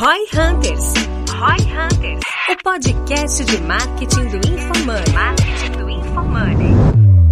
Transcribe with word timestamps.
Roy 0.00 0.18
Hunters. 0.30 0.92
Roy 1.40 1.56
Hunters. 1.72 2.22
O 2.50 2.56
podcast 2.62 3.44
de 3.44 3.58
marketing 3.62 4.28
do 4.28 4.36
InfoMoney. 4.46 5.12
Marketing 5.14 5.72
do 5.78 5.88
InfoMoney. 5.88 6.85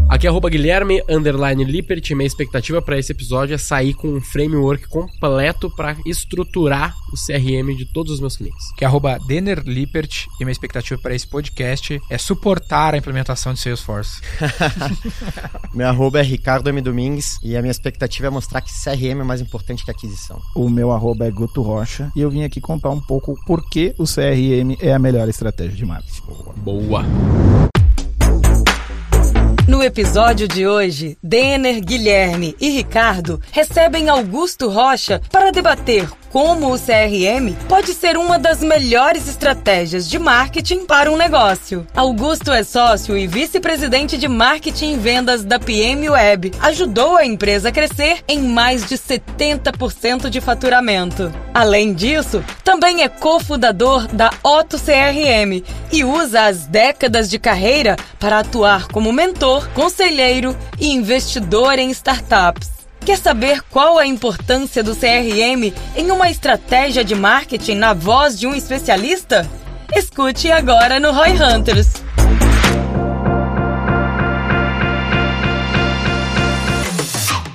Aqui 0.08 0.26
é 0.26 0.30
arroba 0.30 0.50
Guilherme, 0.50 1.02
underline 1.08 1.64
Lippert. 1.64 2.10
Minha 2.14 2.26
expectativa 2.26 2.80
para 2.80 2.98
esse 2.98 3.10
episódio 3.10 3.54
é 3.54 3.58
sair 3.58 3.94
com 3.94 4.08
um 4.08 4.20
framework 4.20 4.86
completo 4.88 5.70
para 5.70 5.96
estruturar 6.04 6.94
o 7.12 7.16
CRM 7.16 7.74
de 7.74 7.86
todos 7.86 8.12
os 8.12 8.20
meus 8.20 8.36
clientes. 8.36 8.64
Que 8.76 8.84
é 8.84 8.86
arroba 8.86 9.18
Denner 9.26 9.62
Lippert. 9.64 10.26
E 10.38 10.44
minha 10.44 10.52
expectativa 10.52 11.00
para 11.00 11.14
esse 11.14 11.26
podcast 11.26 12.00
é 12.10 12.18
suportar 12.18 12.94
a 12.94 12.98
implementação 12.98 13.54
de 13.54 13.60
Salesforce. 13.60 14.20
meu 15.74 15.88
arroba 15.88 16.20
é 16.20 16.22
Ricardo 16.22 16.68
M. 16.68 16.80
Domingues 16.80 17.38
e 17.42 17.56
a 17.56 17.62
minha 17.62 17.72
expectativa 17.72 18.28
é 18.28 18.30
mostrar 18.30 18.60
que 18.60 18.70
CRM 18.70 19.20
é 19.20 19.24
mais 19.24 19.40
importante 19.40 19.84
que 19.84 19.90
aquisição. 19.90 20.40
O 20.54 20.68
meu 20.68 20.92
arroba 20.92 21.26
é 21.26 21.30
Guto 21.30 21.62
Rocha 21.62 22.12
e 22.14 22.20
eu 22.20 22.30
vim 22.30 22.44
aqui 22.44 22.60
contar 22.60 22.90
um 22.90 23.00
pouco 23.00 23.34
por 23.46 23.68
que 23.68 23.94
o 23.98 24.04
CRM 24.04 24.76
é 24.80 24.92
a 24.92 24.98
melhor 24.98 25.28
estratégia 25.28 25.74
de 25.74 25.86
marketing. 25.86 26.22
Boa. 26.58 27.04
No 29.66 29.82
episódio 29.82 30.46
de 30.46 30.68
hoje, 30.68 31.16
Denner, 31.22 31.80
Guilherme 31.80 32.54
e 32.60 32.68
Ricardo 32.68 33.40
recebem 33.50 34.10
Augusto 34.10 34.68
Rocha 34.68 35.22
para 35.32 35.50
debater 35.50 36.06
como 36.34 36.74
o 36.74 36.76
CRM 36.76 37.54
pode 37.68 37.94
ser 37.94 38.16
uma 38.16 38.40
das 38.40 38.58
melhores 38.60 39.28
estratégias 39.28 40.10
de 40.10 40.18
marketing 40.18 40.84
para 40.84 41.08
um 41.08 41.16
negócio. 41.16 41.86
Augusto 41.94 42.50
é 42.50 42.64
sócio 42.64 43.16
e 43.16 43.24
vice-presidente 43.24 44.18
de 44.18 44.26
marketing 44.26 44.94
e 44.94 44.96
vendas 44.96 45.44
da 45.44 45.60
PM 45.60 46.10
Web. 46.10 46.50
Ajudou 46.60 47.16
a 47.16 47.24
empresa 47.24 47.68
a 47.68 47.72
crescer 47.72 48.24
em 48.26 48.40
mais 48.40 48.84
de 48.84 48.96
70% 48.98 50.28
de 50.28 50.40
faturamento. 50.40 51.32
Além 51.54 51.94
disso, 51.94 52.42
também 52.64 53.04
é 53.04 53.08
cofundador 53.08 54.08
da 54.08 54.32
Otto 54.42 54.76
CRM 54.76 55.62
e 55.92 56.02
usa 56.02 56.46
as 56.46 56.66
décadas 56.66 57.30
de 57.30 57.38
carreira 57.38 57.94
para 58.18 58.40
atuar 58.40 58.88
como 58.88 59.12
mentor, 59.12 59.68
conselheiro 59.68 60.56
e 60.80 60.90
investidor 60.90 61.78
em 61.78 61.90
startups. 61.90 62.83
Quer 63.04 63.18
saber 63.18 63.60
qual 63.70 63.98
a 63.98 64.06
importância 64.06 64.82
do 64.82 64.96
CRM 64.96 65.74
em 65.94 66.10
uma 66.10 66.30
estratégia 66.30 67.04
de 67.04 67.14
marketing 67.14 67.74
na 67.74 67.92
voz 67.92 68.38
de 68.38 68.46
um 68.46 68.54
especialista? 68.54 69.46
Escute 69.94 70.50
agora 70.50 70.98
no 70.98 71.12
Roy 71.12 71.32
Hunters. 71.32 72.02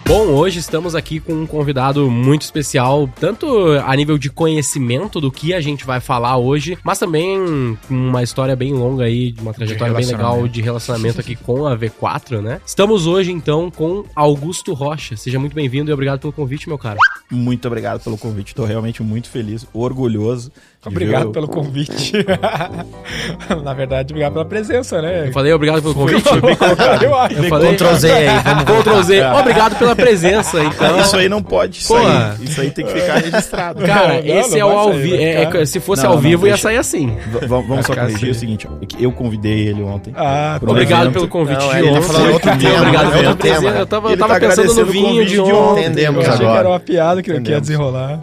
Bom, 0.10 0.30
hoje 0.30 0.58
estamos 0.58 0.96
aqui 0.96 1.20
com 1.20 1.34
um 1.34 1.46
convidado 1.46 2.10
muito 2.10 2.42
especial, 2.42 3.08
tanto 3.20 3.46
a 3.86 3.96
nível 3.96 4.18
de 4.18 4.28
conhecimento 4.28 5.22
do 5.22 5.32
que 5.32 5.54
a 5.54 5.62
gente 5.62 5.86
vai 5.86 6.00
falar 6.00 6.36
hoje, 6.36 6.76
mas 6.84 6.98
também 6.98 7.78
com 7.88 7.94
uma 7.94 8.24
história 8.24 8.56
bem 8.56 8.74
longa 8.74 9.04
aí, 9.04 9.36
uma 9.40 9.54
trajetória 9.54 9.94
bem 9.94 10.08
legal 10.08 10.48
de 10.48 10.64
relacionamento 10.64 11.22
aqui 11.22 11.36
com 11.36 11.68
a 11.68 11.78
V4, 11.78 12.42
né? 12.42 12.60
Estamos 12.66 13.06
hoje 13.06 13.32
então 13.32 13.70
com 13.70 14.04
Augusto 14.16 14.74
Rocha. 14.74 15.16
Seja 15.16 15.38
muito 15.38 15.54
bem-vindo 15.54 15.92
e 15.92 15.94
obrigado 15.94 16.20
pelo 16.20 16.34
convite, 16.34 16.68
meu 16.68 16.80
cara. 16.80 16.98
Muito 17.30 17.68
obrigado 17.68 18.04
pelo 18.04 18.18
convite. 18.18 18.48
Estou 18.48 18.66
realmente 18.66 19.04
muito 19.04 19.30
feliz, 19.30 19.68
orgulhoso 19.72 20.52
Obrigado 20.86 21.32
pelo 21.32 21.46
convite. 21.46 22.14
Na 23.64 23.74
verdade, 23.74 24.14
obrigado 24.14 24.32
pela 24.32 24.46
presença, 24.46 25.02
né? 25.02 25.28
Eu 25.28 25.34
falei 25.34 25.52
obrigado 25.52 25.82
pelo 25.82 25.94
convite. 25.94 26.22
Foi 26.24 26.40
bem 26.40 26.56
colocado. 26.56 27.04
Eu, 27.04 27.16
acho. 27.16 27.36
eu 27.36 27.44
falei 27.44 27.76
Ctrl 27.76 27.94
Z 27.96 28.12
aí, 28.12 28.28
vamos 28.66 28.84
Ctrl 28.84 29.02
Z. 29.02 29.26
Obrigado 29.26 29.78
pela 29.78 29.94
presença. 29.94 30.64
Então. 30.64 31.02
Isso 31.02 31.18
aí 31.18 31.28
não 31.28 31.44
pode 31.44 31.84
sair. 31.84 32.42
Isso 32.42 32.62
aí 32.62 32.72
tem 32.72 32.86
que 32.86 32.94
ficar 32.94 33.18
registrado. 33.18 33.84
Cara, 33.86 34.22
não, 34.22 34.40
esse 34.40 34.52
não, 34.52 34.58
é 34.58 34.66
o 34.66 34.70
ao 34.70 34.94
vivo. 34.94 35.16
É, 35.16 35.44
é, 35.44 35.66
se 35.66 35.82
fosse 35.82 36.04
não, 36.04 36.12
ao 36.12 36.18
vivo, 36.18 36.48
ia 36.48 36.56
sair 36.56 36.78
assim. 36.78 37.18
V 37.30 37.46
vamos 37.46 37.86
só 37.86 37.94
corrigir 37.94 38.32
o 38.32 38.36
seguinte: 38.36 38.66
eu 38.98 39.12
convidei 39.12 39.68
ele 39.68 39.84
ontem. 39.84 40.14
Ah, 40.16 40.60
tá. 40.62 40.72
Obrigado 40.72 41.12
pelo 41.12 41.28
convite 41.28 41.60
de 41.60 41.66
ontem. 41.66 41.94
Tá 41.94 42.02
falando 42.02 42.32
outro 42.32 42.58
tema. 42.58 42.78
Obrigado 42.80 43.12
pelo 43.12 43.36
tema. 43.36 43.70
Eu 43.72 43.86
tava, 43.86 44.18
tá 44.18 44.40
pensando 44.40 44.74
no 44.74 44.86
vinho 44.86 45.26
de 45.26 45.42
ontem. 45.42 45.82
Entendemos 45.82 46.24
agora. 46.24 46.34
Achei 46.34 46.48
que 46.48 46.58
era 46.58 46.70
uma 46.70 46.80
piada 46.80 47.22
que 47.22 47.32
ia 47.32 47.60
desenrolar. 47.60 48.20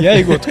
E 0.00 0.06
aí, 0.06 0.22
Guto? 0.22 0.48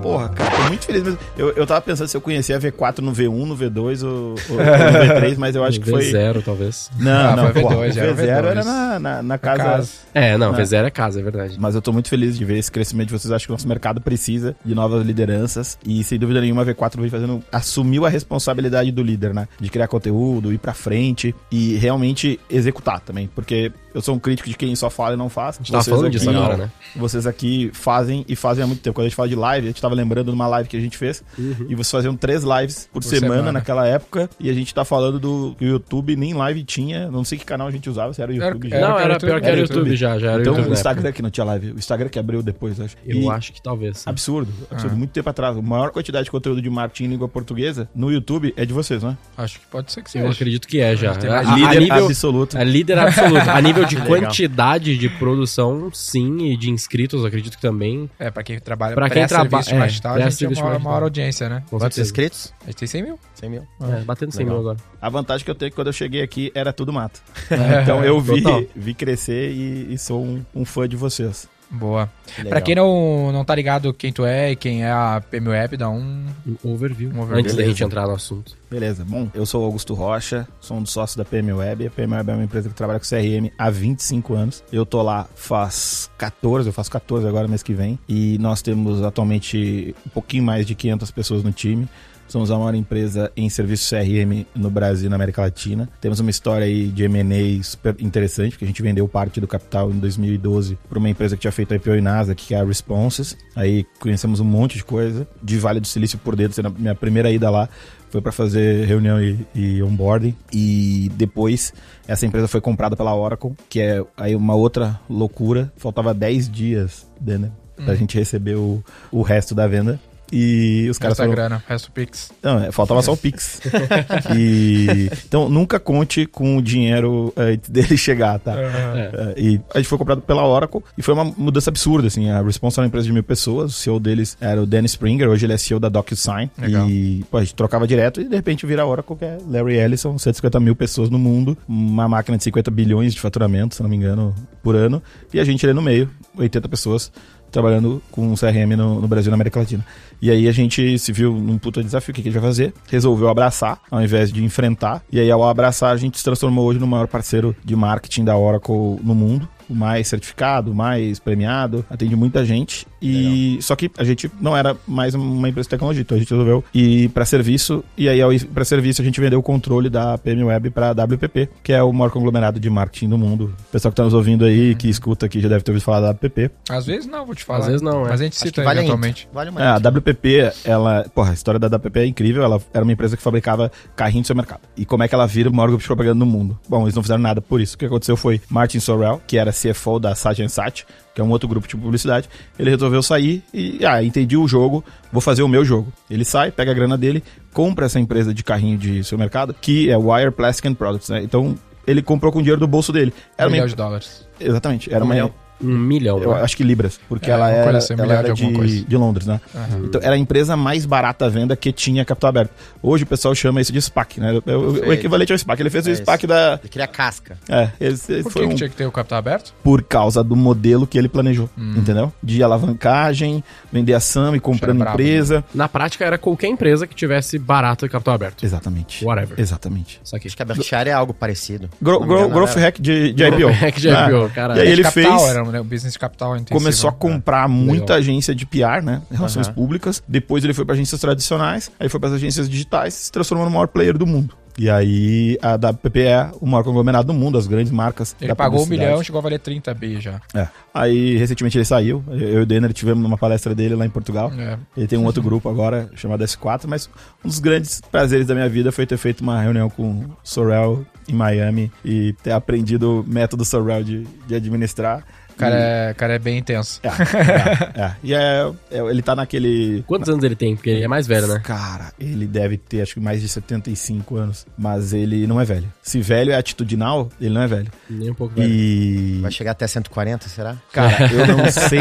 Porra, 0.00 0.30
cara, 0.30 0.69
muito 0.70 0.86
feliz. 0.86 1.16
Eu, 1.36 1.50
eu, 1.50 1.66
tava 1.66 1.80
pensando 1.80 2.08
se 2.08 2.16
eu 2.16 2.20
conhecia 2.20 2.56
a 2.56 2.60
V4 2.60 2.98
no 2.98 3.12
V1, 3.12 3.44
no 3.44 3.56
V2 3.56 4.04
ou, 4.04 4.34
ou 4.48 4.56
no 4.56 4.62
V3, 5.20 5.36
mas 5.36 5.56
eu 5.56 5.64
acho 5.64 5.80
que 5.80 5.90
foi. 5.90 6.04
V0, 6.04 6.42
talvez. 6.44 6.90
Não, 6.98 7.30
ah, 7.30 7.36
não, 7.36 7.52
V2, 7.52 8.12
o 8.12 8.16
V0 8.16 8.22
era 8.28 8.64
na, 8.64 8.98
na, 8.98 9.22
na 9.22 9.38
casa. 9.38 9.62
casa. 9.62 9.92
É, 10.14 10.38
não, 10.38 10.52
na... 10.52 10.58
V0 10.58 10.84
é 10.84 10.90
casa, 10.90 11.20
é 11.20 11.22
verdade. 11.22 11.56
Mas 11.58 11.74
eu 11.74 11.82
tô 11.82 11.92
muito 11.92 12.08
feliz 12.08 12.38
de 12.38 12.44
ver 12.44 12.58
esse 12.58 12.70
crescimento 12.70 13.08
de 13.08 13.18
vocês. 13.18 13.32
Acho 13.32 13.46
que 13.46 13.52
o 13.52 13.54
nosso 13.54 13.68
mercado 13.68 14.00
precisa 14.00 14.54
de 14.64 14.74
novas 14.74 15.04
lideranças. 15.04 15.76
E 15.84 16.04
sem 16.04 16.18
dúvida 16.18 16.40
nenhuma, 16.40 16.62
a 16.62 16.66
V4 16.66 17.00
vem 17.00 17.10
fazendo. 17.10 17.42
assumiu 17.50 18.06
a 18.06 18.08
responsabilidade 18.08 18.92
do 18.92 19.02
líder, 19.02 19.34
né? 19.34 19.48
De 19.58 19.68
criar 19.68 19.88
conteúdo, 19.88 20.52
ir 20.52 20.58
pra 20.58 20.72
frente 20.72 21.34
e 21.50 21.76
realmente 21.76 22.38
executar 22.48 23.00
também. 23.00 23.28
Porque 23.34 23.72
eu 23.94 24.00
sou 24.00 24.14
um 24.14 24.18
crítico 24.18 24.48
de 24.48 24.56
quem 24.56 24.74
só 24.76 24.88
fala 24.88 25.14
e 25.14 25.16
não 25.16 25.28
faz. 25.28 25.56
A 25.56 25.58
gente 25.58 25.72
tá 25.72 25.82
falando 25.82 26.06
aqui, 26.06 26.18
disso 26.18 26.30
agora, 26.30 26.56
né? 26.56 26.70
Vocês 26.96 27.26
aqui 27.26 27.70
fazem 27.72 28.24
e 28.28 28.36
fazem 28.36 28.64
há 28.64 28.66
muito 28.66 28.80
tempo. 28.80 28.94
Quando 28.94 29.06
a 29.06 29.08
gente 29.08 29.16
fala 29.16 29.28
de 29.28 29.34
live, 29.34 29.66
a 29.66 29.70
gente 29.70 29.82
tava 29.82 29.94
lembrando 29.94 30.26
de 30.26 30.34
uma 30.34 30.46
live 30.46 30.68
que 30.68 30.76
a 30.76 30.80
gente 30.80 30.96
fez. 30.96 31.22
Uhum. 31.38 31.66
E 31.68 31.74
vocês 31.74 31.90
faziam 31.90 32.16
três 32.16 32.42
lives 32.42 32.88
por, 32.92 33.00
por 33.00 33.08
semana, 33.08 33.34
semana, 33.34 33.52
naquela 33.52 33.86
época. 33.86 34.28
E 34.38 34.48
a 34.48 34.52
gente 34.52 34.74
tá 34.74 34.84
falando 34.84 35.18
do 35.18 35.56
YouTube, 35.60 36.16
nem 36.16 36.34
live 36.34 36.62
tinha. 36.64 37.10
Não 37.10 37.24
sei 37.24 37.38
que 37.38 37.44
canal 37.44 37.68
a 37.68 37.70
gente 37.70 37.88
usava, 37.88 38.12
se 38.12 38.22
era 38.22 38.30
o 38.30 38.34
YouTube 38.34 38.68
era, 38.70 38.80
já. 38.80 38.88
Não, 38.88 38.98
era, 38.98 39.18
pior 39.18 39.40
que 39.40 39.46
era, 39.46 39.60
YouTube, 39.60 39.78
YouTube 39.78 39.96
já, 39.96 40.18
já 40.18 40.32
era 40.32 40.40
Então 40.40 40.54
YouTube 40.54 40.70
o 40.70 40.72
Instagram 40.72 41.12
que 41.12 41.22
não 41.22 41.30
tinha 41.30 41.44
live. 41.44 41.72
O 41.72 41.78
Instagram 41.78 42.08
que 42.08 42.18
abriu 42.18 42.42
depois, 42.42 42.80
acho. 42.80 42.96
Eu 43.04 43.16
e 43.16 43.28
acho 43.28 43.52
que 43.52 43.62
talvez. 43.62 43.98
Sim. 43.98 44.10
Absurdo. 44.10 44.52
Absurdo. 44.70 44.94
Ah. 44.94 44.98
Muito 44.98 45.10
tempo 45.10 45.28
atrás. 45.28 45.56
A 45.56 45.62
maior 45.62 45.90
quantidade 45.90 46.24
de 46.24 46.30
conteúdo 46.30 46.62
de 46.62 46.70
marketing 46.70 47.04
em 47.04 47.08
língua 47.08 47.28
portuguesa 47.28 47.88
no 47.94 48.10
YouTube 48.10 48.54
é 48.56 48.64
de 48.64 48.72
vocês, 48.72 49.02
não 49.02 49.10
é? 49.10 49.16
Acho 49.36 49.60
que 49.60 49.66
pode 49.66 49.92
ser 49.92 50.02
que 50.02 50.10
seja. 50.10 50.24
Eu 50.24 50.30
acredito 50.30 50.66
que 50.66 50.80
é 50.80 50.96
já. 50.96 51.12
A, 51.12 51.38
a, 51.38 51.54
líder 51.54 51.76
a 51.76 51.80
nível, 51.80 52.06
absoluto. 52.06 52.58
É 52.58 52.64
líder 52.64 52.98
absoluto. 52.98 53.50
a 53.50 53.60
nível 53.60 53.79
de 53.84 53.96
quantidade 54.06 54.96
de 54.96 55.08
produção, 55.08 55.90
sim, 55.92 56.52
e 56.52 56.56
de 56.56 56.70
inscritos, 56.70 57.24
acredito 57.24 57.56
que 57.56 57.62
também. 57.62 58.10
É, 58.18 58.30
pra 58.30 58.42
quem 58.42 58.58
trabalha 58.58 58.94
pra 58.94 59.10
quem 59.10 59.26
trabalha 59.26 59.64
é, 59.70 59.82
a 59.82 60.30
gente 60.30 60.44
é 60.44 60.62
uma 60.62 60.78
maior 60.78 61.02
audiência, 61.02 61.48
né? 61.48 61.62
Quantos 61.68 61.98
inscritos? 61.98 62.52
A 62.62 62.66
gente 62.66 62.76
tem 62.76 62.88
100 62.88 63.02
mil. 63.02 63.18
100 63.34 63.50
mil. 63.50 63.66
É, 63.82 64.00
batendo 64.02 64.32
100 64.32 64.38
Legal. 64.40 64.60
mil 64.60 64.70
agora. 64.70 64.84
A 65.00 65.08
vantagem 65.08 65.44
que 65.44 65.50
eu 65.50 65.54
tenho 65.54 65.68
é 65.68 65.70
que 65.70 65.76
quando 65.76 65.88
eu 65.88 65.92
cheguei 65.92 66.22
aqui 66.22 66.50
era 66.54 66.72
tudo 66.72 66.92
mato. 66.92 67.20
É, 67.50 67.82
então 67.82 68.02
eu 68.04 68.20
vi, 68.20 68.42
vi 68.74 68.94
crescer 68.94 69.50
e, 69.50 69.92
e 69.92 69.98
sou 69.98 70.24
um, 70.24 70.44
um 70.54 70.64
fã 70.64 70.88
de 70.88 70.96
vocês. 70.96 71.48
Boa. 71.70 72.10
Pra 72.48 72.60
quem 72.60 72.74
não, 72.74 73.30
não 73.32 73.44
tá 73.44 73.54
ligado 73.54 73.94
quem 73.94 74.12
tu 74.12 74.24
é 74.24 74.52
e 74.52 74.56
quem 74.56 74.84
é 74.84 74.90
a 74.90 75.22
PM 75.30 75.48
Web, 75.48 75.76
dá 75.76 75.88
um, 75.88 76.26
um 76.64 76.72
overview. 76.72 77.10
Um 77.10 77.20
overview. 77.20 77.38
Antes 77.38 77.52
Beleza. 77.52 77.56
da 77.56 77.64
gente 77.64 77.84
entrar 77.84 78.06
no 78.06 78.14
assunto. 78.14 78.56
Beleza. 78.68 79.04
Bom, 79.04 79.28
eu 79.32 79.46
sou 79.46 79.64
Augusto 79.64 79.94
Rocha, 79.94 80.48
sou 80.60 80.76
um 80.76 80.82
dos 80.82 80.92
sócios 80.92 81.16
da 81.16 81.24
PM 81.24 81.52
Web. 81.52 81.86
A 81.86 81.90
PM 81.90 82.14
Web 82.14 82.30
é 82.30 82.34
uma 82.34 82.44
empresa 82.44 82.68
que 82.68 82.74
trabalha 82.74 82.98
com 82.98 83.06
CRM 83.06 83.52
há 83.56 83.70
25 83.70 84.34
anos. 84.34 84.64
Eu 84.72 84.84
tô 84.84 85.00
lá 85.02 85.28
faz 85.34 86.10
14, 86.18 86.68
eu 86.68 86.72
faço 86.72 86.90
14 86.90 87.26
agora 87.26 87.46
mês 87.46 87.62
que 87.62 87.72
vem. 87.72 87.98
E 88.08 88.36
nós 88.38 88.62
temos 88.62 89.02
atualmente 89.02 89.94
um 90.06 90.10
pouquinho 90.10 90.42
mais 90.42 90.66
de 90.66 90.74
500 90.74 91.10
pessoas 91.12 91.44
no 91.44 91.52
time. 91.52 91.88
Somos 92.30 92.48
a 92.52 92.56
maior 92.56 92.76
empresa 92.76 93.32
em 93.36 93.50
serviço 93.50 93.92
CRM 93.92 94.46
no 94.54 94.70
Brasil 94.70 95.06
e 95.06 95.10
na 95.10 95.16
América 95.16 95.42
Latina. 95.42 95.88
Temos 96.00 96.20
uma 96.20 96.30
história 96.30 96.64
aí 96.64 96.86
de 96.86 97.02
M&A 97.02 97.60
super 97.64 97.96
interessante, 97.98 98.52
porque 98.52 98.64
a 98.64 98.68
gente 98.68 98.80
vendeu 98.80 99.08
parte 99.08 99.40
do 99.40 99.48
capital 99.48 99.90
em 99.90 99.98
2012 99.98 100.78
para 100.88 101.00
uma 101.00 101.10
empresa 101.10 101.34
que 101.34 101.40
tinha 101.40 101.50
feito 101.50 101.72
a 101.72 101.76
IPO 101.76 101.96
e 101.96 102.00
NASA, 102.00 102.32
que 102.32 102.54
é 102.54 102.60
a 102.60 102.64
Responses. 102.64 103.36
Aí 103.56 103.84
conhecemos 103.98 104.38
um 104.38 104.44
monte 104.44 104.76
de 104.76 104.84
coisa, 104.84 105.26
de 105.42 105.58
Vale 105.58 105.80
do 105.80 105.88
Silício 105.88 106.18
por 106.18 106.36
dentro, 106.36 106.54
sendo 106.54 106.68
a 106.68 106.70
minha 106.70 106.94
primeira 106.94 107.32
ida 107.32 107.50
lá 107.50 107.68
foi 108.10 108.20
para 108.20 108.32
fazer 108.32 108.86
reunião 108.86 109.20
e, 109.20 109.46
e, 109.52 109.82
onboarding. 109.82 110.36
E 110.52 111.10
depois 111.14 111.72
essa 112.06 112.26
empresa 112.26 112.46
foi 112.46 112.60
comprada 112.60 112.96
pela 112.96 113.14
Oracle, 113.14 113.54
que 113.68 113.80
é 113.80 114.04
aí 114.16 114.36
uma 114.36 114.54
outra 114.54 115.00
loucura. 115.08 115.72
Faltava 115.76 116.12
10 116.12 116.48
dias, 116.48 117.06
né, 117.20 117.50
pra 117.76 117.94
hum. 117.94 117.96
gente 117.96 118.16
receber 118.16 118.56
o, 118.56 118.82
o 119.10 119.22
resto 119.22 119.52
da 119.52 119.66
venda. 119.66 119.98
E 120.32 120.88
os 120.90 120.98
caras 120.98 121.16
falaram... 121.16 121.34
grana, 121.34 121.64
resto 121.66 121.90
Pix. 121.90 122.32
Não, 122.42 122.64
é, 122.64 122.72
faltava 122.72 123.02
só 123.02 123.12
o 123.12 123.16
Pix. 123.16 123.60
e... 124.36 125.10
Então, 125.26 125.48
nunca 125.48 125.80
conte 125.80 126.26
com 126.26 126.56
o 126.56 126.62
dinheiro 126.62 127.32
antes 127.36 127.68
dele 127.70 127.96
chegar, 127.96 128.38
tá? 128.38 128.54
É. 128.56 129.34
E 129.36 129.60
a 129.74 129.78
gente 129.78 129.88
foi 129.88 129.98
comprado 129.98 130.20
pela 130.20 130.46
Oracle 130.46 130.82
e 130.96 131.02
foi 131.02 131.14
uma 131.14 131.24
mudança 131.24 131.70
absurda, 131.70 132.06
assim. 132.08 132.30
A 132.30 132.42
Response 132.42 132.78
era 132.78 132.84
uma 132.84 132.88
empresa 132.88 133.06
de 133.06 133.12
mil 133.12 133.22
pessoas, 133.22 133.72
o 133.72 133.74
CEO 133.74 134.00
deles 134.00 134.36
era 134.40 134.62
o 134.62 134.66
Danny 134.66 134.86
Springer, 134.86 135.28
hoje 135.28 135.46
ele 135.46 135.52
é 135.52 135.58
CEO 135.58 135.80
da 135.80 135.88
DocuSign. 135.88 136.50
Legal. 136.58 136.88
E 136.88 137.24
pô, 137.30 137.38
a 137.38 137.40
gente 137.40 137.54
trocava 137.54 137.86
direto 137.86 138.20
e 138.20 138.24
de 138.24 138.36
repente 138.36 138.66
vira 138.66 138.82
a 138.82 138.86
Oracle, 138.86 139.16
que 139.16 139.24
é 139.24 139.38
Larry 139.46 139.76
Ellison, 139.76 140.16
150 140.16 140.60
mil 140.60 140.76
pessoas 140.76 141.10
no 141.10 141.18
mundo, 141.18 141.56
uma 141.68 142.08
máquina 142.08 142.36
de 142.36 142.44
50 142.44 142.70
bilhões 142.70 143.14
de 143.14 143.20
faturamento, 143.20 143.74
se 143.74 143.82
não 143.82 143.90
me 143.90 143.96
engano, 143.96 144.34
por 144.62 144.76
ano. 144.76 145.02
E 145.32 145.40
a 145.40 145.44
gente 145.44 145.64
ali 145.64 145.74
no 145.74 145.82
meio, 145.82 146.08
80 146.36 146.68
pessoas 146.68 147.12
trabalhando 147.50 148.02
com 148.10 148.34
CRM 148.34 148.76
no, 148.76 149.00
no 149.00 149.08
Brasil 149.08 149.28
e 149.28 149.32
na 149.32 149.36
América 149.36 149.60
Latina. 149.60 149.84
E 150.22 150.30
aí 150.30 150.48
a 150.48 150.52
gente 150.52 150.98
se 150.98 151.12
viu 151.12 151.32
num 151.32 151.58
puta 151.58 151.82
desafio, 151.82 152.12
o 152.12 152.14
que, 152.14 152.22
que 152.22 152.28
a 152.28 152.32
gente 152.32 152.40
vai 152.40 152.50
fazer? 152.50 152.74
Resolveu 152.88 153.28
abraçar, 153.28 153.80
ao 153.90 154.02
invés 154.02 154.32
de 154.32 154.44
enfrentar. 154.44 155.02
E 155.10 155.18
aí 155.18 155.30
ao 155.30 155.42
abraçar, 155.42 155.92
a 155.92 155.96
gente 155.96 156.18
se 156.18 156.24
transformou 156.24 156.66
hoje 156.66 156.78
no 156.78 156.86
maior 156.86 157.06
parceiro 157.06 157.54
de 157.64 157.74
marketing 157.74 158.24
da 158.24 158.36
Oracle 158.36 158.98
no 159.02 159.14
mundo 159.14 159.48
mais 159.72 160.08
certificado, 160.08 160.74
mais 160.74 161.18
premiado, 161.18 161.84
atende 161.88 162.16
muita 162.16 162.44
gente 162.44 162.86
E 163.00 163.58
só 163.62 163.74
que 163.74 163.90
a 163.96 164.04
gente 164.04 164.30
não 164.40 164.56
era 164.56 164.76
mais 164.86 165.14
uma 165.14 165.48
empresa 165.48 165.66
de 165.66 165.70
tecnologia, 165.70 166.02
então 166.02 166.16
a 166.16 166.20
gente 166.20 166.30
resolveu 166.30 166.64
ir 166.74 167.08
para 167.10 167.24
serviço 167.24 167.82
e 167.96 168.08
aí 168.08 168.20
ao 168.20 168.32
ir 168.32 168.44
para 168.46 168.64
serviço 168.64 169.00
a 169.00 169.04
gente 169.04 169.20
vendeu 169.20 169.38
o 169.38 169.42
controle 169.42 169.88
da 169.88 170.18
PM 170.18 170.44
Web 170.44 170.70
para 170.70 170.92
WPP, 170.92 171.48
que 171.62 171.72
é 171.72 171.82
o 171.82 171.92
maior 171.92 172.10
conglomerado 172.10 172.60
de 172.60 172.68
marketing 172.68 173.08
do 173.08 173.18
mundo. 173.18 173.54
O 173.68 173.72
pessoal 173.72 173.90
que 173.90 173.96
tá 173.96 174.04
nos 174.04 174.14
ouvindo 174.14 174.44
aí, 174.44 174.74
que 174.74 174.88
escuta 174.88 175.26
aqui 175.26 175.40
já 175.40 175.48
deve 175.48 175.62
ter 175.62 175.70
ouvido 175.70 175.84
falar 175.84 176.00
da 176.00 176.10
WPP. 176.10 176.50
Às 176.68 176.86
vezes 176.86 177.06
não, 177.06 177.24
vou 177.24 177.34
te 177.34 177.44
falar. 177.44 177.60
Às 177.60 177.66
vezes 177.66 177.82
não, 177.82 178.06
é. 178.06 178.10
Mas 178.10 178.20
a 178.20 178.24
gente 178.24 178.34
Acho 178.34 178.46
cita 178.46 178.62
vale 178.62 178.80
a 178.80 178.82
eventualmente. 178.82 179.28
Vale 179.32 179.50
uma 179.50 179.62
É, 179.62 179.66
a. 179.66 179.76
WPP, 179.76 180.52
ela, 180.64 181.06
porra, 181.14 181.30
a 181.30 181.34
história 181.34 181.58
da 181.58 181.66
WPP 181.68 182.00
é 182.00 182.06
incrível, 182.06 182.42
ela 182.42 182.60
era 182.72 182.82
uma 182.82 182.92
empresa 182.92 183.16
que 183.16 183.22
fabricava 183.22 183.70
carrinho 183.96 184.22
do 184.22 184.26
seu 184.26 184.36
mercado. 184.36 184.60
E 184.76 184.84
como 184.84 185.02
é 185.02 185.08
que 185.08 185.14
ela 185.14 185.26
vira 185.26 185.48
o 185.48 185.52
maior 185.54 185.68
grupo 185.68 185.82
de 185.82 185.86
propaganda 185.86 186.18
no 186.18 186.26
mundo? 186.26 186.58
Bom, 186.68 186.82
eles 186.82 186.94
não 186.94 187.02
fizeram 187.02 187.22
nada 187.22 187.40
por 187.40 187.60
isso. 187.60 187.74
O 187.74 187.78
que 187.78 187.86
aconteceu 187.86 188.16
foi 188.16 188.40
Martin 188.48 188.80
Sorrell, 188.80 189.20
que 189.26 189.38
era 189.38 189.52
CFO 189.52 189.98
da 189.98 190.14
Sat 190.14 190.40
Sat, 190.48 190.84
que 191.14 191.20
é 191.20 191.24
um 191.24 191.30
outro 191.30 191.48
grupo 191.48 191.66
de 191.66 191.76
publicidade, 191.76 192.28
ele 192.58 192.70
resolveu 192.70 193.02
sair 193.02 193.42
e, 193.52 193.84
ah, 193.84 194.02
entendi 194.02 194.36
o 194.36 194.46
jogo, 194.46 194.84
vou 195.12 195.20
fazer 195.20 195.42
o 195.42 195.48
meu 195.48 195.64
jogo. 195.64 195.92
Ele 196.10 196.24
sai, 196.24 196.50
pega 196.50 196.70
a 196.70 196.74
grana 196.74 196.96
dele, 196.96 197.22
compra 197.52 197.86
essa 197.86 197.98
empresa 197.98 198.32
de 198.32 198.44
carrinho 198.44 198.78
de 198.78 199.02
seu 199.04 199.18
mercado, 199.18 199.54
que 199.60 199.90
é 199.90 199.96
Wire 199.96 200.30
Plastic 200.30 200.66
and 200.66 200.74
Products, 200.74 201.08
né? 201.08 201.22
Então, 201.22 201.56
ele 201.86 202.02
comprou 202.02 202.32
com 202.32 202.38
o 202.38 202.42
dinheiro 202.42 202.60
do 202.60 202.66
bolso 202.66 202.92
dele. 202.92 203.12
Era 203.36 203.48
Um 203.48 203.52
milhão 203.52 203.66
de 203.66 203.74
dólares. 203.74 204.26
Exatamente, 204.38 204.92
era 204.92 205.02
Um 205.02 205.06
uma 205.08 205.14
milhão. 205.14 205.32
Um 205.62 205.76
milhão. 205.78 206.18
eu 206.22 206.34
né? 206.34 206.42
acho 206.42 206.56
que 206.56 206.62
libras, 206.64 206.98
porque 207.08 207.30
É, 207.30 207.34
ela 207.34 207.50
era, 207.50 207.78
assim, 207.78 207.94
ela 207.94 208.12
era 208.14 208.28
de 208.28 208.34
de, 208.34 208.42
alguma 208.42 208.58
coisa. 208.60 208.84
de 208.84 208.96
Londres, 208.96 209.26
né? 209.26 209.40
Então 209.84 210.00
era 210.02 210.14
a 210.14 210.18
empresa 210.18 210.56
mais 210.56 210.84
barata 210.86 211.26
à 211.26 211.28
venda 211.28 211.54
que 211.56 211.72
tinha 211.72 212.04
capital 212.04 212.28
aberto. 212.30 212.50
Hoje 212.82 213.04
o 213.04 213.06
pessoal 213.06 213.34
chama 213.34 213.60
isso 213.60 213.72
de 213.72 213.80
SPAC, 213.80 214.20
né? 214.20 214.40
O, 214.46 214.50
o- 214.50 214.72
o 214.88 214.92
equivalente 214.92 215.32
ao 215.32 215.38
SPAC. 215.38 215.60
Ele 215.62 215.70
fez 215.70 215.86
o 215.86 215.90
É 215.90 215.94
SPAC 215.94 216.26
da. 216.26 216.58
Ele 216.62 216.68
queria 216.68 216.86
casca. 216.86 217.36
É, 217.48 217.68
esse, 217.80 218.12
esse 218.12 218.22
Por 218.22 218.32
foi 218.32 218.42
que, 218.42 218.48
que 218.48 218.54
um, 218.54 218.56
tinha 218.56 218.68
que 218.70 218.76
ter 218.76 218.86
o 218.86 218.92
capital 218.92 219.18
aberto? 219.18 219.52
por 219.62 219.82
causa 219.82 220.22
do 220.24 220.34
modelo 220.36 220.86
que 220.86 220.96
ele 220.98 221.08
planejou, 221.08 221.48
Hum. 221.58 221.74
entendeu? 221.76 222.12
De 222.22 222.42
alavancagem, 222.42 223.42
vender 223.72 223.94
ação 223.94 224.34
e 224.34 224.40
comprando 224.40 224.78
brabo, 224.78 224.94
empresa. 225.00 225.44
Na 225.54 225.68
prática, 225.68 226.04
era 226.04 226.16
qualquer 226.18 226.48
empresa 226.48 226.86
que 226.86 226.94
tivesse 226.94 227.38
barato 227.38 227.84
e 227.84 227.88
capital 227.88 228.14
aberto. 228.14 228.44
Exatamente. 228.44 229.04
Whatever. 229.04 229.38
Exatamente. 229.38 230.00
Só 230.04 230.18
que. 230.18 230.28
Acho 230.28 230.36
que 230.36 230.42
a 230.42 230.46
Berkshire 230.46 230.88
é 230.88 230.92
algo 230.92 231.12
parecido. 231.12 231.68
Gro- 231.82 232.00
gro- 232.00 232.18
engano, 232.20 232.28
growth 232.34 232.50
era- 232.52 232.60
hack 232.60 232.80
de, 232.80 233.12
de 233.12 233.24
IPO. 233.24 233.48
Hack 233.50 233.76
de 233.80 233.90
Ah, 233.90 234.08
IPO, 234.08 234.30
cara. 234.34 234.56
E 234.56 234.60
aí 234.60 234.68
ele 234.68 234.82
capital, 234.82 235.18
fez. 235.18 235.30
Era 235.30 235.42
né, 235.50 235.60
um 235.60 235.64
business 235.64 235.96
capital 235.96 236.36
intensivo. 236.36 236.58
Começou 236.58 236.88
a 236.88 236.92
né? 236.92 236.98
comprar 236.98 237.48
muita 237.48 237.94
Legal. 237.94 237.98
agência 237.98 238.34
de 238.34 238.46
PR, 238.46 238.82
né? 238.82 239.02
Relações 239.10 239.46
Aham. 239.46 239.54
públicas. 239.54 240.02
Depois 240.06 240.44
ele 240.44 240.54
foi 240.54 240.64
para 240.64 240.74
agências 240.74 241.00
tradicionais, 241.00 241.70
aí 241.78 241.88
foi 241.88 242.00
para 242.00 242.10
as 242.10 242.14
agências 242.16 242.48
digitais, 242.48 242.94
se 242.94 243.12
transformou 243.12 243.46
no 243.46 243.52
maior 243.52 243.68
player 243.68 243.96
do 243.96 244.06
mundo. 244.06 244.34
E 244.58 244.68
aí 244.68 245.38
a 245.40 245.54
WPP 245.54 246.02
é 246.02 246.30
o 246.38 246.46
maior 246.46 246.62
conglomerado 246.62 247.06
do 247.06 247.14
mundo, 247.14 247.38
as 247.38 247.46
grandes 247.46 247.72
marcas. 247.72 248.14
Ele 248.20 248.34
pagou 248.34 248.62
um 248.62 248.66
milhão, 248.66 249.02
chegou 249.02 249.18
a 249.18 249.22
valer 249.22 249.38
30 249.38 249.72
bi 249.72 249.98
já. 249.98 250.20
É. 250.34 250.48
Aí 250.74 251.16
recentemente 251.16 251.56
ele 251.56 251.64
saiu. 251.64 252.04
Eu 252.08 252.40
e 252.40 252.42
o 252.42 252.46
Denner 252.46 252.70
tivemos 252.72 253.02
numa 253.02 253.16
palestra 253.16 253.54
dele 253.54 253.74
lá 253.74 253.86
em 253.86 253.90
Portugal. 253.90 254.30
É. 254.36 254.58
Ele 254.76 254.86
tem 254.86 254.98
um 254.98 255.06
outro 255.06 255.22
grupo 255.22 255.48
agora 255.48 255.88
chamado 255.94 256.22
S4, 256.22 256.66
mas 256.66 256.90
um 257.24 257.28
dos 257.28 257.38
grandes 257.38 257.80
prazeres 257.80 258.26
da 258.26 258.34
minha 258.34 258.50
vida 258.50 258.70
foi 258.70 258.84
ter 258.84 258.98
feito 258.98 259.22
uma 259.22 259.40
reunião 259.40 259.70
com 259.70 260.00
o 260.00 260.16
Sorrell 260.22 260.84
em 261.08 261.14
Miami 261.14 261.72
e 261.82 262.12
ter 262.22 262.32
aprendido 262.32 263.00
o 263.00 263.04
método 263.08 263.46
Sorrell 263.46 263.82
de, 263.82 264.06
de 264.26 264.34
administrar. 264.34 265.04
O 265.40 265.50
cara, 265.50 265.56
é, 265.56 265.92
o 265.92 265.94
cara 265.94 266.14
é 266.14 266.18
bem 266.18 266.38
intenso. 266.38 266.80
É, 266.82 266.88
é, 266.88 267.82
é. 267.82 267.96
E 268.02 268.14
é, 268.14 268.52
é- 268.70 268.78
ele 268.78 269.02
tá 269.02 269.14
naquele. 269.16 269.82
Quantos 269.86 270.08
anos 270.08 270.22
ele 270.22 270.36
tem? 270.36 270.54
Porque 270.54 270.70
ele 270.70 270.84
é 270.84 270.88
mais 270.88 271.06
velho, 271.06 271.26
né? 271.26 271.40
Cara, 271.42 271.92
ele 271.98 272.26
deve 272.26 272.56
ter 272.56 272.82
acho 272.82 272.94
que 272.94 273.00
mais 273.00 273.20
de 273.20 273.28
75 273.28 274.16
anos, 274.16 274.46
mas 274.56 274.92
ele 274.92 275.26
não 275.26 275.40
é 275.40 275.44
velho. 275.44 275.72
Se 275.82 276.00
velho 276.00 276.32
é 276.32 276.36
atitudinal, 276.36 277.08
ele 277.20 277.34
não 277.34 277.42
é 277.42 277.46
velho. 277.46 277.68
Nem 277.88 278.10
um 278.10 278.14
pouco 278.14 278.34
velho. 278.34 278.50
E. 278.50 279.18
Vai 279.22 279.30
chegar 279.30 279.52
até 279.52 279.66
140, 279.66 280.28
será? 280.28 280.56
Cara, 280.72 281.10
eu 281.12 281.26
não 281.26 281.50
sei. 281.50 281.80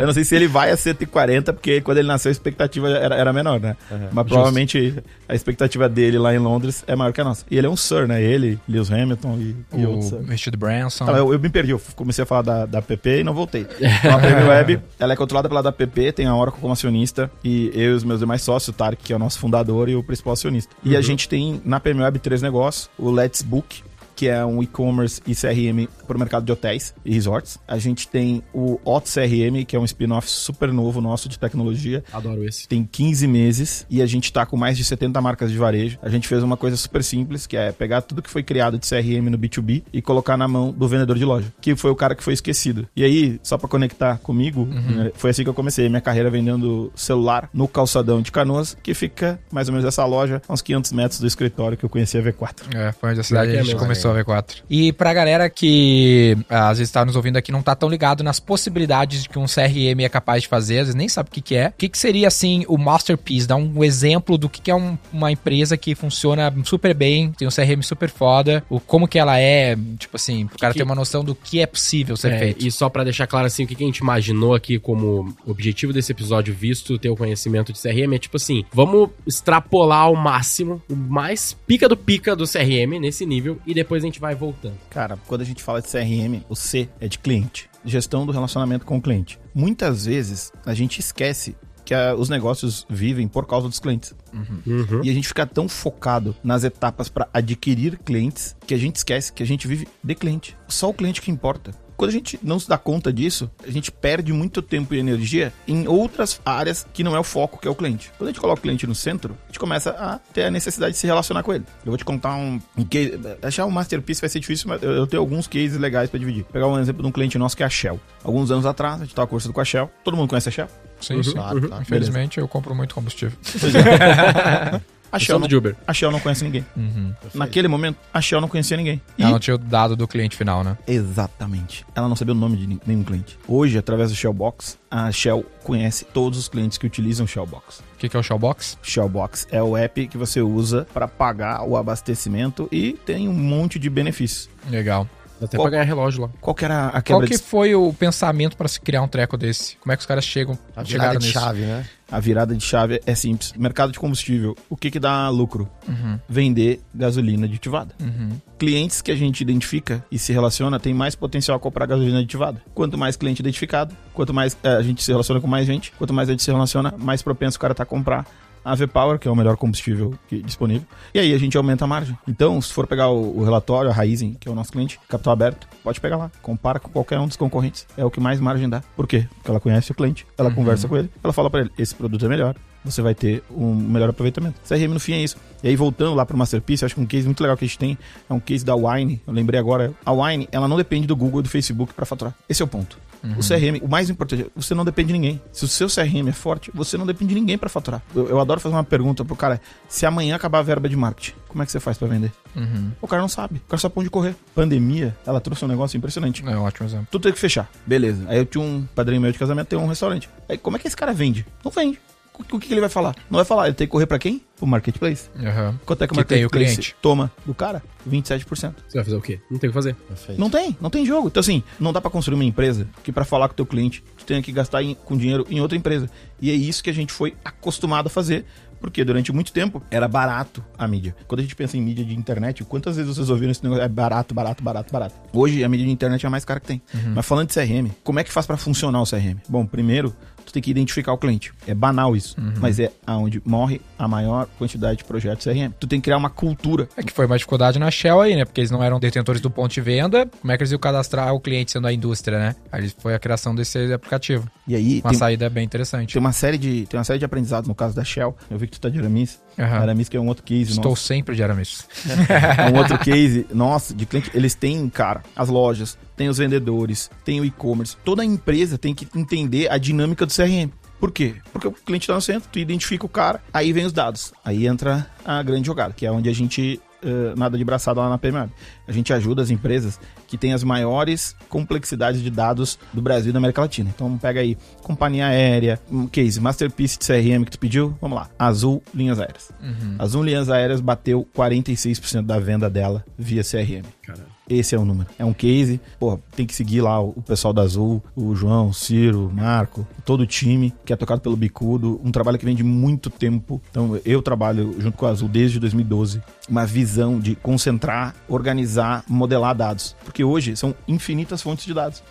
Eu 0.00 0.06
não 0.06 0.12
sei 0.12 0.24
se 0.24 0.34
ele 0.34 0.46
vai 0.48 0.70
a 0.70 0.76
140, 0.76 1.52
porque 1.52 1.80
quando 1.80 1.98
ele 1.98 2.08
nasceu 2.08 2.30
a 2.30 2.32
expectativa 2.32 2.88
era, 2.90 3.14
era 3.14 3.32
menor, 3.32 3.60
né? 3.60 3.76
Mas 4.12 4.26
provavelmente 4.26 4.94
a 5.28 5.34
expectativa 5.34 5.88
dele 5.88 6.18
lá 6.18 6.34
em 6.34 6.38
Londres 6.38 6.84
é 6.86 6.94
maior 6.94 7.12
que 7.12 7.20
a 7.20 7.24
nossa. 7.24 7.44
E 7.50 7.56
ele 7.56 7.66
é 7.66 7.70
um 7.70 7.76
Sir, 7.76 8.06
né? 8.06 8.22
Ele, 8.22 8.58
Lewis 8.68 8.90
Hamilton 8.90 9.38
e, 9.38 9.56
e 9.76 9.86
outros. 9.86 10.12
O 10.12 10.18
Sir. 10.18 10.28
Richard 10.28 10.56
Branson. 10.56 11.08
Eu, 11.10 11.32
eu 11.32 11.38
me 11.38 11.48
perdi, 11.48 11.72
eu 11.72 11.80
comecei 11.96 12.22
a 12.22 12.26
falar 12.26 12.42
da, 12.42 12.66
da 12.66 12.82
PP 12.82 12.97
e 13.06 13.24
não 13.24 13.34
voltei. 13.34 13.66
Então 13.98 14.16
a 14.16 14.20
PM 14.20 14.48
Web, 14.48 14.80
ela 14.98 15.12
é 15.12 15.16
controlada 15.16 15.48
pela 15.48 15.60
WPP, 15.60 16.12
tem 16.12 16.26
a 16.26 16.34
Oracle 16.34 16.60
como 16.60 16.72
acionista, 16.72 17.30
e 17.42 17.70
eu 17.74 17.92
e 17.92 17.94
os 17.94 18.04
meus 18.04 18.20
demais 18.20 18.42
sócios, 18.42 18.68
o 18.68 18.72
Tarek, 18.72 19.02
que 19.02 19.12
é 19.12 19.16
o 19.16 19.18
nosso 19.18 19.38
fundador 19.38 19.88
e 19.88 19.96
o 19.96 20.02
principal 20.02 20.34
acionista. 20.34 20.74
E 20.84 20.96
a 20.96 21.00
gente 21.00 21.28
tem 21.28 21.60
na 21.64 21.80
PM 21.80 22.02
Web 22.02 22.18
três 22.20 22.40
negócios, 22.42 22.88
o 22.98 23.10
Let's 23.10 23.42
Book, 23.42 23.82
que 24.18 24.26
é 24.26 24.44
um 24.44 24.60
e-commerce 24.60 25.22
e 25.28 25.32
CRM 25.32 25.86
para 26.04 26.16
o 26.16 26.18
mercado 26.18 26.44
de 26.44 26.50
hotéis 26.50 26.92
e 27.04 27.14
resorts. 27.14 27.56
A 27.68 27.78
gente 27.78 28.08
tem 28.08 28.42
o 28.52 28.80
Otto 28.84 29.08
CRM, 29.08 29.64
que 29.64 29.76
é 29.76 29.78
um 29.78 29.84
spin-off 29.84 30.28
super 30.28 30.72
novo 30.72 31.00
nosso 31.00 31.28
de 31.28 31.38
tecnologia, 31.38 32.02
Adoro 32.12 32.44
esse. 32.44 32.66
tem 32.66 32.82
15 32.82 33.28
meses 33.28 33.86
e 33.88 34.02
a 34.02 34.06
gente 34.06 34.32
tá 34.32 34.44
com 34.44 34.56
mais 34.56 34.76
de 34.76 34.82
70 34.84 35.20
marcas 35.20 35.52
de 35.52 35.56
varejo. 35.56 36.00
A 36.02 36.08
gente 36.08 36.26
fez 36.26 36.42
uma 36.42 36.56
coisa 36.56 36.76
super 36.76 37.04
simples, 37.04 37.46
que 37.46 37.56
é 37.56 37.70
pegar 37.70 38.02
tudo 38.02 38.20
que 38.20 38.28
foi 38.28 38.42
criado 38.42 38.76
de 38.76 38.88
CRM 38.88 39.30
no 39.30 39.38
B2B 39.38 39.84
e 39.92 40.02
colocar 40.02 40.36
na 40.36 40.48
mão 40.48 40.72
do 40.72 40.88
vendedor 40.88 41.16
de 41.16 41.24
loja, 41.24 41.52
que 41.60 41.76
foi 41.76 41.92
o 41.92 41.94
cara 41.94 42.16
que 42.16 42.24
foi 42.24 42.32
esquecido. 42.32 42.88
E 42.96 43.04
aí, 43.04 43.38
só 43.40 43.56
pra 43.56 43.68
conectar 43.68 44.18
comigo, 44.18 44.64
né, 44.64 45.12
foi 45.14 45.30
assim 45.30 45.44
que 45.44 45.48
eu 45.48 45.54
comecei 45.54 45.88
minha 45.88 46.00
carreira 46.00 46.28
vendendo 46.28 46.90
celular 46.96 47.48
no 47.54 47.68
calçadão 47.68 48.20
de 48.20 48.32
Canoas, 48.32 48.76
que 48.82 48.94
fica 48.94 49.38
mais 49.52 49.68
ou 49.68 49.74
menos 49.74 49.86
essa 49.86 50.04
loja, 50.04 50.42
a 50.48 50.52
uns 50.52 50.60
500 50.60 50.90
metros 50.90 51.20
do 51.20 51.26
escritório 51.28 51.78
que 51.78 51.84
eu 51.84 51.88
conhecia 51.88 52.18
a 52.20 52.24
V4. 52.24 52.74
É, 52.74 52.90
foi 52.90 53.10
onde 53.10 53.20
a 53.20 53.22
cidade 53.22 53.46
Pior 53.46 53.52
que 53.52 53.56
é 53.56 53.60
a 53.60 53.62
gente 53.62 53.74
mesmo. 53.74 53.78
começou 53.80 54.07
a 54.10 54.14
V4. 54.24 54.62
E 54.68 54.92
pra 54.92 55.12
galera 55.14 55.48
que 55.50 56.36
ah, 56.48 56.68
às 56.70 56.78
vezes 56.78 56.92
tá 56.92 57.04
nos 57.04 57.16
ouvindo 57.16 57.36
aqui 57.36 57.50
não 57.52 57.62
tá 57.62 57.74
tão 57.74 57.88
ligado 57.88 58.22
nas 58.24 58.40
possibilidades 58.40 59.22
de 59.22 59.28
que 59.28 59.38
um 59.38 59.46
CRM 59.46 60.00
é 60.04 60.08
capaz 60.08 60.42
de 60.42 60.48
fazer, 60.48 60.74
às 60.80 60.86
vezes 60.86 60.94
nem 60.94 61.08
sabe 61.08 61.28
o 61.28 61.32
que, 61.32 61.40
que 61.40 61.54
é. 61.54 61.68
O 61.68 61.72
que, 61.78 61.88
que 61.88 61.98
seria 61.98 62.28
assim 62.28 62.64
o 62.68 62.76
masterpiece? 62.78 63.46
Dá 63.46 63.56
um 63.56 63.82
exemplo 63.84 64.36
do 64.38 64.48
que, 64.48 64.60
que 64.60 64.70
é 64.70 64.74
um- 64.74 64.96
uma 65.12 65.30
empresa 65.32 65.76
que 65.76 65.94
funciona 65.94 66.52
super 66.64 66.94
bem, 66.94 67.32
tem 67.32 67.46
um 67.46 67.50
CRM 67.50 67.82
super 67.82 68.10
foda, 68.10 68.64
o 68.68 68.80
como 68.80 69.06
que 69.08 69.18
ela 69.18 69.38
é, 69.38 69.76
tipo 69.98 70.16
assim, 70.16 70.46
pro 70.46 70.58
cara 70.58 70.72
Que- 70.72 70.78
ter 70.80 70.84
uma 70.84 70.94
noção 70.94 71.24
do 71.24 71.34
que 71.34 71.60
é 71.60 71.66
possível 71.66 72.16
ser 72.16 72.32
É, 72.32 72.38
feito. 72.38 72.66
e 72.66 72.70
só 72.70 72.88
pra 72.88 73.04
deixar 73.04 73.26
claro 73.26 73.46
assim, 73.46 73.64
o 73.64 73.66
que 73.66 73.74
que 73.74 73.82
a 73.82 73.86
gente 73.86 73.98
imaginou 73.98 74.54
aqui 74.54 74.78
como 74.78 75.34
objetivo 75.46 75.92
desse 75.92 76.12
episódio, 76.12 76.54
visto 76.54 76.98
ter 76.98 77.10
o 77.10 77.16
conhecimento 77.16 77.72
de 77.72 77.78
CRM, 77.80 78.14
é 78.14 78.18
tipo 78.18 78.36
assim, 78.36 78.64
vamos 78.72 79.10
extrapolar 79.26 80.00
ao 80.02 80.14
máximo, 80.16 80.82
o 80.90 80.96
mais 80.96 81.56
pica 81.66 81.88
do 81.88 81.96
pica 81.96 82.34
do 82.34 82.44
CRM 82.46 82.98
nesse 83.00 83.24
nível, 83.24 83.58
e 83.66 83.72
depois 83.74 83.97
a 84.02 84.06
gente 84.06 84.20
vai 84.20 84.34
voltando. 84.34 84.78
Cara, 84.90 85.18
quando 85.26 85.42
a 85.42 85.44
gente 85.44 85.62
fala 85.62 85.80
de 85.80 85.88
CRM, 85.88 86.44
o 86.48 86.56
C 86.56 86.88
é 87.00 87.08
de 87.08 87.18
cliente. 87.18 87.68
Gestão 87.84 88.26
do 88.26 88.32
relacionamento 88.32 88.84
com 88.84 88.96
o 88.96 89.02
cliente. 89.02 89.38
Muitas 89.54 90.06
vezes 90.06 90.52
a 90.64 90.74
gente 90.74 91.00
esquece 91.00 91.56
que 91.84 91.94
ah, 91.94 92.14
os 92.14 92.28
negócios 92.28 92.86
vivem 92.90 93.26
por 93.26 93.46
causa 93.46 93.66
dos 93.66 93.80
clientes. 93.80 94.14
Uhum. 94.30 95.00
E 95.02 95.08
a 95.08 95.12
gente 95.14 95.26
fica 95.26 95.46
tão 95.46 95.66
focado 95.66 96.36
nas 96.44 96.62
etapas 96.62 97.08
para 97.08 97.26
adquirir 97.32 97.98
clientes 97.98 98.54
que 98.66 98.74
a 98.74 98.78
gente 98.78 98.96
esquece 98.96 99.32
que 99.32 99.42
a 99.42 99.46
gente 99.46 99.66
vive 99.66 99.88
de 100.04 100.14
cliente. 100.14 100.54
Só 100.68 100.90
o 100.90 100.94
cliente 100.94 101.22
que 101.22 101.30
importa. 101.30 101.72
Quando 101.98 102.10
a 102.10 102.12
gente 102.12 102.38
não 102.44 102.60
se 102.60 102.68
dá 102.68 102.78
conta 102.78 103.12
disso, 103.12 103.50
a 103.66 103.70
gente 103.72 103.90
perde 103.90 104.32
muito 104.32 104.62
tempo 104.62 104.94
e 104.94 104.98
energia 105.00 105.52
em 105.66 105.88
outras 105.88 106.40
áreas 106.46 106.86
que 106.92 107.02
não 107.02 107.16
é 107.16 107.18
o 107.18 107.24
foco, 107.24 107.58
que 107.58 107.66
é 107.66 107.70
o 107.70 107.74
cliente. 107.74 108.12
Quando 108.16 108.28
a 108.28 108.32
gente 108.32 108.40
coloca 108.40 108.60
o 108.60 108.62
cliente 108.62 108.86
no 108.86 108.94
centro, 108.94 109.36
a 109.44 109.46
gente 109.48 109.58
começa 109.58 109.90
a 109.90 110.16
ter 110.32 110.44
a 110.44 110.50
necessidade 110.50 110.92
de 110.92 110.98
se 110.98 111.08
relacionar 111.08 111.42
com 111.42 111.52
ele. 111.52 111.64
Eu 111.84 111.90
vou 111.90 111.98
te 111.98 112.04
contar 112.04 112.36
um, 112.36 112.60
um 112.76 112.84
case. 112.84 113.18
Achar 113.42 113.66
um 113.66 113.70
masterpiece 113.70 114.20
vai 114.20 114.30
ser 114.30 114.38
difícil, 114.38 114.68
mas 114.68 114.80
eu, 114.80 114.92
eu 114.92 115.06
tenho 115.08 115.20
alguns 115.20 115.48
cases 115.48 115.76
legais 115.76 116.08
para 116.08 116.20
dividir. 116.20 116.44
Vou 116.44 116.52
pegar 116.52 116.68
um 116.68 116.78
exemplo 116.78 117.02
de 117.02 117.08
um 117.08 117.12
cliente 117.12 117.36
nosso 117.36 117.56
que 117.56 117.64
é 117.64 117.66
a 117.66 117.70
Shell. 117.70 117.98
Alguns 118.22 118.52
anos 118.52 118.64
atrás, 118.64 118.94
a 118.94 118.98
gente 119.00 119.10
estava 119.10 119.26
conversando 119.26 119.52
com 119.52 119.60
a 119.60 119.64
Shell. 119.64 119.90
Todo 120.04 120.16
mundo 120.16 120.28
conhece 120.28 120.50
a 120.50 120.52
Shell? 120.52 120.68
Sim, 121.00 121.20
sim. 121.24 121.32
Claro, 121.32 121.66
claro. 121.66 121.82
Infelizmente 121.82 122.38
eu 122.38 122.46
compro 122.46 122.76
muito 122.76 122.94
combustível. 122.94 123.36
A 125.10 125.18
Shell, 125.18 125.38
não, 125.38 125.48
de 125.48 125.56
Uber. 125.56 125.74
a 125.86 125.92
Shell 125.92 126.10
não 126.10 126.20
conhece 126.20 126.44
ninguém. 126.44 126.64
Uhum. 126.76 127.12
Naquele 127.34 127.66
momento, 127.68 127.96
a 128.12 128.20
Shell 128.20 128.40
não 128.40 128.48
conhecia 128.48 128.76
ninguém. 128.76 129.00
E 129.16 129.22
Ela 129.22 129.32
não 129.32 129.38
tinha 129.38 129.54
o 129.54 129.58
dado 129.58 129.96
do 129.96 130.06
cliente 130.06 130.36
final, 130.36 130.62
né? 130.62 130.76
Exatamente. 130.86 131.84
Ela 131.94 132.08
não 132.08 132.16
sabia 132.16 132.34
o 132.34 132.36
nome 132.36 132.56
de 132.56 132.78
nenhum 132.86 133.02
cliente. 133.02 133.38
Hoje, 133.48 133.78
através 133.78 134.10
do 134.10 134.16
Shellbox, 134.16 134.78
a 134.90 135.10
Shell 135.10 135.44
conhece 135.64 136.04
todos 136.04 136.38
os 136.38 136.48
clientes 136.48 136.76
que 136.78 136.86
utilizam 136.86 137.24
o 137.24 137.28
Shellbox. 137.28 137.80
O 137.80 137.98
que, 137.98 138.08
que 138.08 138.16
é 138.16 138.20
o 138.20 138.22
Shellbox? 138.22 138.78
Shellbox 138.82 139.46
é 139.50 139.62
o 139.62 139.76
app 139.76 140.06
que 140.06 140.16
você 140.18 140.40
usa 140.40 140.86
para 140.92 141.08
pagar 141.08 141.62
o 141.62 141.76
abastecimento 141.76 142.68
e 142.70 142.92
tem 142.92 143.28
um 143.28 143.34
monte 143.34 143.78
de 143.78 143.90
benefícios. 143.90 144.48
Legal. 144.70 145.08
Dá 145.40 145.44
até 145.46 145.56
Qual- 145.56 145.64
pra 145.68 145.70
ganhar 145.78 145.84
relógio 145.84 146.22
lá. 146.22 146.30
Qual 146.40 146.54
que 146.54 146.64
era 146.64 146.86
a 146.88 146.90
Qual 146.90 147.02
quebra 147.02 147.26
que 147.28 147.36
de... 147.36 147.42
foi 147.42 147.74
o 147.74 147.92
pensamento 147.92 148.56
pra 148.56 148.66
se 148.68 148.80
criar 148.80 149.02
um 149.02 149.08
treco 149.08 149.36
desse? 149.36 149.76
Como 149.76 149.92
é 149.92 149.96
que 149.96 150.00
os 150.00 150.06
caras 150.06 150.24
chegam, 150.24 150.58
A 150.74 150.82
virada 150.82 151.18
de 151.18 151.26
nisso? 151.26 151.32
chave, 151.38 151.60
né? 151.60 151.84
A 152.10 152.18
virada 152.20 152.54
de 152.56 152.64
chave 152.64 153.00
é 153.06 153.14
simples. 153.14 153.52
Mercado 153.52 153.92
de 153.92 153.98
combustível. 153.98 154.56
O 154.70 154.76
que 154.76 154.90
que 154.90 154.98
dá 154.98 155.28
lucro? 155.28 155.68
Uhum, 155.86 156.18
Vender 156.28 156.80
gasolina 156.94 157.44
aditivada. 157.46 157.94
uhum. 158.00 158.30
Clientes 158.58 159.00
que 159.02 159.12
a 159.12 159.14
gente 159.14 159.40
identifica 159.42 160.02
e 160.10 160.18
se 160.18 160.32
relaciona 160.32 160.80
tem 160.80 160.92
mais 160.94 161.14
potencial 161.14 161.56
a 161.56 161.60
comprar 161.60 161.86
gasolina 161.86 162.18
aditivada. 162.18 162.60
Quanto 162.74 162.96
mais 162.98 163.14
cliente 163.14 163.40
identificado, 163.42 163.94
quanto 164.14 164.32
mais 164.34 164.56
eh, 164.64 164.68
a 164.76 164.82
gente 164.82 165.04
se 165.04 165.10
relaciona 165.12 165.40
com 165.40 165.46
mais 165.46 165.66
gente, 165.66 165.92
quanto 165.98 166.12
mais 166.14 166.28
a 166.28 166.32
gente 166.32 166.42
se 166.42 166.50
relaciona, 166.50 166.92
mais 166.98 167.22
propenso 167.22 167.56
o 167.58 167.60
cara 167.60 167.74
tá 167.74 167.82
a 167.84 167.86
comprar 167.86 168.26
a 168.64 168.74
V-Power, 168.74 169.18
que 169.18 169.26
é 169.28 169.30
o 169.30 169.36
melhor 169.36 169.56
combustível 169.56 170.14
que- 170.28 170.42
disponível, 170.42 170.86
e 171.14 171.18
aí 171.18 171.32
a 171.34 171.38
gente 171.38 171.56
aumenta 171.56 171.84
a 171.84 171.88
margem. 171.88 172.16
Então, 172.26 172.60
se 172.60 172.72
for 172.72 172.86
pegar 172.86 173.08
o, 173.10 173.38
o 173.38 173.44
relatório, 173.44 173.90
a 173.90 173.94
Raizen, 173.94 174.34
que 174.38 174.48
é 174.48 174.50
o 174.50 174.54
nosso 174.54 174.72
cliente, 174.72 174.98
capital 175.08 175.32
aberto, 175.32 175.66
pode 175.82 176.00
pegar 176.00 176.16
lá, 176.16 176.30
compara 176.42 176.78
com 176.80 176.88
qualquer 176.90 177.18
um 177.18 177.26
dos 177.26 177.36
concorrentes. 177.36 177.86
É 177.96 178.04
o 178.04 178.10
que 178.10 178.20
mais 178.20 178.40
margem 178.40 178.68
dá. 178.68 178.82
Por 178.96 179.06
quê? 179.06 179.26
Porque 179.36 179.50
ela 179.50 179.60
conhece 179.60 179.90
o 179.92 179.94
cliente, 179.94 180.26
ela 180.36 180.50
conversa 180.50 180.86
com 180.88 180.96
ele, 180.96 181.10
ela 181.22 181.32
fala 181.32 181.50
pra 181.50 181.60
ele, 181.60 181.70
esse 181.78 181.94
produto 181.94 182.24
é 182.24 182.28
melhor, 182.28 182.54
você 182.84 183.02
vai 183.02 183.14
ter 183.14 183.42
um 183.50 183.74
melhor 183.74 184.08
aproveitamento. 184.10 184.60
CRM 184.66 184.92
no 184.94 185.00
fim 185.00 185.12
é 185.12 185.20
isso. 185.22 185.36
E 185.62 185.68
aí, 185.68 185.76
voltando 185.76 186.14
lá 186.14 186.24
pro 186.24 186.36
Masterpiece, 186.38 186.84
eu 186.84 186.86
acho 186.86 186.94
que 186.94 187.00
um 187.00 187.06
case 187.06 187.26
muito 187.26 187.40
legal 187.42 187.56
que 187.56 187.64
a 187.64 187.68
gente 187.68 187.78
tem 187.78 187.98
é 188.30 188.32
um 188.32 188.38
case 188.40 188.64
da 188.64 188.74
Wine. 188.74 189.20
Eu 189.26 189.32
lembrei 189.32 189.58
agora. 189.58 189.92
A 190.06 190.12
Wine, 190.12 190.48
ela 190.52 190.68
não 190.68 190.76
depende 190.76 191.06
do 191.06 191.16
Google 191.16 191.40
e 191.40 191.42
do 191.42 191.48
Facebook 191.48 191.92
para 191.92 192.06
faturar. 192.06 192.34
Esse 192.48 192.62
é 192.62 192.64
o 192.64 192.68
ponto. 192.68 192.96
O 193.22 193.40
CRM, 193.40 193.82
o 193.82 193.88
mais 193.88 194.10
importante, 194.10 194.46
você 194.54 194.74
não 194.74 194.84
depende 194.84 195.08
de 195.08 195.12
ninguém. 195.14 195.40
Se 195.52 195.64
o 195.64 195.68
seu 195.68 195.88
CRM 195.88 196.28
é 196.28 196.32
forte, 196.32 196.70
você 196.74 196.96
não 196.96 197.06
depende 197.06 197.34
de 197.34 197.40
ninguém 197.40 197.58
para 197.58 197.68
faturar. 197.68 198.02
Eu, 198.14 198.28
eu 198.28 198.40
adoro 198.40 198.60
fazer 198.60 198.74
uma 198.74 198.84
pergunta 198.84 199.24
pro 199.24 199.36
cara: 199.36 199.60
se 199.88 200.06
amanhã 200.06 200.36
acabar 200.36 200.60
a 200.60 200.62
verba 200.62 200.88
de 200.88 200.96
marketing, 200.96 201.34
como 201.48 201.62
é 201.62 201.66
que 201.66 201.72
você 201.72 201.80
faz 201.80 201.98
para 201.98 202.08
vender? 202.08 202.32
Uhum. 202.54 202.92
O 203.00 203.06
cara 203.08 203.22
não 203.22 203.28
sabe. 203.28 203.56
O 203.56 203.68
cara 203.68 203.78
só 203.80 203.88
pode 203.88 204.10
correr. 204.10 204.34
Pandemia, 204.54 205.16
ela 205.26 205.40
trouxe 205.40 205.64
um 205.64 205.68
negócio 205.68 205.96
impressionante. 205.96 206.42
É 206.46 206.56
um 206.56 206.62
ótimo 206.62 206.86
exemplo. 206.86 207.08
Tudo 207.10 207.22
teve 207.22 207.34
que 207.34 207.40
fechar. 207.40 207.68
Beleza. 207.86 208.24
Aí 208.28 208.38
eu 208.38 208.46
tinha 208.46 208.62
um 208.62 208.86
padrinho 208.94 209.20
meu 209.20 209.32
de 209.32 209.38
casamento, 209.38 209.68
tem 209.68 209.78
um 209.78 209.86
restaurante. 209.86 210.28
Aí 210.48 210.58
como 210.58 210.76
é 210.76 210.80
que 210.80 210.86
esse 210.86 210.96
cara 210.96 211.12
vende? 211.12 211.46
Não 211.64 211.70
vende. 211.70 212.00
O 212.38 212.44
que, 212.44 212.56
o 212.56 212.58
que 212.60 212.72
ele 212.72 212.80
vai 212.80 212.88
falar? 212.88 213.14
Não 213.30 213.36
vai 213.36 213.44
falar. 213.44 213.66
Ele 213.66 213.74
tem 213.74 213.86
que 213.86 213.90
correr 213.90 214.06
pra 214.06 214.18
quem? 214.18 214.40
Pro 214.56 214.66
marketplace. 214.66 215.28
Uhum. 215.36 215.76
Quanto 215.84 216.04
é 216.04 216.06
que 216.06 216.12
o 216.14 216.16
Que 216.18 216.24
tem 216.24 216.38
o 216.38 216.42
marketplace 216.42 216.74
cliente. 216.76 216.96
toma 217.02 217.30
do 217.44 217.52
cara? 217.54 217.82
27%. 218.08 218.44
Você 218.46 218.72
vai 218.94 219.04
fazer 219.04 219.16
o 219.16 219.20
quê? 219.20 219.40
Não 219.50 219.58
tem 219.58 219.68
o 219.68 219.72
que 219.72 219.74
fazer. 219.74 219.94
Perfeito. 219.94 220.40
Não 220.40 220.48
tem, 220.48 220.76
não 220.80 220.88
tem 220.90 221.04
jogo. 221.04 221.28
Então, 221.28 221.40
assim, 221.40 221.62
não 221.78 221.92
dá 221.92 222.00
pra 222.00 222.10
construir 222.10 222.36
uma 222.36 222.44
empresa 222.44 222.86
que 223.02 223.12
pra 223.12 223.24
falar 223.24 223.48
com 223.48 223.52
o 223.52 223.56
teu 223.56 223.66
cliente, 223.66 224.02
tu 224.16 224.24
tenha 224.24 224.40
que 224.42 224.52
gastar 224.52 224.82
em- 224.82 224.94
com 224.94 225.16
dinheiro 225.16 225.46
em 225.50 225.60
outra 225.60 225.76
empresa. 225.76 226.08
E 226.40 226.50
é 226.50 226.54
isso 226.54 226.82
que 226.82 226.90
a 226.90 226.94
gente 226.94 227.12
foi 227.12 227.34
acostumado 227.44 228.06
a 228.06 228.10
fazer. 228.10 228.44
Porque 228.80 229.02
durante 229.04 229.32
muito 229.32 229.52
tempo 229.52 229.82
era 229.90 230.06
barato 230.06 230.64
a 230.78 230.86
mídia. 230.86 231.16
Quando 231.26 231.40
a 231.40 231.42
gente 231.42 231.56
pensa 231.56 231.76
em 231.76 231.82
mídia 231.82 232.04
de 232.04 232.14
internet, 232.16 232.62
quantas 232.62 232.94
vezes 232.94 233.12
vocês 233.16 233.28
ouviram 233.28 233.50
esse 233.50 233.60
negócio? 233.64 233.82
É 233.82 233.88
barato, 233.88 234.32
barato, 234.32 234.62
barato, 234.62 234.92
barato. 234.92 235.16
Hoje 235.32 235.64
a 235.64 235.68
mídia 235.68 235.84
de 235.84 235.90
internet 235.90 236.22
é 236.22 236.28
a 236.28 236.30
mais 236.30 236.44
cara 236.44 236.60
que 236.60 236.66
tem. 236.68 236.80
Mas 237.12 237.26
falando 237.26 237.48
de 237.48 237.54
CRM, 237.54 237.90
como 238.04 238.20
é 238.20 238.24
que 238.24 238.30
faz 238.30 238.46
pra 238.46 238.56
funcionar 238.56 239.02
o 239.02 239.04
CRM? 239.04 239.38
Bom, 239.48 239.66
primeiro, 239.66 240.14
tem 240.58 240.62
que 240.62 240.70
identificar 240.70 241.12
o 241.12 241.18
cliente. 241.18 241.52
É 241.66 241.74
banal 241.74 242.16
isso, 242.16 242.36
mas 242.60 242.78
é 242.80 242.90
aonde 243.06 243.40
morre 243.44 243.80
a 243.98 244.06
maior 244.08 244.46
quantidade 244.58 244.98
de 244.98 245.04
projetos 245.04 245.44
CRM. 245.44 245.72
Tu 245.78 245.86
tem 245.86 246.00
que 246.00 246.04
criar 246.04 246.16
uma 246.16 246.30
cultura 246.30 246.88
É 246.96 247.02
que 247.02 247.12
foi 247.12 247.26
uma 247.26 247.36
dificuldade 247.36 247.78
na 247.78 247.90
Shell 247.90 248.20
aí, 248.20 248.34
né? 248.36 248.44
Porque 248.44 248.60
eles 248.60 248.70
não 248.70 248.82
eram 248.82 248.98
detentores 248.98 249.40
do 249.40 249.50
ponto 249.50 249.72
de 249.72 249.80
venda. 249.80 250.26
Como 250.40 250.52
é 250.52 250.56
que 250.56 250.62
eles 250.62 250.72
iam 250.72 250.78
cadastrar 250.80 251.32
o 251.32 251.40
cliente 251.40 251.72
sendo 251.72 251.86
a 251.86 251.92
indústria, 251.92 252.38
né? 252.38 252.56
Aí 252.72 252.90
foi 252.98 253.14
a 253.14 253.18
criação 253.18 253.54
desse 253.54 253.92
aplicativo. 253.92 254.48
E 254.66 254.74
aí 254.74 255.00
Uma 255.04 255.10
tem, 255.10 255.18
saída 255.18 255.48
bem 255.48 255.64
interessante. 255.64 256.12
tem 256.14 256.20
uma 256.20 256.32
série 256.32 256.58
de 256.58 256.86
tem 256.86 256.98
uma 256.98 257.04
série 257.04 257.18
de 257.18 257.24
aprendizados 257.24 257.68
no 257.68 257.74
caso 257.74 257.94
da 257.94 258.04
Shell. 258.04 258.36
Eu 258.50 258.58
vi 258.58 258.66
que 258.66 258.72
tu 258.72 258.80
tá 258.80 258.88
de 258.88 258.98
Aramis. 258.98 259.38
Aham. 259.58 259.78
Aramis 259.78 260.08
que 260.08 260.16
é 260.16 260.20
um 260.20 260.28
outro 260.28 260.44
case, 260.44 260.70
Estou 260.70 260.90
nossa. 260.92 261.02
sempre 261.02 261.34
de 261.34 261.42
Aramis. 261.42 261.86
É 262.28 262.70
um 262.72 262.78
outro 262.78 262.96
case, 263.00 263.46
nossa, 263.52 263.92
de 263.92 264.06
cliente. 264.06 264.30
Eles 264.34 264.54
têm, 264.54 264.88
cara, 264.88 265.22
as 265.34 265.48
lojas, 265.48 265.98
tem 266.16 266.28
os 266.28 266.38
vendedores, 266.38 267.10
tem 267.24 267.40
o 267.40 267.44
e-commerce. 267.44 267.96
Toda 268.04 268.24
empresa 268.24 268.78
tem 268.78 268.94
que 268.94 269.06
entender 269.18 269.70
a 269.70 269.78
dinâmica 269.78 270.24
do 270.24 270.32
CRM. 270.32 270.70
Por 271.00 271.12
quê? 271.12 271.36
Porque 271.52 271.68
o 271.68 271.72
cliente 271.72 272.04
está 272.04 272.14
no 272.14 272.20
centro, 272.20 272.48
tu 272.50 272.58
identifica 272.58 273.06
o 273.06 273.08
cara, 273.08 273.40
aí 273.52 273.72
vem 273.72 273.84
os 273.86 273.92
dados. 273.92 274.32
Aí 274.44 274.66
entra 274.66 275.06
a 275.24 275.42
grande 275.42 275.66
jogada, 275.66 275.92
que 275.92 276.04
é 276.04 276.10
onde 276.10 276.28
a 276.28 276.34
gente 276.34 276.80
eh, 277.02 277.34
nada 277.36 277.56
de 277.56 277.64
braçada 277.64 278.00
lá 278.00 278.08
na 278.08 278.18
PMAB. 278.18 278.50
A 278.86 278.92
gente 278.92 279.12
ajuda 279.12 279.40
as 279.40 279.50
empresas 279.50 280.00
que 280.28 280.38
têm 280.38 280.52
as 280.52 280.62
maiores 280.62 281.34
complexidades 281.48 282.22
de 282.22 282.30
dados 282.30 282.78
do 282.92 283.02
Brasil 283.02 283.30
e 283.30 283.32
da 283.32 283.38
América 283.38 283.62
Latina. 283.62 283.90
Então 283.92 284.16
pega 284.18 284.40
aí 284.40 284.56
companhia 284.82 285.26
aérea, 285.26 285.80
um 285.90 286.06
case, 286.06 286.40
Masterpiece 286.40 286.98
de 286.98 287.06
CRM 287.06 287.44
que 287.44 287.50
tu 287.50 287.58
pediu, 287.58 287.96
vamos 288.00 288.16
lá. 288.16 288.28
Azul 288.38 288.82
Linhas 288.94 289.18
Aéreas. 289.18 289.50
Azul 289.98 290.22
Linhas 290.22 290.48
Aéreas 290.48 290.80
bateu 290.80 291.26
46% 291.36 292.22
da 292.22 292.38
venda 292.38 292.70
dela 292.70 293.04
via 293.18 293.42
CRM. 293.42 293.84
Caralho. 294.02 294.37
Esse 294.48 294.74
é 294.74 294.78
o 294.78 294.84
número. 294.84 295.08
É 295.18 295.24
um 295.24 295.32
case. 295.32 295.80
Pô, 295.98 296.18
tem 296.34 296.46
que 296.46 296.54
seguir 296.54 296.80
lá 296.80 297.00
o 297.00 297.22
pessoal 297.22 297.52
da 297.52 297.62
Azul, 297.62 298.02
o 298.16 298.34
João, 298.34 298.68
o 298.68 298.74
Ciro, 298.74 299.26
o 299.26 299.32
Marco, 299.32 299.86
todo 300.04 300.22
o 300.22 300.26
time 300.26 300.72
que 300.84 300.92
é 300.92 300.96
tocado 300.96 301.20
pelo 301.20 301.36
Bicudo. 301.36 302.00
Um 302.04 302.10
trabalho 302.10 302.38
que 302.38 302.44
vem 302.44 302.54
de 302.54 302.64
muito 302.64 303.10
tempo. 303.10 303.60
Então, 303.70 304.00
eu 304.04 304.22
trabalho 304.22 304.74
junto 304.78 304.96
com 304.96 305.06
a 305.06 305.10
Azul 305.10 305.28
desde 305.28 305.58
2012. 305.60 306.22
Uma 306.48 306.64
visão 306.64 307.20
de 307.20 307.34
concentrar, 307.34 308.14
organizar, 308.28 309.04
modelar 309.08 309.54
dados. 309.54 309.94
Porque 310.04 310.24
hoje 310.24 310.56
são 310.56 310.74
infinitas 310.86 311.42
fontes 311.42 311.66
de 311.66 311.74
dados. 311.74 312.02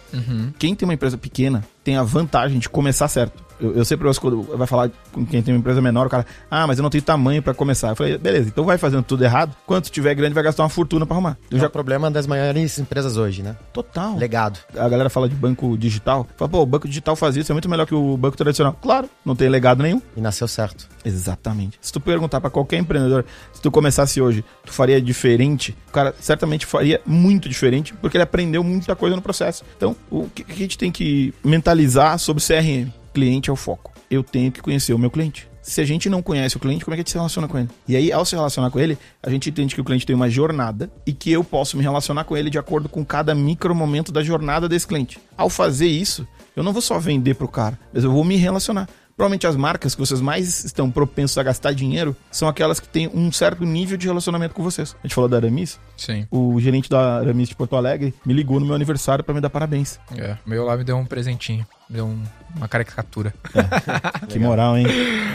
Quem 0.59 0.75
tem 0.75 0.87
uma 0.87 0.93
empresa 0.93 1.17
pequena 1.17 1.63
tem 1.83 1.97
a 1.97 2.03
vantagem 2.03 2.59
de 2.59 2.69
começar 2.69 3.07
certo. 3.07 3.46
Eu, 3.59 3.75
eu 3.75 3.85
sempre 3.85 4.07
quando 4.19 4.43
vai 4.57 4.67
falar 4.67 4.89
com 5.11 5.25
quem 5.25 5.41
tem 5.41 5.53
uma 5.53 5.59
empresa 5.59 5.81
menor, 5.81 6.07
o 6.07 6.09
cara, 6.09 6.25
ah, 6.49 6.65
mas 6.67 6.77
eu 6.77 6.83
não 6.83 6.89
tenho 6.89 7.03
tamanho 7.03 7.41
pra 7.41 7.53
começar. 7.53 7.89
Eu 7.89 7.95
falei, 7.95 8.17
beleza, 8.17 8.47
então 8.47 8.63
vai 8.63 8.77
fazendo 8.77 9.03
tudo 9.03 9.23
errado. 9.23 9.55
Quando 9.65 9.89
tiver 9.89 10.13
grande, 10.15 10.33
vai 10.33 10.43
gastar 10.43 10.63
uma 10.63 10.69
fortuna 10.69 11.05
pra 11.05 11.15
arrumar. 11.15 11.37
Eu 11.49 11.57
É 11.57 11.61
já 11.61 11.67
o 11.67 11.69
problema 11.69 12.09
das 12.09 12.27
maiores 12.27 12.77
empresas 12.79 13.17
hoje, 13.17 13.41
né? 13.43 13.55
Total. 13.73 14.15
Legado. 14.15 14.59
A 14.75 14.87
galera 14.87 15.09
fala 15.09 15.27
de 15.27 15.35
banco 15.35 15.77
digital. 15.77 16.27
Fala, 16.37 16.49
pô, 16.49 16.61
o 16.61 16.65
banco 16.65 16.87
digital 16.87 17.15
faz 17.15 17.35
isso, 17.35 17.51
é 17.51 17.53
muito 17.53 17.69
melhor 17.69 17.85
que 17.85 17.95
o 17.95 18.17
banco 18.17 18.37
tradicional. 18.37 18.77
Claro, 18.81 19.09
não 19.25 19.35
tem 19.35 19.49
legado 19.49 19.83
nenhum. 19.83 20.01
E 20.15 20.21
nasceu 20.21 20.47
certo. 20.47 20.87
Exatamente. 21.03 21.77
Se 21.81 21.91
tu 21.91 21.99
perguntar 21.99 22.39
pra 22.41 22.49
qualquer 22.49 22.77
empreendedor, 22.77 23.25
se 23.51 23.61
tu 23.61 23.71
começasse 23.71 24.21
hoje, 24.21 24.43
tu 24.65 24.71
faria 24.71 25.01
diferente, 25.01 25.75
o 25.87 25.91
cara 25.91 26.13
certamente 26.19 26.65
faria 26.65 27.01
muito 27.05 27.49
diferente, 27.49 27.93
porque 27.93 28.17
ele 28.17 28.23
aprendeu 28.23 28.63
muita 28.63 28.95
coisa 28.95 29.15
no 29.15 29.21
processo. 29.21 29.63
Então, 29.75 29.95
o 30.09 30.27
que 30.29 30.43
que 30.43 30.51
a 30.51 30.55
gente 30.55 30.77
tem 30.77 30.91
que 30.91 31.33
mentalizar 31.43 32.17
sobre 32.19 32.43
CRM? 32.43 32.91
Cliente 33.17 33.49
é 33.49 33.53
o 33.53 33.55
foco. 33.55 33.91
Eu 34.11 34.21
tenho 34.21 34.51
que 34.51 34.61
conhecer 34.61 34.93
o 34.93 34.99
meu 34.99 35.09
cliente. 35.09 35.49
Se 35.59 35.81
a 35.81 35.85
gente 35.85 36.07
não 36.07 36.21
conhece 36.21 36.55
o 36.55 36.59
cliente, 36.59 36.85
como 36.85 36.93
é 36.93 36.97
que 36.97 36.99
a 36.99 37.03
gente 37.03 37.09
se 37.09 37.17
relaciona 37.17 37.47
com 37.47 37.57
ele? 37.57 37.67
E 37.87 37.95
aí, 37.95 38.11
ao 38.11 38.23
se 38.23 38.35
relacionar 38.35 38.69
com 38.69 38.79
ele, 38.79 38.95
a 39.23 39.29
gente 39.31 39.49
entende 39.49 39.73
que 39.73 39.81
o 39.81 39.83
cliente 39.83 40.05
tem 40.05 40.15
uma 40.15 40.29
jornada 40.29 40.87
e 41.03 41.11
que 41.11 41.31
eu 41.31 41.43
posso 41.43 41.75
me 41.77 41.81
relacionar 41.81 42.25
com 42.25 42.37
ele 42.37 42.51
de 42.51 42.59
acordo 42.59 42.87
com 42.87 43.03
cada 43.03 43.33
micro 43.33 43.73
momento 43.73 44.11
da 44.11 44.21
jornada 44.21 44.69
desse 44.69 44.85
cliente. 44.85 45.19
Ao 45.35 45.49
fazer 45.49 45.87
isso, 45.87 46.27
eu 46.55 46.61
não 46.61 46.71
vou 46.71 46.81
só 46.81 46.99
vender 46.99 47.33
pro 47.33 47.47
cara, 47.47 47.79
mas 47.91 48.03
eu 48.03 48.11
vou 48.11 48.23
me 48.23 48.35
relacionar. 48.35 48.87
Provavelmente 49.15 49.47
as 49.47 49.55
marcas 49.55 49.95
que 49.95 49.99
vocês 49.99 50.21
mais 50.21 50.63
estão 50.63 50.91
propensos 50.91 51.39
a 51.39 51.41
gastar 51.43 51.73
dinheiro 51.73 52.15
são 52.29 52.47
aquelas 52.47 52.79
que 52.79 52.87
têm 52.87 53.09
um 53.11 53.31
certo 53.31 53.65
nível 53.65 53.97
de 53.97 54.05
relacionamento 54.05 54.53
com 54.53 54.61
vocês. 54.61 54.95
A 54.99 55.07
gente 55.07 55.15
falou 55.15 55.27
da 55.27 55.37
Aramis, 55.37 55.79
Sim. 55.97 56.27
o 56.29 56.59
gerente 56.59 56.87
da 56.87 57.17
Aramis 57.17 57.49
de 57.49 57.55
Porto 57.55 57.75
Alegre 57.75 58.13
me 58.23 58.31
ligou 58.31 58.59
no 58.59 58.67
meu 58.67 58.75
aniversário 58.75 59.23
pra 59.23 59.33
me 59.33 59.41
dar 59.41 59.49
parabéns. 59.49 59.99
É. 60.15 60.37
Meu 60.45 60.63
lá 60.63 60.77
me 60.77 60.83
deu 60.83 60.95
um 60.95 61.03
presentinho. 61.03 61.65
Deu 61.89 62.05
um- 62.05 62.21
uma 62.55 62.67
caricatura. 62.67 63.33
Que 64.27 64.37
moral, 64.39 64.77
hein? 64.77 64.85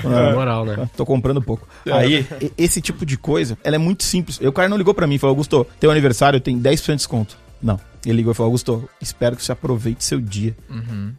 Na 0.05 0.33
moral, 0.35 0.65
né? 0.67 0.89
Tô 0.97 1.07
comprando 1.07 1.41
pouco. 1.41 1.67
Aí, 1.91 2.27
esse 2.59 2.81
tipo 2.83 3.07
de 3.07 3.17
coisa, 3.17 3.57
ela 3.65 3.77
é 3.77 3.79
muito 3.79 4.03
simples. 4.05 4.39
E 4.41 4.47
o 4.47 4.53
cara 4.53 4.69
não 4.69 4.77
ligou 4.77 4.93
pra 4.93 5.07
mim 5.07 5.15
e 5.15 5.19
falou, 5.19 5.33
Augusto, 5.33 5.67
teu 5.81 5.91
aniversário 5.91 6.41
tem 6.41 6.59
10% 6.61 6.87
de 6.91 6.97
desconto. 6.97 7.37
Não. 7.63 7.81
Ele 8.05 8.17
ligou 8.19 8.33
e 8.33 8.35
falou, 8.35 8.49
Augusto, 8.49 8.89
espero 9.01 9.37
que 9.37 9.45
você 9.45 9.53
aproveite 9.53 10.03
seu 10.05 10.21
dia. 10.21 10.57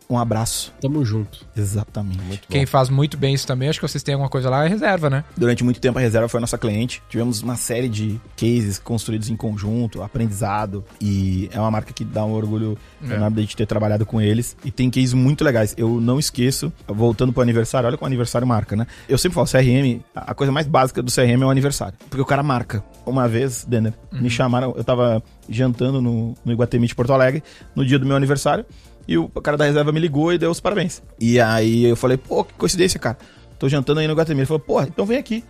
Um 0.09 0.17
abraço. 0.17 0.73
Tamo 0.81 1.03
junto. 1.05 1.45
Exatamente. 1.55 2.21
Muito 2.23 2.47
Quem 2.47 2.61
bom. 2.65 2.67
faz 2.71 2.89
muito 2.89 3.17
bem 3.17 3.33
isso 3.33 3.47
também, 3.47 3.69
acho 3.69 3.79
que 3.79 3.87
vocês 3.87 4.03
têm 4.03 4.13
alguma 4.13 4.29
coisa 4.29 4.49
lá, 4.49 4.65
é 4.65 4.67
reserva, 4.67 5.09
né? 5.09 5.23
Durante 5.37 5.63
muito 5.63 5.79
tempo 5.79 5.97
a 5.97 6.01
reserva 6.01 6.27
foi 6.27 6.39
a 6.39 6.41
nossa 6.41 6.57
cliente. 6.57 7.01
Tivemos 7.09 7.41
uma 7.41 7.55
série 7.55 7.87
de 7.87 8.19
cases 8.35 8.79
construídos 8.79 9.29
em 9.29 9.35
conjunto, 9.35 10.01
aprendizado. 10.03 10.83
E 10.99 11.49
é 11.53 11.59
uma 11.59 11.71
marca 11.71 11.93
que 11.93 12.03
dá 12.03 12.25
um 12.25 12.33
orgulho 12.33 12.77
É. 13.09 13.13
enorme 13.15 13.45
de 13.45 13.55
ter 13.55 13.65
trabalhado 13.65 14.05
com 14.05 14.19
eles. 14.21 14.55
E 14.65 14.71
tem 14.71 14.89
cases 14.89 15.13
muito 15.13 15.43
legais. 15.43 15.73
Eu 15.77 16.01
não 16.01 16.19
esqueço, 16.19 16.71
voltando 16.87 17.31
pro 17.31 17.41
aniversário, 17.41 17.87
olha 17.87 17.97
como 17.97 18.05
o 18.07 18.09
aniversário 18.09 18.47
marca, 18.47 18.75
né? 18.75 18.85
Eu 19.07 19.17
sempre 19.17 19.35
falo, 19.35 19.47
CRM, 19.47 20.01
a 20.15 20.33
a 20.33 20.35
coisa 20.35 20.51
mais 20.51 20.65
básica 20.65 21.01
do 21.03 21.11
CRM 21.11 21.43
é 21.43 21.45
o 21.45 21.49
aniversário. 21.49 21.93
Porque 22.09 22.21
o 22.21 22.25
cara 22.25 22.41
marca. 22.41 22.83
Uma 23.05 23.27
vez, 23.27 23.63
Denner, 23.65 23.93
me 24.11 24.29
chamaram, 24.31 24.73
eu 24.75 24.83
tava 24.83 25.21
jantando 25.49 26.01
no, 26.01 26.35
no 26.43 26.51
Iguatemi 26.51 26.87
de 26.87 26.95
Porto 26.95 27.13
Alegre, 27.13 27.43
no 27.75 27.85
dia 27.85 27.99
do 27.99 28.05
meu 28.05 28.15
aniversário. 28.15 28.65
E 29.07 29.17
o 29.17 29.27
cara 29.29 29.57
da 29.57 29.65
reserva 29.65 29.91
me 29.91 29.99
ligou 29.99 30.31
e 30.31 30.37
deu 30.37 30.49
os 30.49 30.59
parabéns. 30.59 31.01
E 31.19 31.39
aí 31.39 31.83
eu 31.83 31.95
falei, 31.95 32.17
pô, 32.17 32.43
que 32.43 32.53
coincidência, 32.53 32.99
cara. 32.99 33.17
Tô 33.59 33.69
jantando 33.69 34.01
aí 34.01 34.07
no 34.07 34.13
Guatemi. 34.13 34.41
Ele 34.41 34.45
falou, 34.45 34.59
porra, 34.59 34.87
então 34.87 35.05
vem 35.05 35.17
aqui. 35.17 35.43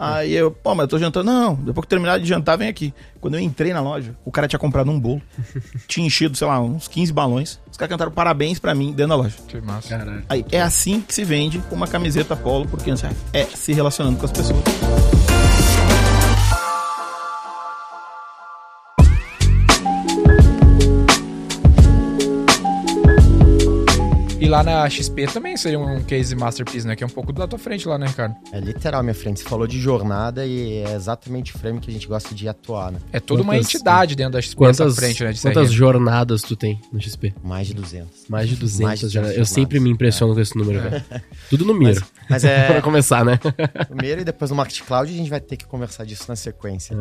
Aí 0.00 0.32
eu, 0.32 0.50
pô, 0.50 0.74
mas 0.74 0.84
eu 0.84 0.88
tô 0.88 0.98
jantando. 0.98 1.30
Não, 1.30 1.54
depois 1.54 1.84
que 1.84 1.88
terminar 1.88 2.18
de 2.18 2.26
jantar, 2.26 2.56
vem 2.56 2.66
aqui. 2.66 2.94
Quando 3.20 3.34
eu 3.34 3.40
entrei 3.40 3.74
na 3.74 3.80
loja, 3.82 4.14
o 4.24 4.30
cara 4.30 4.48
tinha 4.48 4.58
comprado 4.58 4.90
um 4.90 4.98
bolo. 4.98 5.20
tinha 5.86 6.06
enchido, 6.06 6.34
sei 6.34 6.46
lá, 6.46 6.60
uns 6.60 6.88
15 6.88 7.12
balões. 7.12 7.60
Os 7.70 7.76
caras 7.76 7.90
cantaram 7.90 8.12
parabéns 8.12 8.58
pra 8.58 8.74
mim 8.74 8.92
dentro 8.92 9.08
da 9.08 9.16
loja. 9.16 9.36
Que 9.46 9.60
massa. 9.60 9.88
Caralho. 9.88 10.24
Aí, 10.30 10.46
é 10.50 10.62
assim 10.62 11.02
que 11.02 11.12
se 11.12 11.24
vende 11.24 11.62
uma 11.70 11.86
camiseta 11.86 12.34
polo 12.34 12.66
por 12.66 12.78
500 12.78 13.02
reais. 13.02 13.16
É 13.34 13.44
se 13.44 13.72
relacionando 13.74 14.18
com 14.18 14.24
as 14.24 14.32
pessoas. 14.32 15.27
Lá 24.48 24.62
na 24.62 24.88
XP 24.88 25.26
também 25.26 25.56
seria 25.56 25.78
um 25.78 26.02
case 26.02 26.34
masterpiece, 26.34 26.86
né? 26.86 26.96
Que 26.96 27.04
é 27.04 27.06
um 27.06 27.10
pouco 27.10 27.32
da 27.32 27.46
tua 27.46 27.58
frente 27.58 27.86
lá, 27.86 27.98
né, 27.98 28.06
Ricardo? 28.06 28.34
É 28.52 28.58
literal, 28.60 29.02
minha 29.02 29.14
frente. 29.14 29.40
Você 29.40 29.48
falou 29.48 29.66
de 29.66 29.80
jornada 29.80 30.44
e 30.46 30.78
é 30.84 30.94
exatamente 30.94 31.54
o 31.54 31.58
frame 31.58 31.80
que 31.80 31.90
a 31.90 31.92
gente 31.92 32.06
gosta 32.06 32.34
de 32.34 32.48
atuar, 32.48 32.92
né? 32.92 32.98
É 33.12 33.20
toda 33.20 33.42
uma 33.42 33.54
Quantas- 33.54 33.66
entidade 33.74 34.14
dentro 34.16 34.32
da 34.32 34.40
XP 34.40 34.56
Quantas, 34.56 34.80
essa 34.80 34.96
frente, 35.00 35.22
né? 35.24 35.32
De 35.32 35.40
quantas 35.40 35.68
CRM. 35.68 35.76
jornadas 35.76 36.42
tu 36.42 36.56
tem 36.56 36.80
no 36.92 37.00
XP? 37.00 37.34
Mais 37.42 37.66
de 37.66 37.74
200. 37.74 38.08
Mais 38.28 38.48
de 38.48 38.56
200 38.56 38.80
Mais 38.84 38.98
de 39.00 39.06
200 39.06 39.12
jornadas. 39.12 39.38
Eu 39.38 39.44
sempre 39.46 39.80
me 39.80 39.90
impressiono 39.90 40.34
com 40.34 40.40
esse 40.40 40.56
número, 40.56 40.80
velho. 40.80 41.04
Tudo 41.50 41.64
no 41.64 41.74
miro. 41.74 42.04
Mas 42.28 42.42
pra 42.42 42.50
é 42.50 42.80
começar, 42.80 43.24
né? 43.24 43.38
primeiro 43.88 44.20
e 44.20 44.24
depois 44.24 44.50
no 44.50 44.56
Market 44.56 44.82
Cloud 44.82 45.12
a 45.12 45.16
gente 45.16 45.30
vai 45.30 45.40
ter 45.40 45.56
que 45.56 45.66
conversar 45.66 46.04
disso 46.04 46.24
na 46.28 46.36
sequência. 46.36 46.96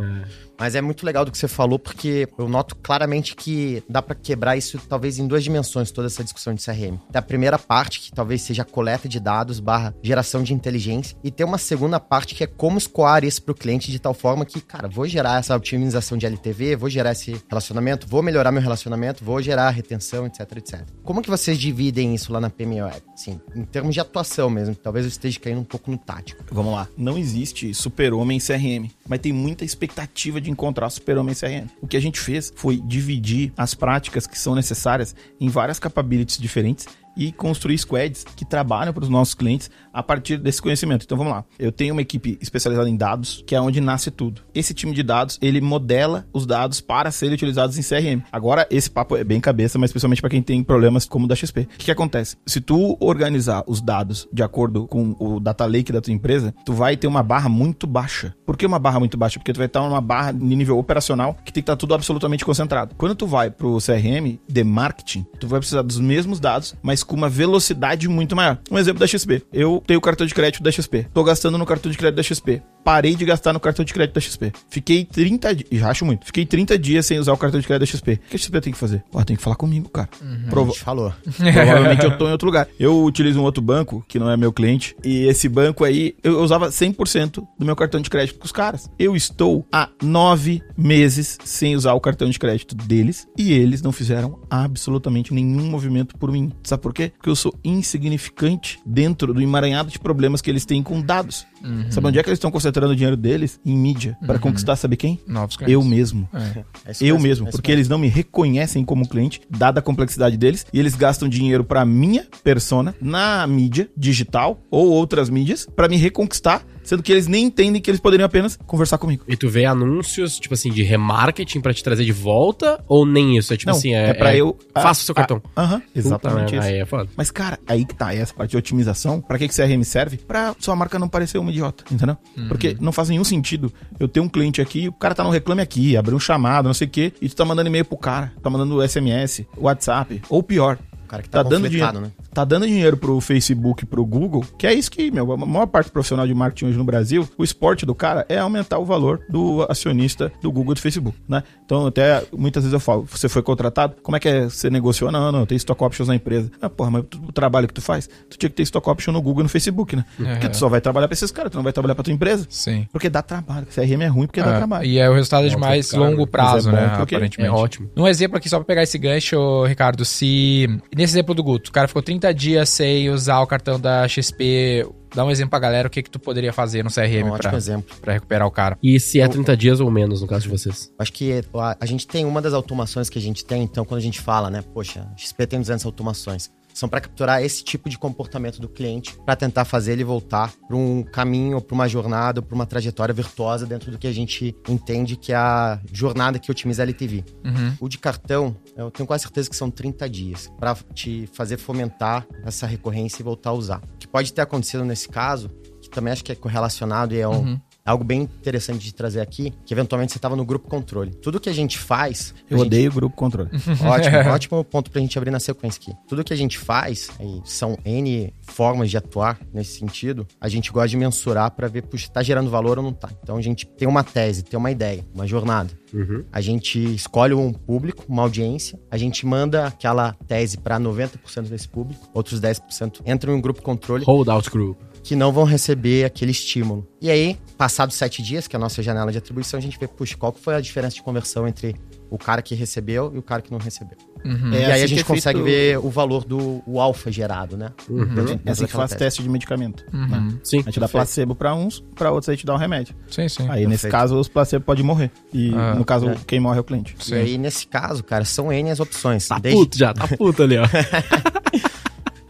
Mas 0.60 0.75
é 0.75 0.82
muito 0.82 1.06
legal 1.06 1.24
do 1.25 1.32
que 1.32 1.38
você 1.38 1.48
falou, 1.48 1.77
porque 1.80 2.27
eu 2.38 2.48
noto 2.50 2.75
claramente 2.75 3.36
que 3.36 3.84
dá 3.89 4.01
pra 4.01 4.16
quebrar 4.16 4.58
isso 4.58 4.80
talvez 4.89 5.20
em 5.20 5.27
duas 5.27 5.44
dimensões, 5.44 5.92
toda 5.92 6.08
essa 6.08 6.24
discussão 6.24 6.54
de 6.54 6.63
CRM. 6.63 6.98
Tem 7.12 7.20
a 7.20 7.22
primeira 7.38 7.60
parte, 7.60 8.00
que 8.00 8.12
talvez 8.12 8.41
seja 8.41 8.63
a 8.63 8.65
coleta 8.65 9.08
de 9.08 9.20
dados 9.20 9.60
barra 9.60 9.94
geração 10.01 10.41
de 10.41 10.56
inteligência, 10.56 11.15
e 11.24 11.29
tem 11.29 11.46
uma 11.46 11.60
segunda 11.60 12.00
parte 12.00 12.34
que 12.34 12.44
é 12.44 12.48
como 12.48 12.79
escoar 12.79 13.24
isso 13.24 13.44
pro 13.44 13.53
cliente 13.53 13.91
de 13.91 14.00
tal 14.00 14.12
forma 14.15 14.44
que, 14.44 14.60
cara, 14.60 14.88
vou 14.88 15.08
gerar 15.08 15.38
essa 15.38 15.56
otimização 15.56 16.17
de 16.17 16.25
LTV, 16.25 16.75
vou 16.75 16.89
gerar 16.89 17.12
esse 17.12 17.39
relacionamento, 17.48 18.08
vou 18.08 18.24
melhorar 18.24 18.51
meu 18.51 18.62
relacionamento, 18.62 19.24
vou 19.24 19.39
gerar 19.39 19.70
retenção, 19.70 20.25
etc, 20.25 20.39
etc. 20.58 20.82
Como 21.03 21.22
que 21.22 21.29
vocês 21.29 21.60
dividem 21.60 22.15
isso 22.15 22.34
lá 22.34 22.41
na 22.41 22.50
PME 22.50 22.82
Web? 22.82 23.03
Assim, 23.13 23.39
em 23.56 23.63
termos 23.63 23.94
de 23.94 24.00
atuação 24.00 24.50
mesmo, 24.50 24.74
talvez 24.74 25.06
eu 25.06 25.10
esteja 25.10 25.39
caindo 25.39 25.62
um 25.62 25.63
pouco 25.63 25.91
no 25.91 25.98
tático. 25.98 26.44
Vamos 26.51 26.74
lá. 26.74 26.88
Não 26.98 27.20
existe 27.20 27.72
super-homem 27.72 28.39
CRM, 28.39 28.89
mas 29.08 29.20
tem 29.20 29.32
muita 29.32 29.63
expectativa 29.63 30.41
de 30.41 30.50
encontrar 30.50 30.89
super-homem 30.89 31.36
CRM. 31.36 31.70
O 31.84 31.88
que 31.88 31.98
a 31.98 32.01
gente 32.01 32.20
fez 32.20 32.51
foi 32.56 32.77
dividir 32.77 33.53
as 33.56 33.75
práticas 33.75 34.25
que 34.25 34.39
são 34.39 34.56
necessárias 34.56 35.15
em 35.39 35.50
várias 35.50 35.77
capabilities 35.77 36.39
diferentes 36.39 36.88
e 37.18 37.32
construir 37.32 37.78
squads 37.78 38.24
que 38.36 38.46
trabalham 38.46 38.94
para 38.94 39.04
os 39.04 39.10
nossos 39.10 39.34
clientes 39.34 39.70
a 39.92 40.04
partir 40.04 40.38
desse 40.38 40.62
conhecimento. 40.62 41.04
Então 41.04 41.18
vamos 41.18 41.34
lá. 41.34 41.44
Eu 41.58 41.72
tenho 41.72 41.94
uma 41.94 42.02
equipe 42.02 42.38
especializada 42.40 42.90
em 42.90 42.96
dados, 42.96 43.44
que 43.46 43.56
é 43.56 43.62
onde 43.62 43.82
nasce 43.82 44.12
tudo. 44.12 44.44
Esse 44.54 44.74
time 44.74 44.94
de 44.94 45.02
dados, 45.02 45.40
ele 45.42 45.60
modela 45.60 46.28
os 46.32 46.46
dados 46.46 46.80
para 46.80 47.10
serem 47.12 47.34
utilizados 47.34 47.78
em 47.78 47.82
CRM. 47.82 48.22
Agora, 48.32 48.68
esse 48.70 48.90
papo 48.90 49.18
é 49.18 49.24
bem 49.24 49.40
cabeça, 49.40 49.80
mas 49.80 49.92
principalmente 49.92 50.22
para 50.22 50.30
quem 50.30 50.42
tem 50.42 50.64
problemas 50.64 51.06
como 51.06 51.26
o 51.26 51.28
da 51.28 51.36
XP. 51.36 51.62
O 51.62 51.68
que, 51.78 51.86
que 51.86 51.92
acontece? 51.92 52.38
Se 52.46 52.62
tu 52.62 52.96
organizar 53.00 53.64
os 53.66 53.82
dados 53.82 54.28
de 54.32 54.44
acordo 54.44 54.88
com 54.88 55.16
o 55.20 55.40
data 55.40 55.66
lake 55.66 55.92
da 55.92 56.02
tua 56.02 56.14
empresa, 56.14 56.54
tu 56.64 56.74
vai 56.74 56.96
ter 56.96 57.08
uma 57.08 57.24
barra 57.24 57.50
muito 57.50 57.88
baixa. 57.88 58.36
Por 58.46 58.56
que 58.56 58.66
uma 58.66 58.80
barra 58.80 59.00
muito 59.00 59.18
baixa? 59.18 59.40
Porque 59.40 59.54
tu 59.54 59.58
vai 59.58 59.66
estar 59.66 59.82
numa 59.82 60.02
barra 60.02 60.32
de 60.32 60.44
nível 60.44 60.78
operacional 60.78 61.34
que 61.44 61.52
tem 61.52 61.64
que 61.64 61.72
estar 61.72 61.76
tudo 61.76 61.96
absolutamente 61.96 62.46
concentrado. 62.46 62.94
Quando 62.96 63.16
tu 63.16 63.26
vai 63.26 63.50
pro 63.50 63.78
CRM 63.78 64.38
de 64.48 64.64
marketing, 64.64 65.26
tu 65.40 65.48
vai 65.48 65.60
precisar 65.60 65.82
dos 65.82 66.00
mesmos 66.00 66.40
dados, 66.40 66.76
mas 66.82 67.04
com 67.08 67.16
uma 67.16 67.30
velocidade 67.30 68.08
muito 68.08 68.36
maior. 68.36 68.58
Um 68.70 68.78
exemplo 68.78 69.00
da 69.00 69.08
XP. 69.08 69.42
Eu 69.52 69.82
tenho 69.88 69.98
o 69.98 70.02
cartão 70.02 70.28
de 70.28 70.34
crédito 70.36 70.62
da 70.62 70.72
XP. 70.72 71.08
Tô 71.14 71.24
gastando 71.24 71.58
no 71.58 71.66
cartão 71.66 71.92
de 71.92 71.98
crédito 71.98 72.18
da 72.18 72.24
XP. 72.24 72.62
Parei 72.84 73.16
de 73.16 73.26
gastar 73.26 73.52
no 73.52 73.60
cartão 73.60 73.84
de 73.84 73.94
crédito 73.94 74.16
da 74.16 74.22
XP. 74.22 74.54
Fiquei 74.70 75.04
30 75.04 75.56
dias. 75.56 75.84
Acho 75.84 76.06
muito. 76.06 76.26
Fiquei 76.26 76.46
30 76.46 76.78
dias 76.80 77.06
sem 77.06 77.20
usar 77.20 77.34
o 77.34 77.38
cartão 77.38 77.60
de 77.60 77.66
crédito 77.68 77.82
da 77.90 77.98
XP. 77.98 78.14
O 78.14 78.30
que 78.30 78.36
a 78.36 78.40
XP 78.40 78.62
tem 78.62 78.72
que 78.74 78.80
fazer? 78.80 79.04
Pô, 79.12 79.24
tem 79.26 79.36
que 79.36 79.42
falar 79.44 79.56
comigo, 79.58 79.90
cara. 79.90 80.08
A 80.46 80.50
Prova- 80.50 80.74
falou. 80.74 81.14
Provavelmente 81.38 82.06
eu 82.06 82.16
tô 82.18 82.28
em 82.28 82.32
outro 82.32 82.46
lugar. 82.46 82.68
Eu 82.80 83.04
utilizo 83.04 83.40
um 83.40 83.44
outro 83.44 83.62
banco, 83.62 84.06
que 84.08 84.18
não 84.20 84.30
é 84.30 84.38
meu 84.38 84.54
cliente, 84.54 84.96
e 85.04 85.26
esse 85.28 85.50
banco 85.50 85.84
aí, 85.84 86.16
eu 86.24 86.40
usava 86.42 86.70
100% 86.70 87.46
do 87.60 87.66
meu 87.66 87.76
cartão 87.76 88.00
de 88.02 88.10
crédito 88.10 88.40
com 88.40 88.46
os 88.46 88.52
caras. 88.52 88.90
Eu 88.98 89.16
estou 89.16 89.66
há 89.72 89.90
nove 90.02 90.62
meses 90.78 91.38
sem 91.44 91.76
usar 91.76 91.94
o 91.94 92.00
cartão 92.00 92.30
de 92.30 92.40
crédito 92.40 92.76
deles, 92.76 93.28
e 93.38 93.52
eles 93.54 93.82
não 93.82 93.92
fizeram 93.92 94.40
absolutamente 94.50 95.34
nenhum 95.34 95.66
movimento 95.70 96.16
por 96.18 96.32
mim. 96.32 96.52
Sabe 96.64 96.82
por 96.82 96.94
quê? 96.94 96.97
Porque 97.18 97.30
eu 97.30 97.36
sou 97.36 97.54
insignificante 97.63 98.80
dentro 98.86 99.34
do 99.34 99.42
emaranhado 99.42 99.89
de 99.89 100.00
problemas 100.00 100.42
que 100.42 100.50
eles 100.50 100.66
têm 100.66 100.82
com 100.84 101.01
dados. 101.01 101.46
Sabe 101.89 102.08
onde 102.08 102.20
é 102.20 102.24
que 102.24 102.30
eles 102.30 102.38
estão 102.38 102.51
concentrando 102.51 102.94
o 102.94 102.96
dinheiro 102.96 103.18
deles? 103.18 103.60
Em 103.66 103.75
mídia. 103.75 104.18
Para 104.25 104.39
conquistar, 104.39 104.75
sabe 104.75 104.96
quem? 104.96 105.20
Novos 105.27 105.58
clientes. 105.58 105.74
Eu 105.74 105.84
mesmo. 105.84 106.30
É. 106.34 106.60
É 106.86 106.92
Eu 107.01 107.16
mesmo, 107.16 107.27
mesmo, 107.27 107.48
é 107.48 107.51
porque 107.51 107.72
eles 107.72 107.89
não 107.89 107.98
me 107.98 108.08
reconhecem 108.08 108.86
como 108.86 109.08
cliente, 109.08 109.42
dada 109.50 109.80
a 109.80 109.84
complexidade 109.84 110.38
deles, 110.38 110.66
e 110.72 110.80
eles 110.80 110.96
gastam 110.96 111.27
dinheiro 111.27 111.63
pra 111.63 111.86
minha 111.86 112.25
persona 112.44 112.96
na 113.01 113.46
mídia 113.48 113.89
digital 113.98 114.60
ou 114.70 114.89
outras 114.89 115.30
mídias 115.30 115.68
pra 115.75 115.88
me 115.88 115.98
reconquistar, 115.98 116.63
sendo 116.88 117.03
que 117.03 117.12
eles 117.12 117.27
nem 117.27 117.46
entendem 117.46 117.82
que 117.82 117.91
eles 117.91 118.00
poderiam 118.00 118.25
apenas 118.25 118.58
conversar 118.65 118.98
comigo. 118.98 119.24
E 119.27 119.36
tu 119.36 119.50
vê 119.50 119.65
anúncios, 119.65 120.39
tipo 120.39 120.53
assim, 120.53 120.72
de 120.72 120.84
remarketing 120.84 121.60
pra 121.60 121.74
te 121.74 121.84
trazer 121.84 122.06
de 122.06 122.13
volta? 122.13 122.82
Ou 122.88 123.06
nem 123.06 123.38
isso? 123.38 123.53
É 123.53 123.58
tipo 123.58 123.70
não, 123.70 123.77
assim, 123.77 123.94
é, 123.94 124.13
pra 124.13 124.36
eu. 124.36 124.58
Faça 124.74 125.01
o 125.01 125.06
seu 125.06 125.12
ah, 125.12 125.15
cartão. 125.15 125.41
ah, 125.53 125.63
Aham, 125.63 125.82
exatamente 125.94 126.46
Puta, 126.46 126.56
isso. 126.56 126.67
Aí 126.67 126.79
é 126.79 126.86
foda. 126.86 127.10
Mas, 127.17 127.29
cara, 127.29 127.60
aí 127.67 127.84
que 127.84 127.94
tá, 127.94 128.13
essa 128.13 128.34
parte 128.34 128.51
de 128.51 128.58
otimização, 128.58 129.20
pra 129.20 129.38
que 129.38 129.50
que 129.50 129.53
CRM 129.53 129.84
serve? 129.84 130.17
Pra 130.17 130.56
sua 130.60 130.75
marca 130.75 130.98
não 130.98 131.10
parecer 131.10 131.38
uma 131.38 131.51
idiota, 131.51 131.84
entendeu? 131.91 132.15
Porque 132.48 132.77
não 132.79 132.94
faz 132.94 133.10
nenhum 133.10 133.24
sentido 133.25 133.72
eu 134.00 134.08
ter 134.08 134.21
um 134.21 134.30
cliente 134.30 134.62
aqui, 134.62 134.88
o 134.88 134.93
cara 134.93 135.13
tá 135.13 135.23
no 135.23 135.30
reclame 135.30 135.62
aqui, 135.62 135.97
abrir 135.97 136.15
um 136.15 136.19
chamado, 136.19 136.67
não 136.67 136.73
sei 136.73 136.88
o 136.88 136.89
quê, 136.89 137.13
e 137.21 137.28
tu 137.28 137.36
tá 137.36 137.43
mandando 137.43 137.67
e-mail 137.67 137.84
pro 137.84 137.97
cara, 137.97 138.32
tá 138.41 138.50
mandando 138.50 138.82
SMS, 138.88 139.45
WhatsApp, 139.58 140.21
ou 140.30 140.41
pior, 140.41 140.78
O 141.08 141.10
cara 141.10 141.24
que 141.24 141.30
tá, 141.30 141.41
tá 141.41 141.50
dando 141.50 141.70
dinheiro, 141.70 142.02
né? 142.02 142.12
tá 142.34 142.43
dando 142.43 142.67
dinheiro 142.67 142.98
pro 142.98 143.22
Facebook, 143.22 143.86
pro 143.86 144.06
Google, 144.06 144.43
que 144.58 144.67
é 144.67 144.74
isso 144.74 144.91
que, 144.91 145.10
meu, 145.10 145.32
a 145.32 145.38
maior 145.38 145.65
parte 145.67 145.89
profissional 145.89 146.28
de 146.28 146.34
marketing 146.34 146.65
hoje 146.65 146.78
no 146.78 146.84
Brasil, 146.84 147.28
o 147.38 147.43
esporte 147.46 147.86
do 147.86 147.96
cara 147.96 148.26
é 148.28 148.38
aumentar 148.38 148.78
o 148.78 148.84
valor 148.86 149.22
do 149.30 149.65
acionista 149.70 150.30
do 150.41 150.52
Google 150.52 150.74
e 150.74 150.76
do 150.76 150.82
Facebook, 150.82 151.17
né? 151.28 151.43
Então, 151.65 151.88
até 151.88 152.24
muitas 152.38 152.63
vezes 152.63 152.74
eu 152.74 152.80
falo, 152.80 153.08
você 153.10 153.30
foi 153.30 153.41
contratado, 153.41 153.96
como 154.04 154.17
é 154.17 154.20
que 154.20 154.28
é, 154.28 154.43
você 154.43 154.70
negociou? 154.70 155.12
Não, 155.12 155.32
não, 155.32 155.46
tenho 155.46 155.58
stock 155.58 155.82
options 155.82 156.10
na 156.10 156.15
empresa. 156.15 156.52
Ah, 156.62 156.70
porra, 156.70 156.91
mas 156.91 157.04
o 157.28 157.32
trabalho 157.32 157.67
que 157.70 157.74
tu 157.74 157.82
faz, 157.82 158.10
tu 158.30 158.38
tinha 158.38 158.50
que 158.50 158.56
ter 158.56 158.63
stock 158.63 158.88
option 158.89 159.13
no 159.13 159.22
Google 159.22 159.41
e 159.41 159.43
no 159.43 159.50
Facebook, 159.50 159.96
né? 159.96 160.04
Porque 160.17 160.50
tu 160.50 160.58
só 160.58 160.67
vai 160.67 160.82
trabalhar 160.82 161.08
pra 161.08 161.13
esses 161.13 161.32
caras, 161.32 161.52
tu 161.52 161.56
não 161.56 161.63
vai 161.63 161.72
trabalhar 161.72 161.96
pra 161.96 162.04
tua 162.04 162.13
empresa. 162.13 162.46
Sim. 162.50 162.86
Porque 162.91 163.10
dá 163.10 163.22
trabalho. 163.22 163.65
CRM 163.74 164.02
é 164.02 164.08
ruim 164.08 164.28
porque 164.28 164.41
dá 164.41 164.54
É, 164.54 164.58
trabalho. 164.58 164.86
e 164.86 165.00
é 165.00 165.10
o 165.10 165.13
resultado 165.13 165.48
de 165.48 165.54
Não, 165.54 165.62
mais 165.62 165.91
longo 165.93 166.28
prazo, 166.28 166.70
é 166.70 166.72
bom 166.72 166.78
né? 166.78 166.98
porque 166.98 167.15
Aparentemente. 167.15 167.50
É 167.50 167.52
ótimo. 167.52 167.89
Um 167.96 168.08
exemplo 168.08 168.38
aqui, 168.38 168.50
só 168.50 168.58
pra 168.58 168.65
pegar 168.65 168.84
esse 168.84 168.98
gancho, 168.98 169.63
Ricardo, 169.65 170.04
se. 170.04 170.67
Nesse 170.98 171.14
exemplo 171.14 171.36
do 171.36 171.44
Guto, 171.44 171.70
o 171.70 171.74
cara 171.74 171.88
ficou 171.88 172.02
30 172.02 172.34
dias 172.34 172.70
sem 172.70 173.08
usar 173.12 173.40
o 173.42 173.46
cartão 173.46 173.80
da 173.80 174.08
XP. 174.08 174.84
Dá 175.14 175.24
um 175.24 175.30
exemplo 175.30 175.52
pra 175.52 175.60
galera, 175.60 175.88
o 175.88 175.92
que 175.92 176.02
que 176.02 176.10
tu 176.10 176.20
poderia 176.20 176.52
fazer 176.52 176.84
no 176.84 176.90
É 176.90 176.92
CRM 176.92 177.28
um 177.28 177.34
ótimo 177.34 177.50
pra, 177.52 177.58
exemplo. 177.58 177.96
pra 178.02 178.14
recuperar 178.14 178.48
o 178.48 178.52
cara. 178.52 178.80
E 178.82 179.00
se 179.00 179.22
é 179.22 179.28
30 179.28 179.56
dias 179.56 179.80
ou 179.80 179.92
menos, 179.92 180.22
no 180.22 180.28
caso 180.28 180.44
de 180.44 180.50
vocês? 180.50 180.92
Acho 180.98 181.14
que 181.14 181.40
a, 181.54 181.78
a 181.80 181.86
gente 181.86 182.08
tem 182.08 182.26
uma 182.26 182.42
das 182.42 182.52
automações 182.52 183.10
que 183.12 183.20
a 183.20 183.22
gente 183.22 183.46
tem, 183.46 183.62
então, 183.62 183.86
quando 183.86 184.00
a 184.00 184.04
gente 184.04 184.20
fala, 184.20 184.50
né? 184.50 184.64
Poxa, 184.74 185.08
XP 185.16 185.46
tem 185.46 185.60
200 185.60 185.86
automações. 185.86 186.50
São 186.78 186.88
para 186.88 187.02
capturar 187.02 187.42
esse 187.42 187.63
tipo 187.63 187.90
de 187.90 187.98
comportamento 187.98 188.62
do 188.62 188.70
cliente, 188.70 189.18
para 189.26 189.36
tentar 189.36 189.66
fazer 189.66 189.94
ele 189.94 190.04
voltar 190.04 190.54
para 190.68 190.78
um 190.78 191.02
caminho, 191.02 191.60
para 191.60 191.74
uma 191.74 191.88
jornada, 191.88 192.40
para 192.40 192.54
uma 192.54 192.68
trajetória 192.68 193.12
virtuosa 193.12 193.66
dentro 193.66 193.90
do 193.90 193.98
que 193.98 194.06
a 194.06 194.12
gente 194.12 194.56
entende 194.70 195.16
que 195.16 195.34
é 195.34 195.36
a 195.36 195.80
jornada 195.92 196.38
que 196.38 196.52
otimiza 196.52 196.84
a 196.84 196.86
LTV. 196.86 197.26
Uhum. 197.44 197.74
O 197.80 197.90
de 197.90 197.98
cartão, 197.98 198.56
eu 198.76 198.92
tenho 198.92 199.08
quase 199.08 199.24
certeza 199.24 199.50
que 199.50 199.56
são 199.56 199.72
30 199.72 200.08
dias 200.08 200.52
para 200.60 200.76
te 200.94 201.28
fazer 201.34 201.58
fomentar 201.58 202.28
essa 202.46 202.68
recorrência 202.68 203.22
e 203.22 203.24
voltar 203.24 203.50
a 203.50 203.54
usar. 203.54 203.82
O 203.96 203.98
que 203.98 204.08
pode 204.08 204.32
ter 204.32 204.42
acontecido 204.42 204.86
nesse 204.86 205.10
caso, 205.10 205.50
que 205.82 205.90
também 205.90 206.13
acho 206.13 206.24
que 206.24 206.32
é 206.32 206.36
correlacionado 206.36 207.16
e 207.16 207.20
é 207.20 207.28
um, 207.28 207.38
Uhum. 207.38 207.60
Algo 207.91 208.04
bem 208.04 208.21
interessante 208.21 208.84
de 208.84 208.93
trazer 208.93 209.21
aqui, 209.21 209.54
que 209.65 209.73
eventualmente 209.73 210.12
você 210.12 210.17
estava 210.17 210.36
no 210.36 210.45
grupo 210.45 210.67
controle. 210.69 211.12
Tudo 211.15 211.39
que 211.39 211.50
a 211.50 211.54
gente 211.54 211.78
faz. 211.78 212.34
Eu 212.50 212.58
gente- 212.58 212.67
odeio 212.67 212.91
o 212.91 212.93
grupo 212.93 213.15
controle. 213.15 213.50
Ótimo, 213.84 214.17
ótimo 214.34 214.63
ponto 214.63 214.91
pra 214.91 215.02
gente 215.02 215.17
abrir 215.17 215.32
na 215.32 215.39
sequência 215.39 215.80
aqui. 215.82 215.93
Tudo 216.08 216.23
que 216.23 216.34
a 216.34 216.38
gente 216.38 216.58
faz, 216.58 217.10
e 217.19 217.41
são 217.45 217.78
N 217.86 218.34
formas 218.41 218.89
de 218.89 218.97
atuar 218.97 219.39
nesse 219.54 219.80
sentido, 219.80 220.28
a 220.39 220.47
gente 220.50 220.71
gosta 220.71 220.89
de 220.89 220.97
mensurar 220.97 221.52
pra 221.52 221.67
ver, 221.67 221.84
puxa, 221.84 222.10
tá 222.10 222.21
gerando 222.23 222.50
valor 222.50 222.78
ou 222.78 222.84
não 222.84 222.93
tá. 222.93 223.10
Então 223.23 223.38
a 223.38 223.41
gente 223.41 223.65
tem 223.65 223.88
uma 223.88 224.04
tese, 224.04 224.43
tem 224.43 224.58
uma 224.58 224.71
ideia, 224.71 225.06
uma 225.13 225.26
jornada. 225.28 225.69
Uhum. 225.93 226.23
A 226.32 226.41
gente 226.41 226.80
escolhe 226.95 227.34
um 227.34 227.54
público, 227.54 228.04
uma 228.10 228.23
audiência, 228.23 228.78
a 228.91 228.97
gente 228.97 229.26
manda 229.26 229.67
aquela 229.67 230.13
tese 230.28 230.58
pra 230.58 230.80
90% 230.80 231.43
desse 231.50 231.67
público, 231.67 232.10
outros 232.13 232.41
10% 232.41 233.02
entram 233.06 233.34
em 233.34 233.38
um 233.38 233.41
grupo 233.41 233.62
controle 233.62 234.04
Holdout 234.04 234.50
Group. 234.50 234.78
Que 235.08 235.15
não 235.15 235.32
vão 235.32 235.46
receber 235.46 236.04
aquele 236.04 236.32
estímulo. 236.32 236.86
E 237.02 237.10
aí, 237.10 237.38
passados 237.58 237.96
sete 237.96 238.22
dias, 238.22 238.46
que 238.46 238.56
é 238.56 238.58
a 238.58 238.60
nossa 238.60 238.84
janela 238.84 239.10
de 239.10 239.17
atribuição, 239.17 239.58
a 239.58 239.62
gente 239.62 239.80
vê, 239.80 239.88
puxa, 239.88 240.17
qual 240.17 240.34
que 240.34 240.41
foi 240.41 240.54
a 240.54 240.60
diferença 240.60 240.96
de 240.96 241.02
conversão 241.02 241.48
entre 241.48 241.76
o 242.10 242.17
cara 242.17 242.41
que 242.41 242.54
recebeu 242.56 243.12
e 243.15 243.17
o 243.17 243.22
cara 243.22 243.41
que 243.41 243.50
não 243.50 243.58
recebeu. 243.58 243.98
Uhum. 244.26 244.54
É 244.54 244.60
e 244.60 244.65
aí 244.65 244.72
assim 244.74 244.84
a 244.84 244.88
gente 244.88 245.00
é 245.00 245.04
consegue 245.04 245.39
feito- 245.41 245.46
ver 245.46 245.78
o 245.78 245.89
valor 245.89 246.26
do 246.26 246.62
o 246.67 246.82
alfa 246.82 247.10
gerado, 247.10 247.56
né? 247.56 247.72
Uhum. 247.89 248.06
Dentro- 248.15 248.39
É 248.46 248.52
assim 248.52 248.65
que 248.65 248.72
faz 248.74 248.93
teste 248.96 249.24
de 249.24 249.30
medicamento. 249.30 249.86
Uhum. 249.93 250.08
né? 250.08 250.34
Sim. 250.43 250.60
A 250.60 250.62
gente 250.63 250.80
dá 250.80 250.89
placebo 250.89 251.34
pra 251.36 251.56
uns, 251.56 251.80
pra 251.96 252.12
outros 252.12 252.28
a 252.28 252.34
gente 252.34 252.46
dá 252.46 252.54
um 252.54 252.58
remédio. 252.58 252.93
Sim, 253.10 253.30
sim. 253.30 253.46
Aí, 253.50 253.62
nesse 253.65 253.84
Perfeito. 253.84 253.91
caso, 253.91 254.20
os 254.20 254.28
placebo 254.28 254.65
podem 254.65 254.84
morrer. 254.84 255.10
E, 255.34 255.54
Ah, 255.56 255.74
no 255.76 255.86
caso, 255.86 256.10
é. 256.10 256.17
quem 256.28 256.39
morre 256.41 256.58
é 256.58 256.62
o 256.62 256.63
cliente. 256.65 256.96
E 257.10 257.13
aí, 257.13 257.38
nesse 257.38 257.65
caso, 257.65 258.04
cara, 258.04 258.26
são 258.26 258.52
N 258.52 258.70
as 258.72 258.80
opções. 258.82 259.26
Tá 259.28 259.39
Desde- 259.39 259.58
puto 259.62 259.78
já, 259.78 259.93
tá 259.93 260.06
puto 260.17 260.43
ali, 260.43 260.58
ó. 260.58 260.63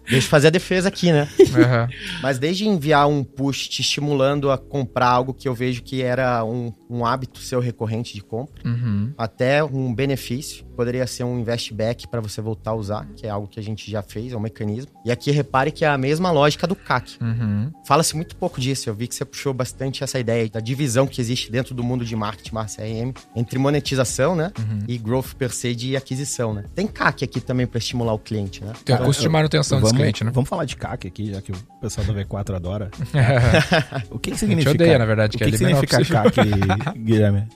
Deixa 0.10 0.26
eu 0.28 0.30
fazer 0.30 0.48
a 0.48 0.50
defesa 0.50 0.88
aqui, 0.88 1.12
né? 1.12 1.28
Aham. 1.56 1.90
Mas 2.22 2.40
desde 2.40 2.68
enviar 2.68 3.08
um 3.08 3.24
push 3.24 3.68
te 3.68 3.82
estimulando 3.82 4.50
a 4.52 4.58
comprar 4.58 5.08
algo 5.10 5.34
que 5.34 5.48
eu 5.48 5.54
vejo 5.54 5.82
que 5.84 6.02
era 6.02 6.44
um, 6.44 6.72
um 6.90 7.06
hábito 7.06 7.40
seu 7.40 7.60
recorrente 7.60 8.14
de 8.14 8.22
compra, 8.22 8.58
Uhum. 8.68 9.14
até 9.18 9.64
um 9.64 9.94
benefício, 9.94 10.66
poderia 10.76 11.06
ser 11.08 11.24
um 11.24 11.40
investback 11.40 12.08
para 12.08 12.22
você 12.22 12.40
voltar 12.42 12.72
a 12.72 12.76
usar, 12.76 13.08
que 13.16 13.26
é 13.26 13.30
algo 13.30 13.48
que 13.48 13.60
a 13.60 13.64
gente 13.64 13.90
já 13.90 14.02
fez, 14.02 14.32
é 14.34 14.38
um 14.38 14.40
mecanismo. 14.40 14.92
E 15.04 15.12
aqui 15.12 15.32
repare 15.32 15.72
que 15.72 15.84
é 15.84 15.88
a 15.88 15.98
mesma 15.98 16.32
lógica 16.32 16.68
do 16.68 16.76
CAC. 16.76 17.18
Uhum. 17.22 17.72
Fala-se 17.86 18.16
muito 18.16 18.36
pouco 18.36 18.60
disso, 18.62 18.90
eu 18.90 18.94
vi 18.94 19.08
que 19.08 19.16
você 19.16 19.26
puxou 19.26 19.54
bastante 19.54 20.04
essa 20.04 20.20
ideia 20.20 20.48
da 20.50 20.60
divisão 20.60 21.08
que 21.08 21.20
existe 21.20 21.52
dentro 21.52 21.74
do 21.74 21.84
mundo 21.84 22.06
de 22.06 22.16
marketing 22.16 22.52
CRM 22.56 23.14
entre 23.36 23.58
monetização, 23.60 24.36
né, 24.36 24.52
e 24.88 24.98
growth 24.98 25.34
per 25.38 25.52
se 25.52 25.74
de 25.76 25.96
aquisição, 25.96 26.54
né. 26.54 26.64
Tem 26.76 26.88
CAC 26.88 27.24
aqui 27.24 27.42
também 27.42 27.66
para 27.66 27.78
estimular 27.80 28.14
o 28.14 28.20
cliente, 28.20 28.64
né. 28.64 28.74
Tem 28.86 28.96
o 28.96 29.00
custo 29.00 29.22
de 29.22 29.30
manutenção 29.30 29.80
vamos, 29.80 29.97
cliente, 29.98 30.24
né? 30.24 30.32
vamos 30.34 30.50
falar 30.50 30.66
de 30.66 30.76
CAC 30.76 31.08
aqui, 31.08 31.32
já 31.32 31.42
que 31.42 31.52
o 31.52 31.56
pessoal 31.82 32.06
da 32.08 32.14
V4 32.14 32.56
adora. 32.56 32.90
O 34.10 34.20
que, 34.20 34.32
que 34.32 34.36
A 34.36 34.38
significa? 34.40 34.72
gente 34.72 34.82
odeia, 34.82 34.98
na 35.00 35.06
verdade, 35.06 35.36
O 35.36 35.38
que 35.40 35.44
que, 35.46 35.50
é 35.50 35.52
que 35.52 35.58
significa 35.58 36.06
CAC, 36.06 36.40
Guilherme? 37.00 37.48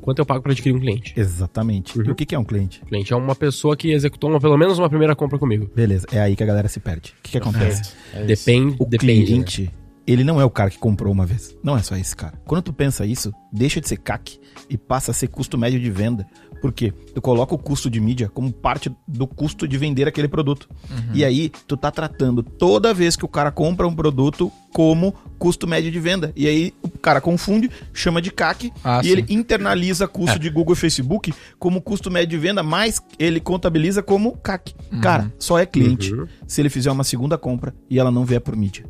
Quanto 0.00 0.18
eu 0.20 0.26
pago 0.26 0.42
pra 0.42 0.52
adquirir 0.52 0.74
um 0.76 0.80
cliente? 0.80 1.12
Exatamente. 1.16 1.98
E 1.98 2.10
o 2.10 2.14
que, 2.14 2.24
que 2.26 2.34
é 2.34 2.38
um 2.38 2.44
cliente? 2.44 2.82
O 2.82 2.86
cliente 2.86 3.12
é 3.12 3.16
uma 3.16 3.34
pessoa 3.34 3.76
que 3.76 3.90
executou 3.92 4.30
uma, 4.30 4.40
pelo 4.40 4.56
menos 4.56 4.78
uma 4.78 4.88
primeira 4.88 5.14
compra 5.16 5.38
comigo. 5.38 5.70
Beleza, 5.74 6.06
é 6.12 6.20
aí 6.20 6.36
que 6.36 6.42
a 6.42 6.46
galera 6.46 6.68
se 6.68 6.80
perde. 6.80 7.14
O 7.18 7.22
que, 7.22 7.32
que 7.32 7.38
acontece? 7.38 7.92
É 8.14 8.18
isso. 8.20 8.26
Depende, 8.26 8.76
O 8.78 8.84
depende. 8.86 9.20
né? 9.20 9.26
cliente, 9.26 9.70
ele 10.06 10.22
não 10.24 10.40
é 10.40 10.44
o 10.44 10.50
cara 10.50 10.70
que 10.70 10.78
comprou 10.78 11.12
uma 11.12 11.26
vez. 11.26 11.56
Não 11.62 11.76
é 11.76 11.82
só 11.82 11.96
esse 11.96 12.14
cara. 12.14 12.34
Quando 12.44 12.62
tu 12.62 12.72
pensa 12.72 13.04
isso, 13.04 13.32
deixa 13.52 13.80
de 13.80 13.88
ser 13.88 13.96
CAC 13.98 14.38
e 14.70 14.76
passa 14.78 15.10
a 15.10 15.14
ser 15.14 15.28
custo 15.28 15.58
médio 15.58 15.80
de 15.80 15.90
venda. 15.90 16.26
Por 16.60 16.72
quê? 16.72 16.92
Tu 17.14 17.20
coloca 17.22 17.54
o 17.54 17.58
custo 17.58 17.88
de 17.90 18.00
mídia 18.00 18.28
como 18.28 18.52
parte 18.52 18.90
do 19.06 19.26
custo 19.26 19.66
de 19.68 19.76
vender 19.78 20.08
aquele 20.08 20.26
produto. 20.28 20.68
E 21.14 21.24
aí, 21.24 21.48
tu 21.66 21.76
tá 21.76 21.90
tratando 21.90 22.42
toda 22.42 22.92
vez 22.94 23.14
que 23.16 23.24
o 23.24 23.28
cara 23.28 23.50
compra 23.52 23.86
um 23.86 23.94
produto 23.94 24.50
como 24.72 25.14
custo 25.38 25.66
médio 25.66 25.90
de 25.90 26.00
venda. 26.00 26.32
E 26.36 26.46
aí, 26.48 26.74
o 26.82 26.88
cara 26.90 27.20
confunde, 27.20 27.70
chama 27.92 28.20
de 28.20 28.30
CAC 28.30 28.72
Ah, 28.82 29.00
e 29.02 29.04
sim. 29.06 29.10
ele 29.12 29.26
internaliza 29.28 30.08
custo 30.08 30.38
de 30.38 30.50
Google 30.50 30.72
e 30.74 30.76
Facebook 30.76 31.32
como 31.58 31.80
custo 31.80 32.10
médio 32.10 32.38
de 32.38 32.38
venda, 32.38 32.62
mas 32.62 33.00
ele 33.18 33.38
contabiliza 33.40 34.02
como 34.02 34.36
CAC. 34.38 34.74
Cara, 35.02 35.32
só 35.38 35.58
é 35.58 35.66
cliente 35.66 36.12
Uhum. 36.14 36.26
se 36.46 36.60
ele 36.60 36.68
fizer 36.70 36.90
uma 36.90 37.04
segunda 37.04 37.38
compra 37.38 37.74
e 37.88 37.98
ela 37.98 38.10
não 38.10 38.24
vier 38.24 38.40
por 38.40 38.56
mídia. 38.56 38.84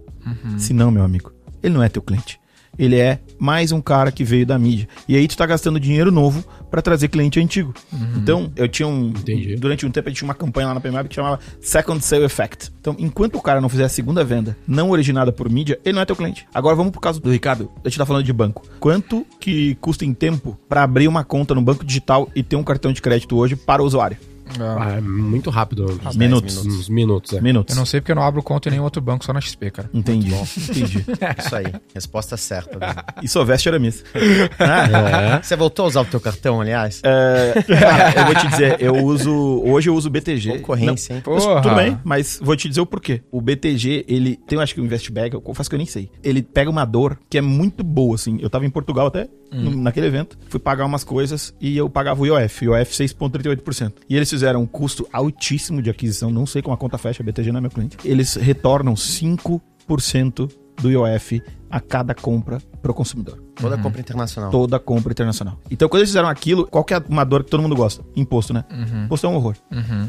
Se 0.58 0.72
não, 0.72 0.90
meu 0.90 1.04
amigo, 1.04 1.32
ele 1.62 1.74
não 1.74 1.82
é 1.82 1.88
teu 1.88 2.02
cliente. 2.02 2.40
Ele 2.78 2.96
é 2.96 3.20
mais 3.38 3.72
um 3.72 3.80
cara 3.80 4.10
que 4.10 4.24
veio 4.24 4.46
da 4.46 4.58
mídia. 4.58 4.88
E 5.08 5.16
aí 5.16 5.26
tu 5.28 5.36
tá 5.36 5.46
gastando 5.46 5.78
dinheiro 5.78 6.10
novo 6.10 6.44
pra 6.70 6.82
trazer 6.82 7.08
cliente 7.08 7.40
antigo. 7.40 7.72
Então, 8.16 8.50
eu 8.56 8.68
tinha 8.68 8.86
um. 8.86 9.08
Entendi. 9.08 9.56
Durante 9.56 9.86
um 9.86 9.90
tempo 9.90 10.08
a 10.08 10.10
gente 10.10 10.18
tinha 10.18 10.28
uma 10.28 10.34
campanha 10.34 10.68
lá 10.68 10.74
na 10.74 10.80
PMAB 10.80 11.08
que 11.08 11.14
chamava 11.14 11.38
Second 11.60 12.04
Sale 12.04 12.24
Effect. 12.24 12.72
Então, 12.80 12.96
enquanto 12.98 13.36
o 13.36 13.42
cara 13.42 13.60
não 13.60 13.68
fizer 13.68 13.84
a 13.84 13.88
segunda 13.88 14.24
venda 14.24 14.56
não 14.66 14.90
originada 14.90 15.32
por 15.32 15.48
mídia, 15.50 15.78
ele 15.84 15.94
não 15.94 16.02
é 16.02 16.04
teu 16.04 16.16
cliente. 16.16 16.46
Agora 16.52 16.76
vamos 16.76 16.92
pro 16.92 17.00
caso 17.00 17.20
do 17.20 17.30
Ricardo. 17.30 17.70
A 17.84 17.88
gente 17.88 17.98
tá 17.98 18.06
falando 18.06 18.24
de 18.24 18.32
banco. 18.32 18.62
Quanto 18.80 19.26
que 19.40 19.74
custa 19.76 20.04
em 20.04 20.12
tempo 20.12 20.58
pra 20.68 20.82
abrir 20.82 21.08
uma 21.08 21.24
conta 21.24 21.54
no 21.54 21.62
banco 21.62 21.84
digital 21.84 22.28
e 22.34 22.42
ter 22.42 22.56
um 22.56 22.64
cartão 22.64 22.92
de 22.92 23.02
crédito 23.02 23.36
hoje 23.36 23.56
para 23.56 23.82
o 23.82 23.86
usuário? 23.86 24.16
Ah, 24.60 24.76
Ah, 24.80 24.92
é 24.96 25.00
muito 25.00 25.50
rápido. 25.50 25.86
Uns 26.06 26.16
Minutos. 26.16 26.54
10 26.62 26.66
Uns 26.66 26.88
minutos, 26.88 27.32
é. 27.32 27.40
Minutos. 27.40 27.74
Eu 27.74 27.78
não 27.78 27.86
sei 27.86 28.00
porque 28.00 28.12
eu 28.12 28.16
não 28.16 28.22
abro 28.22 28.42
conta 28.42 28.68
em 28.68 28.72
nenhum 28.72 28.84
outro 28.84 29.02
banco, 29.02 29.24
só 29.24 29.32
na 29.32 29.40
XP, 29.40 29.70
cara. 29.70 29.90
Entendi. 29.92 30.32
Entendi. 30.34 31.04
Isso 31.38 31.56
aí. 31.56 31.66
Resposta 31.94 32.36
certa. 32.36 32.78
Bruno. 32.78 32.94
E 33.22 33.28
só 33.28 33.44
veste 33.44 33.68
aramis. 33.68 34.04
É. 34.14 35.42
Você 35.42 35.56
voltou 35.56 35.84
a 35.84 35.88
usar 35.88 36.00
o 36.02 36.04
teu 36.04 36.20
cartão, 36.20 36.60
aliás? 36.60 37.00
É, 37.04 37.62
cara, 37.62 38.14
eu 38.20 38.24
vou 38.26 38.34
te 38.34 38.48
dizer, 38.48 38.76
eu 38.80 38.94
uso. 39.04 39.32
Hoje 39.64 39.88
eu 39.88 39.94
uso 39.94 40.08
o 40.08 40.10
BTG. 40.10 40.58
Concorrência, 40.58 41.14
hein? 41.14 41.22
Não, 41.26 41.34
mas 41.34 41.44
Porra. 41.44 41.62
tudo 41.62 41.74
bem, 41.74 41.98
mas 42.04 42.38
vou 42.42 42.56
te 42.56 42.68
dizer 42.68 42.80
o 42.80 42.86
porquê. 42.86 43.22
O 43.30 43.40
BTG, 43.40 44.04
ele 44.08 44.36
tem, 44.46 44.56
eu 44.56 44.62
acho 44.62 44.74
que 44.74 44.80
o 44.80 44.84
Investbag, 44.84 45.34
eu 45.34 45.40
confesso 45.40 45.68
que 45.68 45.74
eu 45.74 45.78
nem 45.78 45.86
sei. 45.86 46.10
Ele 46.22 46.42
pega 46.42 46.70
uma 46.70 46.84
dor 46.84 47.18
que 47.28 47.38
é 47.38 47.40
muito 47.40 47.82
boa, 47.82 48.14
assim. 48.14 48.38
Eu 48.40 48.48
tava 48.50 48.64
em 48.66 48.70
Portugal 48.70 49.06
até, 49.08 49.28
no- 49.52 49.76
naquele 49.76 50.06
evento, 50.06 50.36
fui 50.48 50.60
pagar 50.60 50.84
umas 50.86 51.04
coisas 51.04 51.54
e 51.60 51.76
eu 51.76 51.88
pagava 51.88 52.20
o 52.22 52.26
IOF, 52.26 52.64
IOF 52.64 52.92
6,38%. 52.94 53.92
E 54.08 54.16
eles 54.16 54.28
fizeram 54.36 54.62
um 54.62 54.66
custo 54.66 55.08
altíssimo 55.12 55.80
de 55.80 55.88
aquisição, 55.90 56.30
não 56.30 56.46
sei 56.46 56.60
como 56.62 56.74
a 56.74 56.76
conta 56.76 56.98
fecha, 56.98 57.22
a 57.22 57.26
BTG 57.26 57.50
não 57.52 57.58
é 57.58 57.60
meu 57.62 57.70
cliente. 57.70 57.96
Eles 58.04 58.34
retornam 58.34 58.94
5% 58.94 60.50
do 60.80 60.90
IOF 60.90 61.42
a 61.70 61.80
cada 61.80 62.14
compra 62.14 62.58
pro 62.82 62.92
consumidor 62.94 63.42
Toda 63.54 63.78
compra 63.78 64.00
internacional. 64.00 64.50
toda 64.50 64.78
compra 64.78 65.12
internacional. 65.12 65.58
Então, 65.70 65.88
quando 65.88 66.00
eles 66.00 66.10
fizeram 66.10 66.28
aquilo, 66.28 66.66
qual 66.66 66.84
que 66.84 66.92
é 66.92 67.02
uma 67.08 67.24
dor 67.24 67.42
que 67.42 67.50
todo 67.50 67.62
mundo 67.62 67.74
gosta? 67.74 68.04
Imposto, 68.14 68.52
né? 68.52 68.64
Imposto 69.06 69.26
é 69.26 69.30
um 69.30 69.34
horror. 69.34 69.56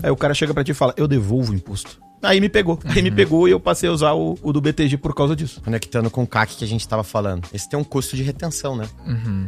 Aí 0.04 0.12
o 0.12 0.18
cara 0.18 0.34
chega 0.34 0.54
pra 0.54 0.64
ti 0.64 0.72
e 0.72 0.74
fala, 0.74 0.94
eu 0.98 1.08
devolvo 1.08 1.54
o 1.54 1.56
imposto. 1.56 2.00
Aí 2.22 2.40
me 2.42 2.50
pegou. 2.50 2.80
Aí 2.86 3.02
me 3.02 3.12
pegou 3.12 3.48
e 3.48 3.52
eu 3.52 3.60
passei 3.60 3.88
a 3.90 3.92
usar 3.92 4.14
o, 4.14 4.38
o 4.42 4.52
do 4.54 4.60
BTG 4.62 4.98
por 4.98 5.14
causa 5.14 5.36
disso. 5.36 5.62
Conectando 5.64 6.10
com 6.10 6.24
o 6.24 6.28
CAC 6.28 6.56
que 6.58 6.64
a 6.64 6.68
gente 6.68 6.88
tava 6.88 7.04
falando. 7.04 7.48
Esse 7.54 7.70
tem 7.70 7.80
um 7.80 7.84
custo 7.84 8.16
de 8.16 8.24
retenção, 8.24 8.76
né? 8.76 8.88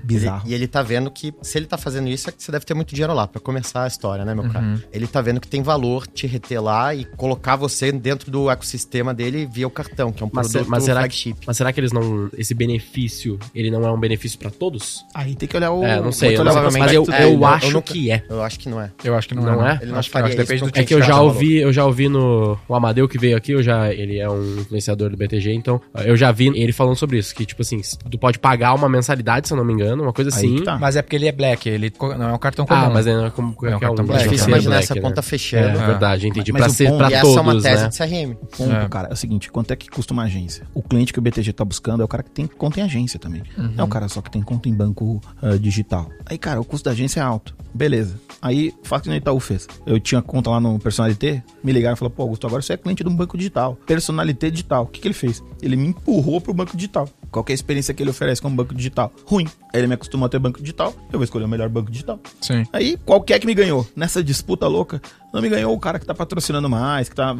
Bizarro. 0.03 0.43
Ele- 0.45 0.51
e 0.51 0.53
ele 0.55 0.67
tá 0.67 0.81
vendo 0.81 1.09
que, 1.11 1.33
se 1.41 1.57
ele 1.57 1.65
tá 1.65 1.77
fazendo 1.77 2.07
isso, 2.09 2.29
é 2.29 2.31
que 2.31 2.43
você 2.43 2.51
deve 2.51 2.65
ter 2.65 2.73
muito 2.73 2.93
dinheiro 2.93 3.13
lá 3.13 3.27
pra 3.27 3.39
começar 3.41 3.83
a 3.83 3.87
história, 3.87 4.23
né, 4.25 4.33
meu 4.35 4.43
Uhum. 4.45 4.49
cara? 4.49 4.83
Ele 4.91 5.07
tá 5.07 5.21
vendo 5.21 5.39
que 5.39 5.47
tem 5.47 5.61
valor 5.61 6.05
te 6.07 6.27
reter 6.27 6.61
lá 6.61 6.93
e 6.93 7.05
colocar 7.05 7.55
você 7.55 7.91
dentro 7.91 8.29
do 8.31 8.49
ecossistema 8.49 9.13
dele 9.13 9.47
via 9.51 9.67
o 9.67 9.71
cartão, 9.71 10.11
que 10.11 10.21
é 10.21 10.25
um 10.25 10.29
Mas, 10.31 10.51
produto 10.51 10.69
mas 10.69 10.83
será 10.83 10.99
flagship. 11.01 11.35
mas 11.47 11.57
será 11.57 11.73
que 11.73 11.79
eles 11.79 11.91
não. 11.91 12.29
Esse 12.37 12.53
benefício, 12.53 13.39
ele 13.53 13.69
não 13.71 13.83
é 13.83 13.91
um 13.91 13.99
benefício 13.99 14.37
pra 14.37 14.49
todos? 14.51 15.03
Aí 15.13 15.35
tem 15.35 15.47
que 15.49 15.55
olhar 15.57 15.71
o... 15.71 15.83
É, 15.83 15.99
não 15.99 16.11
sei. 16.11 16.37
Eu 16.37 16.43
não 16.43 16.51
sei 16.53 16.61
mas 16.79 16.93
eu, 16.93 17.01
aspecto 17.03 17.21
eu, 17.23 17.39
né? 17.39 17.45
acho 17.47 17.65
eu 17.67 17.71
nunca- 17.71 17.93
que 17.93 18.11
é. 18.11 18.23
Eu 18.29 18.41
acho 18.43 18.59
que 18.59 18.69
não 18.69 18.79
é. 18.81 18.91
Eu 19.03 19.15
acho 19.15 19.27
que 19.27 19.35
não, 19.35 19.43
Não 19.43 19.65
é. 19.67 19.71
é? 19.71 19.73
não. 19.75 19.81
Ele 19.81 19.91
não 19.91 19.99
acho, 19.99 20.09
que- 20.09 20.13
faria 20.13 20.27
acho 20.27 20.37
depende 20.37 20.61
do 20.71 20.79
É 20.79 20.83
que 20.83 20.93
eu 20.93 20.99
tá 20.99 21.05
já 21.05 21.13
falando. 21.13 21.27
ouvi, 21.33 21.55
eu 21.57 21.73
já 21.73 21.85
ouvi 21.85 22.09
no 22.09 22.58
o 22.67 22.75
Amadeu 22.75 23.07
que 23.07 23.17
veio 23.17 23.35
aqui, 23.37 23.51
eu 23.53 23.63
já 23.63 23.91
ele 23.93 24.17
é 24.19 24.29
um 24.29 24.59
influenciador 24.59 25.09
do 25.09 25.17
BTG, 25.17 25.53
então 25.53 25.81
eu 26.05 26.15
já 26.15 26.31
vi 26.31 26.47
ele 26.55 26.71
falando 26.71 26.95
sobre 26.95 27.17
isso, 27.17 27.33
que 27.33 27.45
tipo 27.45 27.61
assim, 27.61 27.81
tu 28.09 28.17
pode 28.17 28.39
pagar 28.39 28.73
uma 28.73 28.87
mensalidade, 28.89 29.47
se 29.47 29.53
eu 29.53 29.57
não 29.57 29.65
me 29.65 29.73
engano, 29.73 30.03
uma 30.03 30.13
coisa 30.13 30.29
Aí 30.31 30.37
assim. 30.55 30.63
tá. 30.63 30.77
Mas 30.79 30.95
é 30.95 31.01
porque 31.01 31.15
ele 31.15 31.27
é 31.27 31.31
black, 31.31 31.67
ele 31.69 31.91
não 31.99 32.29
é 32.29 32.33
um 32.33 32.37
cartão 32.37 32.65
comum. 32.65 32.79
Ah, 32.79 32.89
mas 32.89 33.07
é 33.07 33.29
como 33.31 33.55
É 33.65 33.75
um 33.75 33.79
cartão 33.79 34.03
um. 34.03 34.07
black. 34.07 34.21
É 34.21 34.27
difícil 34.27 34.47
imaginar 34.49 34.71
black, 34.71 34.83
essa 34.85 34.95
né? 34.95 35.01
conta 35.01 35.19
É, 35.19 35.23
fechando. 35.23 35.79
verdade, 35.79 36.27
entendi. 36.27 36.51
Mas 36.51 36.61
pra 36.63 36.71
o 36.71 36.73
ser 36.73 36.85
ponto- 36.87 36.97
pra 36.97 37.09
e 37.09 37.13
essa 37.13 37.27
é 37.27 37.29
uma 37.41 37.43
todos, 37.51 37.63
tese 37.63 37.83
né? 37.83 37.89
de 37.89 37.97
CRM. 37.97 38.35
ponto, 38.57 38.71
É. 38.75 38.87
cara, 38.89 39.07
é 39.09 39.13
o 39.13 39.17
seguinte, 39.17 39.51
quanto 39.51 39.71
é 39.71 39.75
que 39.75 39.89
custa 39.89 40.13
uma 40.13 40.23
agência? 40.23 40.65
O 40.73 40.81
cliente 40.81 41.11
que 41.13 41.19
o 41.19 41.21
BTG 41.21 41.53
tá 41.53 41.65
buscando 41.65 42.01
é 42.01 42.05
o 42.05 42.07
cara 42.07 42.23
que 42.23 42.31
tem 42.31 42.47
conta 42.47 42.79
em 42.79 42.83
agência 42.83 43.19
também. 43.19 43.43
Não 43.57 43.73
é 43.77 43.83
o 43.83 43.87
cara 43.87 44.07
só 44.07 44.21
que 44.21 44.29
tem 44.31 44.41
conta 44.41 44.69
em 44.69 44.73
banco 44.73 45.21
ah, 45.41 45.57
digital. 45.57 46.09
Aí, 46.25 46.37
cara, 46.37 46.59
o 46.59 46.65
custo 46.65 46.85
da 46.85 46.91
agência 46.91 47.19
é 47.19 47.23
alto. 47.23 47.55
Beleza. 47.73 48.15
Aí, 48.41 48.73
faço 48.83 49.03
que 49.03 49.09
o 49.09 49.13
Itaú 49.13 49.39
fez. 49.39 49.67
Eu 49.85 49.99
tinha 49.99 50.21
conta 50.21 50.49
lá 50.49 50.59
no 50.59 50.79
Personalité, 50.79 51.43
me 51.63 51.71
ligaram 51.71 51.93
e 51.95 51.97
falaram, 51.99 52.15
pô, 52.15 52.23
Augusto, 52.23 52.47
agora 52.49 52.61
você 52.61 52.73
é 52.73 52.77
cliente 52.77 53.03
de 53.03 53.09
um 53.09 53.15
banco 53.15 53.37
digital. 53.37 53.77
Personalité 53.85 54.51
digital. 54.51 54.83
O 54.83 54.87
que, 54.87 54.99
que 54.99 55.07
ele 55.07 55.13
fez? 55.13 55.43
Ele 55.61 55.75
me 55.75 55.87
empurrou 55.87 56.41
pro 56.41 56.53
banco 56.53 56.75
digital. 56.75 57.07
Qual 57.31 57.45
é 57.47 57.51
a 57.51 57.55
experiência 57.55 57.93
que 57.93 58.03
ele 58.03 58.09
oferece 58.09 58.41
como 58.41 58.55
banco 58.55 58.73
digital? 58.73 59.11
Ruim. 59.25 59.47
Aí 59.73 59.79
ele 59.79 59.87
me 59.87 59.93
acostumou 59.93 60.25
a 60.25 60.29
ter 60.29 60.39
banco 60.39 60.59
digital, 60.59 60.93
eu 61.11 61.19
vou 61.19 61.23
escolher 61.23 61.45
o 61.45 61.47
melhor 61.47 61.69
banco 61.69 61.91
digital. 61.91 62.19
Sim. 62.41 62.65
Aí, 62.73 62.97
qual 63.05 63.21
que 63.21 63.33
é 63.33 63.39
me 63.45 63.53
ganhou? 63.53 63.87
Nessa 63.95 64.23
disputa 64.23 64.67
louca, 64.67 65.01
não 65.31 65.41
me 65.41 65.49
ganhou 65.49 65.73
o 65.73 65.79
cara 65.79 65.99
que 65.99 66.05
tá 66.05 66.13
patrocinando 66.13 66.69
mais, 66.69 67.07
que 67.07 67.15
tá. 67.15 67.35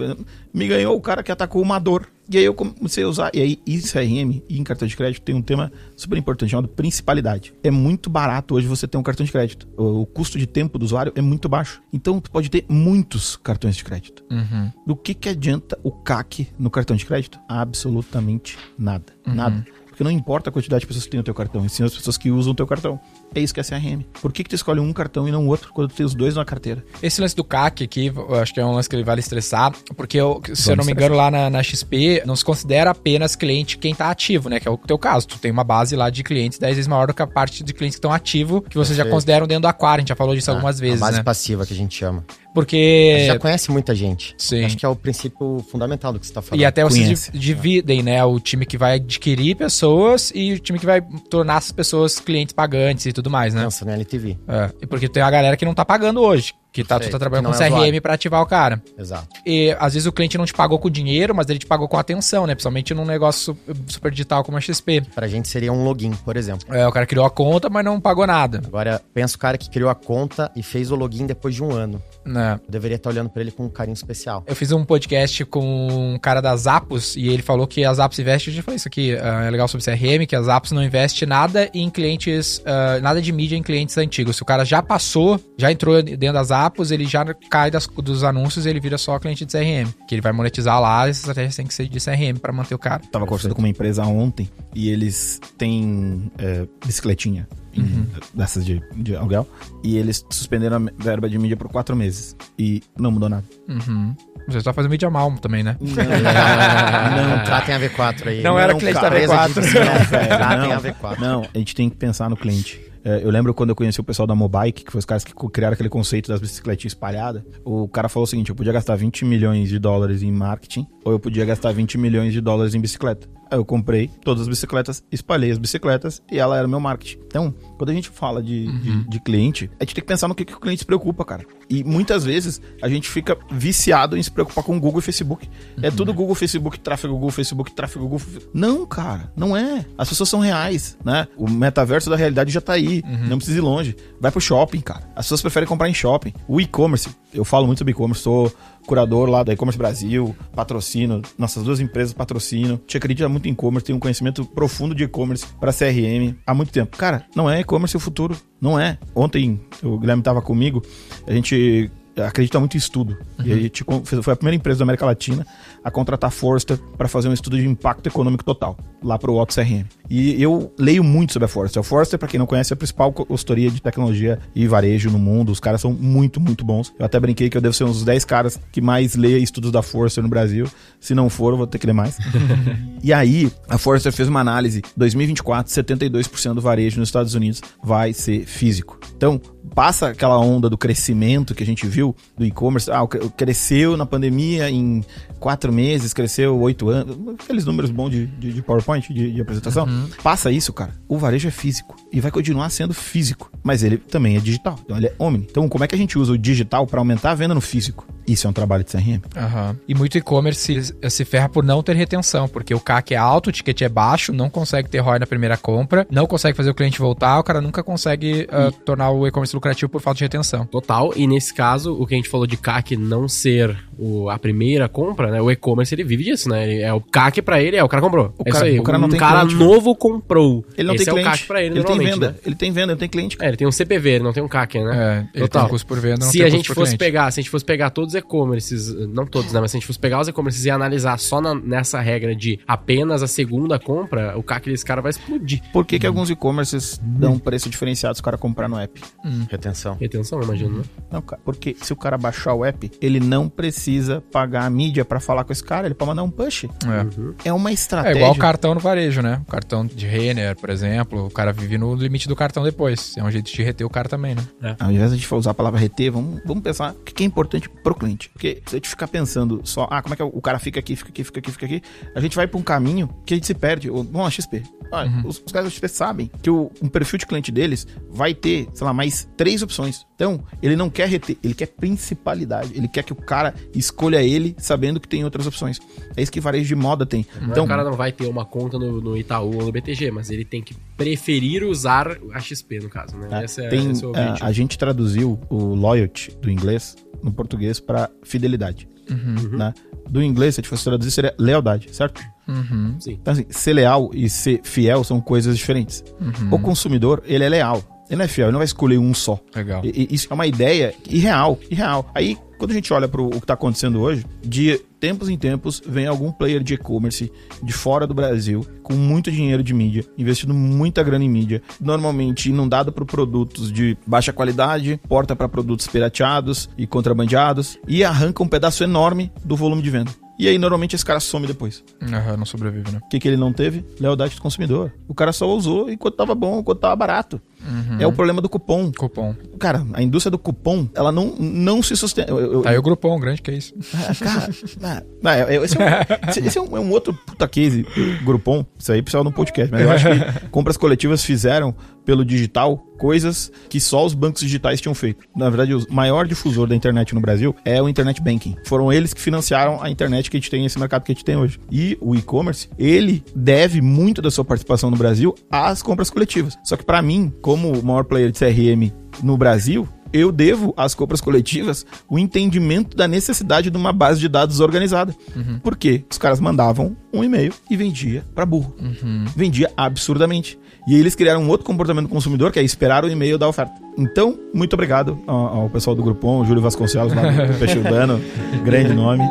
Me 0.54 0.68
ganhou 0.68 0.96
o 0.96 1.02
cara 1.02 1.24
que 1.24 1.32
atacou 1.32 1.62
uma 1.62 1.80
dor. 1.80 2.08
E 2.32 2.38
aí 2.38 2.46
eu 2.46 2.54
comecei 2.54 3.04
a 3.04 3.08
usar. 3.08 3.32
E 3.34 3.42
aí, 3.42 3.60
em 3.66 3.82
CRM 3.82 4.44
e 4.48 4.60
em 4.60 4.64
cartão 4.64 4.88
de 4.88 4.96
crédito 4.96 5.24
tem 5.24 5.34
um 5.34 5.42
tema 5.42 5.72
super 5.96 6.16
importante 6.16 6.52
chamado 6.52 6.68
principalidade. 6.68 7.54
É 7.64 7.72
muito 7.72 8.08
barato 8.08 8.54
hoje 8.54 8.68
você 8.68 8.88
ter 8.88 8.98
um 8.98 9.04
cartão 9.04 9.26
de 9.26 9.32
crédito. 9.32 9.68
O, 9.76 10.02
o 10.02 10.06
custo 10.06 10.38
de 10.38 10.46
tempo 10.46 10.78
do 10.78 10.86
usuário 10.86 11.12
é 11.16 11.22
muito 11.22 11.50
baixo. 11.50 11.82
Então, 11.92 12.22
tu 12.22 12.30
pode 12.30 12.50
ter 12.50 12.66
muitos 12.70 13.36
cartões 13.36 13.76
de 13.76 13.84
crédito. 13.84 14.24
Uhum. 14.30 14.72
Do 14.86 14.96
que, 14.96 15.16
que 15.16 15.30
adianta 15.30 15.78
o 15.82 15.92
CAC 15.92 16.48
no 16.60 16.70
cartão 16.70 16.96
de 16.96 17.06
crédito? 17.06 17.40
Absolutamente 17.48 18.58
nada. 18.78 19.12
Nada. 19.26 19.66
Porque 20.00 20.06
não 20.06 20.18
importa 20.18 20.50
a 20.50 20.54
quantidade 20.54 20.80
de 20.80 20.88
pessoas 20.88 21.04
que 21.04 21.12
tem 21.12 21.18
no 21.18 21.26
teu 21.26 21.34
cartão, 21.34 21.66
e 21.66 21.70
sim 21.70 21.84
as 21.84 21.94
pessoas 21.94 22.18
que 22.18 22.32
usam 22.32 22.54
o 22.54 22.56
teu 22.56 22.66
cartão. 22.66 22.98
É 23.34 23.40
isso 23.40 23.54
que 23.54 23.60
é 23.60 23.64
CRM. 23.64 24.02
Por 24.22 24.32
que, 24.34 24.44
que 24.44 24.50
tu 24.50 24.56
escolhe 24.56 24.80
um 24.80 24.92
cartão 24.92 25.28
e 25.28 25.32
não 25.32 25.48
outro 25.48 25.72
quando 25.74 25.90
tu 25.90 25.96
tem 25.96 26.06
os 26.06 26.16
dois 26.16 26.36
na 26.36 26.44
carteira? 26.44 26.84
Esse 27.02 27.22
lance 27.22 27.36
do 27.36 27.44
CAC 27.44 27.84
aqui, 27.84 28.08
eu 28.16 28.36
acho 28.36 28.54
que 28.54 28.60
é 28.60 28.66
um 28.66 28.72
lance 28.72 28.90
que 28.90 28.96
ele 28.96 29.04
vale 29.04 29.20
estressar, 29.20 29.72
porque 29.96 30.18
eu, 30.18 30.42
se 30.54 30.72
eu 30.72 30.76
não 30.76 30.84
me 30.84 30.92
engano, 30.92 31.16
lá 31.16 31.30
na, 31.30 31.50
na 31.50 31.62
XP, 31.64 32.24
não 32.26 32.36
se 32.36 32.44
considera 32.44 32.92
apenas 32.92 33.36
cliente 33.36 33.78
quem 33.78 33.94
tá 33.94 34.10
ativo, 34.10 34.50
né? 34.50 34.60
Que 34.60 34.68
é 34.68 34.72
o 34.72 34.78
teu 34.78 34.98
caso. 34.98 35.28
Tu 35.28 35.38
tem 35.40 35.52
uma 35.52 35.64
base 35.64 35.96
lá 35.96 36.10
de 36.10 36.24
clientes 36.24 36.58
10 36.60 36.76
vezes 36.76 36.88
maior 36.88 37.08
do 37.08 37.14
que 37.14 37.22
a 37.22 37.28
parte 37.28 37.64
de 37.64 37.74
clientes 37.74 37.96
que 37.96 38.00
estão 38.00 38.12
ativos, 38.12 38.62
que 38.70 38.78
vocês 38.78 38.98
já 38.98 39.06
consideram 39.06 39.46
dentro 39.48 39.62
do 39.64 39.68
aquário. 39.68 40.00
A 40.00 40.02
gente 40.02 40.10
já 40.10 40.16
falou 40.16 40.34
disso 40.36 40.50
Ah, 40.50 40.54
algumas 40.56 40.80
vezes, 40.80 41.02
A 41.02 41.06
base 41.06 41.18
né? 41.18 41.24
passiva 41.24 41.66
que 41.66 41.74
a 41.74 41.78
gente 41.78 41.96
chama. 41.96 42.26
A 42.28 42.32
gente 42.32 42.54
Porque. 42.54 43.26
já 43.28 43.38
conhece 43.40 43.72
muita 43.72 43.94
gente. 43.94 44.34
Sim. 44.38 44.66
Acho 44.66 44.76
que 44.78 44.86
é 44.86 44.90
o 44.90 44.96
princípio 44.96 45.64
fundamental 45.72 46.12
do 46.14 46.20
que 46.20 46.26
você 46.28 46.34
tá 46.34 46.42
falando. 46.42 46.60
E 46.60 46.66
até 46.66 46.84
vocês 46.84 47.04
Conhece. 47.06 47.32
dividem, 47.38 48.02
né? 48.02 48.24
O 48.26 48.40
time 48.40 48.66
que 48.66 48.78
vai 48.78 48.96
adquirir 48.96 49.56
pessoas 49.56 50.32
e 50.34 50.54
o 50.54 50.60
time 50.60 50.80
que 50.80 50.86
vai 50.86 51.02
tornar 51.30 51.58
essas 51.58 51.72
pessoas 51.72 52.20
clientes 52.20 52.54
pagantes 52.54 53.06
e 53.06 53.14
tudo 53.14 53.19
mais, 53.28 53.54
né? 53.54 53.68
No 53.82 53.92
LTV. 53.92 54.38
É, 54.48 54.72
e 54.82 54.86
porque 54.86 55.10
tem 55.10 55.24
a 55.24 55.32
galera 55.32 55.58
que 55.58 55.66
não 55.66 55.74
tá 55.74 55.84
pagando 55.84 56.22
hoje. 56.22 56.54
Que 56.72 56.84
tá, 56.84 57.00
tu 57.00 57.10
tá 57.10 57.18
trabalhando 57.18 57.52
com 57.52 57.64
é 57.64 57.70
CRM 57.70 58.00
pra 58.02 58.14
ativar 58.14 58.42
o 58.42 58.46
cara. 58.46 58.82
Exato. 58.98 59.28
E 59.46 59.76
às 59.80 59.94
vezes 59.94 60.06
o 60.06 60.12
cliente 60.12 60.38
não 60.38 60.46
te 60.46 60.54
pagou 60.54 60.78
com 60.78 60.90
dinheiro, 60.90 61.34
mas 61.34 61.50
ele 61.50 61.58
te 61.60 61.66
pagou 61.66 61.88
com 61.88 61.98
atenção, 61.98 62.46
né? 62.46 62.54
Principalmente 62.54 62.94
num 62.94 63.06
negócio 63.06 63.58
su- 63.66 63.76
super 63.88 64.12
digital 64.12 64.44
como 64.44 64.58
a 64.58 64.62
XP. 64.62 65.02
Pra 65.16 65.28
gente 65.28 65.48
seria 65.48 65.74
um 65.74 65.84
login, 65.84 66.12
por 66.12 66.38
exemplo. 66.38 66.74
É, 66.74 66.88
o 66.88 66.92
cara 66.92 67.06
criou 67.08 67.26
a 67.26 67.30
conta, 67.30 67.70
mas 67.70 67.84
não 67.84 68.00
pagou 68.00 68.28
nada. 68.28 68.62
Agora, 68.66 69.02
pensa 69.14 69.36
o 69.36 69.40
cara 69.40 69.58
que 69.58 69.70
criou 69.70 69.90
a 69.90 69.96
conta 69.96 70.52
e 70.56 70.62
fez 70.62 70.92
o 70.92 70.96
login 70.96 71.26
depois 71.26 71.56
de 71.56 71.64
um 71.64 71.72
ano. 71.72 72.02
Né? 72.24 72.60
Eu 72.68 72.72
deveria 72.72 72.96
estar 72.98 73.10
olhando 73.10 73.30
pra 73.30 73.42
ele 73.42 73.52
com 73.52 73.66
um 73.66 73.70
carinho 73.70 73.94
especial. 73.96 74.44
Eu 74.46 74.56
fiz 74.56 74.72
um 74.72 74.86
podcast 74.86 75.44
com 75.46 75.88
um 76.14 76.20
cara 76.20 76.40
da 76.42 76.56
Zappos 76.56 77.16
e 77.16 77.28
ele 77.30 77.42
falou 77.42 77.66
que 77.66 77.84
a 77.84 77.94
Zappos 77.94 78.20
investe, 78.20 78.50
a 78.52 78.54
gente 78.54 78.62
falou 78.64 78.76
isso 78.76 78.88
aqui, 78.88 79.18
ah, 79.18 79.46
é 79.46 79.50
legal 79.50 79.68
sobre 79.68 79.84
CRM, 79.86 80.28
que 80.28 80.36
a 80.36 80.42
Zappos 80.42 80.72
não 80.72 80.84
investe 80.84 81.26
nada 81.26 81.68
em 81.74 81.90
clientes, 81.90 82.62
ah, 82.66 83.00
nada 83.02 83.20
de 83.22 83.32
mídia 83.32 83.56
em 83.56 83.64
clientes 83.64 83.98
antigos. 83.98 84.36
Se 84.36 84.44
o 84.44 84.46
cara 84.46 84.64
já 84.64 84.84
passou, 84.84 85.40
já 85.58 85.72
entrou 85.72 86.02
dentro 86.04 86.34
das 86.34 86.52
Zappos, 86.60 86.92
ele 86.92 87.06
já 87.06 87.26
cai 87.50 87.72
das- 87.72 87.88
dos 87.88 88.24
anúncios 88.24 88.66
e 88.66 88.70
ele 88.70 88.80
vira 88.80 88.98
só 88.98 89.18
cliente 89.18 89.46
de 89.46 89.52
CRM. 89.52 89.90
Que 90.08 90.16
ele 90.16 90.22
vai 90.22 90.32
monetizar 90.32 90.80
lá, 90.80 91.08
essa 91.08 91.20
estratégia 91.20 91.56
tem 91.56 91.68
que 91.68 91.74
ser 91.74 91.88
de 91.88 92.00
CRM 92.00 92.38
pra 92.40 92.52
manter 92.52 92.76
o 92.76 92.80
cara. 92.80 93.02
Tava 93.12 93.26
conversando 93.26 93.56
com 93.56 93.62
uma 93.62 93.70
empresa 93.70 94.04
ontem 94.04 94.50
e 94.76 94.90
eles 94.90 95.40
têm 95.58 96.32
é, 96.38 96.68
bicicletinha 96.86 97.48
uhum. 97.78 98.06
dessas 98.34 98.66
de, 98.66 98.82
de 98.96 99.16
aluguel, 99.16 99.48
e 99.84 99.98
eles 99.98 100.26
suspenderam 100.30 100.78
a 100.78 101.04
verba 101.04 101.30
de 101.30 101.38
mídia 101.38 101.56
por 101.56 101.70
quatro 101.70 101.96
meses. 101.96 102.36
E 102.58 102.82
não 102.98 103.12
mudou 103.12 103.30
nada. 103.30 103.44
Uhum. 103.68 104.16
Você 104.48 104.62
tá 104.62 104.74
fazendo 104.74 104.92
mídia 104.92 105.10
mal 105.10 105.32
também, 105.38 105.64
né? 105.64 105.78
Não, 105.80 105.96
não, 107.24 107.38
não 107.38 107.44
tratem 107.44 107.76
a 107.76 107.80
V4 107.80 108.28
aí. 108.28 108.42
Não, 108.42 108.54
não 108.54 108.60
era 108.60 108.76
cliente 108.76 109.00
da 109.00 109.12
V4. 109.12 109.54
De... 109.54 109.80
Não, 109.80 110.06
velho, 110.06 110.28
tratem 110.28 110.74
a 110.74 110.82
V4. 110.82 111.20
Não, 111.20 111.48
a 111.54 111.58
gente 111.58 111.76
tem 111.76 111.90
que 111.90 111.96
pensar 111.96 112.30
no 112.30 112.36
cliente. 112.36 112.82
É, 113.10 113.24
eu 113.24 113.32
lembro 113.32 113.56
quando 113.56 113.72
eu 113.72 113.76
conheci 113.76 114.00
o 114.00 114.04
pessoal 114.04 114.28
da 114.28 114.36
Mobike, 114.36 114.84
que 114.84 114.92
foi 114.92 115.00
os 115.00 115.06
caras 115.06 115.24
que 115.24 115.34
criaram 115.50 115.74
aquele 115.74 115.90
conceito 115.90 116.28
das 116.28 116.40
bicicletinhas 116.40 116.92
espalhadas. 116.92 117.42
O 117.66 117.88
cara 117.88 118.08
falou 118.08 118.26
o 118.26 118.28
seguinte: 118.28 118.52
eu 118.52 118.56
podia 118.56 118.72
gastar 118.72 118.96
20 118.96 119.26
milhões 119.26 119.68
de 119.68 119.80
dólares 119.80 120.22
em 120.22 120.32
marketing, 120.32 120.86
ou 121.04 121.14
eu 121.14 121.20
podia 121.20 121.44
gastar 121.44 121.72
20 121.72 121.98
milhões 121.98 122.32
de 122.32 122.40
dólares 122.40 122.76
em 122.76 122.80
bicicleta. 122.80 123.28
Aí 123.52 123.58
eu 123.58 123.66
comprei 123.66 124.10
todas 124.24 124.44
as 124.44 124.48
bicicletas, 124.48 125.04
espalhei 125.12 125.50
as 125.50 125.58
bicicletas 125.58 126.22
e 126.32 126.38
ela 126.38 126.56
era 126.56 126.68
o 126.68 126.70
meu 126.70 126.80
marketing. 126.80 127.18
Então, 127.26 127.54
quando 127.78 127.90
a 127.90 127.94
gente 127.94 128.10
fala 128.10 128.44
de, 128.44 128.68
uhum. 128.68 128.80
de, 128.80 129.10
de, 129.10 129.20
cliente, 129.20 129.72
a 129.80 129.84
gente 129.84 129.96
tem 129.96 130.04
que 130.04 130.08
pensar 130.08 130.28
no 130.28 130.36
que, 130.36 130.46
que 130.46 130.54
o 130.54 130.60
cliente 130.60 130.80
se 130.80 130.86
preocupa, 130.86 131.26
cara. 131.26 131.46
E 131.70 131.84
muitas 131.84 132.24
vezes 132.26 132.62
a 132.82 132.88
gente 132.88 133.10
fica 133.10 133.38
viciado 133.52 134.18
em 134.18 134.24
se 134.24 134.30
preocupar 134.32 134.64
com 134.64 134.80
Google 134.80 135.00
e 135.00 135.04
Facebook. 135.04 135.48
É 135.48 135.50
uhum. 135.50 135.88
É 135.88 135.92
tudo 135.92 136.14
Google, 136.14 136.36
Facebook, 136.36 136.80
tráfego 136.80 137.14
Google, 137.14 137.32
Facebook, 137.32 137.72
tráfego 137.72 138.08
Google. 138.08 138.28
Não, 138.54 138.86
cara, 138.86 139.32
não 139.36 139.58
é. 139.58 139.86
As 139.98 140.10
pessoas 140.10 140.30
são 140.30 140.40
reais, 140.40 140.98
né? 141.04 141.28
O 141.36 141.50
metaverso 141.50 142.10
da 142.10 142.16
realidade 142.16 142.52
já 142.52 142.62
tá 142.62 142.74
aí. 142.74 142.99
Uhum. 143.06 143.28
Não 143.28 143.38
precisa 143.38 143.58
ir 143.58 143.62
longe. 143.62 143.96
Vai 144.20 144.32
pro 144.32 144.42
shopping, 144.42 144.82
cara. 144.82 145.10
As 145.16 145.26
pessoas 145.26 145.42
preferem 145.42 145.68
comprar 145.68 145.90
em 145.90 145.94
shopping. 145.94 146.34
O 146.48 146.60
e-commerce, 146.60 147.10
eu 147.34 147.46
falo 147.46 147.66
muito 147.66 147.80
sobre 147.80 147.92
e-commerce, 147.92 148.22
sou 148.22 148.52
curador 148.86 149.30
lá 149.30 149.44
da 149.44 149.54
e-commerce 149.54 149.78
Brasil, 149.78 150.36
patrocino, 150.56 151.22
nossas 151.38 151.64
duas 151.64 151.80
empresas 151.80 152.14
patrocinam. 152.14 152.78
Te 152.88 152.98
acredita 152.98 153.30
muito 153.30 153.48
em 153.48 153.52
e-commerce, 153.52 153.86
tem 153.86 153.96
um 153.96 154.00
conhecimento 154.00 154.44
profundo 154.46 154.96
de 154.96 155.04
e-commerce 155.04 155.46
para 155.60 155.72
CRM 155.72 156.36
há 156.46 156.54
muito 156.54 156.72
tempo. 156.72 156.98
Cara, 156.98 157.26
não 157.36 157.50
é 157.50 157.60
e-commerce 157.60 157.96
o 157.96 158.00
futuro, 158.00 158.36
não 158.60 158.80
é. 158.80 158.98
Ontem 159.14 159.62
o 159.84 160.00
Guilherme 160.00 160.22
estava 160.22 160.42
comigo, 160.42 160.82
a 161.28 161.32
gente 161.32 161.92
acredita 162.18 162.60
muito 162.60 162.76
em 162.76 162.78
estudo. 162.78 163.18
Uhum. 163.38 163.46
E 163.46 163.54
a 163.54 163.56
gente 163.56 163.84
foi 164.04 164.34
a 164.34 164.36
primeira 164.36 164.56
empresa 164.56 164.80
da 164.80 164.84
América 164.84 165.06
Latina 165.06 165.46
a 165.84 165.92
contratar 165.92 166.32
Forrester 166.32 166.78
para 166.98 167.08
fazer 167.08 167.30
um 167.30 167.34
estudo 167.34 167.58
de 167.58 167.68
impacto 167.68 168.08
econômico 168.08 168.44
total, 168.44 168.78
lá 169.04 169.18
para 169.18 169.32
o 169.32 169.40
Otto 169.40 169.54
CRM. 169.54 169.86
E 170.10 170.42
eu 170.42 170.74
leio 170.78 171.04
muito 171.04 171.34
sobre 171.34 171.46
a 171.46 171.48
Forrester. 171.48 171.80
A 171.80 171.84
Forrester, 171.84 172.18
para 172.18 172.28
quem 172.28 172.40
não 172.40 172.48
conhece, 172.48 172.74
é 172.74 172.76
a 172.76 172.78
principal 172.78 173.14
consultoria 173.14 173.70
de 173.70 173.82
tecnologia 173.82 174.40
e 174.56 174.68
varejo 174.68 175.10
no 175.12 175.20
mundo. 175.20 175.52
Os 175.52 175.60
caras 175.60 175.82
são 175.82 175.94
muito, 175.94 176.40
muito 176.40 176.66
bons. 176.66 176.92
Eu 176.98 177.06
até 177.06 177.20
brinquei 177.20 177.50
que 177.50 177.56
eu 177.56 177.62
devo 177.62 177.74
ser 177.74 177.84
um 177.84 177.92
dos 177.92 178.04
10 178.04 178.26
caras 178.26 178.60
que 178.72 178.82
mais 178.82 179.16
lê 179.16 179.38
estudos 179.38 179.72
da 179.72 179.82
Forrester 179.82 180.24
no 180.24 180.30
Brasil. 180.30 180.68
Se 181.00 181.14
não 181.14 181.30
for, 181.30 181.54
eu 181.54 181.58
vou 181.58 181.68
ter 181.68 181.78
que 181.78 181.86
ler 181.86 181.94
mais. 181.94 182.18
e 183.04 183.14
aí, 183.14 183.52
a 183.68 183.78
Forrester 183.78 184.12
fez 184.12 184.28
uma 184.28 184.40
análise. 184.40 184.82
2024, 184.98 185.72
72% 185.72 186.54
do 186.56 186.62
varejo 186.62 187.00
nos 187.00 187.10
Estados 187.10 187.36
Unidos 187.36 187.62
vai 187.84 188.12
ser 188.12 188.46
físico. 188.46 189.00
Então, 189.16 189.40
passa 189.76 190.10
aquela 190.10 190.38
onda 190.40 190.70
do 190.70 190.78
crescimento 190.78 191.54
que 191.54 191.64
a 191.64 191.66
gente 191.66 191.88
viu 191.88 192.16
do 192.38 192.46
e-commerce. 192.46 192.90
Ah, 192.92 193.08
cresceu 193.36 193.96
na 193.96 194.06
pandemia 194.06 194.70
em 194.70 195.04
quatro 195.40 195.72
meses, 195.72 196.14
cresceu 196.14 196.60
oito 196.60 196.90
anos. 196.90 197.18
Aqueles 197.42 197.66
números 197.66 197.92
bons 197.92 198.10
de, 198.10 198.26
de, 198.28 198.54
de 198.54 198.62
PowerPoint, 198.62 198.89
de, 198.98 199.32
de 199.32 199.42
apresentação. 199.42 199.86
Uhum. 199.86 200.10
Passa 200.24 200.52
isso, 200.52 200.74
cara. 200.74 200.94
O 201.08 201.18
varejo 201.18 201.48
é 201.48 201.52
físico 201.52 201.96
e 202.12 202.20
vai 202.20 202.32
continuar 202.32 202.70
sendo 202.70 202.94
físico, 202.94 203.52
mas 203.64 203.84
ele 203.84 203.98
também 203.98 204.36
é 204.36 204.40
digital. 204.40 204.80
Então 204.84 204.98
ele 204.98 205.08
é 205.08 205.14
omni. 205.20 205.48
Então 205.50 205.68
como 205.70 205.84
é 205.84 205.88
que 205.88 205.96
a 205.96 205.98
gente 205.98 206.18
usa 206.18 206.34
o 206.34 206.38
digital 206.38 206.88
para 206.88 207.00
aumentar 207.00 207.32
a 207.32 207.36
venda 207.36 207.54
no 207.54 207.62
físico? 207.62 208.08
Isso 208.28 208.46
é 208.46 208.50
um 208.50 208.54
trabalho 208.54 208.84
de 208.84 208.92
CRM. 208.92 209.22
Uhum. 209.36 209.76
E 209.88 209.96
muito 209.96 210.18
e-commerce 210.18 210.84
se, 210.84 211.10
se 211.10 211.26
ferra 211.26 211.50
por 211.50 211.64
não 211.64 211.82
ter 211.82 211.96
retenção, 211.96 212.48
porque 212.48 212.74
o 212.76 212.80
CAC 212.80 213.16
é 213.16 213.18
alto, 213.18 213.50
o 213.50 213.52
ticket 213.52 213.82
é 213.82 213.90
baixo, 213.90 214.32
não 214.32 214.50
consegue 214.50 214.88
ter 214.88 215.00
ROI 215.00 215.18
na 215.18 215.26
primeira 215.26 215.58
compra, 215.58 216.06
não 216.12 216.28
consegue 216.28 216.56
fazer 216.56 216.70
o 216.70 216.76
cliente 216.76 217.00
voltar, 217.00 217.40
o 217.40 217.44
cara 217.44 217.60
nunca 217.60 217.82
consegue 217.82 218.48
uh, 218.52 218.72
tornar 218.72 219.10
o 219.10 219.26
e-commerce 219.26 219.56
lucrativo 219.56 219.90
por 219.90 220.00
falta 220.00 220.20
de 220.20 220.26
retenção. 220.26 220.66
Total. 220.66 221.12
E 221.16 221.26
nesse 221.26 221.54
caso, 221.54 221.94
o 221.94 222.06
que 222.06 222.14
a 222.14 222.18
gente 222.18 222.30
falou 222.30 222.46
de 222.46 222.56
CAC 222.56 222.96
não 222.96 223.28
ser 223.28 223.76
o, 223.98 224.30
a 224.30 224.38
primeira 224.38 224.88
compra, 224.88 225.32
né? 225.32 225.42
O 225.42 225.50
e-commerce 225.50 225.94
ele 225.96 226.04
vive 226.04 226.24
disso, 226.24 226.50
né? 226.50 226.82
é 226.82 226.94
o 226.94 227.02
CAC 227.02 227.42
para 227.42 227.62
ele, 227.62 227.78
é 227.78 227.84
o 227.84 227.90
cara 227.90 228.02
comprou. 228.02 228.34
O 228.38 228.44
é 228.46 228.52
cara, 228.52 228.68
isso 228.68 228.76
aí. 228.76 228.79
O 228.80 228.84
cara 228.84 228.98
não 228.98 229.08
um 229.08 229.12
tem 229.12 229.20
cara 229.20 229.42
cliente, 229.42 229.56
novo 229.56 229.96
comprou. 229.96 230.66
Ele 230.78 230.88
não 230.88 230.96
Esse 230.96 231.06
tem 231.06 231.12
é 231.12 231.16
cliente. 231.16 231.30
o 231.30 231.32
CAC 231.32 231.48
pra 231.48 231.64
ele, 231.64 231.80
ele 231.80 231.84
tem 231.84 231.98
venda. 231.98 232.30
Né? 232.32 232.36
Ele 232.46 232.56
tem 232.56 232.72
venda, 232.72 232.92
ele 232.94 233.00
tem 233.00 233.10
cliente. 233.10 233.38
É, 233.40 233.48
ele 233.48 233.58
tem 233.58 233.68
um 233.68 233.72
CPV, 233.72 234.10
ele 234.10 234.24
não 234.24 234.34
tem 234.34 234.44
um 234.44 234.48
CAC, 234.48 234.80
né? 234.80 235.28
É, 235.34 235.38
ele 235.38 235.48
Total. 235.48 235.64
tem 235.64 235.72
custo 235.72 235.88
por 235.88 236.00
venda, 236.00 236.26
não 236.26 236.32
se 236.32 236.38
tem 236.38 236.48
a 236.48 236.50
gente 236.50 236.68
fosse 236.68 236.98
cliente. 236.98 236.98
pegar, 236.98 237.32
se 237.32 237.40
a 237.40 237.42
gente 237.42 237.50
fosse 237.50 237.66
pegar 237.66 237.90
todos 237.90 238.14
os 238.14 238.20
e-commerces, 238.20 238.94
não 239.10 239.26
todos, 239.26 239.52
né? 239.52 239.60
Mas 239.60 239.72
se 239.72 239.78
a 239.78 239.80
gente 239.80 239.88
fosse 239.88 240.00
pegar 240.00 240.20
os 240.20 240.28
e-commerces 240.28 240.66
e 240.66 240.70
analisar 240.70 241.18
só 241.20 241.42
na, 241.42 241.54
nessa 241.54 242.00
regra 242.00 242.36
de 242.36 242.60
apenas 242.68 243.24
a 243.24 243.28
segunda 243.28 243.80
compra, 243.80 244.38
o 244.38 244.44
CAC 244.44 244.70
desse 244.70 244.86
cara 244.86 245.02
vai 245.02 245.12
explodir. 245.12 245.62
Por 245.72 245.86
que, 245.86 246.00
que 246.00 246.06
hum. 246.06 246.10
alguns 246.10 246.30
e-commerces 246.30 247.00
hum. 247.04 247.20
dão 247.20 247.40
preço 247.40 247.70
diferenciado 247.70 248.16
se 248.16 248.22
o 248.22 248.24
cara 248.24 248.38
comprar 248.38 248.68
no 248.68 248.78
app? 248.80 249.02
Hum. 249.26 249.46
Retenção. 249.50 249.98
Retenção, 250.00 250.42
imagino, 250.42 250.80
né? 250.80 250.84
Não, 251.12 251.22
porque 251.44 251.76
se 251.82 251.94
o 251.94 251.96
cara 251.96 252.18
baixar 252.18 252.54
o 252.54 252.66
app, 252.66 252.92
ele 253.02 253.20
não 253.20 253.50
precisa 253.50 254.22
pagar 254.32 254.66
a 254.66 254.70
mídia 254.70 255.04
para 255.04 255.20
falar 255.20 255.44
com 255.44 255.52
esse 255.52 255.64
cara, 255.64 255.88
ele 255.88 255.96
pode 255.96 256.10
mandar 256.10 256.24
um 256.24 256.30
push. 256.30 256.66
É, 256.66 257.20
uhum. 257.20 257.34
é 257.46 257.54
uma 257.54 257.72
estratégia. 257.72 258.18
É 258.18 258.22
igual 258.22 258.34
o 258.34 258.38
cartão 258.38 258.69
no 258.74 258.80
varejo, 258.80 259.22
né? 259.22 259.42
O 259.48 259.52
cartão 259.52 259.86
de 259.86 260.06
Renner, 260.06 260.56
por 260.56 260.70
exemplo, 260.70 261.26
o 261.26 261.30
cara 261.30 261.52
vive 261.52 261.78
no 261.78 261.96
limite 261.96 262.28
do 262.28 262.36
cartão 262.36 262.64
depois. 262.64 263.16
É 263.18 263.24
um 263.24 263.32
jeito 263.32 263.52
de 263.52 263.64
reter 263.64 263.86
o 263.86 263.90
cara 263.90 264.10
também, 264.10 264.36
né? 264.36 264.44
É. 264.62 264.76
Ao 264.80 264.92
invés 264.92 265.10
de 265.10 265.16
a 265.16 265.20
gente 265.20 265.34
usar 265.34 265.52
a 265.52 265.54
palavra 265.54 265.80
reter, 265.80 266.12
vamos, 266.12 266.42
vamos 266.46 266.64
pensar 266.64 266.94
o 266.94 267.04
que 267.04 267.24
é 267.24 267.26
importante 267.26 267.70
pro 267.70 267.96
cliente. 267.96 268.30
Porque 268.30 268.62
se 268.66 268.76
a 268.76 268.78
gente 268.78 268.90
ficar 268.90 269.08
pensando 269.08 269.62
só, 269.64 269.88
ah, 269.90 270.02
como 270.02 270.14
é 270.14 270.18
que 270.18 270.24
o 270.24 270.42
cara 270.42 270.60
fica 270.60 270.80
aqui, 270.80 270.96
fica 270.96 271.10
aqui, 271.10 271.24
fica 271.24 271.40
aqui, 271.40 271.52
fica 271.52 271.66
aqui, 271.66 271.82
a 272.16 272.20
gente 272.20 272.36
vai 272.36 272.48
pra 272.48 272.60
um 272.60 272.64
caminho 272.64 273.10
que 273.26 273.34
a 273.34 273.38
gente 273.38 273.48
se 273.48 273.54
perde. 273.54 273.90
Vamos 273.90 274.14
lá, 274.14 274.30
XP. 274.30 274.64
Ah, 274.92 275.04
uhum. 275.04 275.28
os, 275.28 275.42
os, 275.46 275.52
caras 275.52 275.70
da 275.70 275.76
XP 275.76 275.88
sabem 275.88 276.32
que 276.42 276.50
o, 276.50 276.72
um 276.82 276.88
perfil 276.88 277.20
de 277.20 277.26
cliente 277.26 277.52
deles 277.52 277.86
vai 278.10 278.34
ter, 278.34 278.68
sei 278.74 278.86
lá, 278.86 278.94
mais 278.94 279.28
três 279.38 279.62
opções. 279.62 280.09
Então, 280.20 280.44
ele 280.62 280.76
não 280.76 280.90
quer 280.90 281.08
reter, 281.08 281.38
ele 281.42 281.54
quer 281.54 281.68
principalidade. 281.68 282.74
Ele 282.76 282.90
quer 282.90 283.04
que 283.04 283.14
o 283.14 283.16
cara 283.16 283.56
escolha 283.74 284.22
ele 284.22 284.54
sabendo 284.58 285.00
que 285.00 285.08
tem 285.08 285.24
outras 285.24 285.48
opções. 285.48 285.80
É 286.14 286.22
isso 286.22 286.30
que 286.30 286.42
varejo 286.42 286.68
de 286.68 286.76
moda 286.76 287.06
tem. 287.06 287.26
Não 287.40 287.52
então, 287.52 287.64
o 287.64 287.68
cara 287.70 287.86
não 287.86 287.94
vai 287.94 288.12
ter 288.12 288.28
uma 288.28 288.44
conta 288.44 288.78
no, 288.78 289.00
no, 289.00 289.16
Itaú 289.16 289.56
ou 289.56 289.68
no 289.68 289.72
BTG, 289.72 290.12
mas 290.12 290.30
ele 290.30 290.44
tem 290.44 290.62
que 290.62 290.76
preferir 290.98 291.64
usar 291.64 292.18
a 292.34 292.40
XP, 292.42 292.80
no 292.80 292.90
caso, 292.90 293.16
né? 293.16 293.30
É, 293.32 293.46
esse 293.46 293.62
é, 293.62 293.70
tem, 293.70 293.92
esse 293.92 294.04
é 294.04 294.08
o 294.08 294.10
objetivo. 294.10 294.44
A, 294.44 294.48
a 294.48 294.52
gente 294.52 294.78
traduziu 294.78 295.40
o 295.50 295.74
loyalty 295.74 296.36
do 296.42 296.52
inglês 296.52 296.98
no 297.24 297.32
português 297.32 297.80
para 297.80 298.10
fidelidade. 298.22 298.90
Uhum. 299.10 299.58
Né? 299.58 299.74
Do 300.10 300.22
inglês, 300.22 300.56
se 300.56 300.60
a 300.60 300.62
gente 300.62 300.70
fosse 300.70 300.84
traduzir, 300.84 301.12
seria 301.12 301.34
lealdade, 301.40 301.96
certo? 301.96 302.22
Uhum. 302.46 302.98
Então, 303.08 303.32
assim, 303.32 303.46
ser 303.50 303.72
leal 303.72 304.12
e 304.14 304.30
ser 304.30 304.60
fiel 304.64 305.02
são 305.06 305.22
coisas 305.22 305.58
diferentes. 305.58 306.04
Uhum. 306.20 306.56
O 306.56 306.60
consumidor, 306.60 307.24
ele 307.26 307.46
é 307.46 307.50
leal. 307.50 307.99
Ele 308.10 308.18
não 308.18 308.26
é 308.26 308.28
fiel, 308.28 308.48
ele 308.48 308.54
não 308.54 308.60
vai 308.60 308.66
escolher 308.66 308.98
um 308.98 309.14
só. 309.14 309.40
Legal. 309.56 309.82
E, 309.86 310.08
isso 310.12 310.28
é 310.30 310.34
uma 310.34 310.48
ideia 310.48 310.94
irreal, 311.08 311.60
irreal. 311.70 312.10
Aí, 312.14 312.38
quando 312.58 312.72
a 312.72 312.74
gente 312.74 312.92
olha 312.92 313.08
para 313.08 313.22
o 313.22 313.30
que 313.30 313.38
está 313.38 313.54
acontecendo 313.54 314.02
hoje, 314.02 314.26
de 314.42 314.82
tempos 315.00 315.30
em 315.30 315.38
tempos 315.38 315.82
vem 315.86 316.08
algum 316.08 316.32
player 316.32 316.62
de 316.62 316.74
e-commerce 316.74 317.32
de 317.62 317.74
fora 317.74 318.06
do 318.06 318.14
Brasil 318.14 318.66
com 318.84 318.94
muito 318.94 319.32
dinheiro 319.32 319.64
de 319.64 319.74
mídia, 319.74 320.06
investindo 320.18 320.54
muita 320.54 321.04
grana 321.04 321.24
em 321.24 321.30
mídia, 321.30 321.62
normalmente 321.80 322.50
inundado 322.50 322.92
por 322.92 323.06
produtos 323.06 323.72
de 323.72 323.98
baixa 324.06 324.34
qualidade, 324.34 325.00
porta 325.08 325.36
para 325.36 325.48
produtos 325.48 325.88
pirateados 325.88 326.70
e 326.78 326.88
contrabandeados 326.88 327.78
e 327.88 328.04
arranca 328.04 328.44
um 328.44 328.48
pedaço 328.48 328.84
enorme 328.84 329.32
do 329.44 329.56
volume 329.56 329.82
de 329.82 329.90
venda. 329.90 330.12
E 330.40 330.48
aí, 330.48 330.58
normalmente, 330.58 330.96
esse 330.96 331.04
cara 331.04 331.20
some 331.20 331.46
depois. 331.46 331.84
Uhum, 332.02 332.38
não 332.38 332.46
sobrevive, 332.46 332.90
né? 332.94 333.02
O 333.04 333.10
que, 333.10 333.20
que 333.20 333.28
ele 333.28 333.36
não 333.36 333.52
teve? 333.52 333.86
Lealdade 334.00 334.36
do 334.36 334.42
consumidor. 334.42 334.94
O 335.06 335.14
cara 335.14 335.34
só 335.34 335.46
usou 335.54 335.92
enquanto 335.92 336.16
tava 336.16 336.34
bom, 336.34 336.62
enquanto 336.62 336.80
tava 336.80 336.96
barato. 336.96 337.42
Uhum. 337.62 337.98
É 338.00 338.08
o 338.08 338.14
problema 338.14 338.42
do 338.42 338.48
cupom. 338.48 338.90
Cupom. 338.90 339.36
Cara, 339.60 339.86
a 339.92 340.02
indústria 340.02 340.32
do 340.32 340.40
cupom, 340.40 340.88
ela 340.96 341.12
não, 341.12 341.36
não 341.38 341.84
se 341.84 341.94
sustenta. 341.94 342.32
Eu, 342.32 342.40
eu, 342.40 342.62
tá 342.62 342.70
aí 342.70 342.78
o 342.78 342.82
Grupom, 342.82 343.20
grande 343.20 343.42
que 343.42 343.52
é 343.52 343.56
isso. 343.56 343.74
Ah, 343.94 344.16
cara, 344.16 344.50
ah, 345.24 345.38
é, 345.38 345.56
esse, 345.64 345.78
é 345.82 345.86
um, 345.86 345.90
esse, 346.30 346.40
esse 346.40 346.58
é, 346.58 346.62
um, 346.62 346.78
é 346.78 346.80
um, 346.80 346.92
outro 346.92 347.14
puta 347.14 347.48
case, 347.48 347.86
Grupom. 348.24 348.66
Isso 348.78 348.92
aí 348.92 349.02
precisa 349.02 349.24
no 349.24 349.32
podcast. 349.32 349.72
Mas 349.72 349.82
eu 349.82 349.92
acho 349.92 350.06
que 350.06 350.50
compras 350.50 350.78
coletivas 350.78 351.24
fizeram 351.24 351.76
pelo 352.06 352.26
digital 352.26 352.78
coisas 352.98 353.52
que 353.70 353.80
só 353.80 354.06
os 354.06 354.14
bancos 354.14 354.42
digitais 354.42 354.82
tinham 354.82 354.96
feito. 354.96 355.26
Na 355.36 355.50
verdade, 355.50 355.74
o 355.76 355.86
maior 355.90 356.28
difusor 356.28 356.68
da 356.68 356.76
internet 356.76 357.14
no 357.14 357.22
Brasil 357.22 357.56
é 357.64 357.82
o 357.82 357.88
Internet 357.88 358.22
Banking. 358.22 358.56
Foram 358.66 358.92
eles 358.92 359.14
que 359.14 359.22
financiaram 359.22 359.82
a 359.82 359.90
internet 359.90 360.30
que 360.30 360.38
a 360.38 360.40
gente 360.40 360.50
tem, 360.50 360.66
esse 360.66 360.80
mercado 360.80 361.04
que 361.04 361.12
a 361.12 361.16
gente 361.16 361.24
tem 361.24 361.36
hoje. 361.36 361.60
E 361.72 361.98
o 362.02 362.16
e-commerce, 362.16 362.70
ele 362.78 363.24
deve 363.36 363.82
muito 363.82 364.22
da 364.22 364.32
sua 364.32 364.44
participação 364.44 364.90
no 364.90 364.98
Brasil 364.98 365.36
às 365.52 365.82
compras 365.82 366.10
coletivas. 366.10 366.58
Só 366.64 366.76
que 366.76 366.84
para 366.84 367.02
mim, 367.02 367.34
como 367.42 367.72
o 367.72 367.86
maior 367.86 368.04
player 368.04 368.32
de 368.32 368.40
CRM 368.40 368.92
no 369.24 369.38
Brasil, 369.38 369.88
eu 370.12 370.32
devo 370.32 370.74
às 370.76 370.96
compras 370.96 371.22
coletivas 371.22 371.86
o 372.08 372.18
entendimento 372.18 372.96
da 372.96 373.08
necessidade 373.08 373.70
de 373.70 373.78
uma 373.78 373.94
base 373.94 374.20
de 374.20 374.28
dados 374.28 374.60
organizada. 374.60 375.16
Uhum. 375.36 375.60
Porque 375.60 376.04
os 376.10 376.18
caras 376.18 376.40
mandavam 376.40 376.96
um 377.14 377.24
e-mail 377.24 377.54
e 377.70 377.78
vendia 377.78 378.24
para 378.34 378.46
burro. 378.46 378.76
Uhum. 378.80 379.26
Vendia 379.36 379.72
absurdamente. 379.76 380.60
E 380.88 380.96
eles 380.96 381.16
criaram 381.16 381.44
um 381.44 381.50
outro 381.50 381.66
comportamento 381.66 382.08
do 382.08 382.10
consumidor, 382.10 382.52
que 382.52 382.60
é 382.60 382.64
esperar 382.64 383.04
o 383.04 383.10
e-mail 383.10 383.38
da 383.38 383.48
oferta. 383.48 383.74
Então, 383.98 384.40
muito 384.54 384.74
obrigado 384.74 385.20
ao, 385.28 385.62
ao 385.62 385.70
pessoal 385.70 385.96
do 385.96 386.02
Grupom, 386.02 386.44
Júlio 386.46 386.62
Vasconcelos, 386.62 387.14
lá 387.14 387.22
do 387.22 387.60
Peixe 387.60 387.78
Urbano, 387.78 388.20
grande 388.64 388.94
nome. 388.94 389.24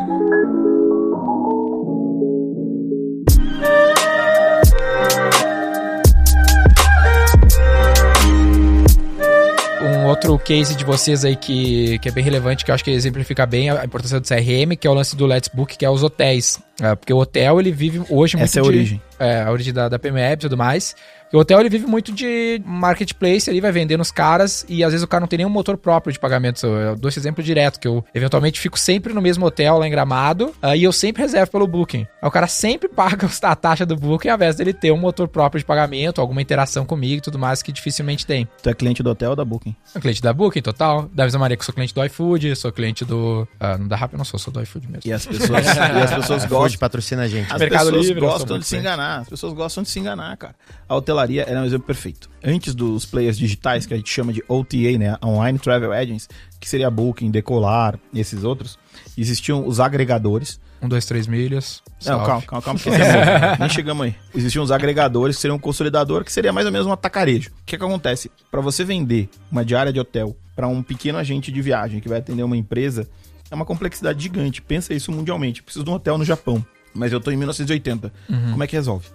Outro 10.08 10.38
case 10.38 10.74
de 10.74 10.84
vocês 10.84 11.24
aí 11.24 11.36
que, 11.36 11.98
que 11.98 12.08
é 12.08 12.12
bem 12.12 12.24
relevante, 12.24 12.64
que 12.64 12.70
eu 12.70 12.74
acho 12.74 12.84
que 12.84 12.90
exemplifica 12.90 13.44
bem 13.46 13.70
a 13.70 13.84
importância 13.84 14.18
do 14.18 14.26
CRM, 14.26 14.76
que 14.78 14.86
é 14.86 14.90
o 14.90 14.94
lance 14.94 15.14
do 15.14 15.26
Let's 15.26 15.48
Book, 15.52 15.76
que 15.76 15.84
é 15.84 15.90
os 15.90 16.02
hotéis. 16.02 16.60
É, 16.80 16.94
porque 16.94 17.12
o 17.12 17.16
hotel, 17.18 17.58
ele 17.60 17.72
vive 17.72 17.98
hoje 18.08 18.36
muito 18.36 18.48
Essa 18.48 18.58
é 18.58 18.60
a 18.60 18.62
de- 18.62 18.68
origem. 18.68 19.02
É, 19.18 19.42
a 19.42 19.50
origem 19.50 19.72
da, 19.72 19.88
da 19.88 19.98
PME 19.98 20.32
e 20.32 20.36
tudo 20.36 20.56
mais. 20.56 20.94
E 21.32 21.36
o 21.36 21.40
hotel, 21.40 21.60
ele 21.60 21.68
vive 21.68 21.86
muito 21.86 22.10
de 22.12 22.62
marketplace, 22.64 23.50
ele 23.50 23.60
vai 23.60 23.70
vendendo 23.70 24.00
os 24.00 24.10
caras 24.10 24.64
e 24.68 24.82
às 24.82 24.92
vezes 24.92 25.04
o 25.04 25.08
cara 25.08 25.20
não 25.20 25.28
tem 25.28 25.38
nenhum 25.38 25.50
motor 25.50 25.76
próprio 25.76 26.10
de 26.12 26.18
pagamento. 26.18 26.64
Eu 26.66 26.96
dou 26.96 27.08
esse 27.08 27.18
exemplo 27.18 27.42
direto, 27.42 27.78
que 27.78 27.86
eu 27.86 28.02
eventualmente 28.14 28.58
fico 28.58 28.78
sempre 28.78 29.12
no 29.12 29.20
mesmo 29.20 29.44
hotel 29.44 29.76
lá 29.78 29.86
em 29.86 29.90
Gramado 29.90 30.54
ah, 30.62 30.74
e 30.74 30.84
eu 30.84 30.92
sempre 30.92 31.20
reservo 31.20 31.50
pelo 31.50 31.66
Booking. 31.66 32.06
Aí 32.22 32.28
o 32.28 32.30
cara 32.30 32.46
sempre 32.46 32.88
paga 32.88 33.28
a 33.42 33.56
taxa 33.56 33.84
do 33.84 33.94
Booking 33.96 34.28
ao 34.28 34.36
invés 34.36 34.56
dele 34.56 34.72
ter 34.72 34.90
um 34.92 34.96
motor 34.96 35.28
próprio 35.28 35.58
de 35.58 35.66
pagamento, 35.66 36.20
alguma 36.20 36.40
interação 36.40 36.86
comigo 36.86 37.18
e 37.18 37.20
tudo 37.20 37.38
mais 37.38 37.60
que 37.60 37.72
dificilmente 37.72 38.24
tem. 38.24 38.48
Tu 38.62 38.70
é 38.70 38.74
cliente 38.74 39.02
do 39.02 39.10
hotel 39.10 39.30
ou 39.30 39.36
da 39.36 39.44
Booking? 39.44 39.74
Sou 39.84 40.00
cliente 40.00 40.22
da 40.22 40.32
Booking, 40.32 40.62
total. 40.62 41.10
Da 41.12 41.24
mesma 41.24 41.40
maneira 41.40 41.58
que 41.58 41.64
sou 41.64 41.74
cliente 41.74 41.92
do 41.94 42.02
iFood, 42.04 42.56
sou 42.56 42.72
cliente 42.72 43.04
do... 43.04 43.46
Ah, 43.60 43.76
não 43.76 43.86
da 43.86 43.96
Rappi 43.96 44.16
não 44.16 44.24
sou, 44.24 44.38
sou 44.38 44.52
do 44.52 44.62
iFood 44.62 44.86
mesmo. 44.86 45.02
E 45.04 45.12
as 45.12 45.26
pessoas, 45.26 45.66
e 45.66 46.02
as 46.04 46.14
pessoas 46.14 46.46
Hoje 46.67 46.67
patrocina 46.76 47.22
a 47.22 47.28
gente. 47.28 47.52
As 47.52 47.58
Mercado 47.58 47.86
pessoas 47.86 48.06
Livre, 48.06 48.20
gostam 48.20 48.58
de 48.58 48.66
se 48.66 48.76
enganar. 48.76 49.20
As 49.20 49.28
pessoas 49.28 49.52
gostam 49.52 49.82
de 49.82 49.88
se 49.88 49.98
enganar, 49.98 50.36
cara. 50.36 50.54
A 50.88 50.94
hotelaria 50.96 51.44
era 51.48 51.60
um 51.60 51.64
exemplo 51.64 51.86
perfeito. 51.86 52.28
Antes 52.44 52.74
dos 52.74 53.06
players 53.06 53.38
digitais, 53.38 53.86
que 53.86 53.94
a 53.94 53.96
gente 53.96 54.10
chama 54.10 54.32
de 54.32 54.42
OTA, 54.48 54.98
né? 54.98 55.16
Online 55.24 55.58
Travel 55.58 55.92
Agents, 55.92 56.28
que 56.60 56.68
seria 56.68 56.90
Booking, 56.90 57.30
Decolar 57.30 57.98
e 58.12 58.20
esses 58.20 58.44
outros, 58.44 58.78
existiam 59.16 59.66
os 59.66 59.80
agregadores. 59.80 60.60
Um, 60.82 60.88
dois, 60.88 61.04
três 61.04 61.26
milhas. 61.26 61.82
Não, 62.04 62.24
calma, 62.24 62.42
calma, 62.42 62.62
calma, 62.62 62.80
é 62.84 63.50
bom. 63.56 63.56
Nem 63.58 63.68
chegamos 63.68 64.06
aí. 64.06 64.14
Existiam 64.34 64.62
os 64.62 64.70
agregadores, 64.70 65.36
que 65.36 65.42
seriam 65.42 65.56
um 65.56 65.60
consolidador, 65.60 66.24
que 66.24 66.32
seria 66.32 66.52
mais 66.52 66.66
ou 66.66 66.72
menos 66.72 66.86
um 66.86 66.92
atacarejo. 66.92 67.50
O 67.50 67.64
que, 67.66 67.76
que 67.76 67.84
acontece? 67.84 68.30
Para 68.50 68.60
você 68.60 68.84
vender 68.84 69.28
uma 69.50 69.64
diária 69.64 69.92
de 69.92 69.98
hotel 69.98 70.36
para 70.54 70.66
um 70.66 70.82
pequeno 70.82 71.18
agente 71.18 71.52
de 71.52 71.62
viagem 71.62 72.00
que 72.00 72.08
vai 72.08 72.18
atender 72.18 72.42
uma 72.42 72.56
empresa, 72.56 73.08
é 73.50 73.54
uma 73.54 73.64
complexidade 73.64 74.22
gigante. 74.22 74.62
Pensa 74.62 74.94
isso 74.94 75.12
mundialmente. 75.12 75.62
Preciso 75.62 75.84
de 75.84 75.90
um 75.90 75.94
hotel 75.94 76.18
no 76.18 76.24
Japão, 76.24 76.64
mas 76.94 77.12
eu 77.12 77.20
tô 77.20 77.30
em 77.30 77.36
1980. 77.36 78.12
Como 78.50 78.62
é 78.62 78.66
que 78.66 78.76
resolve? 78.76 79.06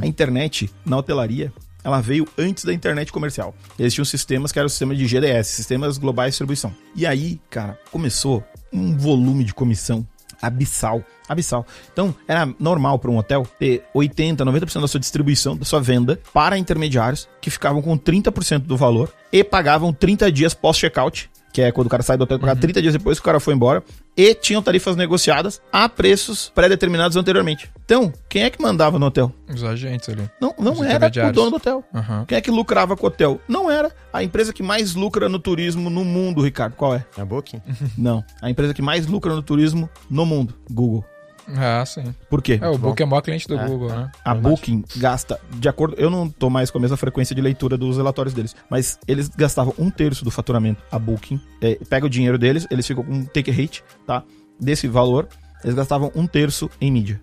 A 0.00 0.06
internet 0.06 0.70
na 0.84 0.96
hotelaria 0.96 1.52
ela 1.86 2.00
veio 2.00 2.26
antes 2.36 2.64
da 2.64 2.74
internet 2.74 3.12
comercial. 3.12 3.54
Existiam 3.78 4.04
sistemas 4.04 4.50
que 4.50 4.58
eram 4.58 4.66
o 4.66 4.70
sistema 4.70 4.92
de 4.92 5.06
GDS, 5.06 5.46
Sistemas 5.46 5.98
Globais 5.98 6.26
de 6.26 6.30
Distribuição. 6.32 6.74
E 6.96 7.06
aí, 7.06 7.40
cara, 7.48 7.78
começou 7.92 8.42
um 8.72 8.96
volume 8.96 9.44
de 9.44 9.54
comissão 9.54 10.04
abissal. 10.42 11.04
Abissal. 11.28 11.64
Então, 11.92 12.12
era 12.26 12.52
normal 12.58 12.98
para 12.98 13.10
um 13.10 13.16
hotel 13.16 13.46
ter 13.56 13.84
80, 13.94 14.44
90% 14.44 14.80
da 14.80 14.88
sua 14.88 14.98
distribuição, 14.98 15.56
da 15.56 15.64
sua 15.64 15.80
venda, 15.80 16.20
para 16.34 16.58
intermediários 16.58 17.28
que 17.40 17.50
ficavam 17.50 17.80
com 17.80 17.96
30% 17.96 18.60
do 18.60 18.76
valor 18.76 19.12
e 19.32 19.44
pagavam 19.44 19.92
30 19.92 20.30
dias 20.32 20.54
pós-checkout, 20.54 21.30
que 21.56 21.62
é 21.62 21.72
quando 21.72 21.86
o 21.86 21.90
cara 21.90 22.02
sai 22.02 22.18
do 22.18 22.24
hotel, 22.24 22.38
pagava 22.38 22.60
30 22.60 22.82
dias 22.82 22.92
depois 22.92 23.18
que 23.18 23.22
o 23.22 23.24
cara 23.24 23.40
foi 23.40 23.54
embora, 23.54 23.82
e 24.14 24.34
tinham 24.34 24.60
tarifas 24.60 24.94
negociadas 24.94 25.58
a 25.72 25.88
preços 25.88 26.52
pré-determinados 26.54 27.16
anteriormente. 27.16 27.70
Então, 27.82 28.12
quem 28.28 28.42
é 28.42 28.50
que 28.50 28.60
mandava 28.60 28.98
no 28.98 29.06
hotel? 29.06 29.32
Os 29.48 29.64
agentes 29.64 30.06
ali. 30.10 30.30
Não, 30.38 30.54
não 30.58 30.84
era 30.84 31.06
o 31.06 31.32
dono 31.32 31.52
do 31.52 31.56
hotel. 31.56 31.82
Aham. 31.94 32.26
Quem 32.28 32.36
é 32.36 32.42
que 32.42 32.50
lucrava 32.50 32.94
com 32.94 33.06
o 33.06 33.08
hotel? 33.08 33.40
Não 33.48 33.70
era. 33.70 33.90
A 34.12 34.22
empresa 34.22 34.52
que 34.52 34.62
mais 34.62 34.94
lucra 34.94 35.30
no 35.30 35.38
turismo 35.38 35.88
no 35.88 36.04
mundo, 36.04 36.42
Ricardo, 36.42 36.74
qual 36.74 36.94
é? 36.94 37.06
É 37.16 37.24
Booking? 37.24 37.62
Não. 37.96 38.22
A 38.42 38.50
empresa 38.50 38.74
que 38.74 38.82
mais 38.82 39.06
lucra 39.06 39.34
no 39.34 39.42
turismo 39.42 39.88
no 40.10 40.26
mundo, 40.26 40.54
Google. 40.70 41.06
Ah, 41.48 41.84
sim. 41.86 42.14
Por 42.28 42.42
quê? 42.42 42.58
É, 42.60 42.68
o 42.68 42.76
Booking 42.76 43.02
é 43.02 43.06
o 43.06 43.08
maior 43.08 43.22
cliente 43.22 43.46
do 43.46 43.56
É, 43.58 43.66
Google, 43.66 43.88
né? 43.88 44.10
A 44.24 44.34
Booking 44.34 44.84
gasta, 44.96 45.38
de 45.50 45.68
acordo. 45.68 45.94
Eu 45.96 46.10
não 46.10 46.28
tô 46.28 46.50
mais 46.50 46.70
com 46.70 46.78
a 46.78 46.80
mesma 46.80 46.96
frequência 46.96 47.34
de 47.34 47.40
leitura 47.40 47.76
dos 47.76 47.96
relatórios 47.96 48.34
deles, 48.34 48.54
mas 48.68 48.98
eles 49.06 49.28
gastavam 49.28 49.72
um 49.78 49.90
terço 49.90 50.24
do 50.24 50.30
faturamento. 50.30 50.82
A 50.90 50.98
Booking 50.98 51.40
é, 51.62 51.76
pega 51.88 52.06
o 52.06 52.10
dinheiro 52.10 52.38
deles, 52.38 52.66
eles 52.70 52.86
ficam 52.86 53.04
com 53.04 53.12
um 53.12 53.24
take 53.24 53.50
rate, 53.50 53.84
tá? 54.06 54.24
Desse 54.58 54.88
valor, 54.88 55.28
eles 55.62 55.76
gastavam 55.76 56.10
um 56.14 56.26
terço 56.26 56.68
em 56.80 56.90
mídia. 56.90 57.20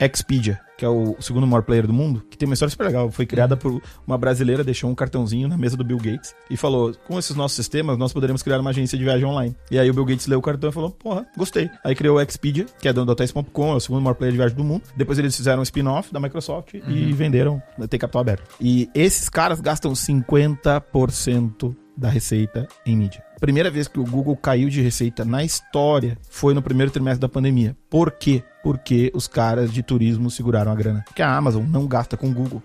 Expedia, 0.00 0.60
que 0.76 0.84
é 0.84 0.88
o 0.88 1.16
segundo 1.20 1.46
maior 1.46 1.62
player 1.62 1.86
do 1.86 1.92
mundo, 1.92 2.22
que 2.30 2.36
tem 2.36 2.46
uma 2.46 2.54
história 2.54 2.70
super 2.70 2.86
legal. 2.86 3.10
Foi 3.10 3.26
criada 3.26 3.56
por 3.56 3.80
uma 4.06 4.18
brasileira, 4.18 4.64
deixou 4.64 4.90
um 4.90 4.94
cartãozinho 4.94 5.48
na 5.48 5.56
mesa 5.56 5.76
do 5.76 5.84
Bill 5.84 5.98
Gates 5.98 6.34
e 6.50 6.56
falou: 6.56 6.94
com 7.06 7.18
esses 7.18 7.36
nossos 7.36 7.56
sistemas, 7.56 7.98
nós 7.98 8.12
poderemos 8.12 8.42
criar 8.42 8.60
uma 8.60 8.70
agência 8.70 8.96
de 8.98 9.04
viagem 9.04 9.24
online. 9.24 9.54
E 9.70 9.78
aí 9.78 9.88
o 9.90 9.94
Bill 9.94 10.04
Gates 10.04 10.26
leu 10.26 10.38
o 10.38 10.42
cartão 10.42 10.70
e 10.70 10.72
falou: 10.72 10.90
porra, 10.90 11.26
gostei. 11.36 11.70
Aí 11.84 11.94
criou 11.94 12.16
o 12.16 12.20
Expedia, 12.20 12.66
que 12.80 12.88
é 12.88 12.92
dono 12.92 13.06
do 13.06 13.12
Hotels.com, 13.12 13.72
é 13.72 13.76
o 13.76 13.80
segundo 13.80 14.02
maior 14.02 14.14
player 14.14 14.32
de 14.32 14.38
viagem 14.38 14.56
do 14.56 14.64
mundo. 14.64 14.82
Depois 14.96 15.18
eles 15.18 15.36
fizeram 15.36 15.60
um 15.60 15.62
spin-off 15.62 16.12
da 16.12 16.20
Microsoft 16.20 16.74
e 16.74 17.12
venderam, 17.12 17.62
tem 17.88 17.98
capital 17.98 18.20
aberto. 18.20 18.44
E 18.60 18.88
esses 18.94 19.28
caras 19.28 19.60
gastam 19.60 19.92
50% 19.92 21.74
da 21.96 22.08
receita 22.08 22.66
em 22.84 22.96
mídia. 22.96 23.22
Primeira 23.40 23.70
vez 23.70 23.86
que 23.86 24.00
o 24.00 24.04
Google 24.04 24.36
caiu 24.36 24.68
de 24.68 24.80
receita 24.80 25.24
na 25.24 25.44
história 25.44 26.16
foi 26.28 26.54
no 26.54 26.62
primeiro 26.62 26.90
trimestre 26.90 27.20
da 27.20 27.28
pandemia. 27.28 27.76
Por 27.90 28.10
quê? 28.10 28.42
Porque 28.64 29.12
os 29.14 29.28
caras 29.28 29.72
de 29.72 29.82
turismo 29.82 30.30
seguraram 30.30 30.72
a 30.72 30.74
grana. 30.74 31.02
Porque 31.04 31.20
a 31.22 31.36
Amazon 31.36 31.62
não 31.68 31.86
gasta 31.86 32.16
com 32.16 32.30
o 32.30 32.32
Google. 32.32 32.62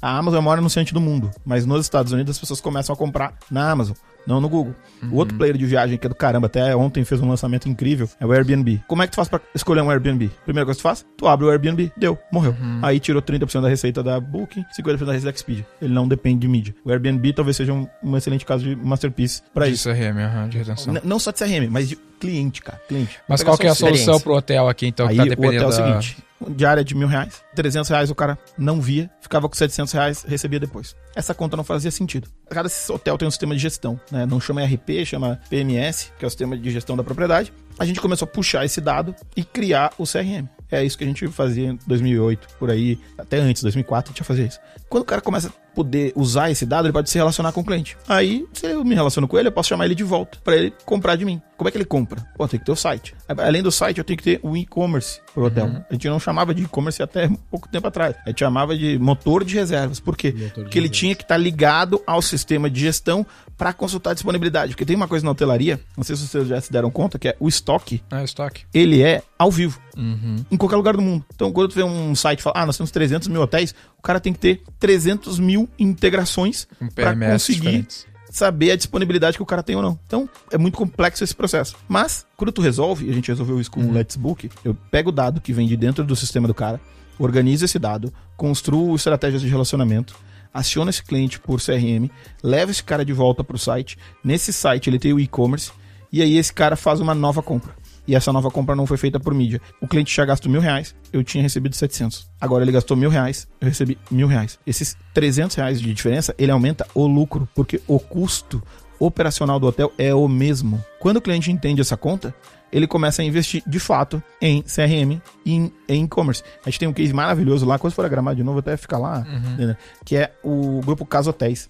A 0.00 0.16
Amazon 0.16 0.36
é 0.36 0.40
o 0.40 0.42
maior 0.42 0.58
anunciante 0.58 0.94
do 0.94 1.00
mundo, 1.00 1.30
mas 1.44 1.66
nos 1.66 1.84
Estados 1.84 2.12
Unidos 2.12 2.36
as 2.36 2.38
pessoas 2.38 2.60
começam 2.60 2.94
a 2.94 2.96
comprar 2.96 3.34
na 3.50 3.70
Amazon, 3.72 3.96
não 4.26 4.40
no 4.40 4.48
Google. 4.48 4.74
O 5.10 5.16
outro 5.16 5.36
player 5.36 5.56
de 5.56 5.66
viagem 5.66 5.98
que 5.98 6.06
é 6.06 6.08
do 6.08 6.14
caramba, 6.14 6.46
até 6.46 6.74
ontem 6.76 7.04
fez 7.04 7.20
um 7.20 7.28
lançamento 7.28 7.68
incrível, 7.68 8.08
é 8.20 8.26
o 8.26 8.32
Airbnb. 8.32 8.80
Como 8.86 9.02
é 9.02 9.06
que 9.06 9.12
tu 9.12 9.16
faz 9.16 9.28
pra 9.28 9.40
escolher 9.54 9.80
um 9.82 9.90
Airbnb? 9.90 10.30
Primeira 10.44 10.64
coisa 10.64 10.78
que 10.78 10.82
tu 10.82 10.88
faz, 10.88 11.04
tu 11.16 11.26
abre 11.26 11.46
o 11.46 11.50
Airbnb, 11.50 11.92
deu, 11.96 12.16
morreu. 12.32 12.54
Aí 12.82 13.00
tirou 13.00 13.20
30% 13.22 13.60
da 13.62 13.68
receita 13.68 14.02
da 14.02 14.20
Booking, 14.20 14.64
50% 14.78 14.84
da 15.04 15.12
receita 15.12 15.24
da 15.24 15.30
Expedia. 15.30 15.66
Ele 15.80 15.92
não 15.92 16.06
depende 16.06 16.40
de 16.40 16.48
mídia. 16.48 16.74
O 16.84 16.90
Airbnb 16.90 17.32
talvez 17.32 17.56
seja 17.56 17.72
um, 17.72 17.86
um 18.02 18.16
excelente 18.16 18.44
caso 18.46 18.62
de 18.64 18.76
masterpiece 18.76 19.42
pra 19.52 19.66
De 19.66 19.72
isso. 19.72 19.88
CRM, 19.88 20.18
aham, 20.18 20.48
de 20.48 20.58
retenção. 20.58 20.92
N- 20.94 21.00
não 21.04 21.18
só 21.18 21.30
de 21.32 21.38
CRM, 21.38 21.68
mas 21.70 21.88
de 21.88 21.96
cliente, 22.20 22.62
cara. 22.62 22.80
Cliente. 22.88 23.18
Mas 23.28 23.42
qual 23.42 23.58
que 23.58 23.66
é 23.66 23.70
a 23.70 23.74
solução 23.74 24.20
pro 24.20 24.34
hotel 24.34 24.68
aqui, 24.68 24.86
então, 24.86 25.06
Aí 25.08 25.16
que 25.16 25.18
tá 25.18 25.24
o 25.24 25.28
dependendo 25.30 25.66
hotel 25.66 25.84
é 25.86 25.88
o 25.90 26.00
seguinte, 26.00 26.16
diária 26.50 26.84
de 26.84 26.94
mil 26.94 27.08
reais, 27.08 27.42
300 27.54 27.88
reais 27.88 28.10
o 28.10 28.14
cara 28.14 28.38
não 28.56 28.80
via, 28.80 29.10
ficava 29.20 29.48
com 29.48 29.54
700 29.54 29.92
reais, 29.92 30.24
recebia 30.26 30.60
depois. 30.60 30.94
Essa 31.14 31.34
conta 31.34 31.56
não 31.56 31.64
fazia 31.64 31.90
sentido. 31.90 32.28
Cada 32.48 32.68
hotel 32.88 33.18
tem 33.18 33.28
um 33.28 33.30
sistema 33.30 33.54
de 33.54 33.60
gestão, 33.60 34.00
né? 34.10 34.26
Não 34.26 34.40
chama 34.40 34.62
RP, 34.64 35.04
chama 35.04 35.40
PMS, 35.48 36.12
que 36.18 36.24
é 36.24 36.26
o 36.26 36.30
sistema 36.30 36.56
de 36.56 36.70
gestão 36.70 36.96
da 36.96 37.04
propriedade. 37.04 37.52
A 37.78 37.84
gente 37.84 38.00
começou 38.00 38.26
a 38.26 38.28
puxar 38.28 38.64
esse 38.64 38.80
dado 38.80 39.14
e 39.36 39.42
criar 39.44 39.92
o 39.98 40.04
CRM. 40.04 40.46
É 40.70 40.82
isso 40.82 40.96
que 40.96 41.04
a 41.04 41.06
gente 41.06 41.28
fazia 41.28 41.70
em 41.70 41.78
2008, 41.86 42.48
por 42.58 42.70
aí, 42.70 42.98
até 43.18 43.38
antes, 43.38 43.62
2004, 43.62 44.08
a 44.08 44.12
gente 44.12 44.18
já 44.18 44.24
fazia 44.24 44.46
isso. 44.46 44.58
Quando 44.92 45.04
o 45.04 45.06
cara 45.06 45.22
começa 45.22 45.48
a 45.48 45.74
poder 45.74 46.12
usar 46.14 46.50
esse 46.50 46.66
dado, 46.66 46.84
ele 46.86 46.92
pode 46.92 47.08
se 47.08 47.16
relacionar 47.16 47.50
com 47.50 47.62
o 47.62 47.64
cliente. 47.64 47.96
Aí, 48.06 48.44
se 48.52 48.66
eu 48.66 48.84
me 48.84 48.94
relaciono 48.94 49.26
com 49.26 49.38
ele, 49.38 49.48
eu 49.48 49.52
posso 49.52 49.70
chamar 49.70 49.86
ele 49.86 49.94
de 49.94 50.04
volta 50.04 50.36
para 50.44 50.54
ele 50.54 50.70
comprar 50.84 51.16
de 51.16 51.24
mim. 51.24 51.40
Como 51.56 51.66
é 51.66 51.70
que 51.72 51.78
ele 51.78 51.84
compra? 51.86 52.20
Pô, 52.36 52.46
tem 52.46 52.60
que 52.60 52.66
ter 52.66 52.72
o 52.72 52.76
site. 52.76 53.14
Além 53.26 53.62
do 53.62 53.72
site, 53.72 53.96
eu 53.96 54.04
tenho 54.04 54.18
que 54.18 54.22
ter 54.24 54.40
o 54.42 54.54
e-commerce 54.54 55.20
pro 55.32 55.44
hotel. 55.46 55.70
A 55.88 55.92
gente 55.94 56.06
não 56.10 56.20
chamava 56.20 56.52
de 56.54 56.64
e-commerce 56.64 57.02
até 57.02 57.30
pouco 57.50 57.68
tempo 57.68 57.86
atrás. 57.86 58.14
A 58.26 58.28
gente 58.28 58.40
chamava 58.40 58.76
de 58.76 58.98
motor 58.98 59.44
de 59.44 59.54
reservas. 59.54 59.98
Por 59.98 60.14
quê? 60.14 60.50
Porque 60.54 60.78
ele 60.78 60.90
tinha 60.90 61.14
que 61.14 61.22
estar 61.22 61.38
ligado 61.38 62.02
ao 62.06 62.20
sistema 62.20 62.68
de 62.68 62.80
gestão 62.80 63.24
para 63.56 63.72
consultar 63.72 64.10
a 64.10 64.14
disponibilidade. 64.14 64.72
Porque 64.72 64.84
tem 64.84 64.96
uma 64.96 65.06
coisa 65.08 65.24
na 65.24 65.30
hotelaria, 65.30 65.80
não 65.96 66.02
sei 66.04 66.16
se 66.16 66.26
vocês 66.26 66.48
já 66.48 66.60
se 66.60 66.70
deram 66.72 66.90
conta, 66.90 67.18
que 67.18 67.28
é 67.28 67.36
o 67.38 67.48
estoque 67.48 68.02
Ah, 68.10 68.24
estoque. 68.24 68.64
ele 68.74 69.00
é 69.02 69.22
ao 69.38 69.50
vivo. 69.50 69.80
Uhum. 69.96 70.36
Em 70.50 70.56
qualquer 70.56 70.76
lugar 70.76 70.96
do 70.96 71.02
mundo. 71.02 71.24
Então, 71.34 71.52
quando 71.52 71.68
tu 71.68 71.74
vê 71.76 71.84
um 71.84 72.14
site 72.14 72.40
e 72.40 72.42
fala, 72.42 72.56
ah, 72.58 72.66
nós 72.66 72.76
temos 72.76 72.90
300 72.90 73.28
mil 73.28 73.40
hotéis, 73.40 73.72
o 73.98 74.02
cara 74.02 74.18
tem 74.18 74.32
que 74.32 74.38
ter 74.40 74.62
300 74.82 75.38
mil 75.38 75.68
integrações 75.78 76.66
para 76.92 77.14
conseguir 77.14 77.60
diferentes. 77.60 78.04
saber 78.32 78.72
a 78.72 78.76
disponibilidade 78.76 79.36
que 79.36 79.42
o 79.44 79.46
cara 79.46 79.62
tem 79.62 79.76
ou 79.76 79.82
não. 79.82 79.96
Então, 80.04 80.28
é 80.50 80.58
muito 80.58 80.76
complexo 80.76 81.22
esse 81.22 81.36
processo. 81.36 81.76
Mas, 81.88 82.26
quando 82.36 82.50
tu 82.50 82.60
resolve, 82.60 83.08
a 83.08 83.12
gente 83.12 83.28
resolveu 83.28 83.60
isso 83.60 83.70
com 83.70 83.80
o 83.80 83.92
Let's 83.92 84.16
Book, 84.16 84.50
eu 84.64 84.74
pego 84.90 85.10
o 85.10 85.12
dado 85.12 85.40
que 85.40 85.52
vem 85.52 85.68
de 85.68 85.76
dentro 85.76 86.02
do 86.02 86.16
sistema 86.16 86.48
do 86.48 86.54
cara, 86.54 86.80
organizo 87.16 87.64
esse 87.64 87.78
dado, 87.78 88.12
construo 88.36 88.92
estratégias 88.96 89.40
de 89.40 89.46
relacionamento, 89.46 90.16
aciono 90.52 90.90
esse 90.90 91.04
cliente 91.04 91.38
por 91.38 91.60
CRM, 91.60 92.10
levo 92.42 92.72
esse 92.72 92.82
cara 92.82 93.04
de 93.04 93.12
volta 93.12 93.44
para 93.44 93.54
o 93.54 93.60
site. 93.60 93.96
Nesse 94.24 94.52
site 94.52 94.90
ele 94.90 94.98
tem 94.98 95.12
o 95.12 95.20
e-commerce, 95.20 95.70
e 96.10 96.20
aí 96.20 96.36
esse 96.36 96.52
cara 96.52 96.74
faz 96.74 96.98
uma 96.98 97.14
nova 97.14 97.40
compra. 97.40 97.72
E 98.06 98.14
essa 98.14 98.32
nova 98.32 98.50
compra 98.50 98.74
não 98.74 98.86
foi 98.86 98.96
feita 98.96 99.20
por 99.20 99.32
mídia. 99.34 99.60
O 99.80 99.86
cliente 99.86 100.14
já 100.14 100.24
gastou 100.24 100.50
mil 100.50 100.60
reais, 100.60 100.94
eu 101.12 101.22
tinha 101.22 101.42
recebido 101.42 101.76
700. 101.76 102.28
Agora 102.40 102.64
ele 102.64 102.72
gastou 102.72 102.96
mil 102.96 103.10
reais, 103.10 103.46
eu 103.60 103.68
recebi 103.68 103.96
mil 104.10 104.26
reais. 104.26 104.58
Esses 104.66 104.96
300 105.14 105.56
reais 105.56 105.80
de 105.80 105.92
diferença, 105.92 106.34
ele 106.36 106.50
aumenta 106.50 106.86
o 106.94 107.06
lucro, 107.06 107.48
porque 107.54 107.80
o 107.86 107.98
custo 107.98 108.62
operacional 108.98 109.58
do 109.58 109.66
hotel 109.66 109.92
é 109.98 110.14
o 110.14 110.28
mesmo. 110.28 110.82
Quando 111.00 111.16
o 111.16 111.20
cliente 111.20 111.50
entende 111.50 111.80
essa 111.80 111.96
conta, 111.96 112.34
ele 112.72 112.86
começa 112.86 113.20
a 113.20 113.24
investir 113.24 113.62
de 113.66 113.78
fato 113.78 114.22
em 114.40 114.62
CRM 114.62 115.20
e 115.44 115.70
em 115.88 116.04
e-commerce. 116.04 116.42
A 116.64 116.70
gente 116.70 116.78
tem 116.78 116.88
um 116.88 116.92
case 116.92 117.12
maravilhoso 117.12 117.66
lá, 117.66 117.78
quando 117.78 117.92
for 117.92 118.08
gramar 118.08 118.34
de 118.34 118.42
novo, 118.42 118.60
até 118.60 118.76
ficar 118.76 118.98
lá, 118.98 119.20
né, 119.58 119.76
que 120.04 120.16
é 120.16 120.32
o 120.42 120.80
grupo 120.80 121.04
Casa 121.04 121.30
Hotéis. 121.30 121.68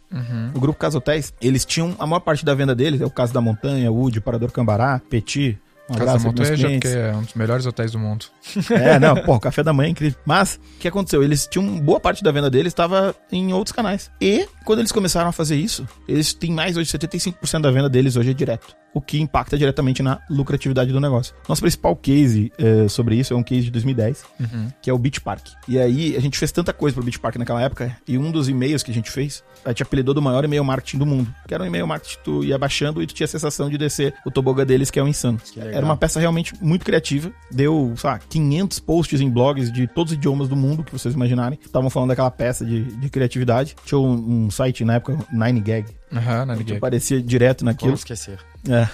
O 0.54 0.60
grupo 0.60 0.78
Casa 0.78 0.98
Hotéis, 0.98 1.34
eles 1.40 1.64
tinham 1.64 1.96
a 1.98 2.06
maior 2.06 2.20
parte 2.20 2.44
da 2.44 2.54
venda 2.54 2.74
deles, 2.74 3.00
é 3.00 3.04
o 3.04 3.10
caso 3.10 3.32
da 3.32 3.40
Montanha, 3.40 3.90
Wood, 3.90 4.20
Parador 4.20 4.52
Cambará, 4.52 5.00
Petit, 5.10 5.58
Um 5.90 5.94
Casa 5.94 6.32
clientes. 6.32 6.72
porque 6.80 6.88
é 6.88 7.14
um 7.14 7.22
dos 7.22 7.34
melhores 7.34 7.66
hotéis 7.66 7.92
do 7.92 7.98
mundo. 7.98 8.26
É, 8.70 8.98
não, 8.98 9.16
pô, 9.16 9.34
o 9.34 9.40
café 9.40 9.62
da 9.62 9.72
manhã 9.72 9.88
é 9.88 9.90
incrível. 9.90 10.18
Mas, 10.24 10.58
o 10.76 10.78
que 10.78 10.88
aconteceu? 10.88 11.22
Eles 11.22 11.46
tinham 11.46 11.78
boa 11.80 12.00
parte 12.00 12.22
da 12.22 12.30
venda 12.32 12.48
deles 12.48 12.72
estava 12.72 13.14
em 13.30 13.52
outros 13.52 13.74
canais. 13.74 14.10
E, 14.20 14.48
quando 14.64 14.78
eles 14.80 14.92
começaram 14.92 15.28
a 15.28 15.32
fazer 15.32 15.56
isso, 15.56 15.86
eles 16.08 16.32
têm 16.32 16.52
mais 16.52 16.76
hoje, 16.76 16.90
75% 16.90 17.60
da 17.60 17.70
venda 17.70 17.88
deles 17.88 18.16
hoje 18.16 18.30
é 18.30 18.34
direto. 18.34 18.74
O 18.94 19.00
que 19.00 19.20
impacta 19.20 19.56
diretamente 19.56 20.02
na 20.02 20.20
lucratividade 20.28 20.92
do 20.92 21.00
negócio. 21.00 21.34
Nosso 21.48 21.62
principal 21.62 21.96
case 21.96 22.52
eh, 22.58 22.88
sobre 22.88 23.16
isso 23.16 23.32
é 23.32 23.36
um 23.36 23.42
case 23.42 23.62
de 23.62 23.70
2010, 23.70 24.24
que 24.82 24.90
é 24.90 24.92
o 24.92 24.98
Beach 24.98 25.20
Park. 25.20 25.48
E 25.66 25.78
aí, 25.78 26.16
a 26.16 26.20
gente 26.20 26.38
fez 26.38 26.52
tanta 26.52 26.72
coisa 26.72 26.94
pro 26.94 27.02
Beach 27.04 27.18
Park 27.18 27.36
naquela 27.36 27.62
época, 27.62 27.96
e 28.06 28.18
um 28.18 28.30
dos 28.30 28.48
e-mails 28.48 28.82
que 28.82 28.90
a 28.90 28.94
gente 28.94 29.10
fez, 29.10 29.42
a 29.64 29.70
gente 29.70 29.82
apelidou 29.82 30.14
do 30.14 30.20
maior 30.20 30.44
e-mail 30.44 30.64
marketing 30.64 30.98
do 30.98 31.06
mundo. 31.06 31.34
Que 31.46 31.54
era 31.54 31.62
um 31.62 31.66
e-mail 31.66 31.86
marketing 31.86 32.16
que 32.16 32.24
tu 32.24 32.44
ia 32.44 32.58
baixando 32.58 33.02
e 33.02 33.06
tu 33.06 33.14
tinha 33.14 33.24
a 33.24 33.28
sensação 33.28 33.70
de 33.70 33.78
descer 33.78 34.14
o 34.26 34.30
tobogã 34.30 34.64
deles, 34.64 34.90
que 34.90 34.98
é 34.98 35.02
o 35.02 35.08
Insano. 35.08 35.40
legal. 35.56 35.72
Era 35.72 35.84
uma 35.84 35.96
peça 35.96 36.20
realmente 36.20 36.54
muito 36.60 36.84
criativa. 36.84 37.32
Deu, 37.50 37.94
sei 37.96 38.10
lá, 38.10 38.18
500 38.18 38.80
posts 38.80 39.20
em 39.20 39.30
blogs 39.30 39.72
de 39.72 39.86
todos 39.86 40.12
os 40.12 40.18
idiomas 40.18 40.48
do 40.48 40.56
mundo 40.56 40.84
que 40.84 40.92
vocês 40.92 41.14
imaginarem. 41.14 41.58
Estavam 41.64 41.90
falando 41.90 42.10
daquela 42.10 42.30
peça 42.30 42.64
de, 42.64 42.82
de 42.82 43.08
criatividade. 43.08 43.76
Tinha 43.84 43.98
um, 43.98 44.44
um 44.46 44.50
site 44.50 44.84
na 44.84 44.94
época, 44.94 45.18
9gag, 45.34 45.86
Aham, 46.12 46.46
na 46.46 46.56
que 46.56 46.74
aparecia 46.74 47.20
direto 47.22 47.64
naquilo. 47.64 47.90
Vamos 47.90 48.00
esquecer. 48.00 48.38
É. 48.68 48.86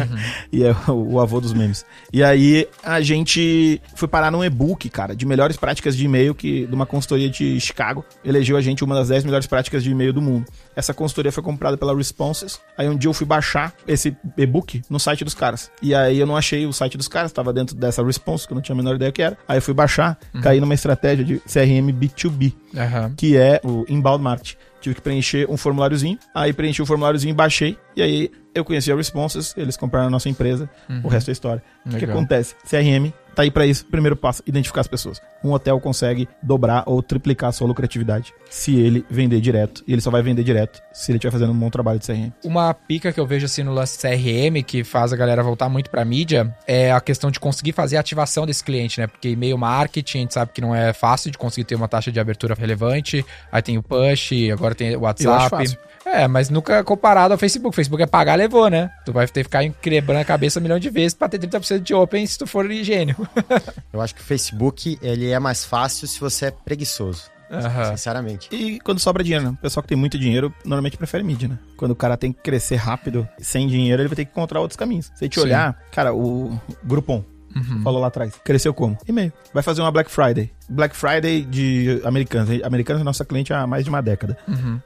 e 0.52 0.64
é 0.64 0.74
o, 0.88 1.14
o 1.14 1.20
avô 1.20 1.40
dos 1.40 1.52
memes. 1.52 1.84
E 2.12 2.22
aí 2.22 2.68
a 2.82 3.00
gente 3.00 3.80
foi 3.94 4.06
parar 4.06 4.30
num 4.30 4.44
e-book, 4.44 4.88
cara, 4.90 5.16
de 5.16 5.24
melhores 5.24 5.56
práticas 5.56 5.96
de 5.96 6.04
e-mail 6.04 6.34
que 6.34 6.66
de 6.66 6.74
uma 6.74 6.84
consultoria 6.84 7.30
de 7.30 7.58
Chicago 7.58 8.04
elegeu 8.24 8.56
a 8.56 8.60
gente 8.60 8.84
uma 8.84 8.94
das 8.94 9.08
10 9.08 9.24
melhores 9.24 9.46
práticas 9.46 9.82
de 9.82 9.90
e-mail 9.90 10.12
do 10.12 10.20
mundo. 10.20 10.46
Essa 10.76 10.92
consultoria 10.92 11.32
foi 11.32 11.42
comprada 11.42 11.76
pela 11.76 11.96
Responses. 11.96 12.60
Aí 12.76 12.88
um 12.88 12.96
dia 12.96 13.08
eu 13.08 13.14
fui 13.14 13.26
baixar 13.26 13.72
esse 13.86 14.14
e-book 14.36 14.82
no 14.90 14.98
site 14.98 15.24
dos 15.24 15.34
caras. 15.34 15.70
E 15.80 15.94
aí 15.94 16.18
eu 16.18 16.26
não 16.26 16.36
achei 16.36 16.66
o 16.66 16.72
site 16.72 16.98
dos 16.98 17.08
caras, 17.08 17.32
tava 17.32 17.52
dentro 17.52 17.74
dessa 17.74 18.04
Response, 18.04 18.46
que 18.46 18.52
eu 18.52 18.56
não 18.56 18.62
tinha 18.62 18.74
a 18.74 18.76
menor 18.76 18.96
ideia 18.96 19.12
que 19.12 19.22
era. 19.22 19.38
Aí 19.48 19.58
eu 19.58 19.62
fui 19.62 19.74
baixar, 19.74 20.18
caí 20.42 20.60
numa 20.60 20.74
estratégia 20.74 21.24
de 21.24 21.38
CRM 21.40 21.88
B2B 21.92 22.52
Aham. 22.76 23.14
que 23.16 23.36
é 23.36 23.60
o 23.64 23.84
Inbound 23.88 24.22
Marketing. 24.22 24.56
Tive 24.84 24.96
que 24.96 25.00
preencher 25.00 25.50
um 25.50 25.56
formuláriozinho, 25.56 26.18
aí 26.34 26.52
preenchi 26.52 26.82
o 26.82 26.84
formuláriozinho, 26.84 27.34
baixei, 27.34 27.78
e 27.96 28.02
aí 28.02 28.30
eu 28.54 28.62
conheci 28.62 28.92
a 28.92 28.94
Responses, 28.94 29.54
eles 29.56 29.78
compraram 29.78 30.08
a 30.08 30.10
nossa 30.10 30.28
empresa, 30.28 30.68
o 31.02 31.08
resto 31.08 31.30
é 31.30 31.32
história. 31.32 31.62
O 31.86 31.88
que, 31.88 31.96
que 32.00 32.04
acontece? 32.12 32.54
CRM 32.68 33.10
tá 33.34 33.42
aí 33.42 33.50
pra 33.50 33.66
isso. 33.66 33.84
Primeiro 33.86 34.16
passo, 34.16 34.42
identificar 34.46 34.80
as 34.80 34.86
pessoas. 34.88 35.20
Um 35.42 35.52
hotel 35.52 35.78
consegue 35.80 36.28
dobrar 36.42 36.84
ou 36.86 37.02
triplicar 37.02 37.50
a 37.50 37.52
sua 37.52 37.66
lucratividade 37.66 38.32
se 38.48 38.78
ele 38.78 39.04
vender 39.10 39.40
direto. 39.40 39.82
E 39.86 39.92
ele 39.92 40.00
só 40.00 40.10
vai 40.10 40.22
vender 40.22 40.42
direto 40.44 40.80
se 40.92 41.10
ele 41.10 41.18
estiver 41.18 41.32
fazendo 41.32 41.52
um 41.52 41.58
bom 41.58 41.68
trabalho 41.68 41.98
de 41.98 42.06
CRM. 42.06 42.30
Uma 42.44 42.72
pica 42.72 43.12
que 43.12 43.20
eu 43.20 43.26
vejo 43.26 43.44
assim 43.46 43.62
no 43.62 43.72
lance 43.72 43.98
CRM, 43.98 44.62
que 44.64 44.84
faz 44.84 45.12
a 45.12 45.16
galera 45.16 45.42
voltar 45.42 45.68
muito 45.68 45.90
pra 45.90 46.04
mídia, 46.04 46.54
é 46.66 46.92
a 46.92 47.00
questão 47.00 47.30
de 47.30 47.38
conseguir 47.40 47.72
fazer 47.72 47.96
a 47.96 48.00
ativação 48.00 48.46
desse 48.46 48.62
cliente, 48.64 49.00
né? 49.00 49.06
Porque 49.06 49.28
e-mail 49.28 49.58
marketing, 49.58 50.18
a 50.18 50.20
gente 50.22 50.34
sabe 50.34 50.52
que 50.52 50.60
não 50.60 50.74
é 50.74 50.92
fácil 50.92 51.30
de 51.30 51.36
conseguir 51.38 51.64
ter 51.64 51.74
uma 51.74 51.88
taxa 51.88 52.10
de 52.12 52.20
abertura 52.20 52.54
relevante. 52.54 53.24
Aí 53.50 53.60
tem 53.60 53.76
o 53.76 53.82
push, 53.82 54.30
agora 54.52 54.74
tem 54.74 54.90
o 54.90 54.92
Eu 54.92 55.06
acho 55.06 55.24
WhatsApp. 55.24 55.50
fácil. 55.50 55.78
É, 56.06 56.28
mas 56.28 56.50
nunca 56.50 56.84
comparado 56.84 57.32
ao 57.32 57.38
Facebook. 57.38 57.74
Facebook 57.74 58.02
é 58.02 58.06
pagar, 58.06 58.34
levou, 58.34 58.68
né? 58.68 58.90
Tu 59.06 59.12
vai 59.12 59.26
ter 59.26 59.40
que 59.40 59.44
ficar 59.44 59.66
quebrando 59.80 60.20
a 60.20 60.24
cabeça 60.24 60.60
um 60.60 60.62
milhão 60.62 60.78
de 60.78 60.90
vezes 60.90 61.14
pra 61.14 61.28
ter 61.28 61.38
30% 61.38 61.80
de 61.80 61.94
open 61.94 62.26
se 62.26 62.38
tu 62.38 62.46
for 62.46 62.70
gênio. 62.70 63.16
Eu 63.92 64.00
acho 64.00 64.14
que 64.14 64.20
o 64.20 64.24
Facebook, 64.24 64.98
ele 65.02 65.30
é 65.30 65.38
mais 65.38 65.64
fácil 65.64 66.06
se 66.08 66.20
você 66.20 66.46
é 66.46 66.50
preguiçoso. 66.50 67.22
Aham. 67.50 67.90
Sinceramente. 67.96 68.48
E 68.50 68.80
quando 68.80 68.98
sobra 68.98 69.22
dinheiro, 69.22 69.44
né? 69.44 69.50
O 69.50 69.56
pessoal 69.56 69.82
que 69.82 69.88
tem 69.88 69.98
muito 69.98 70.18
dinheiro 70.18 70.52
normalmente 70.64 70.96
prefere 70.96 71.22
mídia, 71.22 71.46
né? 71.46 71.58
Quando 71.76 71.92
o 71.92 71.96
cara 71.96 72.16
tem 72.16 72.32
que 72.32 72.40
crescer 72.40 72.76
rápido, 72.76 73.28
sem 73.38 73.68
dinheiro, 73.68 74.02
ele 74.02 74.08
vai 74.08 74.16
ter 74.16 74.24
que 74.24 74.30
encontrar 74.32 74.60
outros 74.60 74.76
caminhos. 74.76 75.06
Se 75.14 75.22
a 75.22 75.24
gente 75.24 75.34
Sim. 75.38 75.46
olhar, 75.46 75.78
cara, 75.92 76.12
o 76.12 76.58
Groupon, 76.82 77.24
falou 77.84 78.00
lá 78.00 78.08
atrás, 78.08 78.32
cresceu 78.42 78.74
como? 78.74 78.98
E-mail. 79.06 79.32
Vai 79.52 79.62
fazer 79.62 79.82
uma 79.82 79.92
Black 79.92 80.10
Friday. 80.10 80.50
Black 80.68 80.96
Friday 80.96 81.42
de 81.42 82.00
Americanas. 82.04 82.48
Americanas 82.64 83.02
é 83.02 83.04
nossa 83.04 83.24
cliente 83.24 83.52
há 83.52 83.66
mais 83.66 83.84
de 83.84 83.90
uma 83.90 84.00
década, 84.00 84.36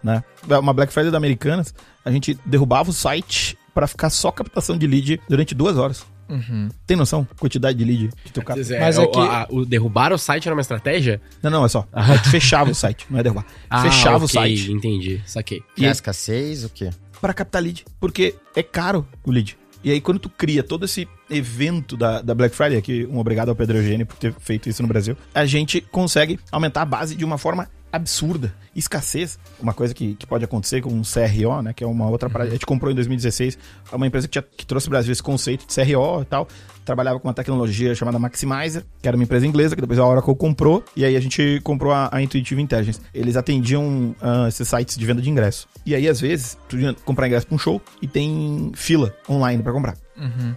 né? 0.03 0.22
Uma 0.61 0.74
Black 0.74 0.93
Friday 0.93 1.11
da 1.11 1.16
Americanas, 1.16 1.72
a 2.05 2.11
gente 2.11 2.39
derrubava 2.45 2.91
o 2.91 2.93
site 2.93 3.57
pra 3.72 3.86
ficar 3.86 4.11
só 4.11 4.30
captação 4.30 4.76
de 4.76 4.86
lead 4.86 5.20
durante 5.28 5.55
duas 5.55 5.78
horas. 5.78 6.05
Uhum. 6.29 6.68
Tem 6.87 6.97
noção? 6.97 7.26
Quantidade 7.39 7.79
de 7.79 7.85
lead 7.85 8.11
que 8.24 8.33
tu 8.33 8.43
capta? 8.43 8.61
Mas 8.62 8.70
Mas 8.81 8.99
é, 8.99 9.03
é 9.03 9.05
o, 9.05 9.11
que- 9.11 9.18
a- 9.20 9.47
o 9.51 9.64
derrubar 9.64 10.12
o 10.12 10.18
site 10.18 10.47
era 10.49 10.55
uma 10.55 10.61
estratégia? 10.61 11.20
Não, 11.43 11.51
não, 11.51 11.64
é 11.64 11.68
só. 11.68 11.87
A 11.93 12.16
gente 12.16 12.29
fechava 12.29 12.70
o 12.70 12.74
site, 12.74 13.07
não 13.11 13.18
é 13.18 13.22
derrubar. 13.22 13.47
fechava 13.83 14.18
o 14.18 14.22
Ah, 14.22 14.24
ok, 14.24 14.29
site. 14.57 14.72
entendi, 14.72 15.20
saquei. 15.26 15.59
E- 15.59 15.74
Criar 15.76 15.91
escassez, 15.93 16.64
o 16.64 16.68
quê? 16.68 16.91
para 17.20 17.35
captar 17.35 17.61
lead, 17.61 17.85
porque 17.99 18.37
é 18.55 18.62
caro 18.62 19.05
o 19.24 19.31
lead. 19.33 19.59
E 19.83 19.91
aí, 19.91 20.01
quando 20.01 20.18
tu 20.20 20.29
cria 20.29 20.62
todo 20.62 20.85
esse 20.85 21.09
evento 21.31 21.97
da, 21.97 22.20
da 22.20 22.35
Black 22.35 22.55
Friday, 22.55 22.76
aqui 22.76 23.09
um 23.11 23.18
obrigado 23.18 23.49
ao 23.49 23.55
Pedro 23.57 23.76
Eugênio 23.79 24.07
por 24.07 24.16
ter 24.16 24.33
feito 24.39 24.68
isso 24.68 24.83
no 24.83 24.89
Brasil, 24.89 25.16
a 25.35 25.45
gente 25.47 25.81
consegue 25.81 26.39
aumentar 26.51 26.83
a 26.83 26.85
base 26.85 27.14
de 27.14 27.24
uma 27.24 27.39
forma 27.39 27.68
absurda. 27.93 28.53
Escassez, 28.74 29.39
uma 29.61 29.74
coisa 29.74 29.93
que, 29.93 30.14
que 30.14 30.26
pode 30.26 30.45
acontecer 30.45 30.80
com 30.80 30.91
um 30.91 31.03
CRO, 31.03 31.62
né, 31.62 31.72
que 31.72 31.82
é 31.82 31.86
uma 31.86 32.09
outra 32.09 32.30
parada. 32.30 32.51
A 32.51 32.53
gente 32.53 32.66
comprou 32.66 32.93
em 32.93 32.95
2016, 32.95 33.59
é 33.91 33.97
uma 33.97 34.07
empresa 34.07 34.28
que, 34.28 34.32
tinha, 34.32 34.43
que 34.43 34.64
trouxe 34.64 34.86
ao 34.86 34.91
Brasil 34.91 35.12
esse 35.12 35.22
conceito 35.22 35.66
de 35.66 35.74
CRO 35.74 36.22
e 36.22 36.24
tal. 36.24 36.47
Trabalhava 36.84 37.18
com 37.18 37.28
uma 37.28 37.34
tecnologia 37.34 37.95
chamada 37.95 38.18
Maximizer, 38.18 38.84
que 39.03 39.09
era 39.09 39.16
uma 39.16 39.24
empresa 39.24 39.47
inglesa, 39.47 39.74
que 39.74 39.80
depois 39.80 39.99
a 39.99 40.07
Oracle 40.07 40.34
comprou, 40.36 40.82
e 40.97 41.05
aí 41.05 41.16
a 41.16 41.20
gente 41.20 41.61
comprou 41.62 41.93
a, 41.93 42.09
a 42.12 42.22
Intuitive 42.22 42.62
Intelligence. 42.62 43.01
Eles 43.12 43.36
atendiam 43.36 44.14
ah, 44.22 44.47
esses 44.49 44.66
sites 44.66 44.97
de 44.97 45.05
venda 45.05 45.20
de 45.20 45.28
ingresso. 45.28 45.68
E 45.84 45.95
aí, 45.95 46.09
às 46.09 46.20
vezes, 46.20 46.57
tu 46.68 46.78
ia 46.78 46.95
comprar 47.05 47.26
ingresso 47.26 47.47
pra 47.47 47.57
um 47.57 47.59
show 47.59 47.82
e 48.01 48.07
tem 48.07 48.70
fila 48.74 49.14
online 49.28 49.62
pra 49.62 49.72
comprar. 49.72 49.97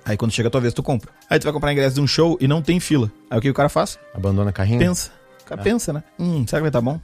Aí 0.05 0.17
quando 0.17 0.31
chega 0.31 0.47
a 0.47 0.51
tua 0.51 0.61
vez, 0.61 0.73
tu 0.73 0.81
compra. 0.81 1.11
Aí 1.29 1.39
tu 1.39 1.43
vai 1.43 1.53
comprar 1.53 1.71
ingresso 1.71 1.95
de 1.95 2.01
um 2.01 2.07
show 2.07 2.37
e 2.41 2.47
não 2.47 2.61
tem 2.61 2.79
fila. 2.79 3.11
Aí 3.29 3.37
o 3.37 3.41
que 3.41 3.49
o 3.49 3.53
cara 3.53 3.69
faz? 3.69 3.99
Abandona 4.13 4.51
carrinho? 4.51 4.79
Pensa. 4.79 5.11
O 5.53 5.57
cara 5.57 5.63
pensa, 5.63 5.91
né? 5.93 6.03
Hum, 6.19 6.45
será 6.47 6.59
que 6.59 6.63
vai 6.63 6.71
tá 6.71 6.79
bom? 6.81 6.99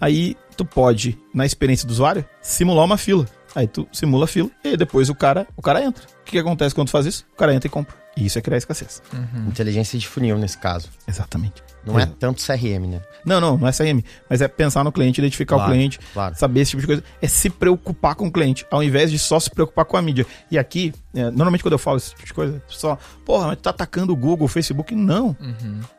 Aí 0.00 0.36
tu 0.56 0.64
pode, 0.64 1.18
na 1.32 1.46
experiência 1.46 1.86
do 1.86 1.90
usuário, 1.92 2.24
simular 2.42 2.84
uma 2.84 2.98
fila. 2.98 3.26
Aí 3.54 3.66
tu 3.66 3.88
simula 3.92 4.24
a 4.24 4.28
fila 4.28 4.50
e 4.64 4.68
aí 4.68 4.76
depois 4.76 5.08
o 5.08 5.14
cara, 5.14 5.46
o 5.56 5.62
cara 5.62 5.82
entra. 5.82 6.04
O 6.04 6.24
que, 6.24 6.32
que 6.32 6.38
acontece 6.38 6.74
quando 6.74 6.88
tu 6.88 6.90
faz 6.90 7.06
isso? 7.06 7.24
O 7.32 7.36
cara 7.36 7.54
entra 7.54 7.66
e 7.66 7.70
compra. 7.70 7.94
E 8.16 8.26
isso 8.26 8.38
é 8.38 8.42
criar 8.42 8.58
escassez. 8.58 9.00
Inteligência 9.46 9.98
de 9.98 10.06
funil 10.08 10.36
nesse 10.36 10.58
caso. 10.58 10.88
Exatamente. 11.06 11.62
Não 11.84 11.98
é 11.98 12.02
Exato. 12.02 12.16
tanto 12.18 12.44
CRM, 12.44 12.86
né? 12.86 13.00
Não, 13.24 13.40
não, 13.40 13.56
não 13.58 13.68
é 13.68 13.72
CRM. 13.72 14.02
Mas 14.28 14.40
é 14.40 14.48
pensar 14.48 14.84
no 14.84 14.92
cliente, 14.92 15.20
identificar 15.20 15.56
Claro, 15.56 15.70
o 15.70 15.74
cliente, 15.74 15.98
claro. 16.12 16.34
saber 16.36 16.60
esse 16.60 16.70
tipo 16.72 16.80
de 16.80 16.86
coisa. 16.86 17.04
É 17.20 17.26
se 17.28 17.48
preocupar 17.48 18.14
com 18.14 18.26
o 18.26 18.32
cliente, 18.32 18.66
ao 18.70 18.82
invés 18.82 19.10
de 19.10 19.18
só 19.18 19.38
se 19.40 19.50
preocupar 19.50 19.84
com 19.84 19.96
a 19.96 20.02
mídia. 20.02 20.26
E 20.50 20.58
aqui, 20.58 20.92
é, 21.14 21.24
normalmente 21.30 21.62
quando 21.62 21.72
eu 21.72 21.78
falo 21.78 21.96
esse 21.96 22.10
tipo 22.10 22.26
de 22.26 22.34
coisa, 22.34 22.62
só, 22.68 22.98
porra, 23.24 23.48
mas 23.48 23.56
tu 23.56 23.62
tá 23.62 23.70
atacando 23.70 24.12
o 24.12 24.16
Google, 24.16 24.46
o 24.46 24.48
Facebook. 24.48 24.94
Não. 24.94 25.36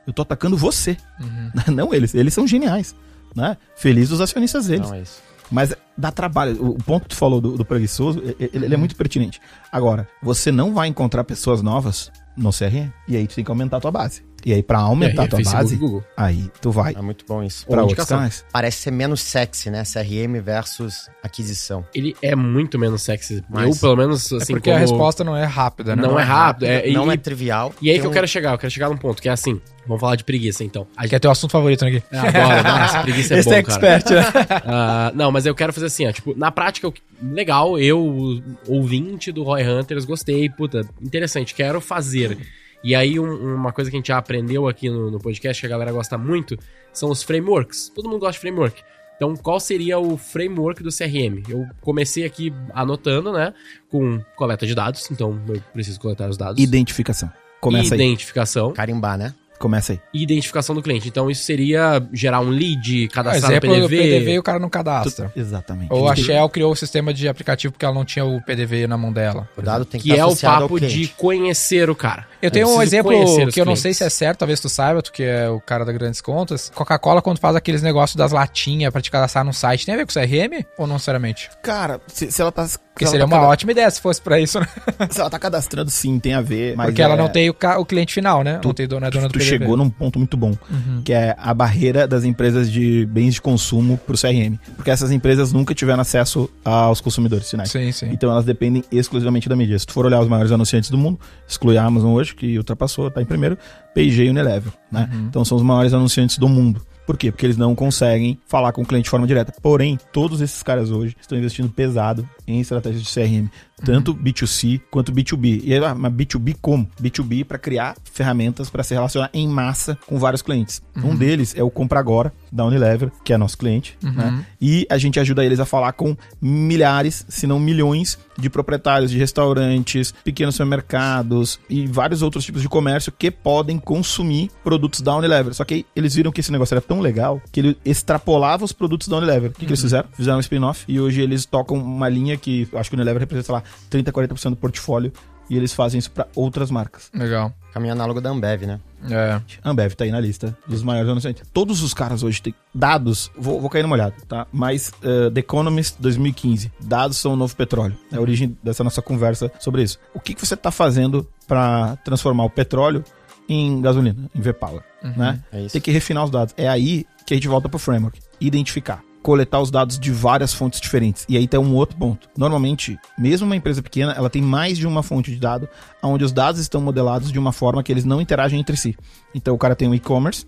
Eu 0.05 0.13
tô 0.13 0.21
atacando 0.21 0.55
você. 0.57 0.97
Não 1.67 1.93
eles. 1.93 2.13
Eles 2.13 2.33
são 2.33 2.45
geniais. 2.47 2.95
Né? 3.35 3.57
Feliz 3.75 4.09
dos 4.09 4.21
acionistas 4.21 4.67
deles. 4.67 4.87
Não 4.87 4.95
é 4.95 5.01
isso. 5.01 5.21
Mas 5.51 5.73
dá 5.97 6.11
trabalho. 6.11 6.63
O, 6.63 6.75
ponto 6.75 7.03
que 7.03 7.09
tu 7.09 7.15
falou 7.15 7.41
do, 7.41 7.57
do 7.57 7.65
preguiçoso, 7.65 8.21
ele, 8.39 8.49
ele 8.53 8.73
é 8.73 8.77
muito 8.77 8.95
pertinente. 8.95 9.41
Agora, 9.71 10.07
você 10.21 10.51
não 10.51 10.73
vai 10.73 10.87
encontrar 10.87 11.23
pessoas 11.23 11.61
novas 11.61 12.11
no 12.37 12.51
CRM. 12.51 12.91
E 13.07 13.17
aí 13.17 13.27
tu 13.27 13.35
tem 13.35 13.43
que 13.43 13.51
aumentar 13.51 13.77
a 13.77 13.81
tua 13.81 13.91
base. 13.91 14.23
E 14.45 14.53
aí, 14.53 14.63
pra 14.63 14.79
aumentar 14.79 15.23
É, 15.23 15.25
a 15.25 15.27
tua 15.27 15.37
Facebook 15.37 15.63
base, 15.63 15.75
Google. 15.75 16.03
aí 16.15 16.49
tu 16.61 16.71
vai 16.71 16.93
É 16.95 17.01
muito 17.01 17.25
bom 17.27 17.43
isso. 17.43 17.65
pra 17.67 17.81
Ou 17.83 17.89
outros 17.89 18.07
canais. 18.07 18.45
Parece 18.51 18.77
ser 18.77 18.91
menos 18.91 19.21
sexy, 19.21 19.69
né? 19.69 19.83
CRM 19.83 20.39
versus 20.41 21.09
aquisição. 21.21 21.85
Ele 21.93 22.15
é 22.21 22.35
muito 22.35 22.79
menos 22.79 23.01
sexy. 23.01 23.43
Mas- 23.49 23.75
eu, 23.75 23.81
pelo 23.81 23.95
menos, 23.97 24.31
É 24.31 24.37
assim, 24.37 24.53
porque 24.53 24.69
como... 24.69 24.77
a 24.77 24.79
resposta 24.79 25.23
não 25.23 25.35
é 25.35 25.43
rápida, 25.45 25.95
né? 25.95 26.01
Não 26.01 26.19
é 26.19 26.23
rápido, 26.23 26.65
é, 26.65 26.89
não 26.91 27.09
e, 27.11 27.13
é 27.13 27.17
trivial. 27.17 27.73
e 27.81 27.89
aí 27.89 27.99
que 27.99 28.05
eu 28.05 28.09
um- 28.09 28.13
quero 28.13 28.27
chegar, 28.27 28.53
eu 28.53 28.57
quero 28.57 28.71
chegar 28.71 28.89
num 28.89 28.97
ponto, 28.97 29.21
que 29.21 29.27
é 29.27 29.31
assim, 29.31 29.59
vamos 29.85 29.99
falar 29.99 30.15
de 30.15 30.23
preguiça, 30.23 30.63
então. 30.63 30.87
A 30.95 31.07
Que 31.07 31.15
é 31.15 31.19
teu 31.19 31.31
assunto 31.31 31.51
favorito, 31.51 31.83
né, 31.83 31.91
Gui? 31.91 32.03
Eu 32.11 32.19
adoro, 32.19 32.63
nossa, 32.63 33.01
preguiça 33.01 33.33
é 33.35 33.39
Esse 33.39 33.49
bom, 33.49 33.55
é 33.55 33.63
cara. 33.63 33.95
expert, 33.97 34.09
né? 34.15 34.47
Ah, 34.65 35.11
não, 35.15 35.31
mas 35.31 35.45
eu 35.45 35.53
quero 35.55 35.73
fazer 35.73 35.87
assim, 35.87 36.07
ó, 36.07 36.11
tipo, 36.11 36.33
na 36.37 36.51
prática, 36.51 36.87
eu- 36.87 36.93
legal, 37.21 37.77
eu, 37.77 38.41
ouvinte 38.67 39.31
do 39.31 39.43
Roy 39.43 39.63
Hunters, 39.67 40.05
gostei, 40.05 40.49
puta, 40.49 40.87
interessante, 41.01 41.53
quero 41.53 41.81
fazer. 41.81 42.37
E 42.83 42.95
aí, 42.95 43.19
um- 43.19 43.55
uma 43.55 43.71
coisa 43.73 43.89
que 43.89 43.95
a 43.97 43.99
gente 43.99 44.07
já 44.07 44.17
aprendeu 44.17 44.67
aqui 44.67 44.89
no, 44.89 45.11
no 45.11 45.19
podcast, 45.19 45.59
que 45.61 45.65
a 45.65 45.69
galera 45.69 45.91
gosta 45.91 46.17
muito, 46.17 46.57
são 46.93 47.09
os 47.09 47.21
frameworks. 47.23 47.89
Todo 47.93 48.07
mundo 48.09 48.19
gosta 48.19 48.33
de 48.33 48.39
framework. 48.39 48.81
Então, 49.15 49.35
qual 49.35 49.59
seria 49.59 49.99
o 49.99 50.17
framework 50.17 50.81
do 50.81 50.89
CRM? 50.89 51.43
Eu 51.49 51.67
comecei 51.81 52.23
aqui 52.25 52.53
anotando, 52.73 53.33
né, 53.33 53.53
com 53.91 54.21
coleta 54.37 54.65
de 54.65 54.73
dados, 54.73 55.11
então 55.11 55.41
eu 55.49 55.61
preciso 55.73 55.99
coletar 55.99 56.29
os 56.29 56.37
dados. 56.37 56.63
Identificação. 56.63 57.29
Começa 57.59 57.95
aí. 57.95 57.99
Identificação. 58.01 58.71
Carimbar, 58.71 59.17
né? 59.17 59.33
Começa 59.59 59.93
aí. 59.93 59.99
E 60.13 60.23
identificação 60.23 60.73
do 60.73 60.81
cliente. 60.81 61.07
Então, 61.07 61.29
isso 61.29 61.43
seria 61.43 62.01
gerar 62.13 62.39
um 62.39 62.49
lead, 62.49 63.05
Um 63.05 63.07
cadastrar 63.09 63.51
no 63.51 63.57
exemplo 63.57 63.69
do 63.69 63.89
PDV. 63.89 64.09
PDV 64.09 64.31
e 64.31 64.39
o 64.39 64.43
cara 64.43 64.57
não 64.57 64.69
cadastra. 64.69 65.31
Exatamente. 65.35 65.91
Ou 65.91 66.09
a 66.09 66.15
Shell 66.15 66.49
criou 66.49 66.71
o 66.71 66.75
sistema 66.75 67.13
de 67.13 67.27
aplicativo 67.27 67.73
porque 67.73 67.85
ela 67.85 67.93
não 67.93 68.05
tinha 68.05 68.23
o 68.25 68.41
PDV 68.41 68.87
na 68.87 68.97
mão 68.97 69.11
dela. 69.11 69.47
O 69.57 69.61
dado 69.61 69.85
tem 69.85 69.99
que, 69.99 70.09
Que 70.09 70.17
é 70.17 70.25
o 70.25 70.35
papo 70.35 70.79
de 70.79 71.09
conhecer 71.09 71.89
o 71.89 71.95
cara. 71.95 72.25
Eu 72.41 72.49
tenho 72.49 72.67
um 72.67 72.77
preciso 72.77 72.95
exemplo 72.95 73.51
que 73.51 73.59
eu 73.59 73.65
não 73.65 73.75
sei 73.75 73.93
se 73.93 74.03
é 74.03 74.09
certo, 74.09 74.39
talvez 74.39 74.59
tu 74.59 74.69
saiba, 74.69 75.01
tu 75.01 75.11
que 75.11 75.23
é 75.23 75.49
o 75.49 75.59
cara 75.59 75.83
das 75.83 75.95
grandes 75.95 76.21
contas. 76.21 76.71
Coca-Cola, 76.73 77.21
quando 77.21 77.37
faz 77.39 77.55
aqueles 77.55 77.81
negócios 77.81 78.15
das 78.15 78.31
latinhas 78.31 78.91
pra 78.91 79.01
te 79.01 79.11
cadastrar 79.11 79.43
no 79.43 79.53
site, 79.53 79.85
tem 79.85 79.93
a 79.93 79.97
ver 79.97 80.05
com 80.05 80.13
CRM 80.13 80.65
ou 80.77 80.87
não 80.87 80.95
necessariamente? 80.95 81.49
Cara, 81.61 81.99
se, 82.07 82.31
se 82.31 82.41
ela 82.41 82.51
tá 82.51 82.65
Porque 82.99 83.11
seria 83.11 83.25
uma 83.25 83.41
ótima 83.47 83.71
ideia 83.71 83.89
se 83.89 84.01
fosse 84.01 84.21
pra 84.21 84.39
isso, 84.39 84.59
né? 84.59 84.67
Se 85.09 85.21
ela 85.21 85.29
tá 85.29 85.39
cadastrando, 85.39 85.89
sim, 85.89 86.19
tem 86.19 86.33
a 86.33 86.41
ver. 86.41 86.75
Mas 86.75 86.87
Porque 86.87 87.01
ela 87.01 87.13
é- 87.13 87.17
não 87.17 87.29
tem 87.29 87.49
o, 87.49 87.53
ca- 87.53 87.79
o 87.79 87.85
cliente 87.85 88.13
final, 88.13 88.43
né? 88.43 88.59
não 88.63 88.73
tem 88.73 88.87
dona, 88.87 89.07
é 89.07 89.09
dona 89.09 89.27
do 89.27 89.31
tu 89.31 89.39
PDV. 89.39 89.49
chegou 89.49 89.77
num 89.77 89.89
ponto 89.89 90.19
muito 90.19 90.35
bom, 90.35 90.53
Uhum. 90.69 91.01
que 91.03 91.13
é 91.13 91.35
a 91.37 91.53
barreira 91.53 92.07
das 92.07 92.23
empresas 92.25 92.69
de 92.71 93.05
bens 93.05 93.35
de 93.35 93.41
consumo 93.41 93.97
pro 94.05 94.17
CRM. 94.17 94.57
Porque 94.75 94.91
essas 94.91 95.11
empresas 95.11 95.53
nunca 95.53 95.73
tiveram 95.73 96.01
acesso 96.01 96.49
aos 96.63 96.99
consumidores 96.99 97.49
finais. 97.49 97.71
Sim, 97.71 97.91
sim. 97.91 98.09
Então 98.11 98.29
elas 98.29 98.43
dependem 98.45 98.83
exclusivamente 98.91 99.47
da 99.47 99.55
mídia. 99.55 99.79
Se 99.79 99.85
tu 99.87 99.93
for 99.93 100.05
olhar 100.05 100.19
os 100.19 100.27
maiores 100.27 100.51
anunciantes 100.51 100.89
do 100.89 100.97
mundo, 100.97 101.17
exclui 101.47 101.77
a 101.77 101.83
Amazon 101.85 102.11
hoje, 102.13 102.35
que 102.35 102.57
ultrapassou, 102.57 103.09
tá 103.09 103.21
em 103.21 103.25
primeiro, 103.25 103.57
P&G 103.93 104.25
e 104.25 104.29
Unilever, 104.29 104.73
né? 104.91 105.09
Uhum. 105.11 105.25
Então 105.29 105.45
são 105.45 105.57
os 105.57 105.63
maiores 105.63 105.93
anunciantes 105.93 106.37
do 106.37 106.49
mundo. 106.49 106.81
Por 107.09 107.17
quê? 107.17 107.31
Porque 107.31 107.43
eles 107.43 107.57
não 107.57 107.73
conseguem 107.73 108.39
falar 108.45 108.71
com 108.71 108.83
o 108.83 108.85
cliente 108.85 109.05
de 109.05 109.09
forma 109.09 109.25
direta. 109.25 109.51
Porém, 109.63 109.97
todos 110.13 110.41
esses 110.41 110.61
caras 110.61 110.91
hoje 110.91 111.17
estão 111.19 111.35
investindo 111.35 111.67
pesado 111.67 112.29
em 112.45 112.59
estratégias 112.59 113.01
de 113.01 113.11
CRM, 113.11 113.49
tanto 113.85 114.13
B2C 114.13 114.81
quanto 114.89 115.11
B2B. 115.11 115.61
E 115.63 115.73
aí, 115.73 115.83
ah, 115.83 115.95
mas 115.95 116.11
B2B 116.13 116.57
como? 116.61 116.87
B2B 117.01 117.45
para 117.45 117.57
criar 117.57 117.95
ferramentas 118.11 118.69
para 118.69 118.83
se 118.83 118.93
relacionar 118.93 119.29
em 119.33 119.47
massa 119.47 119.97
com 120.05 120.17
vários 120.19 120.41
clientes. 120.41 120.81
Um 120.97 121.15
deles 121.15 121.55
é 121.55 121.63
o 121.63 121.69
Compra 121.69 121.99
Agora, 121.99 122.33
da 122.51 122.65
Unilever, 122.65 123.11
que 123.23 123.33
é 123.33 123.37
nosso 123.37 123.57
cliente, 123.57 123.97
né? 124.01 124.45
E 124.61 124.85
a 124.89 124.97
gente 124.97 125.19
ajuda 125.19 125.45
eles 125.45 125.59
a 125.59 125.65
falar 125.65 125.93
com 125.93 126.15
milhares, 126.41 127.25
se 127.29 127.47
não 127.47 127.59
milhões, 127.59 128.17
de 128.37 128.49
proprietários 128.49 129.11
de 129.11 129.17
restaurantes, 129.17 130.13
pequenos 130.23 130.55
supermercados 130.55 131.59
e 131.69 131.87
vários 131.87 132.21
outros 132.21 132.45
tipos 132.45 132.61
de 132.61 132.69
comércio 132.69 133.11
que 133.11 133.29
podem 133.29 133.77
consumir 133.77 134.49
produtos 134.63 135.01
da 135.01 135.15
Unilever. 135.15 135.53
Só 135.53 135.63
que 135.63 135.85
eles 135.95 136.15
viram 136.15 136.31
que 136.31 136.41
esse 136.41 136.51
negócio 136.51 136.73
era 136.73 136.81
tão 136.81 136.99
legal 136.99 137.41
que 137.51 137.59
ele 137.59 137.77
extrapolava 137.85 138.63
os 138.65 138.71
produtos 138.71 139.07
da 139.07 139.17
Unilever. 139.17 139.51
O 139.51 139.53
que, 139.53 139.65
que 139.65 139.71
eles 139.71 139.81
fizeram? 139.81 140.07
Fizeram 140.13 140.37
um 140.37 140.41
spin-off 140.41 140.85
e 140.87 140.99
hoje 140.99 141.21
eles 141.21 141.45
tocam 141.45 141.77
uma 141.77 142.09
linha 142.09 142.37
que 142.37 142.67
acho 142.73 142.89
que 142.89 142.95
o 142.95 142.97
Unilever 142.97 143.19
representa, 143.19 143.45
sei 143.45 143.55
lá, 143.55 143.63
30, 143.89 144.11
40% 144.11 144.49
do 144.51 144.55
portfólio 144.55 145.11
e 145.49 145.57
eles 145.57 145.73
fazem 145.73 145.97
isso 145.97 146.11
para 146.11 146.27
outras 146.35 146.69
marcas. 146.69 147.09
Legal. 147.13 147.53
Caminho 147.73 147.93
análogo 147.93 148.21
da 148.21 148.29
Ambev, 148.29 148.65
né? 148.65 148.79
É. 149.09 149.41
Ambev 149.63 149.93
tá 149.93 150.03
aí 150.03 150.11
na 150.11 150.19
lista 150.19 150.55
dos 150.67 150.83
maiores 150.83 151.09
anunciantes. 151.09 151.43
Todos 151.51 151.81
os 151.81 151.93
caras 151.93 152.21
hoje 152.21 152.41
têm 152.41 152.53
dados, 152.73 153.31
vou, 153.37 153.59
vou 153.59 153.69
cair 153.69 153.81
numa 153.81 153.95
olhada, 153.95 154.15
tá? 154.27 154.45
Mas 154.51 154.91
uh, 155.03 155.31
The 155.31 155.39
Economist 155.39 155.95
2015, 155.99 156.71
dados 156.81 157.17
são 157.17 157.33
o 157.33 157.35
novo 157.35 157.55
petróleo. 157.55 157.97
É 158.11 158.17
a 158.17 158.21
origem 158.21 158.55
dessa 158.61 158.83
nossa 158.83 159.01
conversa 159.01 159.51
sobre 159.59 159.81
isso. 159.81 159.97
O 160.13 160.19
que, 160.19 160.35
que 160.35 160.45
você 160.45 160.55
tá 160.55 160.71
fazendo 160.71 161.27
para 161.47 161.95
transformar 161.97 162.43
o 162.43 162.49
petróleo 162.49 163.03
em 163.47 163.81
gasolina, 163.81 164.29
em 164.35 164.41
V-Power, 164.41 164.83
né? 165.01 165.39
é 165.51 165.61
isso. 165.61 165.73
Tem 165.73 165.81
que 165.81 165.89
refinar 165.89 166.23
os 166.23 166.29
dados. 166.29 166.53
É 166.55 166.67
aí 166.67 167.05
que 167.25 167.33
a 167.33 167.37
gente 167.37 167.47
volta 167.47 167.67
pro 167.67 167.79
framework. 167.79 168.19
Identificar. 168.39 169.03
Coletar 169.21 169.59
os 169.59 169.69
dados 169.69 169.99
de 169.99 170.11
várias 170.11 170.53
fontes 170.53 170.79
diferentes. 170.79 171.25
E 171.27 171.37
aí 171.37 171.47
tem 171.47 171.59
um 171.59 171.75
outro 171.75 171.97
ponto. 171.97 172.29
Normalmente, 172.37 172.97
mesmo 173.17 173.45
uma 173.45 173.55
empresa 173.55 173.81
pequena, 173.81 174.13
ela 174.13 174.29
tem 174.29 174.41
mais 174.41 174.77
de 174.77 174.87
uma 174.87 175.03
fonte 175.03 175.31
de 175.31 175.39
dado, 175.39 175.67
onde 176.01 176.23
os 176.23 176.31
dados 176.31 176.61
estão 176.61 176.81
modelados 176.81 177.31
de 177.31 177.39
uma 177.39 177.51
forma 177.51 177.83
que 177.83 177.91
eles 177.91 178.05
não 178.05 178.21
interagem 178.21 178.59
entre 178.59 178.77
si. 178.77 178.95
Então 179.33 179.53
o 179.53 179.57
cara 179.57 179.75
tem 179.75 179.87
um 179.87 179.93
e-commerce 179.95 180.45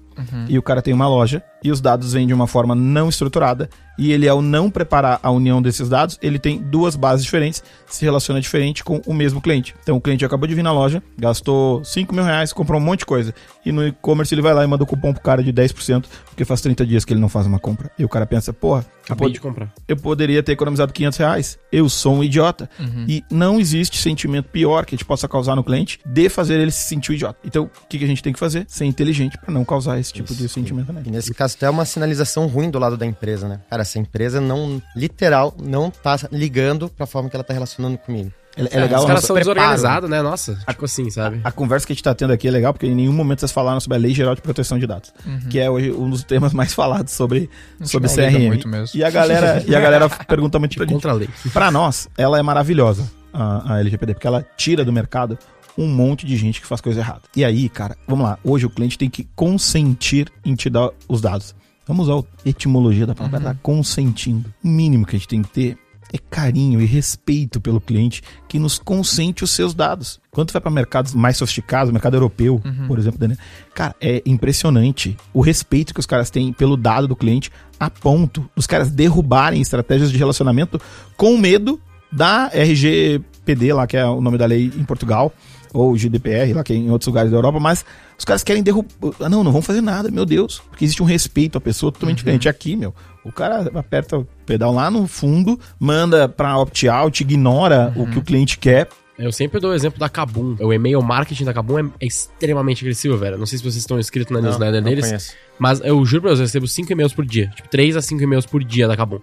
e 0.49 0.57
o 0.57 0.61
cara 0.61 0.81
tem 0.81 0.93
uma 0.93 1.07
loja 1.07 1.41
e 1.63 1.71
os 1.71 1.79
dados 1.81 2.13
vêm 2.13 2.27
de 2.27 2.33
uma 2.33 2.45
forma 2.45 2.75
não 2.75 3.09
estruturada 3.09 3.69
e 3.97 4.11
ele 4.11 4.27
ao 4.27 4.41
não 4.41 4.69
preparar 4.69 5.19
a 5.23 5.29
união 5.31 5.61
desses 5.61 5.87
dados, 5.89 6.17
ele 6.21 6.37
tem 6.39 6.57
duas 6.59 6.95
bases 6.95 7.23
diferentes, 7.23 7.63
se 7.87 8.03
relaciona 8.03 8.41
diferente 8.41 8.83
com 8.83 9.01
o 9.05 9.13
mesmo 9.13 9.39
cliente. 9.41 9.75
Então 9.81 9.95
o 9.95 10.01
cliente 10.01 10.25
acabou 10.25 10.47
de 10.47 10.55
vir 10.55 10.63
na 10.63 10.71
loja, 10.71 11.01
gastou 11.17 11.83
5 11.83 12.13
mil 12.13 12.23
reais, 12.23 12.51
comprou 12.51 12.79
um 12.79 12.83
monte 12.83 12.99
de 12.99 13.05
coisa 13.05 13.33
e 13.65 13.71
no 13.71 13.87
e-commerce 13.87 14.33
ele 14.33 14.41
vai 14.41 14.53
lá 14.53 14.63
e 14.63 14.67
manda 14.67 14.83
o 14.83 14.87
cupom 14.87 15.13
pro 15.13 15.21
cara 15.21 15.43
de 15.43 15.53
10% 15.53 16.05
porque 16.25 16.43
faz 16.43 16.61
30 16.61 16.85
dias 16.85 17.05
que 17.05 17.13
ele 17.13 17.19
não 17.21 17.29
faz 17.29 17.45
uma 17.47 17.59
compra. 17.59 17.89
E 17.97 18.03
o 18.03 18.09
cara 18.09 18.25
pensa, 18.25 18.51
porra, 18.51 18.81
eu, 18.81 19.03
Acabei 19.05 19.27
pod- 19.27 19.33
de 19.33 19.39
comprar. 19.41 19.71
eu 19.87 19.95
poderia 19.97 20.41
ter 20.43 20.51
economizado 20.53 20.91
500 20.93 21.17
reais. 21.19 21.59
Eu 21.71 21.87
sou 21.89 22.15
um 22.15 22.23
idiota. 22.23 22.69
E 23.07 23.23
não 23.29 23.59
existe 23.59 23.97
sentimento 23.97 24.49
pior 24.49 24.85
que 24.85 24.95
a 24.95 24.97
gente 24.97 25.05
possa 25.05 25.27
causar 25.27 25.55
no 25.55 25.63
cliente 25.63 25.99
de 26.05 26.27
fazer 26.29 26.59
ele 26.59 26.71
se 26.71 26.85
sentir 26.85 27.11
um 27.11 27.15
idiota. 27.15 27.39
Então, 27.43 27.63
o 27.65 27.87
que, 27.87 27.97
que 27.99 28.03
a 28.05 28.07
gente 28.07 28.23
tem 28.23 28.33
que 28.33 28.39
fazer? 28.39 28.65
Ser 28.71 28.85
inteligente 28.85 29.37
para 29.37 29.53
não 29.53 29.65
causar 29.65 29.99
esse 29.99 30.13
tipo 30.13 30.33
de 30.33 30.47
sentimento 30.47 30.93
E 30.93 30.95
nele. 30.95 31.11
nesse 31.11 31.33
caso 31.33 31.55
até 31.57 31.65
é 31.65 31.69
uma 31.69 31.83
sinalização 31.83 32.47
ruim 32.47 32.69
do 32.69 32.79
lado 32.79 32.95
da 32.95 33.05
empresa, 33.05 33.45
né? 33.45 33.59
Cara, 33.69 33.81
essa 33.81 33.99
empresa 33.99 34.39
não, 34.39 34.81
literal, 34.95 35.53
não 35.61 35.91
tá 35.91 36.17
ligando 36.31 36.87
pra 36.87 37.05
forma 37.05 37.29
que 37.29 37.35
ela 37.35 37.43
tá 37.43 37.51
relacionando 37.53 37.97
comigo. 37.97 38.31
É, 38.55 38.61
é 38.61 38.79
legal 38.79 38.99
Os 38.99 39.05
a 39.05 39.07
caras 39.09 39.25
são 39.25 39.35
desorganizados, 39.35 40.09
né? 40.09 40.21
Nossa, 40.21 40.57
tipo 40.69 40.85
assim, 40.85 41.09
sabe? 41.09 41.41
A 41.43 41.51
conversa 41.51 41.85
que 41.85 41.91
a 41.91 41.95
gente 41.95 42.03
tá 42.03 42.15
tendo 42.15 42.31
aqui 42.31 42.47
é 42.47 42.51
legal 42.51 42.71
porque 42.71 42.87
em 42.87 42.95
nenhum 42.95 43.11
momento 43.11 43.39
vocês 43.41 43.51
falaram 43.51 43.81
sobre 43.81 43.97
a 43.97 43.99
Lei 44.01 44.13
Geral 44.13 44.35
de 44.35 44.41
Proteção 44.41 44.79
de 44.79 44.87
Dados, 44.87 45.13
que 45.49 45.59
é 45.59 45.69
hoje 45.69 45.91
um 45.91 46.09
dos 46.09 46.23
temas 46.23 46.53
mais 46.53 46.73
falados 46.73 47.11
sobre, 47.11 47.49
sobre 47.83 48.09
liga 48.09 48.29
CRM. 48.31 48.47
muito 48.47 48.69
mesmo. 48.69 48.97
E 48.97 49.03
a 49.03 49.09
galera, 49.09 49.61
e 49.67 49.75
a 49.75 49.81
galera 49.81 50.09
pergunta 50.25 50.57
muito 50.59 50.77
pra 50.77 50.85
gente. 50.85 50.93
Contra 50.93 51.11
a 51.11 51.15
lei. 51.15 51.27
Pra 51.51 51.69
nós, 51.71 52.07
ela 52.17 52.39
é 52.39 52.41
maravilhosa, 52.41 53.03
a, 53.33 53.73
a 53.73 53.79
LGPD, 53.81 54.13
porque 54.13 54.27
ela 54.27 54.45
tira 54.55 54.85
do 54.85 54.93
mercado 54.93 55.37
um 55.77 55.87
monte 55.87 56.25
de 56.25 56.35
gente 56.37 56.61
que 56.61 56.67
faz 56.67 56.81
coisa 56.81 56.99
errada. 56.99 57.21
E 57.35 57.43
aí, 57.43 57.69
cara, 57.69 57.97
vamos 58.07 58.25
lá. 58.25 58.37
Hoje 58.43 58.65
o 58.65 58.69
cliente 58.69 58.97
tem 58.97 59.09
que 59.09 59.27
consentir 59.35 60.31
em 60.43 60.55
te 60.55 60.69
dar 60.69 60.89
os 61.07 61.21
dados. 61.21 61.55
Vamos 61.87 62.07
usar 62.07 62.19
a 62.19 62.49
etimologia 62.49 63.05
da 63.05 63.15
palavra, 63.15 63.39
tá 63.39 63.55
consentindo. 63.61 64.53
O 64.63 64.67
mínimo 64.67 65.05
que 65.05 65.15
a 65.15 65.19
gente 65.19 65.27
tem 65.27 65.41
que 65.41 65.49
ter 65.49 65.77
é 66.13 66.17
carinho 66.17 66.81
e 66.81 66.85
respeito 66.85 67.61
pelo 67.61 67.79
cliente 67.79 68.21
que 68.47 68.59
nos 68.59 68.77
consente 68.77 69.43
os 69.43 69.51
seus 69.51 69.73
dados. 69.73 70.19
Quando 70.29 70.49
tu 70.49 70.53
vai 70.53 70.61
para 70.61 70.71
mercados 70.71 71.13
mais 71.13 71.37
sofisticados, 71.37 71.91
mercado 71.91 72.15
europeu, 72.15 72.61
por 72.87 72.99
exemplo, 72.99 73.19
Daniel, 73.19 73.37
cara, 73.73 73.95
é 73.99 74.21
impressionante 74.25 75.15
o 75.33 75.41
respeito 75.41 75.93
que 75.93 75.99
os 75.99 76.05
caras 76.05 76.29
têm 76.29 76.51
pelo 76.51 76.75
dado 76.75 77.07
do 77.07 77.15
cliente 77.15 77.49
a 77.79 77.89
ponto 77.89 78.49
dos 78.55 78.67
caras 78.67 78.91
derrubarem 78.91 79.61
estratégias 79.61 80.11
de 80.11 80.17
relacionamento 80.17 80.79
com 81.15 81.37
medo 81.37 81.79
da 82.11 82.47
RGPD, 82.47 83.73
lá 83.73 83.87
que 83.87 83.95
é 83.95 84.05
o 84.05 84.19
nome 84.19 84.37
da 84.37 84.45
lei 84.45 84.65
em 84.65 84.83
Portugal, 84.83 85.33
ou 85.73 85.95
GDPR, 85.95 86.53
lá 86.53 86.63
que 86.63 86.73
é 86.73 86.75
em 86.75 86.89
outros 86.91 87.07
lugares 87.07 87.31
da 87.31 87.37
Europa, 87.37 87.59
mas 87.59 87.85
os 88.17 88.25
caras 88.25 88.43
querem 88.43 88.61
derrubar. 88.63 88.89
Ah, 89.19 89.29
Não, 89.29 89.43
não 89.43 89.51
vão 89.51 89.61
fazer 89.61 89.81
nada, 89.81 90.09
meu 90.11 90.25
Deus. 90.25 90.61
Porque 90.69 90.85
existe 90.85 91.01
um 91.01 91.05
respeito 91.05 91.57
à 91.57 91.61
pessoa 91.61 91.91
totalmente 91.91 92.17
diferente. 92.17 92.47
Aqui, 92.49 92.75
meu, 92.75 92.93
o 93.23 93.31
cara 93.31 93.69
aperta 93.75 94.17
o 94.17 94.27
pedal 94.45 94.73
lá 94.73 94.89
no 94.91 95.07
fundo, 95.07 95.59
manda 95.79 96.27
pra 96.27 96.57
opt-out, 96.57 97.21
ignora 97.23 97.93
o 97.95 98.05
que 98.07 98.19
o 98.19 98.21
cliente 98.21 98.57
quer. 98.57 98.87
Eu 99.19 99.31
sempre 99.31 99.59
dou 99.59 99.69
o 99.69 99.73
exemplo 99.73 99.99
da 99.99 100.09
Kabum. 100.09 100.55
O 100.59 100.73
e-mail 100.73 100.99
marketing 101.03 101.43
da 101.43 101.53
Kabum 101.53 101.77
é, 101.77 101.83
é 101.99 102.07
extremamente 102.07 102.83
agressivo, 102.83 103.15
velho. 103.17 103.37
Não 103.37 103.45
sei 103.45 103.59
se 103.59 103.63
vocês 103.63 103.75
estão 103.77 103.99
inscritos 103.99 104.33
na 104.33 104.41
newsletter 104.41 104.81
não 104.81 104.89
deles. 104.89 105.05
conheço. 105.05 105.33
Mas 105.59 105.79
eu 105.83 106.03
juro 106.05 106.23
pra 106.23 106.31
vocês, 106.31 106.39
eu 106.39 106.45
recebo 106.45 106.67
5 106.67 106.91
e-mails 106.91 107.13
por 107.13 107.23
dia. 107.23 107.51
Tipo, 107.55 107.69
3 107.69 107.97
a 107.97 108.01
5 108.01 108.23
e-mails 108.23 108.47
por 108.47 108.63
dia 108.63 108.87
da 108.87 108.97
Kabum. 108.97 109.19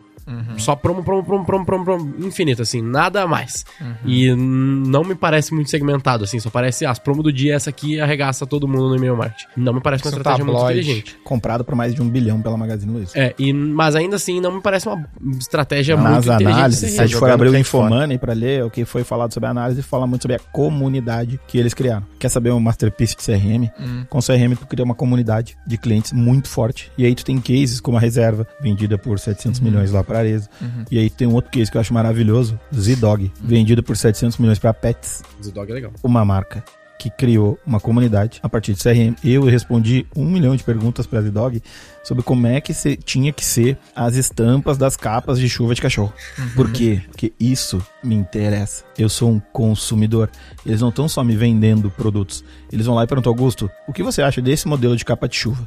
Só 0.59 0.74
promo, 0.74 1.03
promo, 1.03 1.24
promo, 1.24 1.45
promo, 1.45 1.64
promo, 1.64 1.85
promo, 1.85 2.14
infinito, 2.26 2.62
assim, 2.62 2.83
nada 2.83 3.26
mais. 3.26 3.64
E 4.05 4.33
hum, 4.33 4.83
não 4.87 5.05
me 5.05 5.14
parece 5.14 5.55
muito 5.55 5.70
segmentado, 5.70 6.24
assim, 6.24 6.39
só 6.41 6.51
parece, 6.51 6.85
ah, 6.85 6.91
as 6.91 6.99
promo 6.99 7.22
do 7.22 7.33
dia, 7.33 7.55
essa 7.55 7.70
aqui 7.70 8.01
arregaça 8.01 8.47
todo 8.47 8.66
mundo 8.66 8.91
no 8.91 8.97
e-mail 8.97 9.16
marketing. 9.16 9.47
Não 9.57 9.72
me 9.72 9.81
parece 9.81 10.05
uma 10.05 10.09
Isso 10.09 10.16
é 10.16 10.18
estratégia 10.18 10.45
muito 10.45 10.64
inteligente. 10.64 11.18
Comprado 11.24 11.64
por 11.64 11.74
mais 11.74 11.95
de 11.95 12.03
um 12.03 12.09
bilhão 12.09 12.41
pela 12.41 12.57
Magazine 12.57 12.93
Luiza. 12.93 13.12
É, 13.14 13.35
e, 13.39 13.53
mas 13.53 13.95
ainda 13.95 14.16
assim, 14.16 14.41
não 14.41 14.53
me 14.53 14.61
parece 14.61 14.87
uma 14.89 15.07
estratégia 15.39 15.97
Nas 15.97 16.12
muito 16.12 16.26
inteligente. 16.26 16.57
análises, 16.57 16.91
se 16.93 17.01
a 17.01 17.07
gente 17.07 17.16
for 17.16 17.31
abrir 17.31 17.49
o. 17.49 17.59
Infomoney 17.59 18.18
pra 18.18 18.33
ler 18.33 18.64
o 18.64 18.70
que 18.70 18.85
foi 18.85 19.05
falado 19.05 19.33
sobre 19.35 19.47
a 19.49 19.51
análise, 19.51 19.83
fala 19.83 20.07
muito 20.07 20.22
sobre 20.22 20.37
a 20.37 20.39
comunidade 20.39 21.41
que 21.47 21.59
eles 21.59 21.74
criaram. 21.74 22.07
Quer 22.18 22.29
saber 22.29 22.53
um 22.53 22.61
masterpiece 22.61 23.16
de 23.16 23.24
CRM? 23.24 23.68
Com 24.09 24.20
CRM 24.20 24.55
tu 24.59 24.66
cria 24.66 24.85
uma 24.85 24.95
comunidade 24.95 25.57
de 25.66 25.76
clientes 25.76 26.12
muito 26.12 26.49
forte. 26.49 26.91
E 26.97 27.05
aí 27.05 27.14
tu 27.14 27.24
tem 27.24 27.39
cases 27.41 27.81
como 27.81 27.97
a 27.97 28.01
reserva, 28.01 28.47
vendida 28.61 28.97
por 28.97 29.18
700 29.18 29.61
milhões 29.61 29.91
lá 29.91 30.03
Arezzo. 30.19 30.49
E 30.91 30.99
aí 30.99 31.09
tem 31.11 31.27
um 31.27 31.35
outro 31.35 31.51
case 31.51 31.71
que 31.71 31.77
eu 31.77 31.81
acho 31.81 31.93
maravilhoso, 31.95 32.59
Z-Dog, 32.75 33.31
vendido 33.43 33.83
por 33.83 33.97
700 33.97 34.39
milhões 34.39 34.59
para 34.59 34.73
Pets, 34.75 35.23
O 35.45 35.51
dog 35.51 35.71
é 35.71 35.75
legal. 35.75 35.93
uma 36.03 36.25
marca 36.25 36.62
que 36.99 37.11
criou 37.11 37.57
uma 37.64 37.79
comunidade 37.79 38.41
a 38.43 38.49
partir 38.49 38.75
de 38.75 38.83
CRM. 38.83 39.14
Eu 39.23 39.45
respondi 39.45 40.05
um 40.16 40.25
milhão 40.29 40.57
de 40.57 40.64
perguntas 40.64 41.07
para 41.07 41.23
Z-Dog 41.23 41.62
sobre 42.03 42.25
como 42.25 42.45
é 42.49 42.61
que 42.61 42.75
se, 42.75 42.97
tinha 42.97 43.33
que 43.33 43.45
ser 43.45 43.79
as 43.95 44.16
estampas 44.16 44.77
das 44.77 44.97
capas 44.97 45.39
de 45.39 45.49
chuva 45.49 45.77
de 45.77 45.81
cachorro. 45.81 46.12
Por 46.57 46.73
quê? 46.73 47.01
Porque 47.07 47.33
isso 47.39 47.81
me 48.03 48.16
interessa. 48.16 48.83
Eu 48.99 49.09
sou 49.09 49.31
um 49.31 49.39
consumidor. 49.53 50.29
Eles 50.66 50.81
não 50.81 50.89
estão 50.89 51.09
só 51.09 51.23
me 51.23 51.37
vendendo 51.37 51.89
produtos. 51.89 52.45
Eles 52.73 52.87
vão 52.87 52.97
lá 52.97 53.05
e 53.05 53.07
perguntam, 53.07 53.31
Augusto, 53.31 53.71
o 53.87 53.93
que 53.93 54.03
você 54.03 54.21
acha 54.21 54.43
desse 54.43 54.66
modelo 54.66 54.97
de 54.97 55.05
capa 55.05 55.29
de 55.29 55.37
chuva? 55.37 55.64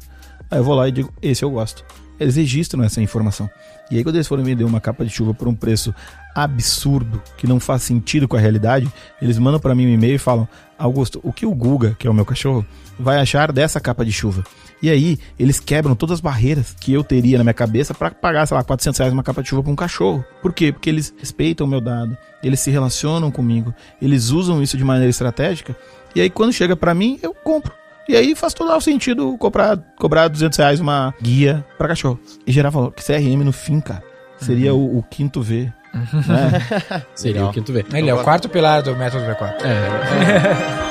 Aí 0.50 0.60
eu 0.60 0.66
vou 0.66 0.76
lá 0.76 0.90
e 0.90 0.92
digo, 0.92 1.14
esse 1.22 1.46
eu 1.46 1.50
gosto. 1.50 1.86
Eles 2.22 2.36
registram 2.36 2.84
essa 2.84 3.02
informação. 3.02 3.50
E 3.90 3.98
aí 3.98 4.04
quando 4.04 4.16
eles 4.16 4.28
forem 4.28 4.46
vender 4.46 4.64
uma 4.64 4.80
capa 4.80 5.04
de 5.04 5.10
chuva 5.10 5.34
por 5.34 5.48
um 5.48 5.56
preço 5.56 5.94
absurdo, 6.36 7.22
que 7.36 7.48
não 7.48 7.60
faz 7.60 7.84
sentido 7.84 8.28
com 8.28 8.38
a 8.38 8.40
realidade, 8.40 8.88
eles 9.22 9.38
mandam 9.40 9.60
para 9.60 9.74
mim 9.74 9.88
um 9.88 9.90
e-mail 9.90 10.16
e 10.16 10.20
falam, 10.20 10.48
Augusto, 10.78 11.20
o 11.24 11.34
que 11.34 11.46
o 11.46 11.54
Guga, 11.54 11.96
que 11.98 12.08
é 12.08 12.10
o 12.10 12.14
meu 12.14 12.26
cachorro, 12.26 12.66
vai 12.98 13.20
achar 13.20 13.52
dessa 13.52 13.80
capa 13.80 14.06
de 14.06 14.12
chuva? 14.12 14.44
E 14.82 14.90
aí, 14.90 15.20
eles 15.38 15.60
quebram 15.60 15.96
todas 15.96 16.16
as 16.16 16.22
barreiras 16.22 16.76
que 16.80 16.94
eu 16.94 17.04
teria 17.04 17.38
na 17.38 17.44
minha 17.44 17.54
cabeça 17.54 17.94
para 17.94 18.12
pagar, 18.12 18.48
sei 18.48 18.58
lá, 18.58 18.64
400 18.64 18.98
reais 19.00 19.14
uma 19.14 19.24
capa 19.24 19.44
de 19.44 19.50
chuva 19.50 19.64
para 19.64 19.72
um 19.72 19.76
cachorro. 19.76 20.24
Por 20.42 20.54
quê? 20.54 20.72
Porque 20.72 20.90
eles 20.90 21.14
respeitam 21.18 21.68
o 21.68 21.70
meu 21.70 21.82
dado, 21.82 22.18
eles 22.44 22.60
se 22.60 22.72
relacionam 22.72 23.30
comigo, 23.30 23.74
eles 24.02 24.30
usam 24.30 24.62
isso 24.62 24.78
de 24.78 24.84
maneira 24.84 25.10
estratégica. 25.10 25.76
E 26.16 26.22
aí, 26.22 26.30
quando 26.30 26.54
chega 26.54 26.76
para 26.76 26.94
mim, 26.94 27.20
eu 27.22 27.34
compro. 27.34 27.81
E 28.12 28.16
aí 28.18 28.36
faz 28.36 28.54
todo 28.54 28.70
o 28.70 28.82
sentido 28.82 29.38
cobrar, 29.38 29.78
cobrar 29.98 30.28
200 30.28 30.58
reais 30.58 30.80
uma 30.82 31.14
guia 31.22 31.66
para 31.78 31.88
cachorro. 31.88 32.20
E 32.46 32.52
gerar 32.52 32.70
valor. 32.70 32.92
Que 32.92 33.02
CRM 33.02 33.42
no 33.42 33.54
fim, 33.54 33.80
cara, 33.80 34.04
seria 34.38 34.74
o, 34.74 34.98
o 34.98 35.04
quinto 35.04 35.42
V 35.42 35.72
né? 36.28 37.04
Seria 37.16 37.36
Legal. 37.36 37.50
o 37.50 37.54
quinto 37.54 37.72
V. 37.72 37.86
Ele 37.94 38.10
é 38.10 38.14
o 38.14 38.22
quarto 38.22 38.50
pilar 38.50 38.82
do 38.84 38.94
método 38.98 39.24
V4. 39.24 39.56
É, 39.64 40.91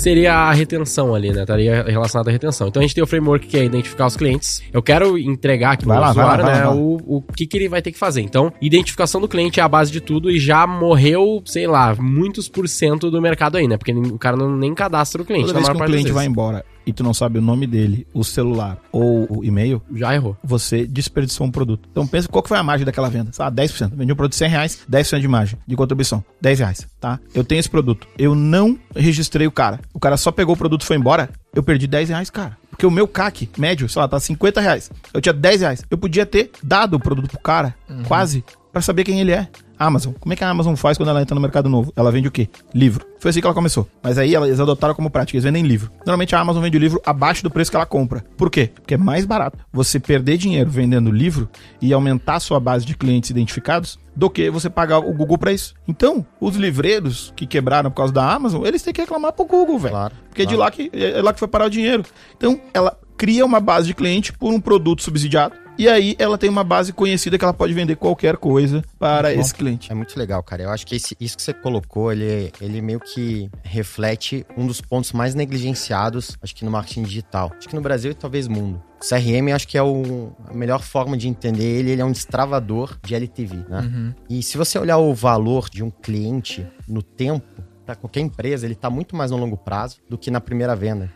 seria 0.00 0.34
a 0.34 0.52
retenção 0.52 1.14
ali, 1.14 1.30
né? 1.30 1.42
Estaria 1.42 1.82
relacionado 1.82 2.28
à 2.28 2.30
retenção. 2.30 2.68
Então 2.68 2.80
a 2.80 2.82
gente 2.82 2.94
tem 2.94 3.04
o 3.04 3.06
framework 3.06 3.46
que 3.46 3.58
é 3.58 3.64
identificar 3.64 4.06
os 4.06 4.16
clientes. 4.16 4.62
Eu 4.72 4.82
quero 4.82 5.18
entregar 5.18 5.72
aqui 5.72 5.86
vai 5.86 5.98
lá, 5.98 6.10
usuário, 6.10 6.44
vai 6.44 6.54
lá, 6.54 6.58
né? 6.60 6.66
vai. 6.66 6.76
O, 6.76 7.00
o 7.06 7.22
que, 7.22 7.46
que 7.46 7.56
ele 7.56 7.68
vai 7.68 7.82
ter 7.82 7.92
que 7.92 7.98
fazer. 7.98 8.22
Então, 8.22 8.52
identificação 8.60 9.20
do 9.20 9.28
cliente 9.28 9.60
é 9.60 9.62
a 9.62 9.68
base 9.68 9.92
de 9.92 10.00
tudo 10.00 10.30
e 10.30 10.38
já 10.38 10.66
morreu, 10.66 11.42
sei 11.44 11.66
lá, 11.66 11.94
muitos 11.94 12.48
por 12.48 12.68
cento 12.68 13.10
do 13.10 13.20
mercado 13.20 13.56
aí, 13.56 13.68
né? 13.68 13.76
Porque 13.76 13.92
o 13.92 14.18
cara 14.18 14.36
não, 14.36 14.56
nem 14.56 14.74
cadastra 14.74 15.20
o 15.20 15.24
cliente. 15.24 15.46
Toda 15.46 15.58
vez 15.58 15.68
que 15.68 15.78
das 15.78 15.86
cliente 15.86 16.12
vai 16.12 16.26
embora 16.26 16.64
e 16.86 16.92
tu 16.92 17.02
não 17.02 17.12
sabe 17.14 17.38
o 17.38 17.42
nome 17.42 17.66
dele, 17.66 18.06
o 18.12 18.24
celular 18.24 18.78
ou 18.92 19.26
o 19.38 19.44
e-mail, 19.44 19.82
Já 19.92 20.14
errou. 20.14 20.36
você 20.42 20.86
desperdiçou 20.86 21.46
um 21.46 21.50
produto. 21.50 21.88
Então 21.90 22.06
pensa 22.06 22.28
qual 22.28 22.42
que 22.42 22.48
foi 22.48 22.58
a 22.58 22.62
margem 22.62 22.84
daquela 22.84 23.08
venda. 23.10 23.30
Lá, 23.38 23.50
10%. 23.50 23.90
Vendi 23.94 24.12
um 24.12 24.16
produto 24.16 24.32
de 24.32 24.38
100 24.38 24.48
reais, 24.48 24.78
10% 24.90 25.20
de 25.20 25.28
margem 25.28 25.58
de 25.66 25.76
contribuição. 25.76 26.24
10 26.40 26.58
reais, 26.58 26.86
tá? 27.00 27.18
Eu 27.34 27.44
tenho 27.44 27.58
esse 27.60 27.70
produto. 27.70 28.06
Eu 28.18 28.34
não 28.34 28.78
registrei 28.94 29.46
o 29.46 29.52
cara. 29.52 29.80
O 29.92 30.00
cara 30.00 30.16
só 30.16 30.30
pegou 30.32 30.54
o 30.54 30.58
produto 30.58 30.82
e 30.82 30.86
foi 30.86 30.96
embora. 30.96 31.30
Eu 31.54 31.62
perdi 31.62 31.86
10 31.86 32.08
reais, 32.10 32.30
cara. 32.30 32.56
Porque 32.70 32.86
o 32.86 32.90
meu 32.90 33.06
CAC 33.06 33.48
médio, 33.58 33.88
sei 33.88 34.00
lá, 34.00 34.08
tá 34.08 34.18
50 34.18 34.60
reais. 34.60 34.90
Eu 35.12 35.20
tinha 35.20 35.32
10 35.32 35.60
reais. 35.60 35.82
Eu 35.90 35.98
podia 35.98 36.24
ter 36.24 36.50
dado 36.62 36.94
o 36.94 37.00
produto 37.00 37.28
pro 37.28 37.38
cara, 37.40 37.74
quase, 38.06 38.42
pra 38.72 38.80
saber 38.80 39.04
quem 39.04 39.20
ele 39.20 39.32
é. 39.32 39.48
Amazon. 39.80 40.12
Como 40.20 40.32
é 40.32 40.36
que 40.36 40.44
a 40.44 40.48
Amazon 40.50 40.74
faz 40.74 40.98
quando 40.98 41.08
ela 41.08 41.22
entra 41.22 41.34
no 41.34 41.40
mercado 41.40 41.68
novo? 41.68 41.90
Ela 41.96 42.12
vende 42.12 42.28
o 42.28 42.30
quê? 42.30 42.48
Livro. 42.74 43.06
Foi 43.18 43.30
assim 43.30 43.40
que 43.40 43.46
ela 43.46 43.54
começou. 43.54 43.88
Mas 44.02 44.18
aí 44.18 44.34
eles 44.34 44.60
adotaram 44.60 44.94
como 44.94 45.10
prática, 45.10 45.36
eles 45.36 45.44
vendem 45.44 45.64
livro. 45.64 45.90
Normalmente 45.98 46.34
a 46.36 46.40
Amazon 46.40 46.62
vende 46.62 46.76
o 46.76 46.80
livro 46.80 47.00
abaixo 47.04 47.42
do 47.42 47.50
preço 47.50 47.70
que 47.70 47.76
ela 47.76 47.86
compra. 47.86 48.24
Por 48.36 48.50
quê? 48.50 48.70
Porque 48.74 48.94
é 48.94 48.98
mais 48.98 49.24
barato 49.24 49.58
você 49.72 49.98
perder 49.98 50.36
dinheiro 50.36 50.70
vendendo 50.70 51.10
livro 51.10 51.48
e 51.80 51.92
aumentar 51.92 52.36
a 52.36 52.40
sua 52.40 52.60
base 52.60 52.84
de 52.84 52.94
clientes 52.94 53.30
identificados 53.30 53.98
do 54.14 54.28
que 54.28 54.50
você 54.50 54.68
pagar 54.68 54.98
o 54.98 55.14
Google 55.14 55.38
pra 55.38 55.52
isso. 55.52 55.74
Então, 55.88 56.26
os 56.38 56.56
livreiros 56.56 57.32
que 57.34 57.46
quebraram 57.46 57.90
por 57.90 57.96
causa 57.96 58.12
da 58.12 58.34
Amazon, 58.34 58.66
eles 58.66 58.82
têm 58.82 58.92
que 58.92 59.00
reclamar 59.00 59.32
pro 59.32 59.46
Google, 59.46 59.78
velho. 59.78 59.94
Claro, 59.94 60.14
Porque 60.28 60.42
é 60.42 60.44
de 60.44 60.54
claro. 60.54 60.60
lá 60.64 60.70
que 60.70 60.90
é 60.92 61.22
lá 61.22 61.32
que 61.32 61.38
foi 61.38 61.48
parar 61.48 61.66
o 61.66 61.70
dinheiro. 61.70 62.04
Então, 62.36 62.60
ela 62.74 62.96
cria 63.16 63.44
uma 63.46 63.60
base 63.60 63.86
de 63.86 63.94
cliente 63.94 64.32
por 64.32 64.52
um 64.52 64.60
produto 64.60 65.02
subsidiado 65.02 65.54
e 65.82 65.88
aí 65.88 66.14
ela 66.18 66.36
tem 66.38 66.48
uma 66.50 66.62
base 66.64 66.92
conhecida 66.92 67.38
que 67.38 67.44
ela 67.44 67.54
pode 67.54 67.72
vender 67.72 67.96
qualquer 67.96 68.36
coisa 68.36 68.82
para 68.98 69.32
esse 69.32 69.54
cliente. 69.54 69.90
É 69.90 69.94
muito 69.94 70.18
legal, 70.18 70.42
cara. 70.42 70.62
Eu 70.64 70.70
acho 70.70 70.86
que 70.86 70.96
esse- 70.96 71.16
isso 71.20 71.36
que 71.36 71.42
você 71.42 71.52
colocou, 71.54 72.12
ele, 72.12 72.52
ele 72.60 72.80
meio 72.80 73.00
que 73.00 73.50
reflete 73.62 74.44
um 74.56 74.66
dos 74.66 74.80
pontos 74.80 75.12
mais 75.12 75.34
negligenciados, 75.34 76.36
acho 76.42 76.54
que 76.54 76.64
no 76.64 76.70
marketing 76.70 77.02
digital. 77.04 77.52
Acho 77.58 77.68
que 77.68 77.74
no 77.74 77.80
Brasil 77.80 78.10
e 78.10 78.14
talvez 78.14 78.46
mundo. 78.46 78.82
O 79.02 79.04
CRM, 79.04 79.50
acho 79.54 79.66
que 79.66 79.78
é 79.78 79.82
o- 79.82 80.32
a 80.46 80.52
melhor 80.52 80.82
forma 80.82 81.16
de 81.16 81.26
entender 81.26 81.64
ele. 81.64 81.90
Ele 81.92 82.02
é 82.02 82.04
um 82.04 82.12
destravador 82.12 82.98
de 83.02 83.14
LTV, 83.14 83.56
né? 83.68 84.14
E 84.28 84.42
se 84.42 84.58
você 84.58 84.78
olhar 84.78 84.98
o 84.98 85.14
valor 85.14 85.70
de 85.70 85.82
um 85.82 85.90
cliente 85.90 86.66
no 86.86 87.02
tempo, 87.02 87.46
para 87.84 87.94
qualquer 87.94 88.20
empresa, 88.20 88.66
ele 88.66 88.74
tá 88.74 88.88
muito 88.88 89.16
mais 89.16 89.30
no 89.30 89.36
longo 89.36 89.56
prazo 89.56 89.98
do 90.08 90.16
que 90.16 90.30
na 90.30 90.40
primeira 90.40 90.76
venda. 90.76 91.10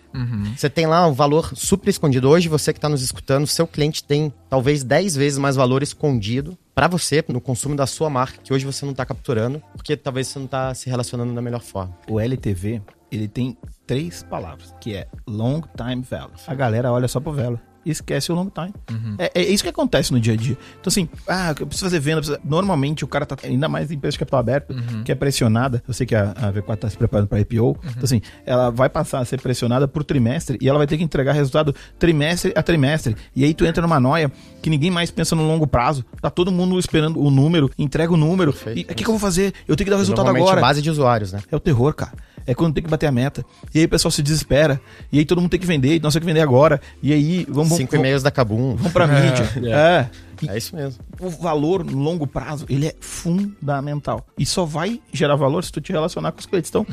Você 0.57 0.69
tem 0.69 0.87
lá 0.87 1.07
um 1.07 1.12
valor 1.12 1.53
super 1.55 1.91
escondido. 1.91 2.29
Hoje, 2.29 2.49
você 2.49 2.73
que 2.73 2.79
está 2.79 2.89
nos 2.89 3.03
escutando, 3.03 3.47
seu 3.47 3.67
cliente 3.67 4.03
tem 4.03 4.33
talvez 4.49 4.83
10 4.83 5.17
vezes 5.17 5.39
mais 5.39 5.57
valor 5.57 5.83
escondido 5.83 6.57
para 6.75 6.89
você 6.89 7.25
no 7.29 7.41
consumo 7.41 7.77
da 7.77 7.87
sua 7.87 8.11
marca, 8.11 8.41
que 8.43 8.53
hoje 8.53 8.65
você 8.67 8.85
não 8.85 8.93
está 8.93 9.07
capturando, 9.07 9.62
porque 9.75 9.97
talvez 9.97 10.27
você 10.29 10.39
não 10.39 10.47
está 10.47 10.75
se 10.75 10.91
relacionando 10.91 11.33
da 11.33 11.41
melhor 11.41 11.61
forma. 11.61 11.97
O 12.09 12.19
LTV, 12.19 12.83
ele 13.11 13.29
tem 13.29 13.57
três 13.87 14.23
palavras, 14.23 14.75
que 14.81 14.95
é 14.95 15.07
Long 15.27 15.61
Time 15.77 16.03
Value. 16.03 16.33
A 16.47 16.55
galera 16.55 16.93
olha 16.93 17.07
só 17.07 17.21
pro 17.21 17.33
value. 17.33 17.61
Esquece 17.87 18.30
o 18.32 18.35
long 18.35 18.51
time. 18.51 18.72
É, 19.18 19.30
é 19.35 19.43
isso 19.45 19.62
que 19.62 19.68
acontece 19.68 20.12
no 20.12 20.20
dia 20.20 20.35
a 20.35 20.37
dia. 20.37 20.57
Então, 20.80 20.89
assim, 20.89 21.09
ah, 21.28 21.55
eu 21.59 21.66
preciso 21.66 21.87
fazer 21.87 22.01
venda. 22.01 22.18
preciso- 22.20 22.41
Normalmente 22.45 23.05
o 23.05 23.09
cara 23.09 23.26
tá, 23.26 23.37
ainda 23.45 23.68
mais 23.68 23.91
em 23.91 23.95
empresa 23.95 24.12
de 24.12 24.18
capital 24.18 24.41
aberto, 24.41 24.74
que 25.05 25.12
é 25.12 25.14
pressionada. 25.14 25.82
Eu 25.87 25.95
sei 25.95 26.07
que 26.07 26.14
a, 26.14 26.30
a 26.32 26.53
V4 26.53 26.76
tá 26.76 26.91
se 26.91 26.97
preparando 26.97 27.28
para 27.28 27.41
IPO. 27.41 27.78
Então, 27.85 28.05
assim, 28.05 28.20
ela 28.47 28.70
vai 28.70 28.89
passar 28.89 29.18
a 29.20 29.24
ser 29.24 29.41
pressionada 29.41 29.87
por 29.89 30.05
trimestre 30.05 30.59
e 30.61 30.68
ela 30.68 30.78
vai 30.78 30.87
ter 30.87 30.97
que 30.97 31.03
entregar 31.05 31.32
resultado 31.32 31.74
trimestre 31.99 32.53
a 32.57 32.62
trimestre. 32.62 33.16
E 33.35 33.45
aí 33.45 33.55
tu 33.55 33.64
entra 33.64 33.82
numa 33.82 34.01
noia 34.01 34.30
que 34.62 34.70
ninguém 34.70 34.91
mais 34.91 35.11
pensa 35.11 35.35
no 35.37 35.47
longo 35.47 35.66
prazo. 35.66 36.05
Tá 36.20 36.30
todo 36.30 36.51
mundo 36.51 36.78
esperando 36.78 37.20
o 37.20 37.30
número, 37.30 37.70
entrega 37.78 38.12
o 38.12 38.16
número. 38.16 38.53
Perfeito. 38.53 38.78
E 38.91 38.93
o 38.93 38.95
que, 38.95 39.05
que 39.05 39.09
eu 39.11 39.12
vou 39.14 39.20
fazer? 39.20 39.53
Eu 39.68 39.76
tenho 39.76 39.87
que 39.87 39.91
dar 39.91 39.97
o 39.97 39.99
resultado 39.99 40.24
Normalmente 40.24 40.49
agora. 40.49 40.61
base 40.61 40.80
de 40.82 40.91
usuários, 40.91 41.32
né? 41.32 41.41
É 41.51 41.57
o 41.57 41.61
terror, 41.61 41.93
cara. 41.95 42.12
É 42.47 42.55
quando 42.55 42.74
tem 42.74 42.82
que 42.84 42.90
bater 42.90 43.07
a 43.07 43.12
meta. 43.12 43.45
E 43.74 43.78
aí 43.78 43.84
o 43.84 43.88
pessoal 43.88 44.12
se 44.12 44.22
desespera. 44.22 44.80
E 45.11 45.18
aí 45.18 45.24
todo 45.24 45.40
mundo 45.40 45.51
tem 45.51 45.61
que 45.61 45.66
vender. 45.66 45.97
E 45.97 46.01
nós 46.01 46.12
temos 46.12 46.24
que 46.26 46.32
vender 46.32 46.40
agora. 46.40 46.80
E 47.03 47.12
aí 47.12 47.47
vamos, 47.49 47.76
Cinco 47.76 47.92
vamos, 47.92 48.05
e-mails 48.05 48.22
da 48.22 48.30
Kabum. 48.30 48.76
vamos 48.76 48.92
pra 48.92 49.07
mídia. 49.09 49.49
É. 49.72 50.09
E 50.42 50.49
É 50.49 50.59
isso 50.59 50.74
mesmo. 50.76 51.03
o 51.20 51.30
valor 51.30 51.84
no 51.84 51.97
longo 51.99 52.26
prazo, 52.26 52.66
ele 52.68 52.86
é 52.88 52.95
fundamental. 53.01 54.26
E 54.38 54.45
só 54.45 54.64
vai 54.64 55.01
gerar 55.12 55.36
valor 55.36 55.64
se 55.64 55.72
tu 55.72 55.80
te 55.80 55.92
relacionar 55.92 56.32
com 56.32 56.40
os 56.40 56.47
clientes. 56.47 56.68
Então, 56.70 56.86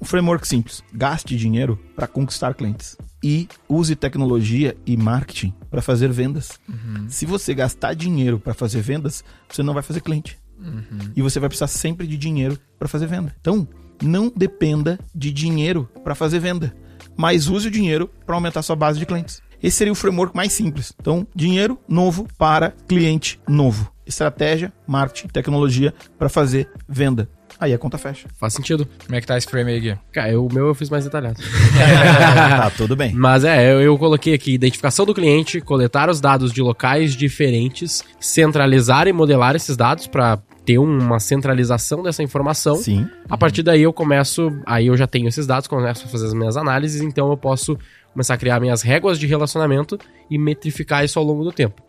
um 0.00 0.04
framework 0.04 0.46
simples. 0.46 0.82
Gaste 0.92 1.36
dinheiro 1.36 1.78
para 1.94 2.06
conquistar 2.06 2.54
clientes. 2.54 2.96
E 3.22 3.48
use 3.68 3.94
tecnologia 3.96 4.76
e 4.86 4.96
marketing 4.96 5.52
para 5.70 5.82
fazer 5.82 6.10
vendas. 6.10 6.58
Se 7.08 7.26
você 7.26 7.54
gastar 7.54 7.94
dinheiro 7.94 8.38
para 8.38 8.54
fazer 8.54 8.80
vendas, 8.80 9.22
você 9.48 9.62
não 9.62 9.74
vai 9.74 9.82
fazer 9.82 10.00
cliente. 10.00 10.38
E 11.14 11.20
você 11.22 11.38
vai 11.38 11.48
precisar 11.48 11.66
sempre 11.68 12.06
de 12.06 12.16
dinheiro 12.16 12.58
para 12.78 12.88
fazer 12.88 13.06
venda. 13.06 13.34
Então, 13.40 13.68
não 14.02 14.32
dependa 14.34 14.98
de 15.14 15.30
dinheiro 15.32 15.88
para 16.04 16.14
fazer 16.14 16.38
venda, 16.38 16.74
mas 17.16 17.48
use 17.48 17.68
o 17.68 17.70
dinheiro 17.70 18.10
para 18.24 18.34
aumentar 18.34 18.62
sua 18.62 18.76
base 18.76 18.98
de 18.98 19.06
clientes. 19.06 19.40
Esse 19.62 19.78
seria 19.78 19.92
o 19.92 19.96
framework 19.96 20.36
mais 20.36 20.52
simples. 20.52 20.92
Então, 21.00 21.26
dinheiro 21.34 21.78
novo 21.88 22.26
para 22.36 22.72
cliente 22.86 23.40
novo. 23.48 23.90
Estratégia, 24.06 24.72
marketing, 24.86 25.28
tecnologia 25.28 25.94
para 26.18 26.28
fazer 26.28 26.68
venda. 26.88 27.28
Aí 27.58 27.72
a 27.72 27.78
conta 27.78 27.96
fecha. 27.96 28.28
Faz 28.38 28.52
sentido. 28.52 28.86
Como 29.06 29.16
é 29.16 29.20
que 29.20 29.26
tá 29.26 29.36
esse 29.38 29.46
frame 29.48 29.72
aí, 29.72 29.80
Gui? 29.80 29.98
Cara, 30.12 30.30
eu- 30.30 30.44
o 30.46 30.52
meu 30.52 30.66
eu 30.66 30.74
fiz 30.74 30.90
mais 30.90 31.04
detalhado. 31.04 31.40
tá, 32.50 32.70
tudo 32.76 32.94
bem. 32.94 33.14
Mas 33.14 33.44
é, 33.44 33.72
eu, 33.72 33.80
eu 33.80 33.96
coloquei 33.98 34.34
aqui 34.34 34.52
identificação 34.52 35.06
do 35.06 35.14
cliente, 35.14 35.60
coletar 35.62 36.10
os 36.10 36.20
dados 36.20 36.52
de 36.52 36.60
locais 36.60 37.16
diferentes, 37.16 38.04
centralizar 38.20 39.08
e 39.08 39.12
modelar 39.12 39.56
esses 39.56 39.74
dados 39.74 40.06
para 40.06 40.38
ter 40.66 40.78
uma 40.78 41.20
centralização 41.20 42.02
dessa 42.02 42.22
informação. 42.24 42.74
Sim. 42.74 43.08
A 43.30 43.38
partir 43.38 43.62
daí 43.62 43.82
eu 43.82 43.92
começo, 43.92 44.50
aí 44.66 44.88
eu 44.88 44.96
já 44.96 45.06
tenho 45.06 45.28
esses 45.28 45.46
dados, 45.46 45.68
começo 45.68 46.04
a 46.04 46.08
fazer 46.08 46.26
as 46.26 46.34
minhas 46.34 46.56
análises, 46.56 47.00
então 47.00 47.30
eu 47.30 47.36
posso 47.36 47.78
começar 48.12 48.34
a 48.34 48.36
criar 48.36 48.58
minhas 48.58 48.82
réguas 48.82 49.18
de 49.18 49.26
relacionamento 49.26 49.96
e 50.28 50.36
metrificar 50.36 51.04
isso 51.04 51.18
ao 51.18 51.24
longo 51.24 51.44
do 51.44 51.52
tempo. 51.52 51.80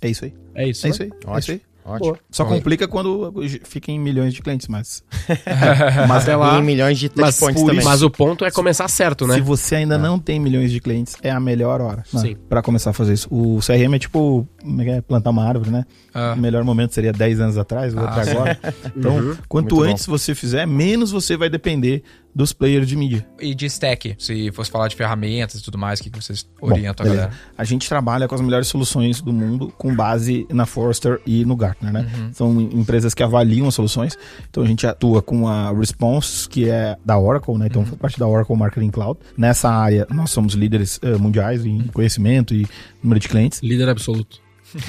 É 0.00 0.08
isso 0.08 0.24
aí. 0.24 0.34
É 0.54 0.68
isso. 0.68 0.86
É 0.86 0.88
né? 0.88 0.94
isso 0.94 1.02
aí. 1.02 1.08
É 1.08 1.14
Ótimo. 1.26 1.38
isso 1.38 1.50
aí. 1.52 1.60
Ótimo. 1.96 2.18
Só 2.30 2.44
complica 2.44 2.86
quando 2.88 3.32
fica 3.64 3.90
em 3.90 3.98
milhões 3.98 4.32
de 4.34 4.42
clientes, 4.42 4.68
mas. 4.68 5.02
Mas 6.08 6.22
até 6.22 6.36
lá. 6.36 6.56
E 6.56 6.60
em 6.60 6.62
milhões 6.64 6.98
de 6.98 7.10
Mas, 7.14 7.36
touchpoints 7.36 7.62
também. 7.64 7.84
mas 7.84 8.02
o 8.02 8.10
ponto 8.10 8.44
é 8.44 8.50
começar 8.50 8.88
certo, 8.88 9.26
né? 9.26 9.34
Se 9.34 9.40
você 9.40 9.76
ainda 9.76 9.98
não 9.98 10.18
tem 10.18 10.38
milhões 10.40 10.70
de 10.70 10.80
clientes, 10.80 11.16
é 11.22 11.30
a 11.30 11.40
melhor 11.40 11.80
hora 11.80 12.04
né, 12.12 12.34
pra 12.48 12.62
começar 12.62 12.90
a 12.90 12.92
fazer 12.92 13.12
isso. 13.14 13.28
O 13.30 13.58
CRM 13.64 13.94
é 13.94 13.98
tipo 13.98 14.46
como 14.62 14.80
é 14.82 14.84
que 14.84 14.90
é? 14.90 15.00
plantar 15.00 15.30
uma 15.30 15.44
árvore, 15.44 15.70
né? 15.70 15.84
Ah. 16.12 16.34
O 16.36 16.40
melhor 16.40 16.64
momento 16.64 16.92
seria 16.94 17.12
10 17.12 17.40
anos 17.40 17.58
atrás, 17.58 17.94
o 17.94 18.00
outro 18.00 18.14
Ah, 18.14 18.22
agora. 18.22 18.58
Então, 18.96 19.16
Uhum. 19.16 19.36
quanto 19.48 19.76
Muito 19.76 19.90
antes 19.90 20.06
você 20.06 20.34
fizer, 20.34 20.66
menos 20.66 21.10
você 21.10 21.36
vai 21.36 21.48
depender 21.48 22.02
dos 22.34 22.52
players 22.52 22.86
de 22.86 22.96
mídia. 22.96 23.26
E 23.40 23.54
de 23.54 23.66
stack, 23.66 24.14
se 24.18 24.50
fosse 24.52 24.70
falar 24.70 24.88
de 24.88 24.96
ferramentas 24.96 25.60
e 25.60 25.62
tudo 25.62 25.78
mais, 25.78 26.00
o 26.00 26.02
que 26.02 26.10
vocês 26.10 26.48
orientam 26.60 27.04
Bom, 27.04 27.12
a 27.12 27.14
galera? 27.14 27.32
A 27.56 27.64
gente 27.64 27.88
trabalha 27.88 28.28
com 28.28 28.34
as 28.34 28.40
melhores 28.40 28.68
soluções 28.68 29.20
do 29.20 29.32
mundo 29.32 29.72
com 29.76 29.94
base 29.94 30.46
na 30.50 30.66
Forrester 30.66 31.20
e 31.26 31.44
no 31.44 31.56
Gartner, 31.56 31.92
né? 31.92 32.10
Uhum. 32.14 32.32
São 32.32 32.60
empresas 32.60 33.14
que 33.14 33.22
avaliam 33.22 33.68
as 33.68 33.74
soluções. 33.74 34.16
Então 34.48 34.62
a 34.62 34.66
gente 34.66 34.86
atua 34.86 35.22
com 35.22 35.48
a 35.48 35.72
Response, 35.72 36.48
que 36.48 36.68
é 36.68 36.96
da 37.04 37.18
Oracle, 37.18 37.54
né? 37.54 37.60
Uhum. 37.60 37.66
Então 37.66 37.84
faz 37.84 37.98
parte 37.98 38.18
da 38.18 38.26
Oracle 38.26 38.56
Marketing 38.56 38.90
Cloud. 38.90 39.18
Nessa 39.36 39.70
área, 39.70 40.06
nós 40.10 40.30
somos 40.30 40.54
líderes 40.54 40.98
eh, 41.02 41.16
mundiais 41.16 41.64
em 41.64 41.82
conhecimento 41.88 42.54
e 42.54 42.66
número 43.02 43.20
de 43.20 43.28
clientes. 43.28 43.60
Líder 43.62 43.88
absoluto. 43.88 44.39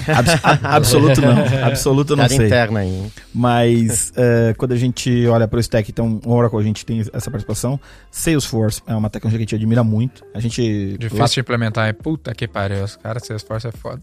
Abs- 0.08 0.64
absoluto 0.64 1.22
não. 1.22 1.66
Absoluto 1.68 2.10
não 2.16 2.26
Piada 2.26 2.36
sei. 2.36 2.46
interna 2.48 2.80
aí. 2.82 3.12
Mas 3.34 4.12
eh, 4.16 4.54
quando 4.58 4.74
a 4.74 4.78
gente 4.78 5.26
olha 5.28 5.48
para 5.48 5.58
o 5.58 5.60
stack, 5.60 5.90
então 5.92 6.20
Oracle 6.26 6.60
a 6.60 6.64
gente 6.64 6.86
tem 6.86 7.00
essa 7.14 7.30
participação. 7.32 7.80
Salesforce 8.10 8.82
é 8.88 8.96
uma 8.96 9.10
tecnologia 9.10 9.40
que 9.40 9.44
a 9.44 9.46
gente 9.46 9.56
admira 9.56 9.84
muito. 9.84 10.24
A 10.34 10.40
gente 10.40 10.98
Difícil 10.98 11.26
de 11.28 11.40
implementar, 11.42 11.88
é 11.88 11.94
puta 11.94 12.34
que 12.34 12.48
pariu. 12.48 12.84
Os 12.84 12.96
caras, 12.96 13.24
Salesforce 13.26 13.68
é 13.68 13.72
foda. 13.72 14.02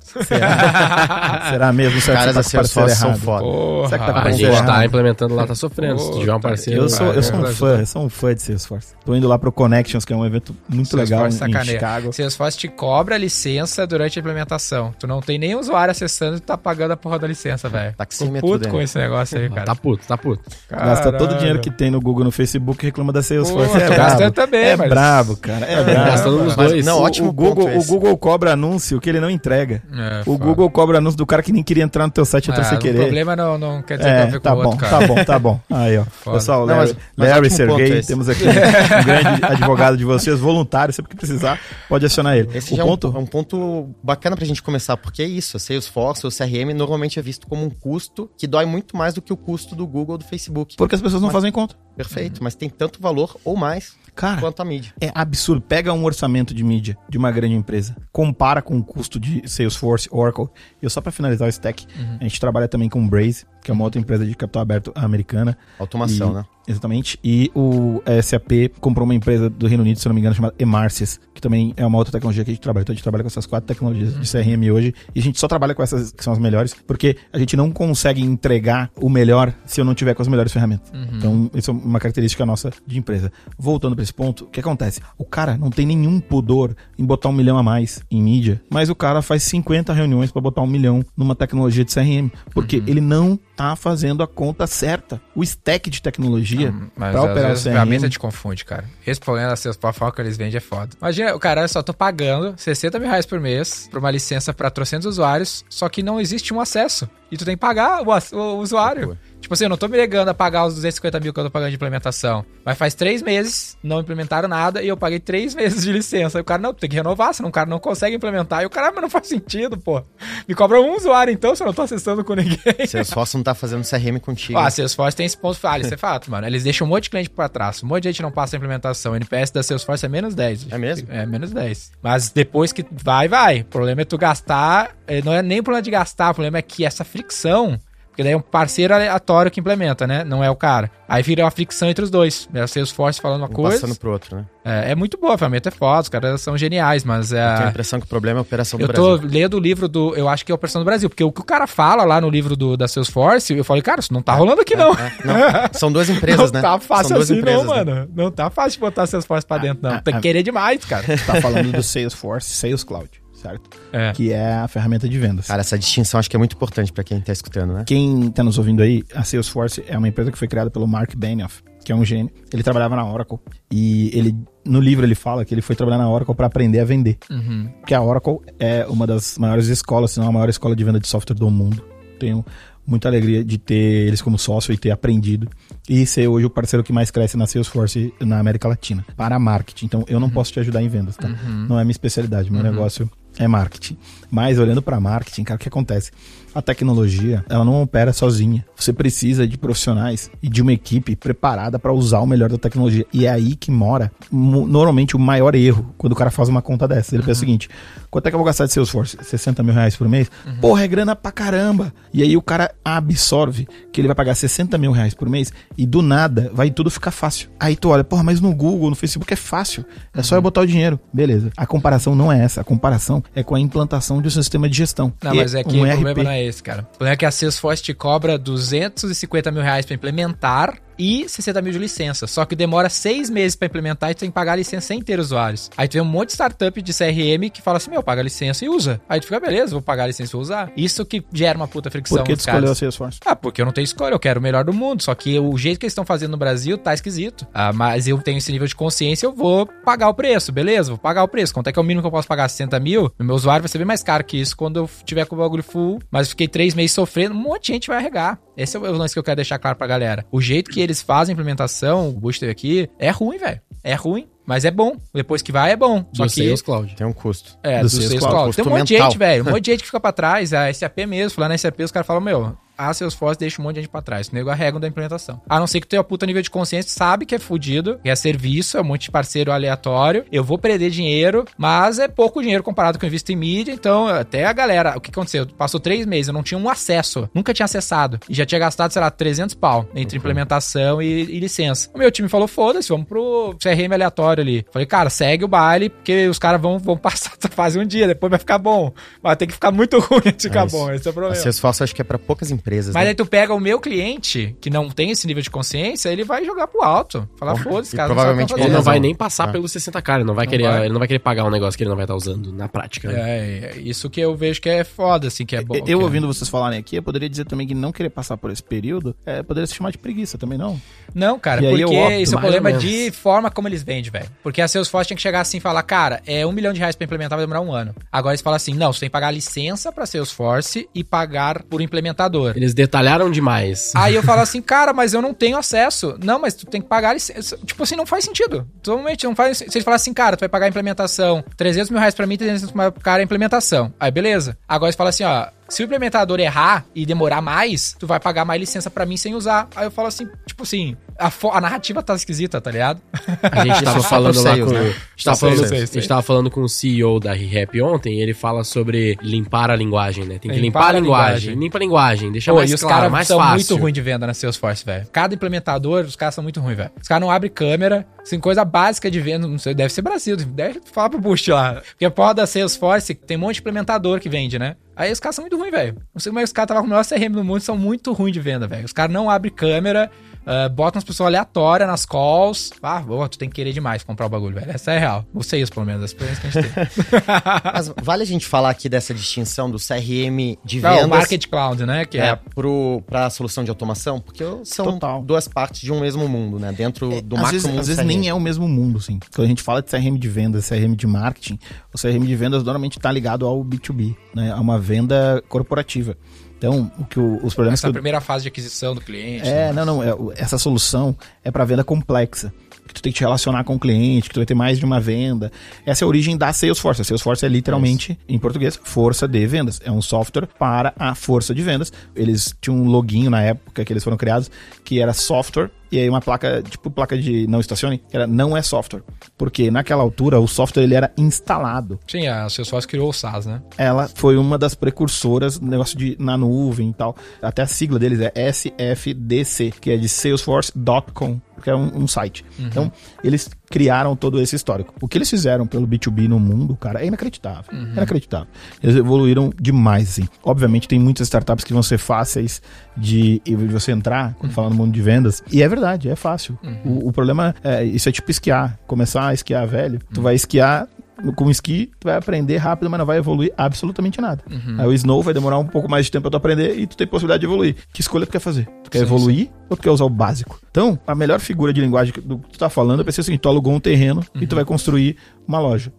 será 1.49 1.73
mesmo? 1.73 1.99
Os 1.99 2.05
Será 2.05 2.19
caras 2.21 2.35
da 2.35 2.43
tá 2.43 2.49
o 2.49 2.53
parceiro 2.53 2.69
Salesforce 2.69 2.97
são 2.97 3.09
errado? 3.11 3.21
foda. 3.21 3.43
Porra. 3.43 3.89
Será 3.89 3.99
que 3.99 4.07
tá 4.13 4.13
com 4.23 4.29
A 4.29 4.31
gente 4.33 4.45
ver. 4.51 4.65
tá 4.67 4.85
implementando 4.85 5.35
lá, 5.35 5.47
tá 5.47 5.55
sofrendo. 5.55 5.99
Se 6.01 6.19
tiver 6.21 6.35
um 6.35 6.41
parceiro. 6.41 6.83
Eu 6.83 6.89
sou, 6.89 7.13
eu 7.13 7.23
sou 7.23 7.37
um 7.37 7.47
É, 7.47 7.53
fã, 7.53 7.77
eu 7.81 7.87
sou 7.87 8.05
um 8.05 8.09
fã 8.09 8.35
de 8.35 8.43
Salesforce. 8.43 8.95
Tô 9.05 9.15
indo 9.15 9.29
lá 9.29 9.39
pro 9.39 9.53
Connections, 9.53 10.05
que 10.05 10.13
é 10.13 10.17
um 10.17 10.25
evento 10.25 10.55
muito 10.69 10.97
legal 10.97 11.27
em, 11.27 11.31
Salesforce 11.31 11.37
em 11.37 11.53
sacaneia. 11.53 11.79
Chicago. 11.79 12.13
Salesforce 12.13 12.59
te 12.59 12.69
cobra 12.69 13.17
licença 13.19 13.87
durante 13.87 14.19
a 14.19 14.21
implementação. 14.21 14.95
Tu 14.99 15.07
não 15.07 15.21
tem 15.21 15.39
nem 15.39 15.55
os 15.55 15.68
usuário 15.69 15.91
acessando 15.93 16.37
e 16.37 16.41
tá 16.41 16.57
pagando 16.57 16.93
a 16.93 16.97
porra 16.97 17.19
da 17.19 17.27
licença, 17.27 17.69
velho. 17.69 17.95
Taxímetro 17.97 18.41
Tô 18.41 18.47
puto 18.47 18.59
dele. 18.61 18.71
com 18.73 18.81
esse 18.81 18.99
negócio 18.99 19.39
aí, 19.39 19.49
cara. 19.51 19.65
Tá 19.67 19.75
puto, 19.75 20.07
tá 20.07 20.17
puto. 20.17 20.43
Gasta 20.71 21.13
todo 21.13 21.23
o 21.33 21.35
dinheiro 21.37 21.59
Caralho. 21.59 21.61
que 21.61 21.71
tem 21.71 21.91
no 21.91 22.01
Google, 22.01 22.25
no 22.25 22.31
Facebook 22.33 22.85
e 22.85 22.87
reclama 22.89 23.13
da 23.13 23.23
Salesforce. 23.23 23.71
Porra, 23.73 23.83
é 23.85 23.97
gastando 23.97 24.33
também, 24.33 24.61
é 24.65 24.77
mas- 24.77 24.89
brabo, 24.89 25.37
cara. 25.37 25.67
É, 25.67 25.85
brabo. 25.85 26.11
Gastando 26.11 26.45
Mas, 26.57 26.57
dois. 26.57 26.87
não, 26.87 26.99
O- 26.99 27.03
ótimo 27.03 27.29
o 27.29 27.33
Google, 27.33 27.67
ponto 27.69 27.79
o. 27.79 27.85
Google 27.85 28.17
cobra 28.19 28.53
anúncio 28.53 29.01
que 29.01 29.09
ele 29.09 29.21
não 29.21 29.31
entrega. 29.31 29.83
É, 29.93 30.21
o 30.21 30.25
foda. 30.25 30.45
Google 30.45 30.71
cobra 30.71 30.99
anúncio 30.99 31.19
do 31.19 31.27
cara 31.27 31.43
que 31.43 31.53
nem 31.53 31.63
queria 31.63 31.85
entrar 31.85 32.07
no 32.07 32.13
teu 32.13 32.25
site 32.25 32.51
entrou 32.51 32.65
Ah, 32.65 32.69
sem 32.69 32.79
o 32.79 32.81
querer. 32.81 32.99
problema 33.01 33.37
não, 33.37 33.59
não 33.59 33.83
quer 33.83 33.99
dizer 33.99 34.09
que 34.11 34.17
É, 34.17 34.27
ver 34.27 34.41
tá 34.41 34.51
com 34.53 34.57
o 34.59 34.63
bom, 34.63 34.69
outro, 34.71 34.87
cara. 34.87 34.99
tá 34.99 35.07
bom, 35.07 35.25
tá 35.25 35.39
bom. 35.39 35.61
Aí, 35.71 35.99
ó. 35.99 36.05
Foda. 36.05 36.37
Pessoal, 36.39 36.67
Não, 36.67 36.77
Larry, 36.77 36.89
mas- 36.95 36.97
mas 37.17 37.29
Larry 37.31 37.49
ponto 37.49 37.57
Sergey, 37.57 38.03
temos 38.03 38.29
aqui 38.29 38.45
um 38.45 39.05
grande 39.05 39.45
advogado 39.45 39.97
de 39.97 40.05
vocês, 40.05 40.39
voluntário, 40.39 40.93
sempre 40.95 41.11
que 41.11 41.17
precisar, 41.17 41.59
pode 41.89 42.07
acionar 42.07 42.37
ele. 42.37 42.49
Esse 42.55 42.73
o 42.75 42.77
já 42.77 42.85
ponto... 42.85 43.07
é, 43.07 43.11
um, 43.11 43.17
é 43.17 43.19
um 43.19 43.27
ponto 43.27 43.91
bacana 44.03 44.37
pra 44.37 44.45
gente 44.47 44.63
começar, 44.63 44.97
porque 44.97 45.23
é 45.23 45.27
isso, 45.27 45.57
a 45.59 45.61
Salesforce 45.61 46.25
ou 46.25 46.33
CRM 46.33 46.73
normalmente 46.75 47.19
é 47.19 47.23
visto 47.23 47.47
como 47.47 47.65
um 47.65 47.71
custo 47.71 48.31
que 48.39 48.47
dói 48.47 48.65
muito 48.65 48.97
mais 48.97 49.13
do 49.13 49.21
que 49.21 49.33
o 49.33 49.37
custo 49.37 49.77
do 49.77 49.87
Google 49.87 50.13
ou 50.13 50.19
do 50.19 50.25
Facebook. 50.25 50.77
Porque 50.77 50.95
as 50.95 51.03
pessoas 51.03 51.21
não 51.21 51.31
fazem 51.31 51.53
conta. 51.53 51.77
Perfeito, 51.99 52.43
mas 52.43 52.55
tem 52.55 52.71
tanto 52.71 53.01
valor 53.03 53.37
ou 53.45 53.57
mais 53.57 53.97
Cara, 54.15 54.41
quanto 54.41 54.61
a 54.61 54.65
mídia. 54.65 54.93
é 55.01 55.11
absurdo. 55.15 55.61
Pega 55.61 55.93
um 55.93 56.05
orçamento 56.05 56.53
de 56.55 56.65
mídia 56.65 56.97
de 57.09 57.19
uma 57.19 57.31
grande 57.31 57.55
empresa, 57.55 57.97
compara 58.11 58.63
com 58.63 58.79
o 58.79 58.83
custo 58.85 59.21
de 59.21 59.43
Salesforce, 59.49 60.09
Oracle. 60.11 60.47
E 60.81 60.85
eu 60.85 60.91
só 60.91 61.01
pra 61.01 61.13
finalizar 61.13 61.47
o 61.47 61.51
stack, 61.51 61.87
a 62.21 62.23
gente 62.25 62.41
trabalha 62.41 62.67
também 62.69 62.89
com 62.89 63.07
Braze, 63.07 63.45
que 63.63 63.71
é 63.71 63.75
uma 63.75 63.85
outra 63.85 64.01
empresa 64.01 64.25
de 64.25 64.35
capital 64.35 64.63
aberto 64.63 64.93
americana. 64.95 65.57
Automação, 65.79 66.31
E- 66.31 66.35
né? 66.35 66.45
Exatamente. 66.67 67.19
E 67.25 67.51
o 67.55 68.03
SAP 68.23 68.69
comprou 68.79 69.07
uma 69.07 69.15
empresa 69.15 69.49
do 69.49 69.67
Reino 69.67 69.83
Unido, 69.83 69.99
se 69.99 70.07
eu 70.07 70.11
não 70.11 70.15
me 70.15 70.21
engano, 70.21 70.35
chamada 70.35 70.55
Emarsis, 70.59 71.19
que 71.35 71.41
também 71.41 71.73
é 71.79 71.87
uma 71.87 71.97
outra 71.97 72.13
tecnologia 72.13 72.45
que 72.45 72.51
a 72.51 72.55
gente 72.55 72.63
trabalha. 72.63 72.83
Então 72.83 72.93
a 72.93 72.95
gente 72.95 73.03
trabalha 73.03 73.25
com 73.25 73.29
essas 73.29 73.47
quatro 73.47 73.67
tecnologias 73.67 74.13
de 74.21 74.31
CRM 74.31 74.71
hoje. 74.71 74.95
E 75.15 75.19
a 75.19 75.23
gente 75.23 75.39
só 75.41 75.49
trabalha 75.49 75.75
com 75.75 75.83
essas 75.83 76.13
que 76.13 76.23
são 76.23 76.31
as 76.31 76.39
melhores, 76.39 76.75
porque 76.87 77.17
a 77.33 77.39
gente 77.39 77.57
não 77.57 77.71
consegue 77.73 78.21
entregar 78.23 78.91
o 79.01 79.09
melhor 79.09 79.55
se 79.65 79.81
eu 79.81 79.85
não 79.85 79.95
tiver 79.95 80.13
com 80.13 80.21
as 80.21 80.29
melhores 80.29 80.53
ferramentas. 80.53 80.93
Então, 81.17 81.51
isso 81.55 81.71
é 81.71 81.75
uma 81.89 81.99
característica 82.01 82.45
nossa 82.47 82.71
de 82.87 82.99
empresa. 82.99 83.33
Voltando 83.59 83.95
para 83.97 84.03
esse 84.03 84.13
ponto, 84.15 84.45
o 84.45 84.49
que 84.49 84.61
acontece? 84.61 85.01
O 85.17 85.25
cara 85.25 85.57
não 85.57 85.71
tem 85.71 85.87
nenhum 85.87 86.21
pudor 86.21 86.75
em 86.99 87.05
botar 87.05 87.29
um 87.29 87.33
milhão 87.33 87.59
a 87.59 87.63
mais 87.63 88.01
em 88.11 88.23
mídia, 88.23 88.61
mas 88.71 88.89
o 88.89 88.95
cara 88.95 89.23
faz 89.23 89.43
50 89.45 89.93
reuniões 89.93 90.31
para 90.31 90.41
botar 90.43 90.63
um 90.63 90.67
milhão 90.67 91.05
numa 91.17 91.35
tecnologia 91.35 91.85
de 91.85 91.93
CRM, 91.93 92.31
porque 92.53 92.83
ele 92.87 93.01
não 93.01 93.39
tá 93.57 93.75
fazendo 93.75 94.23
a 94.23 94.27
conta 94.27 94.67
certa. 94.67 95.21
O 95.35 95.43
stack 95.43 95.91
de 95.91 96.01
tecnologia 96.01 96.73
pra 96.95 97.09
às 97.11 97.17
operar 97.17 97.45
o 97.45 97.49
vezes 97.49 97.67
a 97.67 97.71
CRM. 97.71 97.73
ferramenta 97.75 98.09
te 98.09 98.19
confunde, 98.19 98.65
cara. 98.65 98.85
Esse 99.07 99.21
problema 99.21 99.49
das 99.51 99.61
Salesforce 99.61 100.13
que 100.15 100.21
eles 100.21 100.37
vendem 100.37 100.57
é 100.57 100.61
foda. 100.61 100.91
Imagina, 101.01 101.35
o 101.35 101.39
cara, 101.41 101.63
eu 101.63 101.69
só 101.69 101.83
tô 101.83 101.93
pagando 101.93 102.55
60 102.57 102.99
mil 102.99 103.09
reais 103.09 103.27
por 103.27 103.41
mês 103.41 103.89
pra 103.91 103.99
uma 103.99 104.11
licença 104.11 104.53
pra 104.53 104.71
300 104.71 105.07
usuários, 105.07 105.65
só 105.69 105.89
que 105.89 106.03
não 106.03 106.21
existe 106.21 106.53
um 106.55 106.61
acesso. 106.61 107.09
E 107.31 107.37
tu 107.37 107.45
tem 107.45 107.57
que 107.57 107.61
pagar 107.61 108.03
o, 108.03 108.37
o 108.37 108.59
usuário. 108.61 109.19
Tipo 109.41 109.55
assim, 109.55 109.65
eu 109.65 109.71
não 109.71 109.77
tô 109.79 109.89
me 109.89 109.97
negando 109.97 110.31
a 110.31 110.35
pagar 110.35 110.67
os 110.67 110.75
250 110.75 111.21
mil 111.21 111.33
que 111.33 111.41
eu 111.41 111.45
tô 111.45 111.51
pagando 111.51 111.71
de 111.71 111.77
implementação. 111.77 112.45
Mas 112.65 112.77
faz 112.77 112.93
três 112.95 113.23
meses, 113.23 113.79
não 113.83 114.01
implementaram 114.01 114.47
nada 114.49 114.83
e 114.83 114.89
eu 114.89 114.97
paguei 114.97 115.19
três 115.21 115.55
meses 115.57 115.85
de 115.85 115.93
licença. 115.93 116.39
E 116.39 116.41
o 116.43 116.45
cara, 116.45 116.61
não, 116.61 116.75
tem 116.75 116.91
que 116.91 116.97
renovar, 116.97 117.33
senão 117.33 117.49
o 117.49 117.53
cara 117.53 117.69
não 117.71 117.79
consegue 117.79 118.17
implementar. 118.17 118.63
E 118.63 118.67
o 118.67 118.71
cara, 118.71 118.91
mas 118.93 119.01
não 119.01 119.09
faz 119.09 119.27
sentido, 119.29 119.79
pô. 119.79 120.03
Me 120.47 120.55
cobra 120.55 120.81
um 120.81 120.95
usuário 120.97 121.33
então, 121.33 121.55
se 121.55 121.63
eu 121.63 121.67
não 121.67 121.73
tô 121.73 121.83
acessando 121.83 122.23
com 122.25 122.35
ninguém. 122.35 122.59
Salesforce 122.87 123.37
não 123.37 123.45
tá 123.45 123.55
fazendo 123.55 123.89
CRM 123.89 124.19
contigo. 124.21 124.59
Ah, 124.59 124.67
a 124.67 124.71
Salesforce 124.71 125.17
tem 125.17 125.25
esse 125.25 125.37
ponto 125.39 125.59
falho, 125.59 125.83
isso 125.83 125.95
é 125.95 125.97
fato, 125.99 126.31
mano. 126.31 126.47
Eles 126.47 126.65
deixam 126.65 126.87
um 126.87 126.91
monte 126.91 127.05
de 127.05 127.11
cliente 127.11 127.31
pra 127.31 127.49
trás. 127.49 127.83
Um 127.83 127.87
monte 127.87 128.03
de 128.03 128.09
gente 128.11 128.21
não 128.23 128.31
passa 128.33 128.55
a 128.55 128.59
implementação. 128.59 129.13
O 129.13 129.17
NPS 129.17 129.51
da 129.51 129.63
Salesforce 129.63 130.05
é 130.05 130.09
menos 130.09 130.35
10. 130.35 130.67
É 130.73 130.77
mesmo? 130.79 131.09
É, 131.11 131.25
menos 131.25 131.53
10. 131.53 131.93
Mas 132.03 132.31
depois 132.31 132.73
que 132.73 132.85
vai, 132.91 133.29
vai. 133.29 133.61
O 133.61 133.65
problema 133.67 134.03
é 134.03 134.05
tu 134.05 134.19
gastar. 134.19 134.91
eh, 135.07 135.23
Não 135.25 135.33
é 135.33 135.43
nem 135.43 135.61
o 135.61 135.63
problema 135.63 135.81
de 135.83 135.91
gastar, 135.91 136.31
o 136.31 136.35
problema 136.35 136.59
é 136.59 136.63
que 136.63 136.85
essa 136.85 137.05
fricção. 137.05 137.79
Porque 138.19 138.25
daí 138.25 138.33
é 138.33 138.37
um 138.37 138.41
parceiro 138.41 138.93
aleatório 138.93 139.49
que 139.49 139.61
implementa, 139.61 140.05
né? 140.05 140.25
Não 140.25 140.43
é 140.43 140.51
o 140.51 140.57
cara. 140.57 140.91
Aí 141.09 141.23
vira 141.23 141.45
uma 141.45 141.53
fricção 141.53 141.89
entre 141.89 142.03
os 142.05 142.11
dois. 142.11 142.49
É 142.53 142.61
a 142.63 142.67
Salesforce 142.67 143.21
falando 143.21 143.43
uma 143.43 143.49
um 143.49 143.53
coisa. 143.53 143.81
passando 143.81 143.97
pro 143.97 144.11
outro, 144.11 144.39
né? 144.39 144.45
É, 144.65 144.91
é 144.91 144.95
muito 144.97 145.17
boa, 145.17 145.37
a 145.37 145.39
ferramenta 145.39 145.69
é 145.69 145.71
foda, 145.71 146.01
os 146.01 146.09
caras 146.09 146.41
são 146.41 146.59
geniais, 146.59 147.05
mas 147.05 147.33
é. 147.33 147.41
Eu 147.41 147.55
tenho 147.55 147.67
a 147.67 147.71
impressão 147.71 148.01
que 148.01 148.07
o 148.07 148.09
problema 148.09 148.39
é 148.39 148.41
a 148.41 148.43
operação 148.43 148.77
do 148.77 148.85
Eu 148.85 148.89
tô 148.89 149.19
Brasil. 149.19 149.29
lendo 149.41 149.55
o 149.57 149.61
livro 149.61 149.87
do. 149.87 150.17
Eu 150.17 150.29
acho 150.29 150.45
que 150.45 150.51
é 150.51 150.53
a 150.53 150.57
Operação 150.57 150.83
do 150.83 150.85
Brasil, 150.85 151.09
porque 151.09 151.23
o 151.23 151.31
que 151.31 151.41
o 151.41 151.45
cara 151.45 151.69
fala 151.69 152.03
lá 152.03 152.21
no 152.21 152.29
livro 152.29 152.57
do, 152.57 152.77
da 152.77 152.89
Salesforce, 152.89 153.57
eu 153.57 153.63
falei, 153.63 153.85
cara, 153.85 154.01
isso 154.01 154.13
não 154.13 154.21
tá 154.21 154.35
rolando 154.35 154.63
aqui, 154.63 154.75
não. 154.75 154.93
É, 154.95 155.13
não, 155.25 155.35
são 155.75 155.93
duas 155.93 156.11
empresas, 156.11 156.51
não 156.51 156.61
né? 156.61 156.69
tá 156.69 156.81
fácil 156.81 157.11
são 157.11 157.17
duas 157.19 157.31
assim, 157.31 157.39
empresas, 157.39 157.65
não, 157.65 157.73
né? 157.73 157.85
mano. 157.85 158.11
Não 158.17 158.33
tá 158.33 158.51
fácil 158.51 158.73
de 158.73 158.81
botar 158.81 159.07
Salesforce 159.07 159.47
pra 159.47 159.59
dentro, 159.59 159.79
não. 159.81 159.95
ah, 159.95 160.01
Tem 160.01 160.13
que 160.15 160.19
ah. 160.19 160.23
querer 160.23 160.43
demais, 160.43 160.85
cara. 160.85 161.05
tá 161.25 161.41
falando 161.41 161.71
do 161.71 161.85
Salesforce 161.85 162.51
Sales 162.51 162.83
Cloud, 162.83 163.09
certo? 163.39 163.71
É. 163.93 164.13
Que 164.13 164.33
é 164.33 164.55
a 164.55 164.69
ferramenta 164.69 165.09
de 165.09 165.19
vendas. 165.19 165.47
Cara, 165.47 165.61
essa 165.61 165.79
distinção 165.79 166.19
acho 166.19 166.29
que 166.29 166.37
é 166.37 166.39
muito 166.39 166.55
importante 166.55 166.93
pra 166.93 167.05
quem 167.05 167.21
tá 167.21 167.33
escutando, 167.33 167.73
né? 167.73 167.85
Quem 167.87 168.31
tá 168.31 168.43
nos 168.43 168.59
ouvindo 168.59 168.83
aí, 168.83 169.05
a 169.15 169.25
Salesforce 169.25 169.85
é 169.87 169.97
uma 169.97 170.09
empresa 170.09 170.31
que 170.31 170.39
foi 170.39 170.49
criada 170.49 170.71
pelo 170.71 170.87
Mark 170.87 171.15
Benioff, 171.17 171.63
que 171.85 171.93
é 171.93 171.95
um 171.95 172.05
gênio. 172.05 172.31
Ele 172.53 172.63
trabalhava 172.63 172.97
na 172.97 173.11
Oracle 173.11 173.39
e 173.71 174.11
ele 174.13 174.37
no 174.65 174.81
livro 174.81 175.07
ele 175.07 175.15
fala 175.15 175.45
que 175.45 175.55
ele 175.55 175.63
foi 175.63 175.75
trabalhar 175.75 175.99
na 175.99 176.11
Oracle 176.11 176.35
para 176.35 176.47
aprender 176.47 176.81
a 176.81 176.85
vender. 176.85 177.17
Uhum. 177.31 177.71
Porque 177.81 177.95
a 177.95 178.03
Oracle 178.03 178.41
é 178.59 178.87
uma 178.87 179.07
das 179.07 179.39
maiores 179.39 179.69
escolas, 179.69 180.11
se 180.13 180.21
não 180.21 180.29
a 180.29 180.33
maior 180.33 180.49
escola 180.49 180.77
de 180.77 180.85
venda 180.85 181.01
de 181.01 181.09
software 181.09 181.35
do 181.35 181.51
mundo. 181.51 181.83
Tenho 182.19 182.45
muita 182.87 183.09
alegria 183.09 183.45
de 183.45 183.59
ter 183.59 183.75
eles 184.07 184.23
como 184.23 184.39
sócio 184.39 184.73
e 184.73 184.79
ter 184.79 184.91
aprendido 184.91 185.47
e 185.89 186.07
ser 186.07 186.27
hoje 186.27 186.47
o 186.47 186.51
parceiro 186.51 186.83
que 186.83 186.93
mais 186.93 187.11
cresce 187.11 187.37
na 187.37 187.47
Salesforce 187.47 188.15
na 188.19 188.39
América 188.39 188.67
Latina 188.67 189.05
para 189.15 189.39
marketing. 189.39 189.85
Então 189.87 190.05
eu 190.09 190.19
não 190.19 190.31
posso 190.31 190.53
te 190.53 190.61
ajudar 190.61 190.83
em 190.83 190.89
vendas, 190.89 191.17
tá? 191.17 191.29
Não 191.69 191.79
é 191.79 191.85
minha 191.85 191.93
especialidade, 191.93 192.51
meu 192.51 192.63
negócio 192.63 193.11
é 193.39 193.47
marketing. 193.47 193.97
Mas 194.31 194.59
olhando 194.59 194.83
para 194.83 195.01
marketing, 195.01 195.45
cara, 195.45 195.57
o 195.57 195.61
que 195.61 195.69
acontece? 195.69 196.11
A 196.59 196.63
tecnologia, 196.63 197.45
ela 197.49 197.65
não 197.65 197.83
opera 197.83 198.13
sozinha. 198.13 198.65
Você 198.75 198.93
precisa 198.93 199.47
de 199.47 199.57
profissionais 199.57 200.31
e 200.43 200.49
de 200.49 200.61
uma 200.63 200.73
equipe 200.73 201.15
preparada 201.15 201.79
para 201.79 201.93
usar 201.93 202.19
o 202.21 202.27
melhor 202.27 202.49
da 202.49 202.59
tecnologia. 202.59 203.07
E 203.13 203.27
é 203.27 203.31
aí 203.31 203.55
que 203.55 203.71
mora 203.71 204.11
mo- 204.31 204.67
normalmente 204.67 205.15
o 205.15 205.19
maior 205.19 205.55
erro 205.55 205.95
quando 205.97 206.13
o 206.13 206.17
cara 206.17 206.31
faz 206.31 206.49
uma 206.49 206.61
conta 206.63 206.87
dessa. 206.89 207.15
Ele 207.15 207.23
pensa 207.23 207.39
o 207.39 207.41
seguinte: 207.41 207.69
quanto 208.11 208.27
é 208.27 208.31
que 208.31 208.35
eu 208.35 208.39
vou 208.39 208.47
gastar 208.47 208.67
de 208.67 208.73
Salesforce? 208.73 209.17
60 209.23 209.63
mil 209.63 209.73
reais 209.75 209.97
por 209.97 210.09
mês? 210.09 210.31
Porra, 210.61 210.83
é 210.85 210.89
grana 210.89 211.15
pra 211.15 211.31
caramba. 211.31 211.93
E 212.13 212.23
aí 212.23 212.37
o 212.37 212.43
cara 212.43 212.71
absorve 212.85 213.69
que 213.93 214.01
ele 214.01 214.09
vai 214.09 214.15
pagar 214.15 214.35
60 214.35 214.77
mil 214.79 214.93
reais 214.93 215.15
por 215.15 215.29
mês 215.29 215.53
e 215.77 215.87
do 215.87 216.03
nada 216.03 216.51
vai 216.53 216.71
tudo 216.71 216.91
ficar 216.91 217.11
fácil. 217.11 217.49
Aí 217.61 217.77
tu 217.77 217.89
olha, 217.91 218.03
porra, 218.05 218.23
mas 218.23 218.41
no 218.41 218.55
Google, 218.55 218.91
no 218.91 218.97
Facebook 218.97 219.33
é 219.33 219.37
fácil. 219.37 219.85
É 220.15 220.23
só 220.23 220.35
eu 220.37 220.43
botar 220.43 220.61
o 220.63 220.67
dinheiro. 220.67 220.99
Beleza. 221.13 221.51
A 221.57 221.67
comparação 221.67 222.15
não 222.15 222.33
é 222.33 222.43
essa. 222.43 222.61
A 222.61 222.65
comparação 222.65 223.23
é 223.35 223.43
com 223.43 223.55
a 223.55 223.61
implantação 223.61 224.21
de 224.21 224.29
um 224.29 224.31
sistema 224.31 224.69
de 224.69 224.77
gestão. 224.77 225.13
Não, 225.23 225.35
E 225.35 225.37
mas 225.39 225.55
é 225.55 225.63
que 225.63 225.77
um 225.77 225.83
o 225.85 225.87
problema 225.87 226.23
não 226.25 226.31
é 226.31 226.45
esse, 226.49 226.63
cara. 226.63 226.83
O 226.83 226.97
problema 226.97 227.15
é 227.15 227.17
que 227.17 227.27
a 227.27 227.31
Salesforce 227.31 227.83
te 227.83 227.95
cobra 227.95 228.39
250 228.39 229.51
mil 229.51 229.63
reais 229.63 229.87
pra 229.87 229.95
implementar 229.95 230.79
e 230.99 231.29
60 231.29 231.63
mil 231.63 231.73
de 231.73 231.79
licença. 231.79 232.27
Só 232.27 232.45
que 232.45 232.57
demora 232.57 232.89
seis 232.89 233.31
meses 233.31 233.55
pra 233.55 233.67
implementar 233.67 234.11
e 234.11 234.15
tu 234.15 234.21
tem 234.21 234.31
que 234.31 234.35
pagar 234.35 234.53
a 234.53 234.57
licença 234.57 234.89
sem 234.89 235.01
ter 235.01 235.19
usuários. 235.19 235.71
Aí 235.77 235.87
tu 235.89 235.95
vê 235.95 236.01
um 236.01 236.05
monte 236.05 236.29
de 236.29 236.33
startup 236.35 236.83
de 236.83 236.93
CRM 236.93 237.51
que 237.53 237.63
fala 237.63 237.77
assim, 237.79 237.91
meu, 237.91 238.03
paga 238.03 238.21
a 238.21 238.25
licença 238.25 238.65
e 238.65 238.69
usa. 238.69 239.01
Aí 239.09 239.21
tu 239.21 239.27
fica, 239.27 239.41
beleza, 239.41 239.73
vou 239.73 239.83
pagar 239.83 240.05
a 240.05 240.07
licença 240.09 240.31
e 240.31 240.33
vou 240.33 240.43
usar. 240.43 240.73
Isso 240.77 241.05
que 241.05 241.25
gera 241.33 241.57
uma 241.57 241.69
puta 241.69 241.91
fricção 241.91 242.19
Por 242.19 242.25
que 242.25 242.37
tu 242.37 242.41
escolheu 242.41 242.59
a 242.59 242.63
caras. 242.63 242.79
Salesforce? 242.79 243.21
Ah, 243.25 243.37
porque 243.37 243.61
eu 243.61 243.67
não 243.67 243.73
tenho 243.73 243.85
escolha, 243.85 244.15
eu 244.15 244.19
quero 244.19 244.41
o 244.41 244.43
melhor 244.43 244.65
do 244.65 244.73
mundo. 244.73 245.03
Só 245.03 245.15
que 245.15 245.39
o 245.39 245.57
jeito 245.57 245.79
que 245.79 245.87
eles 245.87 245.93
estão 245.93 246.05
fazendo 246.05 246.33
no 246.33 246.37
Brasil 246.37 246.77
tá 246.79 246.95
esquisito. 246.95 247.47
Ah, 247.53 247.73
mas 247.73 248.09
eu 248.09 248.19
tenho 248.19 248.39
esse 248.39 248.51
nível 248.51 248.67
de 248.67 248.75
consciência, 248.75 249.27
eu 249.27 249.33
vou 249.33 249.67
pagar 249.67 250.09
o 250.09 250.15
preço, 250.15 250.53
beleza? 250.53 250.91
Vou 250.91 250.99
pagar 250.99 251.23
o 251.23 251.29
preço. 251.29 251.55
Quanto 251.55 251.69
é 251.69 251.73
que 251.73 251.79
é 251.79 251.83
o 251.83 251.85
mínimo 251.85 252.03
que 252.03 252.07
eu 252.07 252.13
posso 252.13 252.29
pagar? 252.29 252.49
60 252.49 252.79
mil? 252.81 253.13
O 253.19 253.25
meu 253.25 253.35
usuário 253.35 253.63
vai 253.63 253.69
ser 253.69 253.79
bem 253.79 253.87
mais 253.87 254.03
caro 254.03 254.25
que 254.25 254.39
isso 254.39 254.57
quando 254.57 254.79
eu 254.81 254.91
tiver 255.05 255.25
com 255.27 255.37
o 255.37 255.39
bagulho 255.39 255.63
full. 255.63 256.01
Mas 256.11 256.31
fiquei 256.31 256.49
três 256.49 256.75
meses 256.75 256.93
sofrendo, 256.93 257.35
um 257.35 257.39
monte 257.39 257.67
de 257.67 257.73
gente 257.75 257.89
vai 257.89 257.99
arregar. 257.99 258.39
Esse 258.59 258.77
é 258.77 258.81
o 258.81 258.93
lance 258.93 259.15
que 259.15 259.19
eu 259.21 259.23
quero 259.23 259.37
deixar 259.37 259.57
claro 259.57 259.77
pra 259.79 259.87
galera. 259.87 260.27
O 260.33 260.41
jeito 260.41 260.69
que 260.69 260.81
eles 260.81 261.01
fazem 261.01 261.33
a 261.33 261.35
implementação, 261.35 262.11
o 262.21 262.33
teve 262.33 262.51
aqui, 262.51 262.91
é 262.99 263.09
ruim, 263.09 263.39
velho. 263.39 263.61
É 263.85 263.95
ruim, 263.95 264.29
mas 264.45 264.65
é 264.65 264.71
bom. 264.73 264.97
Depois 265.15 265.41
que 265.41 265.53
vai, 265.53 265.71
é 265.71 265.77
bom. 265.77 266.05
Só 266.13 266.25
Do 266.25 266.29
que 266.29 266.43
Sales 266.43 266.61
Cloud. 266.61 266.97
Tem 266.97 267.07
um 267.07 267.13
custo. 267.13 267.57
é, 267.63 267.79
do 267.79 267.83
do, 267.85 267.89
Sales 267.89 268.09
Sales 268.09 268.19
Cloud, 268.19 268.35
Cloud. 268.35 268.57
Tem 268.57 268.65
um 268.65 268.65
custo 268.65 268.79
monte 268.79 268.89
de 268.89 268.99
gente, 268.99 269.17
velho. 269.17 269.47
Um 269.47 269.51
monte 269.55 269.65
de 269.65 269.71
gente 269.71 269.81
que 269.81 269.87
fica 269.87 270.01
pra 270.01 270.11
trás. 270.11 270.53
A 270.53 270.73
SAP 270.75 270.99
mesmo, 271.07 271.41
lá 271.41 271.49
na 271.49 271.57
SAP, 271.57 271.79
os 271.81 271.93
caras 271.93 272.07
falam, 272.07 272.21
meu, 272.21 272.57
a 272.79 272.95
Salesforce 272.95 273.39
deixa 273.39 273.61
um 273.61 273.65
monte 273.65 273.75
de 273.75 273.81
gente 273.83 273.91
pra 273.91 274.01
trás. 274.01 274.29
O 274.29 274.35
nego 274.35 274.49
arregam 274.51 274.79
da 274.79 274.87
implementação. 274.87 275.41
A 275.49 275.59
não 275.59 275.67
ser 275.67 275.81
que 275.81 275.87
tu 275.87 275.91
tenha 275.91 276.05
puta 276.05 276.25
nível 276.25 276.41
de 276.41 276.49
consciência, 276.49 276.91
sabe 276.93 277.27
que 277.27 277.35
é 277.35 277.39
fudido, 277.39 277.99
que 277.99 278.09
é 278.09 278.15
serviço, 278.15 278.79
é 278.79 278.81
um 278.81 278.85
monte 278.85 279.03
de 279.03 279.11
parceiro 279.11 279.51
aleatório. 279.51 280.25
Eu 280.31 280.45
vou 280.45 280.57
perder 280.57 280.89
dinheiro, 280.91 281.45
mas 281.59 281.99
é 281.99 282.07
pouco 282.07 282.41
dinheiro 282.41 282.63
comparado 282.63 282.99
com 282.99 283.05
o 283.05 283.09
invisto 283.09 283.33
em 283.33 283.37
mídia. 283.37 283.73
Então, 283.73 284.07
até 284.07 284.45
a 284.45 284.53
galera, 284.53 284.97
o 284.97 285.01
que 285.01 285.11
aconteceu? 285.11 285.45
Passou 285.47 285.81
três 285.81 286.07
meses, 286.07 286.29
eu 286.29 286.35
não 286.35 286.43
tinha 286.43 286.57
um 286.59 286.69
acesso. 286.69 287.29
Nunca 287.35 287.53
tinha 287.53 287.65
acessado. 287.65 288.21
E 288.29 288.35
já 288.35 288.47
tinha 288.47 288.61
gastado, 288.61 288.93
sei 288.93 289.03
lá, 289.03 289.11
300 289.11 289.57
pau 289.57 289.89
entre 289.95 290.17
implementação 290.17 291.03
e, 291.03 291.23
e 291.25 291.41
licença. 291.41 291.91
O 291.93 291.99
meu 291.99 292.11
time 292.13 292.29
falou, 292.29 292.47
foda-se, 292.47 292.91
vamos 292.91 293.09
pro 293.09 293.57
CRM 293.61 293.93
aleatório 293.93 294.41
ali. 294.43 294.65
Falei, 294.71 294.87
cara, 294.87 295.11
segue 295.11 295.45
o 295.45 295.49
baile, 295.49 295.91
porque 295.91 296.29
os 296.29 296.39
caras 296.39 296.61
vão, 296.61 296.79
vão 296.79 296.97
passar 296.99 297.33
essa 297.37 297.49
fase 297.49 297.79
um 297.79 297.85
dia, 297.85 298.07
depois 298.07 298.31
vai 298.31 298.39
ficar 298.39 298.59
bom. 298.59 298.93
Vai 299.21 299.35
ter 299.35 299.47
que 299.49 299.53
ficar 299.53 299.73
muito 299.73 299.99
ruim 299.99 300.23
antes 300.27 300.37
de 300.37 300.49
ficar 300.49 300.67
isso. 300.67 300.77
bom, 300.77 300.93
esse 300.93 301.07
é 301.07 301.09
o 301.09 301.11
A 301.11 301.15
problema. 301.15 301.35
Salesforce 301.35 301.83
acho 301.83 301.95
que 301.95 302.03
é 302.03 302.05
pra 302.05 302.19
poucas 302.19 302.51
empresas 302.51 302.68
empresas. 302.69 302.95
Mas 302.95 303.05
né? 303.05 303.09
aí 303.11 303.15
tu 303.15 303.25
pega 303.27 303.55
o 303.55 303.61
meu 303.61 303.81
cliente, 303.81 304.55
que 304.61 304.69
não 304.71 304.91
tem 304.91 305.11
esse 305.11 305.27
nível 305.27 305.43
de 305.43 305.51
consciência, 305.51 306.09
ele 306.11 306.25
vai 306.25 306.45
jogar 306.45 306.67
pro 306.67 306.83
alto. 306.83 307.29
Falar, 307.39 307.57
foda-se, 307.57 307.97
cara. 307.97 308.07
provavelmente 308.09 308.51
não 308.51 308.59
Ele 308.59 308.67
o 308.69 308.73
não 308.73 308.79
tá 308.81 308.91
vai 308.91 309.01
nem 309.01 309.15
passar 309.15 309.49
Ah. 309.49 309.53
pelos 309.53 309.73
60k, 309.73 310.17
ele 310.17 310.25
não 310.25 310.35
vai 310.35 310.45
Não 310.47 310.51
querer, 310.51 310.69
vai. 310.69 310.81
ele 310.85 310.93
não 310.93 310.99
vai 310.99 311.09
querer 311.09 311.19
pagar 311.21 311.45
um 311.45 311.51
negócio 311.51 311.77
que 311.77 311.83
ele 311.83 311.89
não 311.91 311.97
vai 311.97 312.05
estar 312.05 312.15
usando 312.15 312.53
na 312.53 312.69
prática. 312.69 313.11
né? 313.11 313.19
É, 313.19 313.73
é, 313.77 313.79
isso 313.81 314.09
que 314.11 314.21
eu 314.21 314.37
vejo 314.37 314.61
que 314.61 314.69
é 314.69 314.85
foda, 314.85 315.29
assim, 315.29 315.47
que 315.47 315.57
é 315.57 315.63
bom. 315.63 315.75
Eu 315.77 315.83
que 315.85 315.93
é- 315.93 315.97
ouvindo 315.97 316.27
vocês 316.27 316.49
falarem 316.49 316.79
aqui, 316.79 316.97
eu 316.97 317.03
poderia 317.03 317.29
dizer 317.29 317.45
também 317.47 317.67
que 317.67 317.75
não 317.75 317.91
querer 317.93 318.11
passar 318.11 318.37
por 318.37 318.51
esse 318.51 318.63
período 318.63 319.15
é, 319.25 319.43
poderia 319.43 319.67
se 319.67 319.75
chamar 319.75 319.91
de 319.91 319.99
preguiça 319.99 320.37
também, 320.37 320.59
não? 320.59 320.81
Não, 321.15 321.39
cara, 321.39 321.63
E 321.65 321.69
porque 321.69 321.85
eu 321.85 321.89
opto 321.89 322.13
isso 322.21 322.35
é 322.35 322.39
um 322.39 322.41
mais 322.43 322.55
ou 322.55 322.61
problema 322.61 322.73
de 322.79 323.11
forma 323.13 323.51
como 323.51 323.69
eles 323.69 323.83
vendem, 323.83 324.11
velho. 324.11 324.27
Porque 324.43 324.61
a 324.61 324.69
Salesforce 324.69 325.09
tinha 325.09 325.17
que 325.17 325.23
chegar 325.23 325.41
assim 325.41 325.57
e 325.57 325.61
falar, 325.61 325.83
cara, 325.83 326.21
é 326.27 326.47
um 326.47 326.53
milhão 326.53 326.73
de 326.73 326.79
reais 326.81 326.95
pra 326.97 327.05
implementar, 327.05 327.39
vai 327.39 327.47
demorar 327.47 327.61
um 327.61 327.73
ano. 327.73 327.95
Agora 328.13 328.33
eles 328.35 328.43
falam 328.43 328.57
assim, 328.57 328.75
não, 328.75 328.93
você 328.93 329.01
tem 329.01 329.09
que 329.09 329.13
pagar 329.13 329.29
a 329.29 329.31
licença 329.31 329.91
pra 329.93 330.05
Salesforce 330.07 330.89
e 330.95 331.03
pagar 331.05 331.63
por 331.65 331.81
implementador. 331.81 332.53
Eles 332.59 332.75
detalharam 332.75 333.31
demais. 333.31 333.93
Aí 333.95 334.17
eu 334.17 334.23
falo 334.23 334.41
assim, 334.41 334.61
cara, 334.61 334.93
mas 334.93 335.15
eu 335.15 335.23
não 335.23 335.33
tenho 335.33 335.57
acesso. 335.57 336.19
Não, 336.21 336.41
mas 336.41 336.55
tu 336.55 336.67
tem 336.67 336.81
que 336.81 336.89
pagar 336.89 337.13
licença. 337.13 337.57
Tipo 337.65 337.85
assim, 337.85 337.95
não 337.95 338.05
faz 338.05 338.25
sentido. 338.25 338.69
Totalmente 338.83 339.25
não 339.25 339.37
faz. 339.37 339.59
Se 339.59 339.79
ele 339.79 339.85
falar 339.85 339.95
assim, 339.95 340.13
cara, 340.13 340.37
tu 340.37 340.41
vai 340.41 340.49
pagar 340.49 340.67
a 340.67 340.69
implementação 340.69 341.45
300 341.57 341.91
mil 341.91 342.01
reais 342.01 342.17
pra 342.17 342.27
mim, 342.27 342.37
300 342.37 342.73
mil 342.73 342.93
pro 342.93 343.01
cara 343.01 343.23
a 343.23 343.25
implementação. 343.25 343.95
Aí 344.01 344.11
beleza. 344.11 344.59
Agora 344.69 344.91
você 344.91 344.99
fala 344.99 345.11
assim, 345.11 345.23
ó. 345.23 345.47
Se 345.69 345.83
o 345.83 345.85
implementador 345.85 346.41
errar 346.41 346.87
e 346.95 347.05
demorar 347.05 347.43
mais, 347.43 347.95
tu 347.99 348.07
vai 348.07 348.19
pagar 348.19 348.45
mais 348.45 348.59
licença 348.61 348.91
pra 348.91 349.05
mim 349.05 349.17
sem 349.17 349.35
usar. 349.35 349.69
Aí 349.77 349.87
eu 349.87 349.91
falo 349.91 350.09
assim, 350.09 350.27
tipo 350.47 350.63
assim, 350.63 350.97
a, 351.19 351.31
a 351.53 351.61
narrativa 351.61 352.03
tá 352.03 352.15
esquisita, 352.15 352.61
tá 352.61 352.71
ligado? 352.71 353.01
A 353.43 353.67
gente 353.67 353.83
tava 353.85 354.03
falando 354.03 354.37
lá 354.37 354.43
sales, 354.43 354.65
com. 354.65 354.71
né? 354.73 354.81
A 354.81 354.83
gente 354.85 355.25
tava 355.25 355.37
Só 355.37 355.47
pro 355.47 355.57
falando, 355.57 355.69
sales, 355.69 355.91
a 355.91 355.95
gente 355.95 356.09
tava 356.09 356.23
falando 356.23 356.51
com 356.51 356.63
o 356.63 356.69
CEO 356.69 357.21
da 357.21 357.33
ReHap 357.35 357.83
ontem 357.83 358.19
e 358.19 358.23
ele 358.23 358.33
fala 358.33 358.65
sobre 358.65 359.19
limpar 359.23 359.71
a 359.71 359.77
linguagem, 359.77 360.25
né? 360.25 360.39
Tem 360.39 360.51
que 360.51 360.59
limpar, 360.59 360.81
Limpar 360.81 360.89
a 360.89 360.93
linguagem. 360.93 361.39
linguagem. 361.51 361.55
Limpa 361.61 361.79
a 361.79 361.81
linguagem, 361.81 362.33
deixa 362.33 362.51
Pô, 362.51 362.59
mais 362.59 362.71
e 362.71 362.75
os 362.75 362.81
claro, 362.81 362.97
caras 362.97 363.13
mais 363.13 363.27
são 363.29 363.39
fácil. 363.39 363.55
muito 363.57 363.77
ruins 363.83 363.93
de 363.95 364.01
venda 364.01 364.27
na 364.27 364.33
Salesforce, 364.35 364.85
velho. 364.85 365.07
Cada 365.13 365.35
implementador, 365.35 366.05
os 366.05 366.17
caras 366.17 366.35
são 366.35 366.43
muito 366.43 366.61
ruins, 366.61 366.77
velho. 366.79 366.91
Os 367.01 367.07
caras 367.09 367.21
não 367.21 367.31
abrem 367.31 367.51
câmera, 367.53 368.07
assim, 368.23 368.41
coisa 368.41 368.65
básica 368.65 369.11
de 369.11 369.21
venda, 369.21 369.47
não 369.47 369.59
sei, 369.59 369.75
deve 369.75 369.93
ser 369.93 370.01
Brasil, 370.03 370.35
deve 370.37 370.81
falar 370.93 371.11
pro 371.11 371.21
Bush 371.21 371.47
lá. 371.49 371.83
Porque 371.91 372.05
a 372.07 372.11
porra 372.11 372.33
da 372.35 372.47
Salesforce 372.47 373.15
tem 373.15 373.37
um 373.37 373.41
monte 373.41 373.57
de 373.57 373.61
implementador 373.61 374.19
que 374.21 374.29
vende, 374.31 374.59
né? 374.59 374.77
Aí 374.99 375.13
os 375.13 375.21
caras 375.21 375.37
são 375.37 375.45
muito 375.45 375.57
ruins, 375.57 375.71
velho. 375.71 375.95
Não 376.13 376.21
sei 376.21 376.31
como 376.31 376.41
é 376.41 376.43
que 376.43 376.47
os 376.47 376.53
caras 376.53 376.67
estavam 376.67 376.83
com 376.83 376.87
o 376.89 376.91
melhor 376.91 377.07
CRM 377.07 377.33
do 377.33 377.45
mundo, 377.45 377.61
são 377.61 377.79
muito 377.79 378.13
ruins 378.13 378.33
de 378.33 378.41
venda, 378.41 378.67
velho. 378.67 378.85
Os 378.85 378.93
caras 378.93 379.13
não 379.13 379.31
abrem 379.31 379.55
câmera, 379.55 380.11
ah, 380.49 380.67
botam 380.67 380.99
as 380.99 381.05
pessoas 381.05 381.27
aleatórias 381.27 381.87
nas 381.87 382.07
calls. 382.07 382.71
Ah, 382.83 383.01
boa, 383.01 383.29
tu 383.29 383.37
tem 383.37 383.51
que 383.51 383.57
querer 383.57 383.71
demais 383.71 384.03
comprar 384.03 384.25
o 384.25 384.29
bagulho, 384.31 384.55
velho. 384.55 384.71
Essa 384.71 384.93
é 384.93 384.99
real. 384.99 385.27
Você 385.35 385.59
isso, 385.59 385.71
pelo 385.71 385.85
menos, 385.85 386.01
a 386.01 386.07
experiência 386.07 386.41
que 386.41 386.47
a 386.47 386.63
gente 386.63 386.75
tem. 386.75 386.85
Mas 387.75 387.93
vale 388.03 388.23
a 388.23 388.27
gente 388.27 388.47
falar 388.47 388.71
aqui 388.71 388.89
dessa 388.89 389.13
distinção 389.13 389.71
do 389.71 389.77
CRM 389.77 390.57
de 390.65 390.81
Não, 390.81 390.91
vendas 390.91 391.05
o 391.05 391.09
Market 391.09 391.47
Cloud, 391.49 391.85
né? 391.85 392.07
Que 392.07 392.17
é, 392.17 392.29
é, 392.29 392.37
pro, 392.55 393.03
pra 393.07 393.29
solução 393.29 393.63
de 393.63 393.69
automação, 393.69 394.21
porque 394.21 394.43
são 394.65 394.87
Total. 394.87 395.23
duas 395.23 395.47
partes 395.47 395.83
de 395.83 395.93
um 395.93 396.01
mesmo 396.01 396.27
mundo, 396.27 396.59
né? 396.59 396.73
Dentro 396.73 397.21
do 397.21 397.37
às 397.37 397.43
macro 397.43 397.53
vezes, 397.53 397.67
mundo 397.67 397.81
às 397.81 397.87
vezes 397.87 398.03
CRM. 398.03 398.09
nem 398.09 398.29
é 398.29 398.33
o 398.33 398.41
mesmo 398.41 398.67
mundo, 398.67 398.97
assim. 398.97 399.21
Quando 399.35 399.45
a 399.45 399.49
gente 399.49 399.63
fala 399.63 399.83
de 399.83 399.91
CRM 399.91 400.17
de 400.17 400.29
vendas, 400.31 400.67
CRM 400.67 400.97
de 400.97 401.07
marketing, 401.07 401.59
o 401.95 401.99
CRM 401.99 402.25
de 402.25 402.37
vendas 402.37 402.63
normalmente 402.63 402.97
está 402.97 403.13
ligado 403.13 403.45
ao 403.47 403.63
B2B, 403.63 404.17
né? 404.35 404.51
A 404.51 404.61
uma 404.61 404.79
venda 404.79 405.45
corporativa. 405.47 406.17
Então, 406.59 406.91
o 406.99 407.05
que 407.05 407.21
o- 407.21 407.37
os 407.45 407.55
problemas 407.55 407.79
essa 407.79 407.87
que 407.87 407.91
eu- 407.91 407.93
primeira 407.95 408.21
fase 408.21 408.43
de 408.43 408.49
aquisição 408.49 408.93
do 408.95 409.01
cliente. 409.01 409.47
É, 409.49 409.73
né? 409.73 409.73
não, 409.73 409.85
não. 409.87 410.03
é, 410.03 410.13
essa 410.37 410.59
solução 410.59 411.17
é 411.45 411.51
para 411.53 411.65
venda 411.65 411.85
complexa. 411.85 412.53
Que 412.89 412.95
tu 412.95 413.03
tem 413.03 413.13
que 413.13 413.19
te 413.19 413.23
relacionar 413.23 413.63
com 413.65 413.77
o 413.77 413.79
cliente, 413.79 414.29
que 414.29 414.35
tu 414.35 414.41
vai 414.41 414.47
ter 414.47 414.55
mais 414.55 414.79
de 414.79 414.85
uma 414.85 414.99
venda. 414.99 415.53
Essa 415.87 416.05
é 416.05 416.07
a 416.07 416.09
origem 416.09 416.37
da 416.37 416.53
Salesforce. 416.53 417.03
A 417.03 417.05
Salesforce 417.05 417.45
é 417.45 417.49
literalmente, 417.49 418.19
em 418.29 418.39
português, 418.39 418.79
força 418.83 419.29
de 419.29 419.47
vendas. 419.47 419.81
É 419.85 419.93
um 419.93 420.03
software 420.03 420.47
para 420.59 420.93
a 420.99 421.15
força 421.15 421.55
de 421.55 421.63
vendas. 421.63 421.93
Eles 422.17 422.55
tinham 422.61 422.79
um 422.79 422.89
loginho 422.89 423.31
na 423.31 423.43
época 423.43 423.85
que 423.85 423.93
eles 423.93 424.03
foram 424.03 424.17
criados, 424.17 424.51
que 424.85 425.01
era 425.01 425.13
software, 425.13 425.71
e 425.91 425.99
aí 425.99 426.09
uma 426.09 426.21
placa, 426.21 426.63
tipo 426.63 426.91
placa 426.91 427.17
de 427.17 427.47
não 427.47 427.61
estacione, 427.61 427.99
que 427.99 428.17
era 428.17 428.27
não 428.27 428.57
é 428.57 428.63
software. 428.63 429.03
Porque 429.37 429.71
naquela 429.71 430.03
altura 430.03 430.39
o 430.39 430.47
software 430.47 430.83
ele 430.83 430.95
era 430.95 431.11
instalado 431.17 431.99
Sim, 432.07 432.27
a 432.27 432.49
Salesforce 432.49 432.87
criou 432.87 433.09
o 433.09 433.13
SaaS, 433.13 433.47
né? 433.47 433.63
ela 433.77 434.09
foi 434.15 434.37
uma 434.37 434.59
das 434.59 434.75
precursoras 434.75 435.59
do 435.59 435.67
negócio 435.67 435.97
de 435.97 436.17
na 436.19 436.37
nuvem 436.37 436.91
e 436.91 436.93
tal. 436.93 437.17
Até 437.41 437.63
a 437.63 437.67
sigla 437.67 437.99
deles 437.99 438.21
é 438.21 438.33
SFDC, 438.51 439.73
que 439.81 439.91
é 439.91 439.97
de 439.97 440.09
Salesforce.com, 440.09 441.41
que 441.63 441.71
é 441.71 441.77
um, 441.77 442.03
um 442.03 442.09
site. 442.09 442.45
Então, 442.59 442.91
eles 443.23 443.51
criaram 443.71 444.17
todo 444.17 444.41
esse 444.41 444.57
histórico. 444.57 444.95
O 445.01 445.09
que 445.09 445.19
eles 445.19 445.29
fizeram 445.29 445.67
pelo 445.67 445.87
B2B 445.87 446.29
no 446.29 446.39
mundo, 446.39 446.77
cara, 446.77 447.03
é 447.03 447.07
inacreditável. 447.07 447.65
É 447.73 447.93
inacreditável. 447.93 448.49
Eles 448.83 448.97
evoluíram 448.97 449.53
demais, 449.61 450.11
assim. 450.11 450.29
Obviamente, 450.43 450.89
tem 450.89 450.99
muitas 450.99 451.27
startups 451.27 451.65
que 451.65 451.73
vão 451.73 451.83
ser 451.83 451.99
fáceis 451.99 452.63
de, 452.97 453.41
de 453.45 453.55
você 453.55 453.93
entrar, 453.93 454.35
quando 454.35 454.53
falar 454.53 454.71
no 454.71 454.77
mundo 454.77 454.93
de 454.93 455.03
vendas. 455.03 455.43
E 455.53 455.63
é 455.63 455.69
verdade, 455.69 456.09
é 456.09 456.17
fácil. 456.17 456.59
O, 456.85 457.09
o 457.09 457.13
problema 457.13 457.55
é, 457.63 457.85
isso 457.85 458.09
é 458.09 458.13
tipo 458.13 458.31
esquiar. 458.31 458.79
Começar 458.87 459.29
a 459.29 459.35
esquiar 459.35 459.67
velho, 459.67 460.01
tu 460.13 460.23
vai 460.23 460.35
esquiar 460.35 460.89
com 461.35 461.51
esqui, 461.51 461.91
tu 461.99 462.07
vai 462.07 462.17
aprender 462.17 462.57
rápido, 462.57 462.89
mas 462.89 462.99
não 462.99 463.07
vai 463.07 463.19
evoluir 463.19 463.53
absolutamente 463.57 464.21
nada. 464.21 464.43
Aí 464.79 464.87
o 464.87 464.93
Snow 464.93 465.23
vai 465.23 465.35
demorar 465.35 465.59
um 465.59 465.67
pouco 465.67 465.89
mais 465.89 466.07
de 466.07 466.13
tempo 466.13 466.23
pra 466.23 466.31
tu 466.31 466.37
aprender 466.37 466.79
e 466.79 466.87
tu 466.87 466.97
tem 466.97 467.07
possibilidade 467.07 467.41
de 467.41 467.47
evoluir. 467.47 467.77
Que 467.93 468.01
escolha 468.01 468.27
tu 468.27 468.33
quer 468.33 468.41
fazer? 468.41 468.67
Tu 468.85 468.91
quer 468.91 468.99
Sim, 468.99 469.05
evoluir 469.05 469.51
ou 469.69 469.77
tu 469.77 469.83
quer 469.83 469.91
usar 469.91 470.05
o 470.05 470.11
básico? 470.11 470.61
Então, 470.71 470.99
a 471.07 471.15
melhor 471.15 471.41
figura 471.41 471.73
de 471.73 471.81
linguagem 471.81 472.15
do 472.25 472.39
que 472.39 472.51
tu 472.51 472.59
tá 472.59 472.69
falando 472.69 473.01
é 473.01 473.05
pra 473.05 473.13
ser 473.13 473.21
o 473.21 473.25
seguinte, 473.25 473.41
tu 473.41 473.49
alugou 473.49 473.73
um 473.73 473.81
terreno 473.81 474.25
e 474.37 474.47
tu 474.47 474.55
vai 474.55 474.65
construir 474.65 475.17
uma 475.49 475.59
loja. 475.59 475.93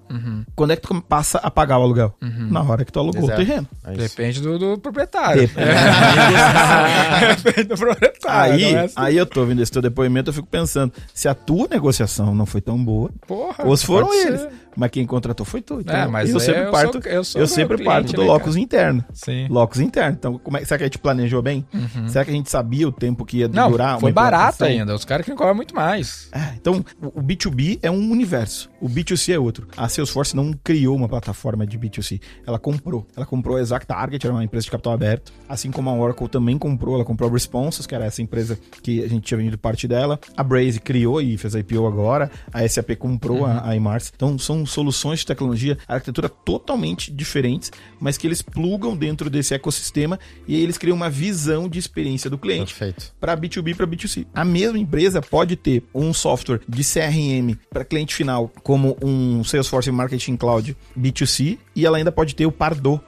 Quando 0.56 0.72
é 0.72 0.76
que 0.76 0.82
tu 0.84 1.02
passa 1.02 1.40
a 1.40 1.50
pagar 1.52 1.78
o 1.80 1.82
aluguel? 1.82 2.16
Na 2.22 2.62
hora 2.62 2.86
que 2.86 2.92
tu 2.92 3.00
alugou 3.00 3.24
Exato. 3.24 3.42
o 3.42 3.46
terreno. 3.46 3.68
É. 3.84 3.92
Depende 3.94 4.42
do, 4.42 4.58
do 4.60 4.78
proprietário. 4.78 5.42
Depende. 5.42 5.70
É. 7.22 7.36
Depende 7.36 7.68
do 7.70 7.76
proprietário. 7.78 8.54
Aí, 8.54 8.64
é 8.74 8.80
assim. 8.82 8.94
aí 8.96 9.18
eu 9.18 9.26
tô 9.26 9.42
ouvindo 9.42 9.62
esse 9.62 9.72
teu 9.72 9.82
depoimento, 9.82 10.30
eu 10.30 10.34
fico 10.34 10.48
pensando, 10.48 10.94
se 11.14 11.28
a 11.28 11.34
tua 11.34 11.68
negociação 11.70 12.34
não 12.36 12.46
foi 12.46 12.62
tão 12.62 12.82
boa, 12.84 13.10
Porra, 13.28 13.66
ou 13.66 13.76
se 13.76 13.86
foram 13.86 14.14
eles. 14.14 14.42
ser. 14.42 14.50
Mas 14.78 14.92
quem 14.92 15.06
contratou 15.06 15.46
foi 15.46 15.62
tu. 15.62 15.80
Então, 15.82 15.94
É, 15.96 16.08
mas 16.08 16.30
eu 16.30 16.40
sempre 16.40 16.62
eu 16.64 16.72
parto, 16.72 17.02
sou- 17.02 17.12
eu 17.12 17.24
sou 17.24 17.42
eu 17.42 17.48
sempre 17.48 17.84
parto 17.84 18.14
do 18.14 18.22
né, 18.22 18.28
locus 18.28 18.56
interno. 18.56 19.04
Sim. 19.12 19.48
Locus 19.50 19.80
interno. 19.82 20.16
Então, 20.18 20.38
como 20.38 20.58
é, 20.58 20.64
será 20.64 20.78
que 20.78 20.84
a 20.84 20.88
gente 20.88 21.00
planejou 21.00 21.42
bem? 21.42 21.66
Será 22.08 22.24
que 22.24 22.32
a 22.32 22.34
gente 22.34 22.50
sabia 22.50 22.88
o 22.88 22.92
tempo 22.92 23.26
que 23.26 23.38
ia 23.40 23.48
Uhum. 23.48 23.52
Não, 23.54 23.72
durar? 23.72 24.00
foi 24.00 24.12
barato 24.14 24.64
ainda. 24.64 24.96
Os 24.96 25.04
caras 25.04 25.26
que 25.26 25.34
cobram 25.34 25.56
muito 25.56 25.76
mais. 25.76 26.30
É, 26.32 26.54
então, 26.56 26.86
o 27.02 27.20
o 27.20 27.22
B2B 27.22 27.80
é 27.82 27.92
um 27.92 28.10
universo. 28.12 28.70
O 28.80 28.88
B2C 28.88 29.34
é 29.34 29.39
outro. 29.40 29.68
A 29.76 29.88
Salesforce 29.88 30.36
não 30.36 30.54
criou 30.54 30.96
uma 30.96 31.08
plataforma 31.08 31.66
de 31.66 31.78
B2C. 31.78 32.22
Ela 32.46 32.60
comprou. 32.60 33.08
Ela 33.16 33.26
comprou 33.26 33.58
a 33.58 33.62
Exact 33.62 33.88
Target, 33.88 34.26
era 34.26 34.34
uma 34.34 34.44
empresa 34.44 34.66
de 34.66 34.72
capital 34.72 34.94
aberto. 34.94 35.32
Assim 35.48 35.72
como 35.72 35.90
a 35.90 35.94
Oracle 35.96 36.28
também 36.28 36.58
comprou. 36.58 36.96
Ela 36.96 37.06
comprou 37.06 37.30
a 37.30 37.34
Responses, 37.34 37.86
que 37.86 37.96
era 37.96 38.06
essa 38.06 38.22
empresa 38.22 38.60
que 38.82 39.04
a 39.04 39.08
gente 39.08 39.24
tinha 39.24 39.38
vendido 39.38 39.58
parte 39.58 39.88
dela. 39.88 40.20
A 40.36 40.44
Braze 40.44 40.80
criou 40.80 41.22
e 41.22 41.38
fez 41.38 41.56
a 41.56 41.60
IPO 41.60 41.88
agora. 41.88 42.32
A 42.54 42.68
SAP 42.68 42.92
comprou 42.98 43.46
a, 43.46 43.70
a 43.70 43.76
Imars. 43.76 44.12
Então, 44.16 44.38
são 44.38 44.66
soluções 44.66 45.20
de 45.20 45.26
tecnologia, 45.26 45.78
arquitetura 45.88 46.30
totalmente 46.30 47.12
diferentes, 47.12 47.72
mas 48.00 48.18
que 48.18 48.28
eles 48.28 48.42
plugam 48.42 48.96
dentro 48.96 49.30
desse 49.30 49.54
ecossistema 49.54 50.20
e 50.48 50.56
aí 50.56 50.62
eles 50.62 50.78
criam 50.78 50.96
uma 50.96 51.10
visão 51.10 51.68
de 51.68 51.80
experiência 51.80 52.30
do 52.30 52.38
cliente 52.38 52.74
Perfeito. 52.74 53.14
para 53.20 53.38
B2B 53.38 53.76
para 53.76 53.88
B2C. 53.88 54.26
A 54.34 54.46
mesma 54.46 54.78
empresa 54.78 55.22
pode 55.22 55.56
ter 55.56 55.84
um 55.94 56.14
software 56.14 56.62
de 56.68 56.84
CRM 56.84 57.58
para 57.70 57.86
cliente 57.86 58.16
final, 58.16 58.52
como 58.64 58.98
um 59.02 59.29
Salesforce 59.44 59.92
Marketing 59.92 60.36
Cloud 60.36 60.76
B2C, 60.98 61.58
e 61.76 61.86
ela 61.86 61.98
ainda 61.98 62.12
pode 62.12 62.36
ter 62.36 62.46
o 62.46 62.52
Pardot, 62.52 63.02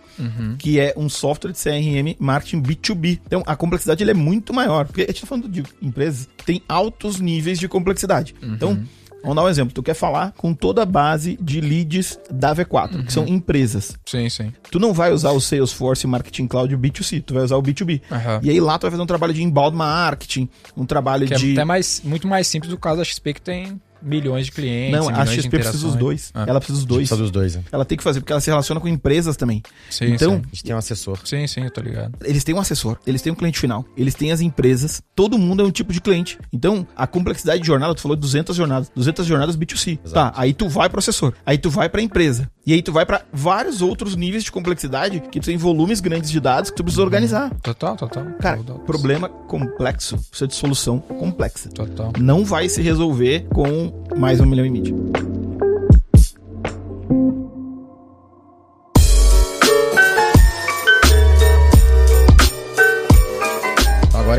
que 0.57 0.79
é 0.79 0.93
um 0.97 1.09
software 1.09 1.51
de 1.51 1.57
CRM 1.57 2.15
marketing 2.19 2.61
B2B. 2.61 3.19
Então 3.25 3.43
a 3.45 3.55
complexidade 3.55 4.07
é 4.07 4.13
muito 4.13 4.53
maior, 4.53 4.85
porque 4.85 5.01
a 5.01 5.05
gente 5.05 5.15
está 5.15 5.27
falando 5.27 5.49
de 5.49 5.63
empresas 5.81 6.27
que 6.37 6.45
têm 6.45 6.61
altos 6.67 7.19
níveis 7.19 7.59
de 7.59 7.67
complexidade. 7.67 8.35
Então, 8.41 8.83
Vamos 9.21 9.35
dar 9.35 9.43
um 9.43 9.49
exemplo. 9.49 9.73
Tu 9.73 9.83
quer 9.83 9.93
falar 9.93 10.33
com 10.35 10.53
toda 10.53 10.81
a 10.81 10.85
base 10.85 11.37
de 11.39 11.61
leads 11.61 12.19
da 12.29 12.55
V4, 12.55 13.05
que 13.05 13.13
são 13.13 13.27
empresas. 13.27 13.95
Sim, 14.05 14.27
sim. 14.29 14.51
Tu 14.71 14.79
não 14.79 14.93
vai 14.93 15.11
usar 15.13 15.31
o 15.31 15.39
Salesforce 15.39 16.07
Marketing 16.07 16.47
Cloud 16.47 16.75
B2C, 16.75 17.23
tu 17.23 17.35
vai 17.35 17.43
usar 17.43 17.55
o 17.57 17.61
B2B. 17.61 18.01
Aham. 18.11 18.39
E 18.41 18.49
aí 18.49 18.59
lá 18.59 18.77
tu 18.79 18.83
vai 18.83 18.91
fazer 18.91 19.03
um 19.03 19.05
trabalho 19.05 19.33
de 19.33 19.43
inbound 19.43 19.77
marketing, 19.77 20.49
um 20.75 20.85
trabalho 20.85 21.27
Que 21.27 21.35
é 21.35 21.37
de. 21.37 21.51
até 21.51 21.63
mais, 21.63 22.01
muito 22.03 22.27
mais 22.27 22.47
simples 22.47 22.71
do 22.71 22.77
caso 22.79 22.97
da 22.97 23.03
XP 23.03 23.35
que 23.35 23.41
tem 23.41 23.79
milhões 24.01 24.45
de 24.47 24.51
clientes. 24.51 24.99
Não, 24.99 25.09
a 25.09 25.25
XP 25.25 25.49
precisa 25.49 25.85
dos 25.85 25.95
dois. 25.95 26.31
Ah. 26.33 26.45
Ela 26.47 26.59
precisa 26.59 26.79
dos 26.79 26.85
dois. 26.85 27.07
Precisa 27.07 27.21
dos 27.21 27.31
dois, 27.31 27.55
né? 27.55 27.63
Ela 27.71 27.85
tem 27.85 27.97
que 27.97 28.03
fazer, 28.03 28.19
porque 28.19 28.31
ela 28.31 28.41
se 28.41 28.49
relaciona 28.49 28.79
com 28.79 28.87
empresas 28.87 29.37
também. 29.37 29.61
Sim, 29.89 30.13
Então, 30.13 30.35
sim. 30.35 30.41
A 30.43 30.47
gente 30.47 30.63
tem 30.63 30.75
um 30.75 30.77
assessor. 30.77 31.19
Sim, 31.23 31.45
sim, 31.47 31.63
eu 31.63 31.71
tô 31.71 31.81
ligado. 31.81 32.17
Eles 32.23 32.43
têm 32.43 32.55
um 32.55 32.59
assessor, 32.59 32.97
eles 33.05 33.21
têm 33.21 33.31
um 33.31 33.35
cliente 33.35 33.59
final, 33.59 33.85
eles 33.95 34.15
têm 34.15 34.31
as 34.31 34.41
empresas, 34.41 35.01
todo 35.15 35.37
mundo 35.37 35.61
é 35.63 35.65
um 35.65 35.71
tipo 35.71 35.93
de 35.93 36.01
cliente. 36.01 36.37
Então, 36.51 36.87
a 36.95 37.05
complexidade 37.07 37.61
de 37.61 37.67
jornada, 37.67 37.93
tu 37.95 38.01
falou 38.01 38.15
de 38.15 38.21
200 38.21 38.55
jornadas, 38.55 38.91
200 38.95 39.25
jornadas 39.25 39.55
B2C. 39.57 39.97
Tá, 40.11 40.31
aí 40.35 40.53
tu 40.53 40.67
vai 40.67 40.89
pro 40.89 40.99
assessor, 40.99 41.33
aí 41.45 41.57
tu 41.57 41.69
vai 41.69 41.89
pra 41.89 42.01
empresa, 42.01 42.49
e 42.65 42.73
aí 42.73 42.81
tu 42.81 42.91
vai 42.91 43.05
pra 43.05 43.23
vários 43.33 43.81
outros 43.81 44.15
níveis 44.15 44.43
de 44.43 44.51
complexidade 44.51 45.19
que 45.19 45.39
tu 45.39 45.45
tem 45.45 45.57
volumes 45.57 45.99
grandes 45.99 46.29
de 46.29 46.39
dados 46.39 46.69
que 46.69 46.75
tu 46.75 46.83
precisa 46.83 47.01
organizar. 47.03 47.51
Total, 47.61 47.95
total. 47.95 48.25
Cara, 48.39 48.57
Total. 48.57 48.79
problema 48.79 49.27
complexo, 49.27 50.17
precisa 50.29 50.47
de 50.47 50.55
solução 50.55 50.99
complexa. 50.99 51.69
Total. 51.69 52.13
Não 52.19 52.45
vai 52.45 52.69
se 52.69 52.81
resolver 52.81 53.47
com 53.53 54.05
mais 54.15 54.39
um 54.39 54.45
milhão 54.45 54.65
e 54.65 54.69
meio. 54.69 55.11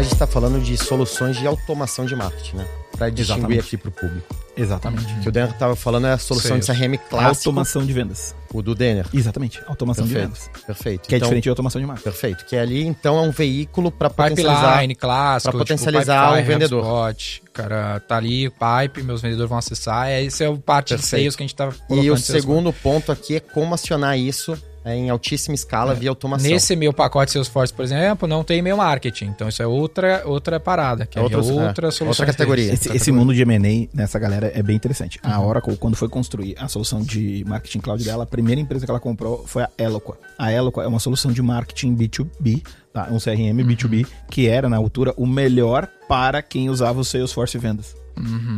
a 0.03 0.05
gente 0.05 0.15
está 0.15 0.27
falando 0.27 0.61
de 0.61 0.77
soluções 0.77 1.37
de 1.37 1.47
automação 1.47 2.05
de 2.05 2.17
marketing, 2.17 2.57
né? 2.57 2.67
Para 2.97 3.09
distinguir 3.09 3.59
Exatamente. 3.59 3.61
aqui 3.61 3.77
para 3.77 3.89
o 3.89 3.93
público. 3.93 4.42
Exatamente. 4.57 5.13
O 5.15 5.21
que 5.21 5.29
o 5.29 5.33
Denner 5.33 5.51
estava 5.51 5.75
falando 5.75 6.07
é 6.07 6.13
a 6.13 6.19
solução 6.19 6.61
Sales. 6.61 6.67
de 6.67 6.73
CRM 6.73 6.99
clássico, 7.09 7.49
Automação 7.49 7.87
de 7.87 7.93
vendas. 7.93 8.35
o 8.53 8.61
do 8.61 8.75
Denner. 8.75 9.07
Exatamente. 9.15 9.61
Automação 9.67 10.07
de 10.07 10.13
Perfeito. 10.13 10.35
vendas. 10.45 10.63
Perfeito. 10.67 11.09
Que 11.09 11.15
é 11.15 11.17
Então, 11.17 11.27
diferente 11.27 11.45
de 11.45 11.49
automação 11.49 11.81
de 11.81 11.87
marketing. 11.87 12.05
Perfeito. 12.05 12.45
Que 12.45 12.57
ali, 12.57 12.87
então, 12.87 13.17
é 13.19 13.23
um 13.23 13.31
veículo 13.31 13.91
para 13.91 14.11
potencializar. 14.11 14.73
Pipeline 14.73 14.95
clássico, 14.95 15.51
pra 15.53 15.59
potencializar 15.59 16.29
tipo, 16.29 16.43
o 16.43 16.45
vendedor. 16.47 16.85
HubSpot. 17.11 17.43
Cara, 17.53 18.01
tá 18.01 18.17
ali 18.19 18.49
o 18.49 18.53
pipe, 18.53 19.03
meus 19.03 19.23
vendedores 19.23 19.49
vão 19.49 19.59
acessar. 19.59 20.09
é- 20.09 20.23
Esse 20.23 20.45
é 20.45 20.49
o 20.49 20.59
parte 20.59 20.89
de 20.89 20.95
Perfeito. 20.97 21.11
sales 21.23 21.37
que 21.37 21.43
a 21.43 21.47
gente 21.47 21.55
tá. 21.57 21.71
E 21.91 22.11
o 22.11 22.17
segundo 22.19 22.73
ponto 22.73 23.11
aqui 23.11 23.37
é 23.37 23.41
como 23.41 23.75
acionar 23.75 24.19
isso 24.19 24.53
é, 24.53 24.59
em 24.85 25.11
altíssima 25.11 25.55
escala 25.55 25.95
via 25.95 26.11
automação. 26.11 26.51
Nesse 26.51 26.75
meu 26.75 26.93
pacote 26.93 27.31
Salesforce, 27.33 27.73
por 27.73 27.85
exemplo, 27.85 28.27
não 28.27 28.43
tem 28.43 28.59
e-mail 28.59 28.77
marketing. 28.77 29.27
Então 29.27 29.49
isso 29.49 29.63
é 29.63 29.67
outra, 29.67 30.23
outra 30.25 30.59
parada, 30.59 31.07
que 31.07 31.19
é 31.19 31.23
Outra- 31.23 31.39
outra, 31.39 31.89
é, 31.89 31.91
solução. 31.91 32.09
outra 32.09 32.27
categoria. 32.27 32.73
Esse, 32.73 32.95
esse 32.95 33.13
mundo 33.13 33.33
de 33.35 33.43
M&A 33.43 33.89
nessa 33.97 34.19
galera 34.19 34.51
é 34.55 34.63
bem 34.63 34.75
interessante. 34.77 35.21
A 35.23 35.41
Oracle, 35.41 35.77
quando 35.77 35.97
foi 35.97 36.09
construir 36.09 36.55
a 36.59 36.67
solução 36.69 37.01
de 37.03 37.45
marketing 37.47 37.81
cloud 37.81 38.03
dela, 38.05 38.25
a 38.25 38.27
primeira 38.27 38.61
empresa 38.61 38.85
que 38.85 38.91
ela 38.91 39.01
comprou 39.01 39.45
foi 39.47 39.63
a 39.63 39.71
Eloqua. 39.79 40.19
A 40.39 40.53
Eloqua 40.53 40.83
é 40.83 40.87
uma 40.87 40.99
solução 40.99 41.31
de 41.33 41.41
marketing 41.43 41.95
B2B, 41.97 42.63
tá? 42.93 43.09
um 43.11 43.19
CRM 43.19 43.63
B2B, 43.65 44.07
que 44.31 44.49
era, 44.49 44.69
na 44.69 44.77
altura, 44.77 45.15
o 45.17 45.27
melhor 45.27 45.89
para 46.09 46.43
quem 46.43 46.69
usava 46.69 47.01
o 47.01 47.05
Salesforce 47.05 47.57
Vendas. 47.59 47.95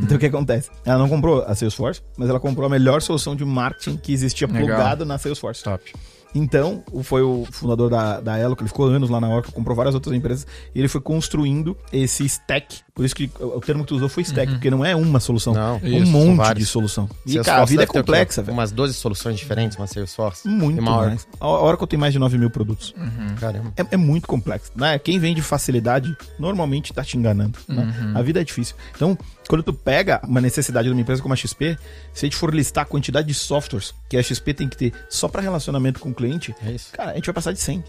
Então 0.03 0.17
o 0.17 0.21
que 0.21 0.27
acontece? 0.27 0.69
Ela 0.85 0.99
não 0.99 1.09
comprou 1.09 1.43
a 1.47 1.55
Salesforce, 1.55 2.03
mas 2.17 2.29
ela 2.29 2.41
comprou 2.41 2.67
a 2.67 2.69
melhor 2.69 3.01
solução 3.01 3.37
de 3.37 3.45
marketing 3.45 3.97
que 3.97 4.13
existia 4.13 4.49
Legal. 4.49 4.65
plugado 4.67 5.05
na 5.05 5.17
Salesforce. 5.17 5.63
Top. 5.63 5.93
Então, 6.35 6.83
o- 6.93 7.03
foi 7.03 7.23
o 7.23 7.47
fundador 7.51 7.89
da, 7.91 8.21
da 8.21 8.37
Elo, 8.37 8.57
que 8.57 8.63
ele 8.63 8.69
ficou 8.69 8.87
anos 8.87 9.09
lá 9.09 9.21
na 9.21 9.29
Oracle, 9.29 9.53
comprou 9.53 9.77
várias 9.77 9.95
outras 9.95 10.15
empresas, 10.15 10.47
e 10.75 10.79
ele 10.79 10.89
foi 10.89 11.01
construindo 11.01 11.77
esse 11.93 12.25
stack. 12.25 12.81
Por 12.95 13.05
isso 13.05 13.15
que 13.15 13.31
o 13.41 13.61
termo 13.61 13.83
que 13.83 13.89
tu 13.89 13.97
usou 13.97 14.09
foi 14.09 14.23
stack, 14.23 14.53
porque 14.53 14.71
não 14.71 14.85
é 14.85 14.95
uma 14.95 15.19
solução, 15.21 15.53
Não, 15.53 15.77
é 15.83 15.89
isso, 15.89 16.03
um 16.03 16.07
são 16.07 16.35
monte 16.37 16.55
de 16.55 16.67
solução. 16.67 17.05
E, 17.27 17.33
Salesforce 17.33 17.45
cara, 17.51 17.63
a 17.63 17.65
vida 17.65 17.83
é 17.83 17.87
complexa, 17.87 18.43
velho. 18.43 18.53
Umas 18.57 18.71
12 18.73 18.95
soluções 18.95 19.37
diferentes, 19.37 19.77
uma 19.77 19.87
Salesforce. 19.87 20.47
Muito 20.49 20.81
uma 20.81 20.93
Oracle. 20.93 21.09
mais. 21.11 21.29
A 21.41 21.49
Oracle 21.49 21.87
tem 21.89 21.99
mais 21.99 22.13
de 22.13 22.19
9 22.19 22.39
mil 22.39 22.51
produtos. 22.51 22.95
Caramba. 23.41 23.73
É, 23.77 23.85
é 23.93 23.97
muito 23.97 24.29
complexo. 24.29 24.71
Né? 24.77 24.99
Quem 24.99 25.19
vende 25.19 25.43
facilidade 25.43 26.17
normalmente 26.39 26.93
tá 26.93 27.03
te 27.03 27.17
enganando. 27.17 27.59
né? 27.69 28.13
A 28.15 28.23
vida 28.23 28.41
é 28.41 28.45
difícil. 28.45 28.77
Então, 28.95 29.19
quando 29.49 29.63
tu 29.63 29.73
pega 29.73 30.21
uma 30.27 30.41
necessidade 30.41 30.89
de 30.89 30.93
uma 30.93 31.01
empresa 31.01 31.21
como 31.23 31.35
a 31.35 31.37
XP, 31.37 31.77
se 32.13 32.25
a 32.25 32.27
gente 32.27 32.37
for 32.37 32.55
listar 32.55 32.83
a 32.85 32.87
quantidade 32.87 33.27
de 33.29 33.35
softwares 33.35 33.95
que 34.09 34.17
a 34.17 34.23
XP 34.23 34.55
tem 34.55 34.69
que 34.69 34.77
ter 34.77 34.93
só 35.09 35.29
para 35.29 35.43
relacionamento 35.43 36.01
com 36.01 36.11
o 36.11 36.15
cliente, 36.15 36.55
É 36.65 36.75
cara, 36.93 37.11
a 37.13 37.15
gente 37.15 37.27
vai 37.27 37.35
passar 37.35 37.53
de 37.53 37.61
100. 37.61 37.85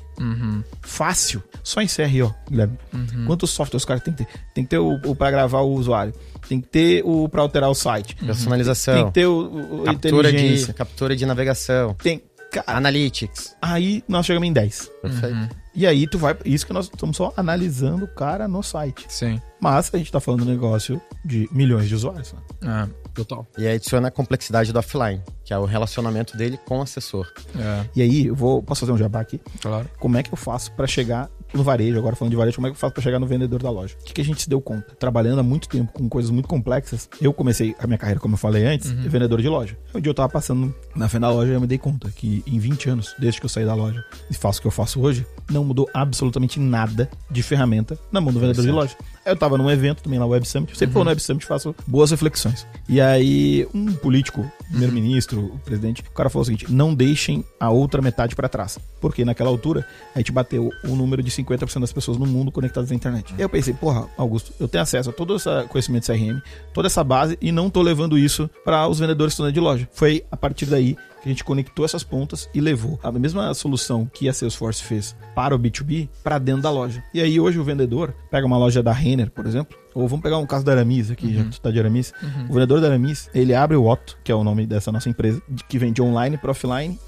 Fácil. 0.81 1.41
Só 1.63 1.81
em 1.81 1.87
CRO, 1.87 2.33
Guilherme. 2.49 2.77
Quantos 3.25 3.49
softwares 3.51 3.81
os 3.83 3.85
caras 3.85 4.03
tem 4.03 4.13
que 4.13 4.23
ter? 4.25 4.31
Tem 4.53 4.63
que 4.63 4.69
ter 4.69 4.77
o, 4.79 4.93
o 5.05 5.15
para 5.15 5.31
gravar 5.31 5.59
o 5.61 5.71
usuário. 5.73 6.13
Tem 6.47 6.61
que 6.61 6.67
ter 6.67 7.01
o 7.05 7.27
para 7.27 7.41
alterar 7.41 7.69
o 7.69 7.73
site. 7.75 8.15
Tem 8.15 8.25
Personalização. 8.27 9.07
que 9.07 9.13
ter 9.13 9.25
o, 9.25 9.31
o- 9.33 9.81
o 9.81 9.83
captura, 9.85 10.29
inteligência. 10.29 10.67
de, 10.67 10.73
captura 10.73 11.15
de 11.15 11.25
navegação. 11.25 11.93
Tem. 11.95 12.21
Cara, 12.51 12.77
Analytics. 12.77 13.55
aí 13.61 14.03
nós 14.07 14.25
chegamos 14.25 14.47
em 14.47 14.53
10. 14.53 14.91
Perfeito. 15.01 15.55
E 15.75 15.85
aí 15.85 16.07
tu 16.07 16.17
vai. 16.17 16.37
Isso 16.45 16.65
que 16.65 16.71
nós 16.71 16.85
estamos 16.85 17.17
só 17.17 17.33
analisando 17.35 18.05
o 18.05 18.07
cara 18.07 18.47
no 18.47 18.63
site. 18.63 19.05
Sim. 19.09 19.41
Mas 19.59 19.89
a 19.93 19.97
gente 19.97 20.11
tá 20.11 20.19
falando 20.21 20.43
de 20.43 20.47
um 20.47 20.51
negócio 20.51 21.01
de 21.25 21.49
milhões 21.51 21.87
de 21.89 21.95
usuários. 21.95 22.31
né? 22.33 22.39
Ah, 22.63 22.87
Total. 23.13 23.45
E 23.57 23.65
aí 23.67 23.75
adiciona 23.75 24.07
a 24.09 24.11
complexidade 24.11 24.71
do 24.73 24.79
offline, 24.79 25.21
que 25.43 25.53
é 25.53 25.57
o 25.57 25.63
relacionamento 25.65 26.35
dele 26.37 26.57
com 26.65 26.79
o 26.79 26.81
assessor. 26.81 27.31
é, 27.57 27.85
E 27.95 28.01
aí, 28.01 28.25
eu 28.27 28.35
vou. 28.35 28.61
Posso 28.63 28.81
fazer 28.81 28.91
um 28.93 28.97
jabá 28.97 29.19
aqui? 29.21 29.39
claro. 29.61 29.89
Como 29.99 30.17
é 30.17 30.23
que 30.23 30.31
eu 30.33 30.37
faço 30.37 30.71
pra 30.73 30.85
chegar 30.87 31.29
no 31.55 31.63
varejo? 31.63 31.97
Agora 31.97 32.15
falando 32.15 32.31
de 32.31 32.37
varejo, 32.37 32.55
como 32.55 32.67
é 32.67 32.69
que 32.69 32.75
eu 32.75 32.79
faço 32.79 32.93
pra 32.93 33.01
chegar 33.03 33.19
no 33.19 33.25
vendedor 33.25 33.61
da 33.61 33.69
loja? 33.69 33.95
O 34.01 34.03
que, 34.05 34.13
que 34.13 34.21
a 34.21 34.25
gente 34.25 34.41
se 34.41 34.49
deu 34.49 34.61
conta? 34.61 34.95
Trabalhando 34.99 35.39
há 35.39 35.43
muito 35.43 35.67
tempo 35.67 35.91
com 35.93 36.07
coisas 36.09 36.31
muito 36.31 36.47
complexas, 36.47 37.09
eu 37.21 37.33
comecei 37.33 37.75
a 37.79 37.87
minha 37.87 37.97
carreira, 37.97 38.19
como 38.19 38.35
eu 38.35 38.37
falei 38.37 38.65
antes, 38.65 38.89
vendedor 38.91 39.41
de 39.41 39.47
loja. 39.47 39.77
Um 39.93 39.99
dia 39.99 40.09
eu 40.09 40.13
tava 40.13 40.29
passando 40.29 40.73
na 40.95 41.07
frente 41.07 41.21
da 41.21 41.31
loja 41.31 41.51
e 41.51 41.55
eu 41.55 41.61
me 41.61 41.67
dei 41.67 41.77
conta 41.77 42.09
que 42.11 42.43
em 42.45 42.59
20 42.59 42.89
anos, 42.89 43.15
desde 43.17 43.39
que 43.39 43.45
eu 43.45 43.49
saí 43.49 43.65
da 43.65 43.73
loja 43.73 44.03
e 44.29 44.33
faço 44.33 44.59
o 44.59 44.61
que 44.61 44.67
eu 44.67 44.71
faço 44.71 44.99
hoje, 45.01 45.25
não 45.49 45.63
mudou 45.63 45.89
absolutamente 45.93 46.59
nada 46.59 47.09
de 47.29 47.41
ferramenta 47.43 47.97
na 48.11 48.19
mão 48.21 48.33
do 48.33 48.39
vendedor 48.39 48.63
de 48.63 48.71
loja. 48.71 48.95
Aí 49.25 49.31
Eu 49.31 49.37
tava 49.37 49.57
num 49.57 49.69
evento 49.69 50.03
também 50.03 50.19
na 50.19 50.25
Web 50.25 50.47
Summit, 50.47 50.71
eu 50.71 50.77
sempre 50.77 50.93
vou 50.93 51.03
no 51.03 51.09
Web 51.09 51.21
Summit 51.21 51.45
faço 51.45 51.75
boas 51.87 52.11
reflexões. 52.11 52.65
E 52.87 53.01
aí, 53.01 53.67
um 53.73 53.93
político, 53.93 54.49
primeiro-ministro, 54.69 55.45
o 55.45 55.59
presidente, 55.59 56.01
o 56.01 56.11
cara 56.11 56.29
falou 56.29 56.43
o 56.43 56.45
seguinte: 56.45 56.71
não 56.71 56.93
deixem 56.93 57.43
a 57.59 57.69
outra 57.69 58.01
metade 58.01 58.35
pra 58.35 58.47
trás. 58.47 58.77
Porque 59.01 59.25
naquela 59.25 59.49
altura, 59.49 59.85
a 60.13 60.19
gente 60.19 60.31
bateu 60.31 60.69
o 60.83 60.95
número 60.95 61.23
de 61.23 61.31
50% 61.31 61.44
das 61.81 61.93
pessoas 61.93 62.17
no 62.17 62.25
mundo 62.25 62.51
conectadas 62.51 62.91
à 62.91 62.95
internet. 62.95 63.33
Eu 63.37 63.49
pensei, 63.49 63.73
porra, 63.73 64.07
Augusto, 64.17 64.53
eu 64.59 64.67
tenho 64.67 64.81
acesso 64.81 65.09
a 65.09 65.13
todo 65.13 65.35
esse 65.35 65.49
conhecimento 65.69 66.05
de 66.05 66.13
CRM, 66.13 66.41
toda 66.73 66.87
essa 66.87 67.03
base, 67.03 67.37
e 67.41 67.51
não 67.51 67.69
tô 67.69 67.81
levando 67.81 68.17
isso 68.17 68.49
para 68.63 68.87
os 68.87 68.99
vendedores 68.99 69.31
que 69.31 69.35
estão 69.35 69.45
dentro 69.45 69.61
de 69.61 69.65
loja. 69.65 69.89
Foi 69.93 70.25
a 70.31 70.37
partir 70.37 70.65
daí 70.65 70.97
que 71.25 71.29
a 71.29 71.31
gente 71.31 71.43
conectou 71.43 71.83
essas 71.83 72.03
pontas 72.03 72.47
e 72.53 72.61
levou 72.61 72.99
a 73.01 73.11
mesma 73.11 73.51
solução 73.55 74.09
que 74.13 74.29
a 74.29 74.33
Salesforce 74.33 74.83
fez 74.83 75.15
para 75.33 75.55
o 75.55 75.59
B2B 75.59 76.07
para 76.23 76.37
dentro 76.37 76.61
da 76.61 76.69
loja. 76.69 77.03
E 77.13 77.19
aí 77.19 77.39
hoje 77.39 77.57
o 77.57 77.63
vendedor 77.63 78.13
pega 78.29 78.45
uma 78.45 78.57
loja 78.57 78.83
da 78.83 78.91
Renner, 78.91 79.31
por 79.31 79.47
exemplo, 79.47 79.75
ou 79.95 80.07
vamos 80.07 80.21
pegar 80.21 80.37
um 80.37 80.45
caso 80.45 80.63
da 80.63 80.73
Aramis 80.73 81.09
aqui, 81.09 81.33
já 81.33 81.43
que 81.43 81.49
tu 81.49 81.61
tá 81.61 81.71
de 81.71 81.79
Aramis. 81.79 82.13
O 82.47 82.53
vendedor 82.53 82.79
da 82.79 82.87
Aramis, 82.87 83.27
ele 83.33 83.55
abre 83.55 83.75
o 83.75 83.87
Otto, 83.87 84.19
que 84.23 84.31
é 84.31 84.35
o 84.35 84.43
nome 84.43 84.67
dessa 84.67 84.91
nossa 84.91 85.09
empresa, 85.09 85.41
que 85.67 85.79
vende 85.79 85.99
online 85.99 86.37
para 86.37 86.51
offline 86.51 86.99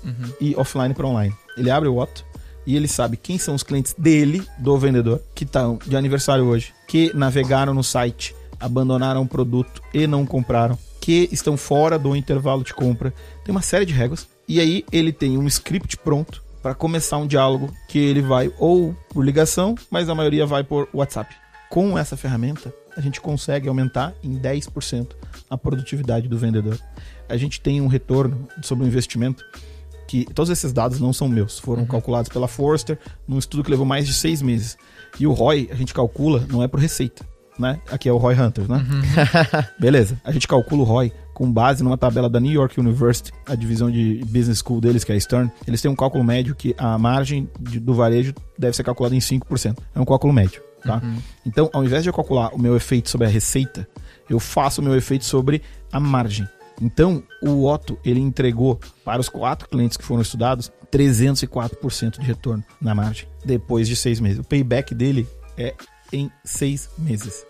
e 0.41 0.55
offline 0.55 0.95
para 0.95 1.05
online. 1.05 1.35
Ele 1.55 1.69
abre 1.69 1.87
o 1.87 1.97
Otto 1.97 2.25
e 2.67 2.75
ele 2.75 2.87
sabe 2.87 3.15
quem 3.15 3.39
são 3.39 3.55
os 3.55 3.63
clientes 3.63 3.95
dele, 3.97 4.45
do 4.59 4.77
vendedor, 4.77 5.21
que 5.33 5.45
estão 5.45 5.79
de 5.87 5.95
aniversário 5.95 6.43
hoje, 6.43 6.73
que 6.85 7.15
navegaram 7.15 7.73
no 7.73 7.81
site, 7.81 8.35
abandonaram 8.59 9.21
o 9.21 9.27
produto 9.27 9.81
e 9.93 10.05
não 10.05 10.25
compraram, 10.25 10.77
que 10.99 11.29
estão 11.31 11.55
fora 11.55 11.97
do 11.97 12.13
intervalo 12.13 12.65
de 12.65 12.73
compra. 12.73 13.13
Tem 13.45 13.55
uma 13.55 13.61
série 13.61 13.85
de 13.85 13.93
regras. 13.93 14.27
E 14.49 14.59
aí 14.59 14.83
ele 14.91 15.13
tem 15.13 15.37
um 15.37 15.47
script 15.47 15.95
pronto 15.97 16.43
para 16.61 16.75
começar 16.75 17.17
um 17.17 17.25
diálogo 17.25 17.73
que 17.87 17.99
ele 17.99 18.21
vai 18.21 18.51
ou 18.59 18.93
por 19.09 19.23
ligação, 19.23 19.73
mas 19.89 20.09
a 20.09 20.15
maioria 20.15 20.45
vai 20.45 20.61
por 20.61 20.89
WhatsApp. 20.93 21.33
Com 21.69 21.97
essa 21.97 22.17
ferramenta, 22.17 22.73
a 22.97 22.99
gente 22.99 23.21
consegue 23.21 23.69
aumentar 23.69 24.13
em 24.21 24.37
10% 24.37 25.11
a 25.49 25.57
produtividade 25.57 26.27
do 26.27 26.37
vendedor. 26.37 26.77
A 27.29 27.37
gente 27.37 27.61
tem 27.61 27.79
um 27.79 27.87
retorno 27.87 28.45
sobre 28.61 28.83
o 28.83 28.87
investimento 28.87 29.45
que 30.07 30.25
todos 30.33 30.49
esses 30.49 30.71
dados 30.73 30.99
não 30.99 31.11
são 31.13 31.27
meus, 31.27 31.59
foram 31.59 31.85
calculados 31.85 32.29
pela 32.29 32.47
Forrester 32.47 32.97
num 33.27 33.37
estudo 33.37 33.63
que 33.63 33.69
levou 33.71 33.85
mais 33.85 34.07
de 34.07 34.13
seis 34.13 34.41
meses. 34.41 34.77
E 35.19 35.27
o 35.27 35.33
ROI 35.33 35.69
a 35.71 35.75
gente 35.75 35.93
calcula 35.93 36.45
não 36.49 36.63
é 36.63 36.67
por 36.67 36.79
receita, 36.79 37.25
né? 37.59 37.79
Aqui 37.91 38.07
é 38.07 38.11
o 38.13 38.17
ROI 38.17 38.39
Hunter, 38.39 38.69
né? 38.69 38.85
Beleza. 39.79 40.19
A 40.23 40.31
gente 40.31 40.47
calcula 40.47 40.81
o 40.81 40.85
ROI 40.85 41.11
com 41.33 41.51
base 41.51 41.83
numa 41.83 41.97
tabela 41.97 42.29
da 42.29 42.39
New 42.39 42.51
York 42.51 42.79
University, 42.79 43.31
a 43.45 43.53
divisão 43.55 43.91
de 43.91 44.21
Business 44.25 44.59
School 44.65 44.81
deles, 44.81 45.03
que 45.03 45.11
é 45.11 45.15
a 45.15 45.19
Stern. 45.19 45.51
Eles 45.67 45.81
têm 45.81 45.89
um 45.91 45.95
cálculo 45.95 46.23
médio 46.23 46.55
que 46.55 46.73
a 46.77 46.97
margem 46.97 47.47
de- 47.59 47.79
do 47.79 47.93
varejo 47.93 48.33
deve 48.57 48.75
ser 48.75 48.83
calculada 48.83 49.15
em 49.15 49.19
5%. 49.19 49.77
É 49.93 49.99
um 49.99 50.05
cálculo 50.05 50.33
médio, 50.33 50.61
tá? 50.81 50.99
Então, 51.45 51.69
ao 51.73 51.83
invés 51.83 52.01
de 52.03 52.09
eu 52.09 52.13
calcular 52.13 52.49
o 52.53 52.57
meu 52.59 52.75
efeito 52.75 53.09
sobre 53.09 53.27
a 53.27 53.29
receita, 53.29 53.87
eu 54.29 54.39
faço 54.39 54.81
o 54.81 54.83
meu 54.83 54.95
efeito 54.95 55.25
sobre 55.25 55.61
a 55.91 55.99
margem. 55.99 56.47
Então, 56.81 57.23
o 57.41 57.65
Otto, 57.65 57.97
ele 58.05 58.19
entregou 58.19 58.79
para 59.03 59.19
os 59.19 59.29
quatro 59.29 59.67
clientes 59.67 59.97
que 59.97 60.03
foram 60.03 60.21
estudados 60.21 60.71
304% 60.91 62.19
de 62.19 62.25
retorno 62.25 62.63
na 62.79 62.93
margem, 62.93 63.27
depois 63.43 63.87
de 63.87 63.95
seis 63.95 64.19
meses. 64.19 64.39
O 64.39 64.43
payback 64.43 64.93
dele 64.93 65.27
é 65.57 65.73
em 66.11 66.31
seis 66.43 66.89
meses. 66.97 67.45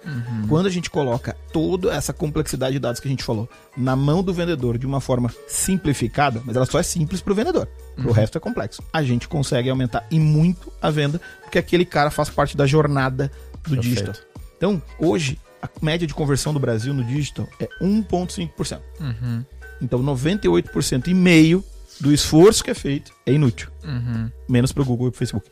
Quando 0.47 0.65
a 0.65 0.69
gente 0.69 0.89
coloca 0.89 1.35
toda 1.53 1.93
essa 1.93 2.11
complexidade 2.11 2.73
de 2.73 2.79
dados 2.79 2.99
que 2.99 3.07
a 3.07 3.11
gente 3.11 3.23
falou 3.23 3.47
na 3.75 3.95
mão 3.95 4.23
do 4.23 4.33
vendedor 4.33 4.77
de 4.77 4.85
uma 4.85 4.99
forma 4.99 5.31
simplificada, 5.47 6.41
mas 6.45 6.55
ela 6.55 6.65
só 6.65 6.79
é 6.79 6.83
simples 6.83 7.21
para 7.21 7.33
o 7.33 7.35
vendedor, 7.35 7.67
o 7.97 8.11
resto 8.11 8.37
é 8.37 8.41
complexo. 8.41 8.81
A 8.91 9.03
gente 9.03 9.27
consegue 9.27 9.69
aumentar 9.69 10.05
e 10.09 10.19
muito 10.19 10.71
a 10.81 10.89
venda, 10.89 11.21
porque 11.43 11.59
aquele 11.59 11.85
cara 11.85 12.09
faz 12.09 12.29
parte 12.29 12.57
da 12.57 12.65
jornada 12.65 13.31
do 13.63 13.75
Perfeito. 13.75 13.81
digital. 13.81 14.15
Então, 14.57 14.81
hoje, 14.99 15.39
a 15.61 15.69
média 15.81 16.07
de 16.07 16.13
conversão 16.13 16.53
do 16.53 16.59
Brasil 16.59 16.93
no 16.93 17.03
digital 17.03 17.47
é 17.59 17.67
1,5%. 17.81 18.79
Então, 19.81 20.01
98% 20.03 21.07
e 21.07 21.13
meio 21.13 21.63
do 21.99 22.13
esforço 22.13 22.63
que 22.63 22.69
é 22.69 22.73
feito 22.73 23.11
é 23.25 23.33
inútil. 23.33 23.69
Menos 24.47 24.71
para 24.71 24.83
o 24.83 24.85
Google 24.85 25.07
e 25.07 25.11
para 25.11 25.15
o 25.15 25.19
Facebook. 25.19 25.49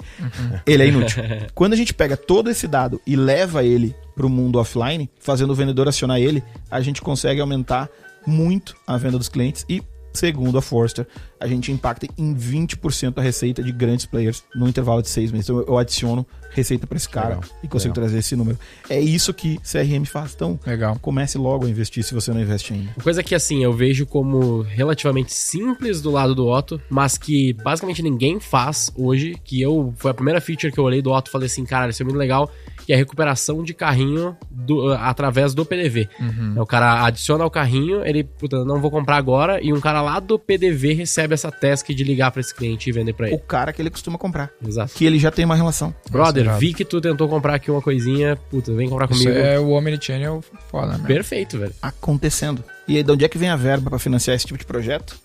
Ele 0.66 0.84
é 0.84 0.88
inútil. 0.88 1.24
Quando 1.54 1.74
a 1.74 1.76
gente 1.76 1.94
pega 1.94 2.16
todo 2.16 2.50
esse 2.50 2.68
dado 2.68 3.02
e 3.06 3.16
leva 3.16 3.64
ele 3.64 3.96
para 4.16 4.26
o 4.26 4.30
mundo 4.30 4.60
offline, 4.60 5.10
fazendo 5.20 5.52
o 5.52 5.56
vendedor 5.56 5.88
acionar 5.88 6.20
ele, 6.20 6.44
a 6.70 6.82
gente 6.82 7.02
consegue 7.02 7.42
aumentar 7.42 7.90
muito 8.26 8.76
a 8.88 8.98
venda 8.98 9.18
dos 9.18 9.30
clientes 9.30 9.66
e 9.70 9.84
segundo 10.16 10.58
a 10.58 10.62
Forrester, 10.62 11.08
a 11.40 11.48
gente 11.48 11.72
impacta 11.72 12.08
em 12.18 12.36
20% 12.36 13.18
a 13.18 13.22
receita 13.22 13.62
de 13.62 13.72
grandes 13.72 14.06
players 14.06 14.44
no 14.56 14.68
intervalo 14.68 15.02
de 15.02 15.10
seis 15.10 15.32
meses. 15.32 15.50
Então 15.50 15.64
eu 15.68 15.78
adiciono 15.78 16.26
receita 16.56 16.88
para 16.88 16.96
esse 16.96 17.10
cara 17.10 17.36
Legal, 17.36 17.44
e 17.62 17.68
consigo 17.68 17.94
legal. 17.94 18.06
trazer 18.06 18.20
esse 18.20 18.36
número. 18.36 18.58
É 18.90 19.00
isso 19.00 19.34
que 19.34 19.58
CRM 19.60 20.06
faz. 20.06 20.34
Então, 20.34 20.58
Legal. 20.66 20.98
comece 21.02 21.38
logo 21.38 21.66
a 21.66 21.70
investir 21.70 22.04
se 22.04 22.14
você 22.14 22.32
não 22.32 22.40
investe 22.40 22.74
ainda. 22.74 22.92
Uma 22.96 23.04
coisa 23.04 23.22
que, 23.22 23.36
assim, 23.36 23.64
eu 23.64 23.74
vejo 23.74 24.06
como 24.06 24.62
relativamente 24.62 25.34
simples 25.34 26.02
do 26.02 26.10
lado 26.12 26.34
do 26.34 26.48
Otto, 26.48 26.82
mas 26.90 27.18
que 27.18 27.52
basicamente 27.54 28.02
ninguém 28.02 28.40
faz 28.40 28.90
hoje, 28.96 29.36
que 29.44 29.62
eu 29.62 29.94
foi 29.98 30.12
a 30.12 30.14
primeira 30.14 30.40
feature 30.40 30.72
que 30.72 30.80
eu 30.80 30.84
olhei 30.86 31.02
do 31.02 31.12
Otto 31.12 31.28
e 31.28 31.32
falei 31.32 31.48
assim, 31.48 31.66
cara, 31.66 31.90
isso 31.90 32.02
é 32.02 32.06
muito 32.06 32.18
legal, 32.18 32.50
que 32.86 32.92
é 32.94 32.96
a 32.96 33.00
recuperação 33.00 33.64
de 33.64 33.74
carrinho 33.74 34.38
do, 34.52 34.94
através 34.94 35.54
do 35.54 35.66
PDV. 35.66 36.08
Uhum. 36.20 36.62
O 36.62 36.66
cara 36.66 37.04
adiciona 37.06 37.44
o 37.46 37.50
carrinho, 37.50 38.06
ele, 38.06 38.24
puta, 38.24 38.64
não 38.64 38.80
vou 38.80 38.92
comprar 38.92 39.18
agora, 39.18 39.60
e 39.64 39.74
um 39.74 39.80
cara 39.82 40.02
lá 40.02 40.20
do 40.20 40.38
PDV 40.38 40.94
recebe 40.94 41.34
essa 41.34 41.52
task 41.52 41.88
de 41.90 42.04
ligar 42.04 42.32
pra 42.32 42.42
esse 42.42 42.54
cliente 42.54 42.90
e 42.90 42.94
vender 42.94 43.14
pra 43.14 43.26
O 43.28 43.30
ele. 43.30 43.38
cara 43.48 43.74
que 43.74 43.82
ele 43.82 43.90
costuma 43.90 44.18
comprar. 44.18 44.52
Exato. 44.66 44.94
Que 44.94 45.06
ele 45.06 45.18
já 45.18 45.32
tem 45.32 45.46
uma 45.46 45.56
relação. 45.56 45.94
Brother, 46.12 46.58
vi 46.58 46.74
que 46.74 46.86
tu 46.86 47.02
tentou 47.02 47.28
comprar 47.28 47.56
aqui 47.56 47.72
uma 47.72 47.82
coisinha, 47.82 48.36
puta, 48.36 48.72
vem 48.74 48.88
comprar 48.90 49.10
Isso 49.12 49.24
comigo. 49.24 49.38
é 49.40 49.60
o 49.60 49.70
Omnichannel 49.72 50.44
foda, 50.70 50.98
né? 50.98 51.04
Perfeito, 51.08 51.58
velho. 51.58 51.74
acontecendo. 51.82 52.64
E 52.88 52.98
aí, 52.98 53.04
de 53.04 53.12
onde 53.12 53.26
é 53.26 53.28
que 53.28 53.38
vem 53.38 53.50
a 53.50 53.56
verba 53.56 53.90
pra 53.90 53.98
financiar 53.98 54.36
esse 54.36 54.46
tipo 54.46 54.60
de 54.60 54.66
projeto? 54.66 55.18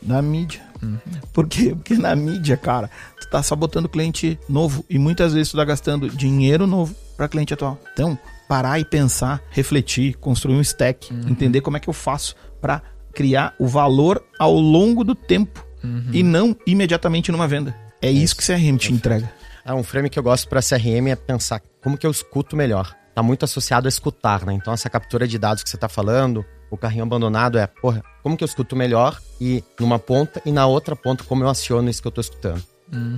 Da 0.00 0.22
mídia. 0.22 0.60
Por 1.32 1.48
quê? 1.48 1.74
Porque 1.74 1.94
na 1.94 2.14
mídia, 2.14 2.56
cara, 2.56 2.90
tu 3.20 3.28
tá 3.28 3.42
só 3.42 3.54
botando 3.56 3.88
cliente 3.88 4.38
novo 4.48 4.84
e 4.88 4.98
muitas 4.98 5.32
vezes 5.32 5.50
tu 5.50 5.56
tá 5.56 5.64
gastando 5.64 6.08
dinheiro 6.08 6.66
novo 6.66 6.94
pra 7.16 7.28
cliente 7.28 7.54
atual. 7.54 7.78
Então, 7.92 8.18
parar 8.48 8.78
e 8.78 8.84
pensar, 8.84 9.42
refletir, 9.50 10.16
construir 10.16 10.56
um 10.56 10.60
stack, 10.60 11.12
entender 11.28 11.60
como 11.60 11.76
é 11.76 11.80
que 11.80 11.88
eu 11.88 11.94
faço 11.94 12.34
pra 12.60 12.82
criar 13.14 13.54
o 13.58 13.66
valor 13.66 14.22
ao 14.38 14.54
longo 14.54 15.02
do 15.02 15.14
tempo 15.14 15.64
e 16.12 16.22
não 16.22 16.56
imediatamente 16.66 17.30
numa 17.30 17.46
venda. 17.46 17.74
É 18.02 18.10
isso 18.10 18.36
que 18.36 18.44
CRM 18.44 18.76
te 18.76 18.92
entrega. 18.92 19.30
Ah, 19.64 19.74
um 19.74 19.82
frame 19.82 20.10
que 20.10 20.18
eu 20.18 20.22
gosto 20.22 20.48
para 20.48 20.60
CRM 20.60 21.08
é 21.08 21.16
pensar 21.16 21.60
como 21.82 21.96
que 21.96 22.06
eu 22.06 22.10
escuto 22.10 22.56
melhor. 22.56 22.94
Tá 23.14 23.22
muito 23.22 23.44
associado 23.44 23.86
a 23.86 23.88
escutar, 23.88 24.44
né? 24.44 24.52
Então 24.52 24.72
essa 24.72 24.90
captura 24.90 25.26
de 25.26 25.38
dados 25.38 25.62
que 25.62 25.70
você 25.70 25.76
tá 25.76 25.88
falando, 25.88 26.44
o 26.70 26.76
carrinho 26.76 27.02
abandonado 27.04 27.58
é, 27.58 27.66
porra, 27.66 28.02
como 28.22 28.36
que 28.36 28.42
eu 28.44 28.46
escuto 28.46 28.74
melhor 28.76 29.20
e 29.40 29.62
numa 29.78 29.98
ponta 29.98 30.40
e 30.44 30.50
na 30.52 30.66
outra 30.66 30.94
ponta 30.96 31.24
como 31.24 31.42
eu 31.44 31.48
aciono 31.48 31.88
isso 31.88 32.00
que 32.02 32.08
eu 32.08 32.12
tô 32.12 32.20
escutando. 32.20 32.62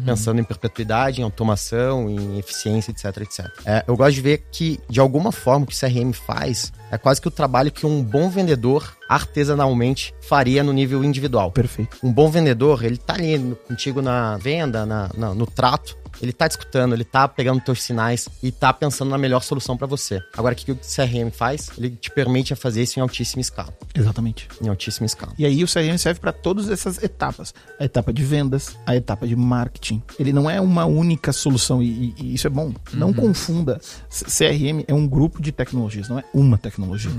Pensando 0.02 0.40
em 0.40 0.44
perpetuidade, 0.44 1.20
em 1.20 1.24
automação, 1.24 2.08
em 2.08 2.38
eficiência, 2.38 2.90
etc, 2.90 3.18
etc. 3.18 3.46
É, 3.66 3.84
eu 3.86 3.94
gosto 3.98 4.14
de 4.14 4.22
ver 4.22 4.46
que, 4.50 4.80
de 4.88 4.98
alguma 4.98 5.30
forma, 5.30 5.64
o 5.64 5.68
que 5.68 5.74
o 5.74 5.78
CRM 5.78 6.10
faz 6.14 6.72
é 6.90 6.96
quase 6.96 7.20
que 7.20 7.28
o 7.28 7.30
trabalho 7.30 7.70
que 7.70 7.84
um 7.84 8.02
bom 8.02 8.30
vendedor 8.30 8.96
artesanalmente 9.06 10.14
faria 10.22 10.62
no 10.62 10.72
nível 10.72 11.04
individual. 11.04 11.50
Perfeito. 11.52 11.98
Um 12.02 12.10
bom 12.10 12.30
vendedor, 12.30 12.82
ele 12.82 12.96
tá 12.96 13.12
ali 13.12 13.54
contigo 13.68 14.00
na 14.00 14.38
venda, 14.38 14.86
na, 14.86 15.10
na- 15.14 15.34
no 15.34 15.46
trato, 15.46 15.97
ele 16.20 16.32
tá 16.32 16.48
te 16.48 16.52
escutando, 16.52 16.92
ele 16.94 17.04
tá 17.04 17.26
pegando 17.28 17.60
teus 17.60 17.82
sinais 17.82 18.28
e 18.42 18.50
tá 18.50 18.72
pensando 18.72 19.10
na 19.10 19.18
melhor 19.18 19.42
solução 19.42 19.76
para 19.76 19.86
você. 19.86 20.20
Agora, 20.36 20.54
o 20.54 20.56
que, 20.56 20.72
o 20.72 20.76
CRM 20.76 21.30
faz? 21.32 21.70
Ele 21.78 21.90
te 21.90 22.10
permite 22.10 22.54
fazer 22.54 22.82
isso 22.82 22.98
em 22.98 23.02
altíssima 23.02 23.40
escala. 23.40 23.72
Exatamente. 23.94 24.48
Em 24.62 24.68
altíssima 24.68 25.06
escala. 25.06 25.32
E 25.38 25.44
aí 25.46 25.62
o 25.62 25.66
CRM 25.66 25.96
serve 25.98 26.20
para 26.20 26.32
todas 26.32 26.68
essas 26.70 27.02
etapas. 27.02 27.54
A 27.78 27.84
etapa 27.84 28.12
de 28.12 28.24
vendas, 28.24 28.76
a 28.86 28.96
etapa 28.96 29.26
de 29.26 29.36
marketing. 29.36 30.02
Ele 30.18 30.32
não 30.32 30.50
é 30.50 30.60
uma 30.60 30.84
única 30.84 31.32
solução 31.32 31.82
e, 31.82 32.14
e 32.18 32.34
isso 32.34 32.46
é 32.46 32.50
bom. 32.50 32.72
Não 32.92 33.12
confunda. 33.12 33.80
CRM 34.10 34.84
é 34.86 34.94
um 34.94 35.06
grupo 35.06 35.40
de 35.40 35.52
tecnologias, 35.52 36.08
não 36.08 36.18
é 36.18 36.24
uma 36.34 36.58
tecnologia. 36.58 37.10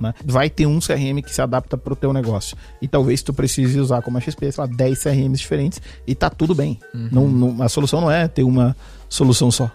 né? 0.00 0.14
Vai 0.24 0.50
ter 0.50 0.66
um 0.66 0.78
CRM 0.80 1.20
que 1.22 1.32
se 1.32 1.40
adapta 1.40 1.76
para 1.76 1.92
o 1.92 1.96
teu 1.96 2.12
negócio. 2.12 2.56
E 2.82 2.88
talvez 2.88 3.22
tu 3.22 3.32
precise 3.32 3.78
usar 3.78 4.02
como 4.02 4.18
a 4.18 4.20
XP, 4.20 4.50
sei 4.52 4.64
lá, 4.64 4.66
10 4.66 5.02
CRMs 5.02 5.38
diferentes 5.40 5.80
e 6.06 6.14
tá 6.14 6.28
tudo 6.30 6.54
bem. 6.54 6.78
Não, 6.92 7.28
não- 7.28 7.62
a 7.62 7.68
solução 7.68 8.00
não 8.00 8.10
é 8.10 8.26
ter 8.28 8.42
uma 8.48 8.76
solução 9.10 9.50
só. 9.50 9.70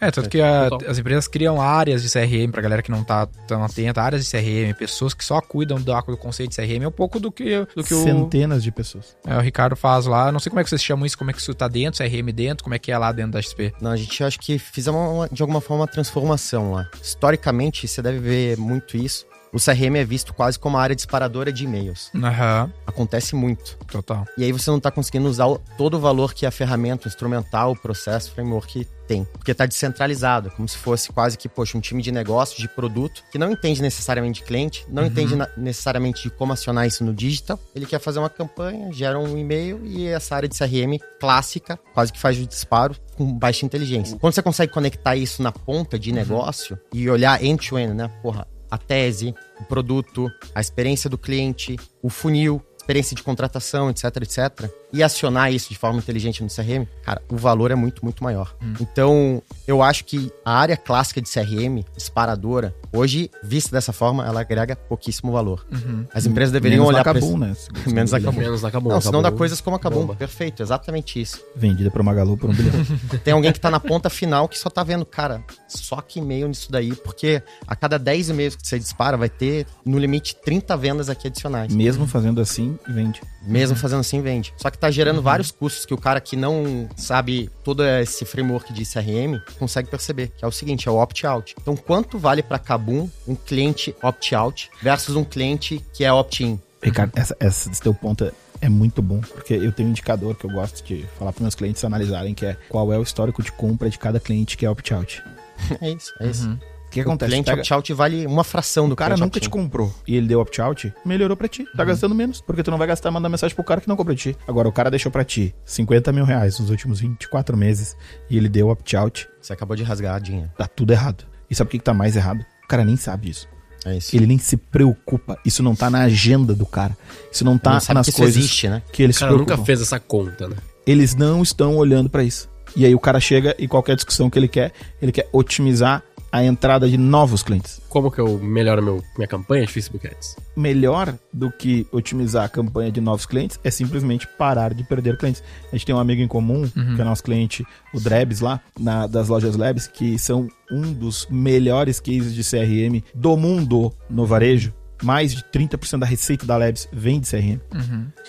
É, 0.00 0.08
tanto 0.12 0.28
que 0.28 0.40
a- 0.40 0.68
Total. 0.70 0.88
as 0.90 0.96
empresas 0.98 1.26
criam 1.26 1.60
áreas 1.60 2.00
de 2.00 2.08
CRM 2.08 2.50
pra 2.52 2.62
galera 2.62 2.80
que 2.80 2.92
não 2.92 3.02
tá 3.02 3.26
tão 3.48 3.64
atenta, 3.64 4.00
áreas 4.00 4.24
de 4.24 4.30
CRM, 4.30 4.72
pessoas 4.78 5.12
que 5.14 5.24
só 5.24 5.40
cuidam 5.40 5.80
do, 5.80 5.92
do 6.02 6.16
conceito 6.16 6.50
de 6.50 6.56
CRM, 6.56 6.84
é 6.84 6.88
um 6.88 6.92
pouco 6.92 7.18
do 7.18 7.32
que, 7.32 7.66
do 7.74 7.82
que 7.82 7.92
o, 7.92 8.02
Centenas 8.04 8.62
de 8.62 8.70
pessoas. 8.70 9.16
é, 9.26 9.36
o 9.36 9.40
Ricardo 9.40 9.74
faz 9.74 10.06
lá. 10.06 10.30
Não 10.30 10.38
sei 10.38 10.50
como 10.50 10.60
é 10.60 10.62
que 10.64 10.70
vocês 10.70 10.82
chamam 10.82 11.04
isso, 11.04 11.18
como 11.18 11.30
é 11.30 11.34
que 11.34 11.40
isso 11.40 11.52
tá 11.54 11.66
dentro, 11.66 11.98
CRM 12.04 12.30
dentro, 12.32 12.62
como 12.62 12.74
é 12.74 12.78
que 12.78 12.92
é 12.92 12.96
lá 12.98 13.10
dentro 13.10 13.32
da 13.32 13.42
XP. 13.42 13.72
Não, 13.80 13.90
a 13.90 13.96
gente 13.96 14.22
acho 14.22 14.38
que 14.38 14.58
fizemos 14.60 15.00
uma- 15.12 15.28
de 15.28 15.42
alguma 15.42 15.60
forma 15.60 15.82
uma 15.82 15.88
transformação 15.88 16.72
lá. 16.72 16.88
Historicamente, 17.02 17.88
você 17.88 18.00
deve 18.00 18.18
ver 18.20 18.56
muito 18.58 18.96
isso. 18.96 19.26
O 19.52 19.58
CRM 19.58 19.96
é 19.96 20.04
visto 20.04 20.32
quase 20.32 20.58
como 20.58 20.76
uma 20.76 20.82
área 20.82 20.96
disparadora 20.96 21.52
de 21.52 21.64
e-mails. 21.64 22.10
Aham, 22.14 22.72
Acontece 22.86 23.34
muito. 23.34 23.76
total. 23.86 24.24
E 24.38 24.44
aí 24.44 24.52
você 24.52 24.70
não 24.70 24.80
tá 24.80 24.90
conseguindo 24.90 25.28
usar 25.28 25.46
todo 25.76 25.94
o 25.98 26.00
valor 26.00 26.32
que 26.32 26.46
a 26.46 26.50
ferramenta, 26.50 27.06
o 27.06 27.08
instrumental, 27.08 27.72
o 27.72 27.76
processo, 27.76 28.30
o 28.30 28.34
framework 28.34 28.86
tem. 29.06 29.24
Porque 29.24 29.52
tá 29.52 29.66
descentralizado, 29.66 30.50
como 30.52 30.66
se 30.66 30.78
fosse 30.78 31.12
quase 31.12 31.36
que, 31.36 31.48
poxa, 31.50 31.76
um 31.76 31.80
time 31.82 32.02
de 32.02 32.10
negócio, 32.10 32.58
de 32.60 32.66
produto, 32.68 33.22
que 33.30 33.36
não 33.36 33.50
entende 33.50 33.82
necessariamente 33.82 34.40
de 34.40 34.46
cliente, 34.46 34.86
não 34.88 35.04
entende 35.04 35.36
na- 35.36 35.48
necessariamente 35.56 36.22
de 36.22 36.30
como 36.30 36.52
acionar 36.54 36.86
isso 36.86 37.04
no 37.04 37.12
digital. 37.12 37.58
Ele 37.74 37.84
quer 37.84 37.98
fazer 38.00 38.20
uma 38.20 38.30
campanha, 38.30 38.90
gera 38.92 39.18
um 39.18 39.36
e-mail 39.36 39.80
e 39.84 40.06
essa 40.06 40.34
área 40.34 40.48
de 40.48 40.56
CRM 40.56 40.98
clássica 41.20 41.78
quase 41.92 42.10
que 42.12 42.18
faz 42.18 42.38
o 42.38 42.46
disparo 42.46 42.96
com 43.16 43.30
baixa 43.32 43.66
inteligência. 43.66 44.16
Quando 44.18 44.32
você 44.32 44.42
consegue 44.42 44.72
conectar 44.72 45.14
isso 45.14 45.42
na 45.42 45.52
ponta 45.52 45.98
de 45.98 46.10
negócio 46.10 46.78
e 46.92 47.10
olhar 47.10 47.42
end-to-end, 47.44 47.92
né? 47.92 48.10
Porra, 48.22 48.46
a 48.72 48.78
tese, 48.78 49.34
o 49.60 49.64
produto, 49.64 50.32
a 50.54 50.60
experiência 50.62 51.10
do 51.10 51.18
cliente, 51.18 51.76
o 52.02 52.08
funil, 52.08 52.62
experiência 52.74 53.14
de 53.14 53.22
contratação, 53.22 53.90
etc, 53.90 54.04
etc, 54.22 54.70
e 54.92 55.02
acionar 55.02 55.52
isso 55.52 55.70
de 55.70 55.76
forma 55.78 55.98
inteligente 55.98 56.42
no 56.42 56.48
CRM, 56.48 56.86
cara, 57.02 57.22
o 57.30 57.36
valor 57.36 57.70
é 57.70 57.74
muito, 57.74 58.04
muito 58.04 58.22
maior. 58.22 58.54
Então, 58.80 59.42
eu 59.66 59.82
acho 59.82 60.04
que 60.04 60.30
a 60.44 60.52
área 60.58 60.76
clássica 60.76 61.20
de 61.20 61.28
CRM, 61.30 61.84
disparadora, 61.96 62.74
hoje, 62.92 63.30
vista 63.42 63.70
dessa 63.72 63.92
forma, 63.92 64.26
ela 64.26 64.40
agrega 64.40 64.76
pouquíssimo 64.76 65.32
valor. 65.32 65.66
As 66.12 66.26
empresas 66.26 66.52
deveriam 66.52 66.84
Menos 66.84 66.94
olhar 66.94 67.04
para 67.04 67.18
isso. 67.18 67.38
né? 67.38 67.54
Menos 67.86 68.12
na 68.12 68.20
Kabum. 68.20 68.38
Menos 68.40 68.64
acabou. 68.64 68.92
Não, 68.92 69.00
senão 69.00 69.22
dá 69.22 69.28
acabou. 69.28 69.38
coisas 69.38 69.60
como 69.60 69.76
acabou. 69.76 70.02
Bomba. 70.02 70.14
Perfeito, 70.14 70.62
exatamente 70.62 71.20
isso. 71.20 71.42
Vendida 71.56 71.90
pro 71.90 72.04
Magalu 72.04 72.36
por 72.36 72.50
um 72.50 72.52
bilhão. 72.52 72.72
Tem 73.24 73.32
alguém 73.32 73.52
que 73.52 73.60
tá 73.60 73.70
na 73.70 73.80
ponta 73.80 74.10
final 74.10 74.48
que 74.48 74.58
só 74.58 74.68
tá 74.68 74.82
vendo, 74.84 75.06
cara, 75.06 75.42
só 75.68 76.00
que 76.00 76.18
e-mail 76.18 76.48
nisso 76.48 76.70
daí, 76.70 76.94
porque 76.94 77.42
a 77.66 77.74
cada 77.74 77.98
10 77.98 78.30
e-mails 78.30 78.56
que 78.56 78.66
você 78.66 78.78
dispara, 78.78 79.16
vai 79.16 79.28
ter, 79.28 79.66
no 79.84 79.98
limite, 79.98 80.36
30 80.36 80.76
vendas 80.76 81.08
aqui 81.08 81.28
adicionais. 81.28 81.72
Mesmo 81.74 82.06
fazendo 82.06 82.40
assim, 82.40 82.78
vende. 82.88 83.20
Mesmo 83.44 83.76
fazendo 83.76 84.00
assim, 84.00 84.20
vende. 84.20 84.52
Só 84.56 84.70
que 84.70 84.78
tá 84.78 84.90
gerando 84.90 85.20
vários 85.20 85.50
custos 85.50 85.84
que 85.84 85.94
o 85.94 85.98
cara 85.98 86.20
que 86.20 86.36
não 86.36 86.88
sabe 86.96 87.50
todo 87.64 87.84
esse 87.84 88.24
framework 88.24 88.72
de 88.72 88.84
CRM 88.84 89.40
consegue 89.58 89.90
perceber, 89.90 90.32
que 90.36 90.44
é 90.44 90.48
o 90.48 90.52
seguinte, 90.52 90.88
é 90.88 90.90
o 90.90 91.00
opt-out. 91.00 91.54
Então, 91.60 91.76
quanto 91.76 92.18
vale 92.18 92.42
para 92.42 92.58
Kabum 92.58 93.08
um 93.26 93.34
cliente 93.34 93.94
opt-out 94.02 94.70
versus 94.80 95.16
um 95.16 95.24
cliente 95.24 95.84
que 95.92 96.04
é 96.04 96.12
opt-in? 96.12 96.60
Ricardo, 96.82 97.12
essa, 97.14 97.36
essa, 97.38 97.70
esse 97.70 97.80
teu 97.80 97.94
ponto 97.94 98.24
é, 98.24 98.32
é 98.60 98.68
muito 98.68 99.00
bom, 99.00 99.20
porque 99.20 99.54
eu 99.54 99.72
tenho 99.72 99.88
um 99.88 99.92
indicador 99.92 100.34
que 100.34 100.44
eu 100.44 100.50
gosto 100.50 100.84
de 100.84 101.06
falar 101.18 101.32
para 101.32 101.42
meus 101.42 101.54
clientes 101.54 101.84
analisarem, 101.84 102.34
que 102.34 102.46
é 102.46 102.56
qual 102.68 102.92
é 102.92 102.98
o 102.98 103.02
histórico 103.02 103.42
de 103.42 103.52
compra 103.52 103.88
de 103.88 103.98
cada 103.98 104.18
cliente 104.18 104.56
que 104.56 104.66
é 104.66 104.70
opt-out. 104.70 105.22
É 105.80 105.90
isso, 105.90 106.12
é 106.18 106.26
isso. 106.26 106.58
O 106.92 106.94
que 106.94 107.00
O 107.00 107.02
acontece? 107.04 107.30
cliente 107.30 107.46
Pega- 107.46 107.60
opt-out 107.62 107.92
vale 107.94 108.26
uma 108.26 108.44
fração 108.44 108.86
do 108.88 108.92
o 108.92 108.96
cara 108.96 109.16
nunca 109.16 109.40
te 109.40 109.48
comprou 109.48 109.92
e 110.06 110.14
ele 110.14 110.26
deu 110.26 110.40
opt-out, 110.40 110.92
melhorou 111.06 111.36
pra 111.36 111.48
ti. 111.48 111.66
Tá 111.74 111.84
gastando 111.84 112.14
menos, 112.14 112.40
porque 112.42 112.62
tu 112.62 112.70
não 112.70 112.76
vai 112.76 112.86
gastar 112.86 113.10
mandar 113.10 113.28
mensagem 113.30 113.54
pro 113.56 113.64
cara 113.64 113.80
que 113.80 113.88
não 113.88 113.96
comprou 113.96 114.14
de 114.14 114.22
ti. 114.32 114.36
Agora, 114.46 114.68
o 114.68 114.72
cara 114.72 114.90
deixou 114.90 115.10
pra 115.10 115.24
ti 115.24 115.54
50 115.64 116.12
mil 116.12 116.24
reais 116.24 116.58
nos 116.58 116.68
últimos 116.68 117.00
24 117.00 117.56
meses 117.56 117.96
e 118.28 118.36
ele 118.36 118.48
deu 118.48 118.68
opt-out, 118.68 119.26
Você 119.40 119.52
acabou 119.54 119.74
de 119.74 119.82
rasgar 119.82 120.16
a 120.16 120.18
dinheiro. 120.18 120.50
tá 120.56 120.66
tudo 120.66 120.92
errado. 120.92 121.24
E 121.50 121.54
sabe 121.54 121.68
o 121.68 121.70
que, 121.70 121.78
que 121.78 121.84
tá 121.84 121.94
mais 121.94 122.14
errado? 122.14 122.44
O 122.64 122.68
cara 122.68 122.84
nem 122.84 122.96
sabe 122.96 123.28
disso. 123.28 123.48
É 123.84 123.96
isso. 123.96 124.14
Ele 124.14 124.26
nem 124.26 124.38
se 124.38 124.56
preocupa. 124.58 125.36
Isso 125.44 125.62
não 125.62 125.74
tá 125.74 125.90
na 125.90 126.02
agenda 126.02 126.54
do 126.54 126.64
cara. 126.66 126.96
Isso 127.32 127.44
não 127.44 127.58
tá 127.58 127.80
nas 127.94 128.08
coisas 128.10 128.36
existe, 128.36 128.68
né? 128.68 128.80
que 128.92 129.02
ele 129.02 129.10
O 129.10 129.14
se 129.14 129.20
cara 129.20 129.32
nunca 129.32 129.56
fez 129.58 129.80
essa 129.80 129.98
conta, 129.98 130.46
né? 130.48 130.56
eles 130.86 131.14
não 131.14 131.42
estão 131.42 131.76
olhando 131.76 132.08
pra 132.10 132.22
isso. 132.22 132.48
E 132.76 132.86
aí 132.86 132.94
o 132.94 132.98
cara 133.00 133.18
chega 133.20 133.54
e 133.58 133.66
qualquer 133.68 133.96
discussão 133.96 134.30
que 134.30 134.38
ele 134.38 134.48
quer, 134.48 134.72
ele 135.00 135.12
quer 135.12 135.28
otimizar 135.32 136.02
a 136.32 136.42
entrada 136.42 136.88
de 136.88 136.96
novos 136.96 137.42
clientes. 137.42 137.78
Como 137.90 138.10
que 138.10 138.18
eu 138.18 138.38
melhoro 138.38 138.82
meu, 138.82 139.04
minha 139.18 139.28
campanha 139.28 139.66
de 139.66 139.72
Facebook 139.72 140.06
Ads? 140.06 140.36
Melhor 140.56 141.14
do 141.32 141.50
que 141.52 141.86
otimizar 141.92 142.44
a 142.44 142.48
campanha 142.48 142.90
de 142.90 143.00
novos 143.02 143.26
clientes 143.26 143.60
é 143.62 143.70
simplesmente 143.70 144.26
parar 144.38 144.72
de 144.72 144.82
perder 144.82 145.18
clientes. 145.18 145.42
A 145.70 145.76
gente 145.76 145.84
tem 145.84 145.94
um 145.94 145.98
amigo 145.98 146.22
em 146.22 146.26
comum, 146.28 146.66
que 146.66 147.00
é 147.00 147.04
nosso 147.04 147.22
cliente, 147.22 147.64
o 147.92 148.00
Drebs 148.00 148.40
lá, 148.40 148.60
na- 148.80 149.06
das 149.06 149.28
lojas 149.28 149.56
Labs, 149.56 149.86
que 149.86 150.18
são 150.18 150.48
um 150.70 150.92
dos 150.92 151.26
melhores 151.30 152.00
cases 152.00 152.34
de 152.34 152.42
CRM 152.42 153.02
do 153.14 153.36
mundo 153.36 153.92
no 154.08 154.24
varejo. 154.24 154.72
Mais 155.02 155.34
de 155.34 155.42
30% 155.44 155.98
da 156.00 156.06
receita 156.06 156.46
da 156.46 156.56
Labs 156.56 156.88
vem 156.92 157.20
de 157.20 157.26
CRM. 157.28 157.60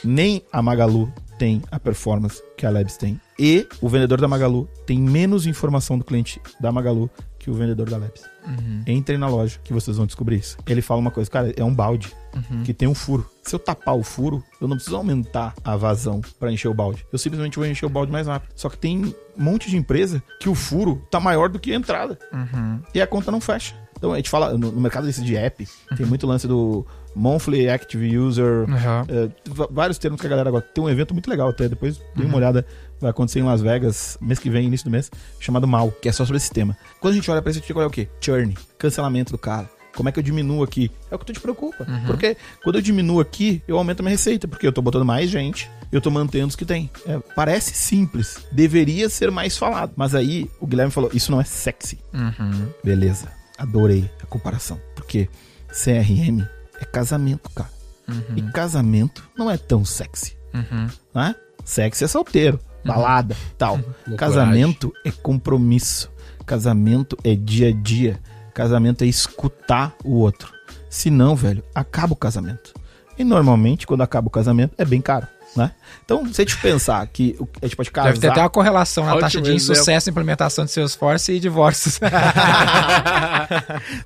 Nem 0.03 0.41
a 0.51 0.61
Magalu 0.61 1.11
tem 1.38 1.61
a 1.71 1.80
performance 1.80 2.41
que 2.57 2.65
a 2.65 2.69
Labs 2.69 2.97
tem. 2.97 3.19
E 3.39 3.67
o 3.81 3.88
vendedor 3.88 4.19
da 4.19 4.27
Magalu 4.27 4.67
tem 4.85 4.99
menos 4.99 5.45
informação 5.47 5.97
do 5.97 6.03
cliente 6.03 6.41
da 6.59 6.71
Magalu 6.71 7.09
que 7.43 7.51
o 7.51 7.53
vendedor 7.53 7.89
da 7.89 7.97
Labs. 7.97 8.23
Entrem 8.87 9.17
na 9.17 9.27
loja 9.27 9.59
que 9.63 9.73
vocês 9.73 9.97
vão 9.97 10.05
descobrir 10.05 10.37
isso. 10.37 10.57
Ele 10.67 10.81
fala 10.81 10.99
uma 10.99 11.11
coisa, 11.11 11.29
cara, 11.29 11.53
é 11.55 11.63
um 11.63 11.73
balde 11.73 12.13
que 12.63 12.73
tem 12.73 12.87
um 12.87 12.95
furo. 12.95 13.29
Se 13.43 13.53
eu 13.55 13.59
tapar 13.59 13.95
o 13.95 14.03
furo, 14.03 14.43
eu 14.59 14.67
não 14.67 14.75
preciso 14.75 14.95
aumentar 14.97 15.53
a 15.63 15.75
vazão 15.75 16.21
para 16.39 16.51
encher 16.51 16.67
o 16.67 16.73
balde. 16.73 17.05
Eu 17.11 17.19
simplesmente 17.19 17.57
vou 17.57 17.65
encher 17.67 17.85
o 17.85 17.89
balde 17.89 18.11
mais 18.11 18.27
rápido. 18.27 18.51
Só 18.55 18.69
que 18.69 18.77
tem 18.77 19.05
um 19.05 19.13
monte 19.43 19.69
de 19.69 19.77
empresa 19.77 20.21
que 20.39 20.49
o 20.49 20.55
furo 20.55 21.05
tá 21.11 21.19
maior 21.19 21.49
do 21.49 21.59
que 21.59 21.71
a 21.71 21.75
entrada. 21.75 22.17
E 22.93 23.01
a 23.01 23.05
conta 23.07 23.31
não 23.31 23.39
fecha. 23.39 23.75
Então 24.03 24.11
a 24.11 24.17
gente 24.17 24.30
fala, 24.30 24.57
no, 24.57 24.69
no 24.69 24.81
mercado 24.81 25.05
desse 25.07 25.23
de 25.23 25.38
app, 25.38 25.65
tem 25.95 26.05
muito 26.05 26.27
lance 26.27 26.45
do 26.45 26.85
Monthly 27.15 27.69
Active 27.69 28.17
User, 28.17 28.65
Uhum. 28.67 29.31
vários 29.71 29.97
termos 29.97 30.19
que 30.19 30.27
a 30.27 30.30
galera 30.30 30.51
gosta. 30.51 30.67
Tem 30.73 30.84
um 30.84 30.89
evento 30.89 31.13
muito 31.13 31.30
legal 31.30 31.47
até, 31.47 31.69
depois 31.69 32.01
dê 32.13 32.25
uma 32.25 32.35
olhada, 32.35 32.65
vai 32.99 33.11
acontecer 33.11 33.39
em 33.39 33.43
Las 33.43 33.61
Vegas, 33.61 34.17
mês 34.19 34.39
que 34.39 34.49
vem, 34.49 34.65
início 34.65 34.84
do 34.84 34.91
mês, 34.91 35.09
chamado 35.39 35.65
MAL, 35.65 35.89
que 36.01 36.09
é 36.09 36.11
só 36.11 36.25
sobre 36.25 36.35
esse 36.35 36.51
tema. 36.51 36.75
Quando 36.99 37.13
a 37.13 37.15
gente 37.15 37.31
olha 37.31 37.41
pra 37.41 37.49
isso, 37.49 37.59
a 37.59 37.61
gente 37.61 37.77
olha 37.77 37.88
o 37.88 37.89
quê? 37.89 38.09
Churn, 38.19 38.53
cancelamento 38.77 39.31
do 39.31 39.38
cara. 39.38 39.69
Como 39.95 40.09
é 40.09 40.11
que 40.11 40.19
eu 40.19 40.23
diminuo 40.23 40.63
aqui? 40.63 40.91
É 41.09 41.15
o 41.15 41.19
que 41.19 41.25
tu 41.27 41.31
te 41.31 41.39
preocupa. 41.39 41.88
Porque 42.05 42.35
quando 42.61 42.75
eu 42.75 42.81
diminuo 42.81 43.21
aqui, 43.21 43.63
eu 43.65 43.77
aumento 43.77 44.01
a 44.01 44.03
minha 44.03 44.11
receita, 44.11 44.49
porque 44.49 44.67
eu 44.67 44.73
tô 44.73 44.81
botando 44.81 45.05
mais 45.05 45.30
gente, 45.30 45.71
eu 45.93 46.01
tô 46.01 46.11
mantendo 46.11 46.47
os 46.47 46.57
que 46.57 46.65
tem. 46.65 46.89
É, 47.05 47.19
parece 47.38 47.73
simples, 47.73 48.39
deveria 48.51 49.07
ser 49.07 49.31
mais 49.31 49.57
falado. 49.57 49.93
Mas 49.95 50.13
aí 50.13 50.49
o 50.59 50.67
Guilherme 50.67 50.91
falou: 50.91 51.09
isso 51.13 51.31
não 51.31 51.39
é 51.39 51.45
sexy. 51.45 51.99
Uhum. 52.13 52.67
Beleza, 52.84 53.27
adorei 53.64 54.10
a 54.22 54.26
comparação. 54.26 54.80
Porque 54.95 55.27
CRM 55.69 56.41
é 56.80 56.85
casamento, 56.85 57.49
cara. 57.49 57.69
E 58.35 58.41
casamento 58.52 59.23
não 59.38 59.49
é 59.49 59.57
tão 59.57 59.85
sexy, 59.85 60.38
Uhum. 60.53 60.88
né? 61.15 61.34
Sexy 61.64 62.03
é 62.03 62.07
solteiro, 62.07 62.60
balada, 62.85 63.35
tal. 63.57 63.80
Casamento 64.18 64.91
é 65.06 65.11
compromisso. 65.11 66.11
Casamento 66.45 67.18
é 67.23 67.34
dia 67.35 67.69
a 67.69 67.72
dia. 67.72 68.19
Casamento 68.53 69.03
é 69.03 69.07
escutar 69.07 69.95
o 70.03 70.15
outro. 70.15 70.52
Se 70.90 71.10
não, 71.10 71.35
velho, 71.35 71.64
acaba 71.73 72.11
o 72.14 72.18
casamento. 72.18 72.73
E 73.18 73.23
normalmente, 73.23 73.88
quando 73.88 74.02
acaba 74.02 74.27
o 74.27 74.31
casamento, 74.31 74.73
é 74.77 74.84
bem 74.84 74.99
caro, 74.99 75.26
né? 75.55 75.71
Então, 76.03 76.25
se 76.34 76.41
a 76.41 76.45
gente 76.45 76.57
pensar 76.57 77.05
que 77.07 77.38
a 77.61 77.65
gente 77.65 77.75
pode 77.75 77.91
casar... 77.91 78.09
Deve 78.09 78.19
ter 78.19 78.27
até 78.27 78.41
uma 78.41 78.49
correlação 78.49 79.05
na 79.05 79.11
Ótimo 79.11 79.21
taxa 79.21 79.41
de 79.41 79.53
insucesso 79.53 80.09
implementação 80.09 80.65
de 80.65 80.71
Salesforce 80.71 81.31
e 81.31 81.39
divórcios. 81.39 81.99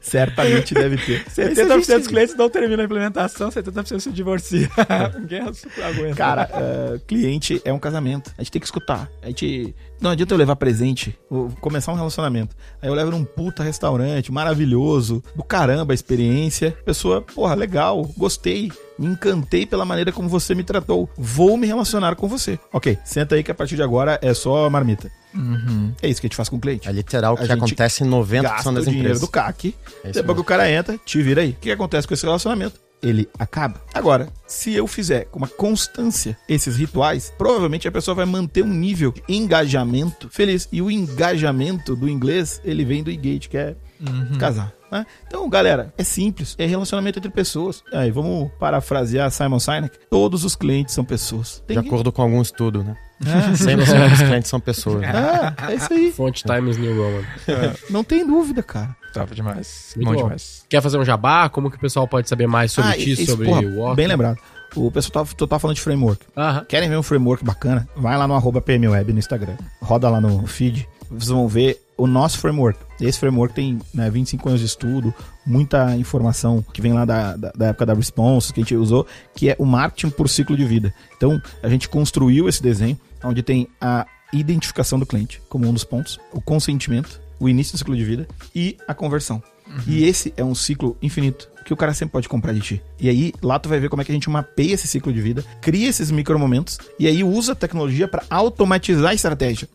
Certamente 0.01 0.73
deve 0.73 0.97
ter. 0.97 1.23
Mas 1.25 1.33
se 1.33 1.41
a 1.41 1.65
70% 1.65 1.69
gente- 1.69 1.97
dos 1.97 2.07
clientes 2.07 2.35
não 2.35 2.49
terminam 2.49 2.81
a 2.81 2.85
implementação, 2.85 3.49
70% 3.49 3.99
se 3.99 4.11
divorcia. 4.11 4.69
Ninguém 5.19 5.41
aguenta. 5.41 6.15
Cara, 6.15 6.49
é, 6.53 6.99
cliente 7.07 7.61
é 7.63 7.73
um 7.73 7.79
casamento. 7.79 8.31
A 8.37 8.41
gente 8.41 8.51
tem 8.51 8.59
que 8.59 8.67
escutar. 8.67 9.09
A 9.21 9.27
gente. 9.27 9.75
Não 9.99 10.11
adianta 10.11 10.33
eu 10.33 10.37
levar 10.37 10.55
presente, 10.55 11.17
vou 11.29 11.49
começar 11.59 11.91
um 11.91 11.95
relacionamento. 11.95 12.55
Aí 12.81 12.87
eu 12.89 12.93
levo 12.93 13.11
num 13.11 13.23
puta 13.23 13.63
restaurante, 13.63 14.31
maravilhoso, 14.31 15.23
do 15.35 15.43
caramba 15.43 15.93
a 15.93 15.95
experiência. 15.95 16.71
Pessoa, 16.85 17.21
porra, 17.21 17.55
legal, 17.55 18.03
gostei, 18.17 18.71
me 18.97 19.07
encantei 19.07 19.65
pela 19.65 19.85
maneira 19.85 20.11
como 20.11 20.29
você 20.29 20.53
me 20.53 20.63
tratou. 20.63 21.09
Vou 21.17 21.57
me 21.57 21.65
relacionar 21.65 22.15
com 22.15 22.27
você. 22.27 22.59
Ok, 22.71 22.97
senta 23.03 23.35
aí 23.35 23.43
que 23.43 23.51
a 23.51 23.55
partir 23.55 23.75
de 23.75 23.83
agora 23.83 24.19
é 24.21 24.33
só 24.33 24.69
marmita. 24.69 25.09
Uhum. 25.33 25.93
É 26.01 26.07
isso 26.07 26.21
que 26.21 26.27
a 26.27 26.29
gente 26.29 26.37
faz 26.37 26.49
com 26.49 26.57
o 26.57 26.59
cliente. 26.59 26.87
É 26.87 26.91
literal 26.91 27.33
o 27.33 27.37
que 27.37 27.51
acontece 27.51 28.03
em 28.03 28.09
90% 28.09 28.41
Gasta 28.43 28.69
o 28.69 28.73
das 28.73 28.83
dinheiro 28.85 29.07
empresas. 29.07 29.21
do 29.21 29.27
CAC. 29.27 29.75
É 30.03 30.11
depois 30.11 30.35
que 30.35 30.41
o 30.41 30.43
cara 30.43 30.71
entra, 30.71 30.97
te 31.05 31.21
vira 31.21 31.41
aí. 31.41 31.51
O 31.51 31.55
que 31.55 31.71
acontece 31.71 32.07
com 32.07 32.13
esse 32.13 32.25
relacionamento? 32.25 32.86
Ele 33.01 33.27
acaba. 33.37 33.81
Agora, 33.93 34.29
se 34.47 34.73
eu 34.73 34.87
fizer 34.87 35.25
com 35.25 35.37
uma 35.39 35.47
constância 35.47 36.37
esses 36.49 36.75
rituais, 36.77 37.31
provavelmente 37.37 37.87
a 37.87 37.91
pessoa 37.91 38.15
vai 38.15 38.25
manter 38.25 38.63
um 38.63 38.67
nível 38.73 39.11
de 39.11 39.21
engajamento 39.29 40.29
feliz. 40.29 40.67
E 40.71 40.81
o 40.81 40.89
engajamento 40.89 41.95
do 41.95 42.09
inglês, 42.09 42.59
ele 42.63 42.83
vem 42.83 43.03
do 43.03 43.11
engage, 43.11 43.49
que 43.49 43.57
é 43.57 43.75
casar. 44.39 44.71
né? 44.91 45.05
Então, 45.27 45.47
galera, 45.49 45.93
é 45.97 46.03
simples. 46.03 46.55
É 46.57 46.65
relacionamento 46.65 47.19
entre 47.19 47.29
pessoas. 47.31 47.83
Aí, 47.93 48.09
vamos 48.11 48.49
parafrasear 48.59 49.29
Simon 49.31 49.59
Sinek. 49.59 49.97
Todos 50.09 50.43
os 50.43 50.55
clientes 50.55 50.93
são 50.95 51.03
pessoas. 51.05 51.63
Tem 51.67 51.77
De 51.77 51.83
que- 51.83 51.87
acordo 51.89 52.11
com 52.11 52.21
algum 52.21 52.41
estudo, 52.41 52.83
né? 52.83 52.95
É. 53.25 53.51
100% 53.57 54.09
dos 54.09 54.19
clientes 54.21 54.49
são 54.49 54.59
pessoas. 54.59 55.01
né? 55.01 55.55
É, 55.67 55.71
é 55.71 55.75
isso 55.75 55.91
aí. 55.91 56.11
Fonte 56.11 56.43
Times 56.43 56.77
New 56.77 56.95
Roman. 56.95 57.23
Não 57.89 58.03
tem 58.03 58.25
dúvida, 58.25 58.61
cara. 58.61 58.95
Top 59.19 59.35
demais. 59.35 59.93
Muito 59.95 60.07
bom, 60.07 60.13
bom. 60.13 60.23
demais. 60.23 60.65
Quer 60.69 60.81
fazer 60.81 60.97
um 60.97 61.05
jabá? 61.05 61.49
Como 61.49 61.69
que 61.69 61.77
o 61.77 61.79
pessoal 61.79 62.07
pode 62.07 62.27
saber 62.29 62.47
mais 62.47 62.71
sobre 62.71 62.91
Ah, 62.91 62.93
ti, 62.93 63.11
isso, 63.11 63.25
sobre 63.25 63.47
porra, 63.47 63.61
o 63.61 63.77
Walker? 63.77 63.95
Bem 63.95 64.07
lembrado. 64.07 64.37
O 64.75 64.91
pessoal 64.91 65.25
tá, 65.25 65.33
tu 65.35 65.47
tá 65.47 65.57
falando 65.57 65.75
de 65.75 65.81
framework. 65.81 66.25
Aham. 66.35 66.65
Querem 66.65 66.89
ver 66.89 66.97
um 66.97 67.03
framework 67.03 67.43
bacana? 67.43 67.87
Vai 67.95 68.17
lá 68.17 68.27
no 68.27 68.35
arroba 68.35 68.61
PMWeb 68.61 69.13
no 69.13 69.19
Instagram. 69.19 69.55
Roda 69.81 70.09
lá 70.09 70.19
no 70.19 70.45
feed. 70.45 70.87
Vocês 71.09 71.29
vão 71.29 71.47
ver 71.47 71.81
o 71.95 72.05
nosso 72.05 72.37
framework. 72.37 72.79
Esse 72.99 73.17
framework 73.19 73.55
tem 73.55 73.79
né, 73.93 74.09
25 74.09 74.49
anos 74.49 74.59
de 74.61 74.67
estudo, 74.67 75.13
muita 75.45 75.95
informação 75.95 76.63
que 76.73 76.81
vem 76.81 76.93
lá 76.93 77.05
da, 77.05 77.35
da, 77.35 77.51
da 77.51 77.67
época 77.67 77.85
da 77.85 77.93
Response, 77.93 78.53
que 78.53 78.59
a 78.59 78.63
gente 78.63 78.75
usou, 78.75 79.07
que 79.33 79.49
é 79.49 79.55
o 79.57 79.65
marketing 79.65 80.09
por 80.09 80.27
ciclo 80.27 80.57
de 80.57 80.65
vida. 80.65 80.93
Então, 81.15 81.41
a 81.63 81.69
gente 81.69 81.87
construiu 81.87 82.49
esse 82.49 82.61
desenho, 82.61 82.99
onde 83.23 83.41
tem 83.41 83.67
a 83.79 84.05
identificação 84.33 84.99
do 84.99 85.05
cliente 85.05 85.41
como 85.47 85.67
um 85.67 85.73
dos 85.73 85.83
pontos, 85.83 86.19
o 86.33 86.41
consentimento, 86.41 87.21
o 87.39 87.47
início 87.47 87.73
do 87.73 87.77
ciclo 87.77 87.95
de 87.95 88.03
vida 88.03 88.27
e 88.53 88.77
a 88.87 88.93
conversão. 88.93 89.41
E 89.85 90.05
esse 90.05 90.33
é 90.37 90.43
um 90.43 90.55
ciclo 90.55 90.97
infinito 91.01 91.49
que 91.67 91.73
o 91.73 91.77
cara 91.77 91.93
sempre 91.93 92.13
pode 92.13 92.29
comprar 92.29 92.53
de 92.53 92.61
ti. 92.61 92.81
E 92.97 93.09
aí, 93.09 93.33
lá 93.43 93.59
tu 93.59 93.67
vai 93.67 93.77
ver 93.77 93.89
como 93.89 94.01
é 94.01 94.05
que 94.05 94.11
a 94.11 94.15
gente 94.15 94.29
mapeia 94.29 94.73
esse 94.73 94.87
ciclo 94.87 95.11
de 95.11 95.19
vida, 95.19 95.43
cria 95.61 95.89
esses 95.89 96.09
micromomentos 96.09 96.79
e 96.97 97.05
aí 97.05 97.25
usa 97.25 97.51
a 97.51 97.55
tecnologia 97.55 98.07
para 98.07 98.23
automatizar 98.29 99.11
a 99.11 99.13
estratégia. 99.13 99.67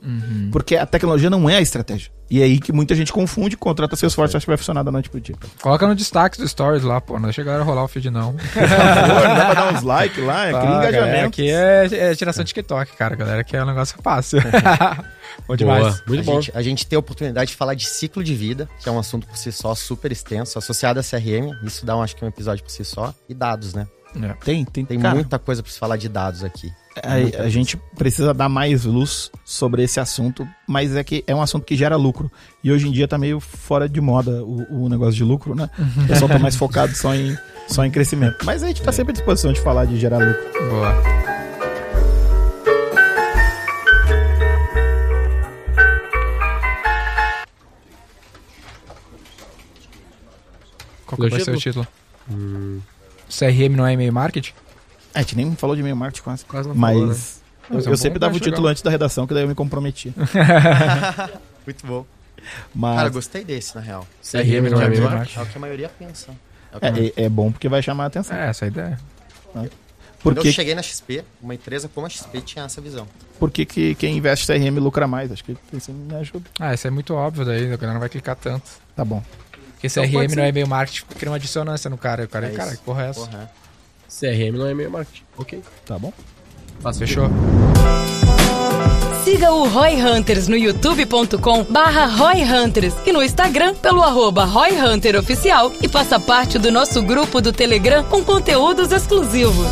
Porque 0.51 0.75
a 0.75 0.87
tecnologia 0.87 1.29
não 1.29 1.51
é 1.51 1.57
a 1.57 1.61
estratégia. 1.61 2.11
E 2.33 2.41
é 2.41 2.45
aí 2.45 2.59
que 2.59 2.73
muita 2.73 2.95
gente 2.95 3.13
confunde, 3.13 3.59
contrata 3.59 3.95
seus 3.95 4.15
fortes, 4.15 4.35
acha 4.35 4.47
que 4.47 4.51
vai 4.51 4.57
funcionar 4.57 4.83
da 4.83 4.91
noite 4.91 5.11
pro 5.11 5.21
dia. 5.21 5.37
Por 5.37 5.51
Coloca 5.61 5.87
no 5.87 5.95
destaque 5.95 6.39
do 6.39 6.49
Stories 6.49 6.83
lá, 6.83 6.99
pô. 6.99 7.19
Não 7.19 7.25
deixa 7.25 7.43
a 7.43 7.63
rolar 7.63 7.85
o 7.85 7.89
feed, 7.89 8.09
não. 8.09 8.33
favor, 8.41 8.67
dá 8.67 9.45
pra 9.45 9.55
dar 9.55 9.75
uns 9.75 9.83
likes 9.83 10.25
lá, 10.25 10.47
é 10.47 10.49
cria 10.49 10.61
Ah, 10.63 10.65
galera, 10.65 10.89
engajamento. 10.89 11.27
Aqui 11.27 11.51
é, 11.51 11.89
é 11.93 12.15
tiração 12.15 12.43
TikTok, 12.43 12.97
cara. 12.97 13.15
Galera, 13.17 13.45
que 13.45 13.55
é 13.55 13.63
um 13.63 13.67
negócio 13.67 13.99
fácil. 14.03 14.41
bom 15.47 15.57
demais. 15.57 15.83
Boa, 15.83 16.03
muito 16.09 16.21
a, 16.23 16.25
bom. 16.25 16.41
gente, 16.41 16.57
a 16.57 16.63
gente 16.63 16.87
tem 16.87 16.97
a 16.97 17.01
oportunidade 17.01 17.51
de 17.51 17.57
falar 17.57 17.75
de 17.75 17.87
ciclo 17.87 18.25
de 18.25 18.35
vida, 18.35 18.67
que 18.83 18.89
é 18.89 18.93
um 18.93 18.99
assunto 18.99 19.27
por 19.27 19.37
si 19.37 19.53
só 19.53 19.75
super 19.75 20.11
extenso, 20.11 20.59
associado 20.59 21.01
a 21.01 21.03
CRM. 21.03 21.53
Isso 21.63 21.82
dá, 21.85 21.97
um, 21.97 22.03
acho 22.03 22.17
que, 22.17 22.25
um 22.25 22.29
episódio 22.29 22.63
por 22.65 22.71
si 22.71 22.85
só. 22.85 23.15
E 23.29 23.35
dados, 23.35 23.75
né? 23.75 23.87
É. 24.15 24.35
Tem, 24.45 24.65
tem, 24.65 24.85
Tem 24.85 25.01
cara, 25.01 25.15
muita 25.15 25.39
coisa 25.39 25.63
pra 25.63 25.73
se 25.73 25.79
falar 25.79 25.97
de 25.97 26.09
dados 26.09 26.45
aqui. 26.45 26.71
a, 27.03 27.45
a 27.45 27.49
gente 27.49 27.79
precisa 27.97 28.35
dar 28.35 28.49
mais 28.49 28.85
luz 28.85 29.31
sobre 29.45 29.83
esse 29.83 29.99
assunto, 29.99 30.47
mas 30.69 30.95
é 30.95 31.03
que 31.03 31.25
é 31.27 31.35
um 31.35 31.41
assunto 31.41 31.65
que 31.65 31.75
gera 31.75 31.97
lucro. 31.97 32.31
E 32.63 32.71
hoje 32.71 32.89
em 32.89 32.93
dia 32.93 33.09
tá 33.09 33.17
meio 33.17 33.41
fora 33.41 33.89
de 33.89 34.01
moda 34.01 34.45
o, 34.45 34.85
o 34.85 34.89
negócio 34.89 35.15
de 35.15 35.25
lucro, 35.25 35.55
né? 35.55 35.71
O 36.05 36.07
pessoal 36.07 36.29
tá 36.29 36.39
mais 36.39 36.57
focado 36.57 36.95
só 36.95 37.15
em, 37.15 37.37
só 37.69 37.85
em 37.87 37.91
crescimento. 37.91 38.45
Mas 38.45 38.63
a 38.63 38.67
gente 38.67 38.83
tá 38.83 38.93
sempre 38.93 39.13
à 39.13 39.15
disposição 39.15 39.53
de 39.53 39.61
falar 39.61 39.87
de 39.87 39.99
gerar 39.99 40.19
lucro. 40.19 40.69
Boa. 40.69 41.32
Qual 51.17 51.29
que 51.29 51.37
vai 51.37 51.45
ser 51.45 51.55
o 51.55 51.59
título? 51.59 51.87
CRM 53.29 53.77
não 53.77 53.87
é 53.87 53.93
e-mail 53.95 54.13
marketing? 54.13 54.53
A 55.15 55.21
gente 55.21 55.37
nem 55.37 55.55
falou 55.57 55.75
de 55.77 55.81
e-mail 55.81 55.97
marketing 55.97 56.23
quase. 56.23 56.45
Quase 56.45 56.69
não 56.69 56.75
Mas 56.75 56.93
falou, 56.95 57.07
né? 57.09 57.15
eu, 57.15 57.77
Mas 57.77 57.87
é 57.87 57.89
eu 57.89 57.93
um 57.93 57.97
sempre 57.97 58.19
bom 58.19 58.27
dava 58.27 58.37
o 58.37 58.41
título 58.41 58.57
legal. 58.57 58.71
antes 58.71 58.83
da 58.83 58.91
redação, 58.91 59.27
que 59.27 59.35
daí 59.35 59.43
eu 59.45 59.49
me 59.49 59.55
comprometia. 59.55 60.13
Muito 61.67 61.87
bom. 61.87 62.07
Mas 62.75 62.97
Cara, 62.97 63.09
gostei 63.11 63.45
desse, 63.45 63.75
na 63.75 63.81
real. 63.81 64.07
CRM 64.23 64.71
não 64.71 64.81
é 64.83 64.87
e-mail 64.87 65.05
e-mail 65.05 65.29
É 65.37 65.43
o 65.43 65.47
que 65.47 65.57
a 65.57 65.61
maioria 65.61 65.89
pensa. 65.89 66.31
É 66.73 66.93
que 66.93 67.01
é, 67.01 67.07
é- 67.07 67.25
é 67.25 67.29
bom 67.29 67.53
porque 67.53 67.69
vai 67.69 67.83
chamar 67.83 68.05
a 68.05 68.07
atenção. 68.09 68.37
É, 68.37 68.49
essa 68.49 68.65
é 68.65 68.67
a 68.67 68.69
ideia. 68.69 69.01
Quando 70.23 70.37
Porque, 70.37 70.49
eu 70.49 70.53
cheguei 70.53 70.75
na 70.75 70.83
XP, 70.83 71.25
uma 71.43 71.55
empresa 71.55 71.89
como 71.93 72.07
a 72.07 72.09
XP 72.11 72.41
tinha 72.43 72.65
essa 72.65 72.81
visão. 72.81 73.09
porque 73.41 73.65
que 73.67 73.95
quem 73.97 74.17
investe 74.17 74.51
em 74.53 74.61
CRM 74.71 74.79
lucra 74.79 75.07
mais? 75.09 75.33
Acho 75.33 75.43
que 75.45 75.57
isso 75.73 75.93
me 75.93 76.15
ajuda. 76.15 76.45
Ah, 76.61 76.73
isso 76.73 76.87
é 76.87 76.91
muito 76.91 77.13
óbvio 77.13 77.45
daí, 77.45 77.65
a 77.65 77.77
galera 77.77 77.95
não 77.95 78.01
vai 78.01 78.09
clicar 78.09 78.37
tanto. 78.37 78.63
Tá 78.95 79.05
bom. 79.05 79.23
Porque 79.83 79.89
Então 79.89 80.05
CRM 80.05 80.37
não 80.37 80.45
é 80.45 80.49
e-mail 80.51 80.69
marketing, 80.69 81.05
cria 81.19 81.33
uma 81.33 81.41
dissonância 81.41 81.91
no 81.91 81.99
cara. 81.99 82.23
E 82.23 82.25
o 82.27 82.29
cara, 82.29 82.47
É 82.47 82.51
cara, 82.51 82.69
isso. 82.69 82.79
que 82.79 82.85
porra 82.85 83.05
é 83.07 83.11
essa? 83.11 83.21
Porra, 83.21 83.51
CRM 84.09 84.57
não 84.57 84.67
é 84.67 84.71
e-mail 84.71 84.91
marketing. 84.93 85.23
Ok. 85.37 85.61
Tá 85.85 85.99
bom. 85.99 86.13
Faço 86.81 87.01
Fechou? 87.01 87.29
Siga 89.25 89.53
o 89.53 89.69
Roy 89.69 89.95
Hunters 90.01 90.47
no 90.47 90.57
youtube.com 90.57 91.65
barra 91.65 92.07
Roy 92.07 92.43
Hunters 92.45 92.95
e 93.07 93.13
no 93.13 93.23
Instagram 93.23 93.75
pelo 93.75 94.03
arroba 94.03 94.45
Roy 94.45 94.71
Hunter 94.73 95.17
Oficial 95.19 95.73
e 95.83 95.89
faça 95.89 96.19
parte 96.21 96.59
do 96.59 96.71
nosso 96.71 97.03
grupo 97.03 97.41
do 97.41 97.53
Telegram 97.53 98.05
com 98.05 98.23
conteúdos 98.25 98.93
exclusivos. 98.93 99.67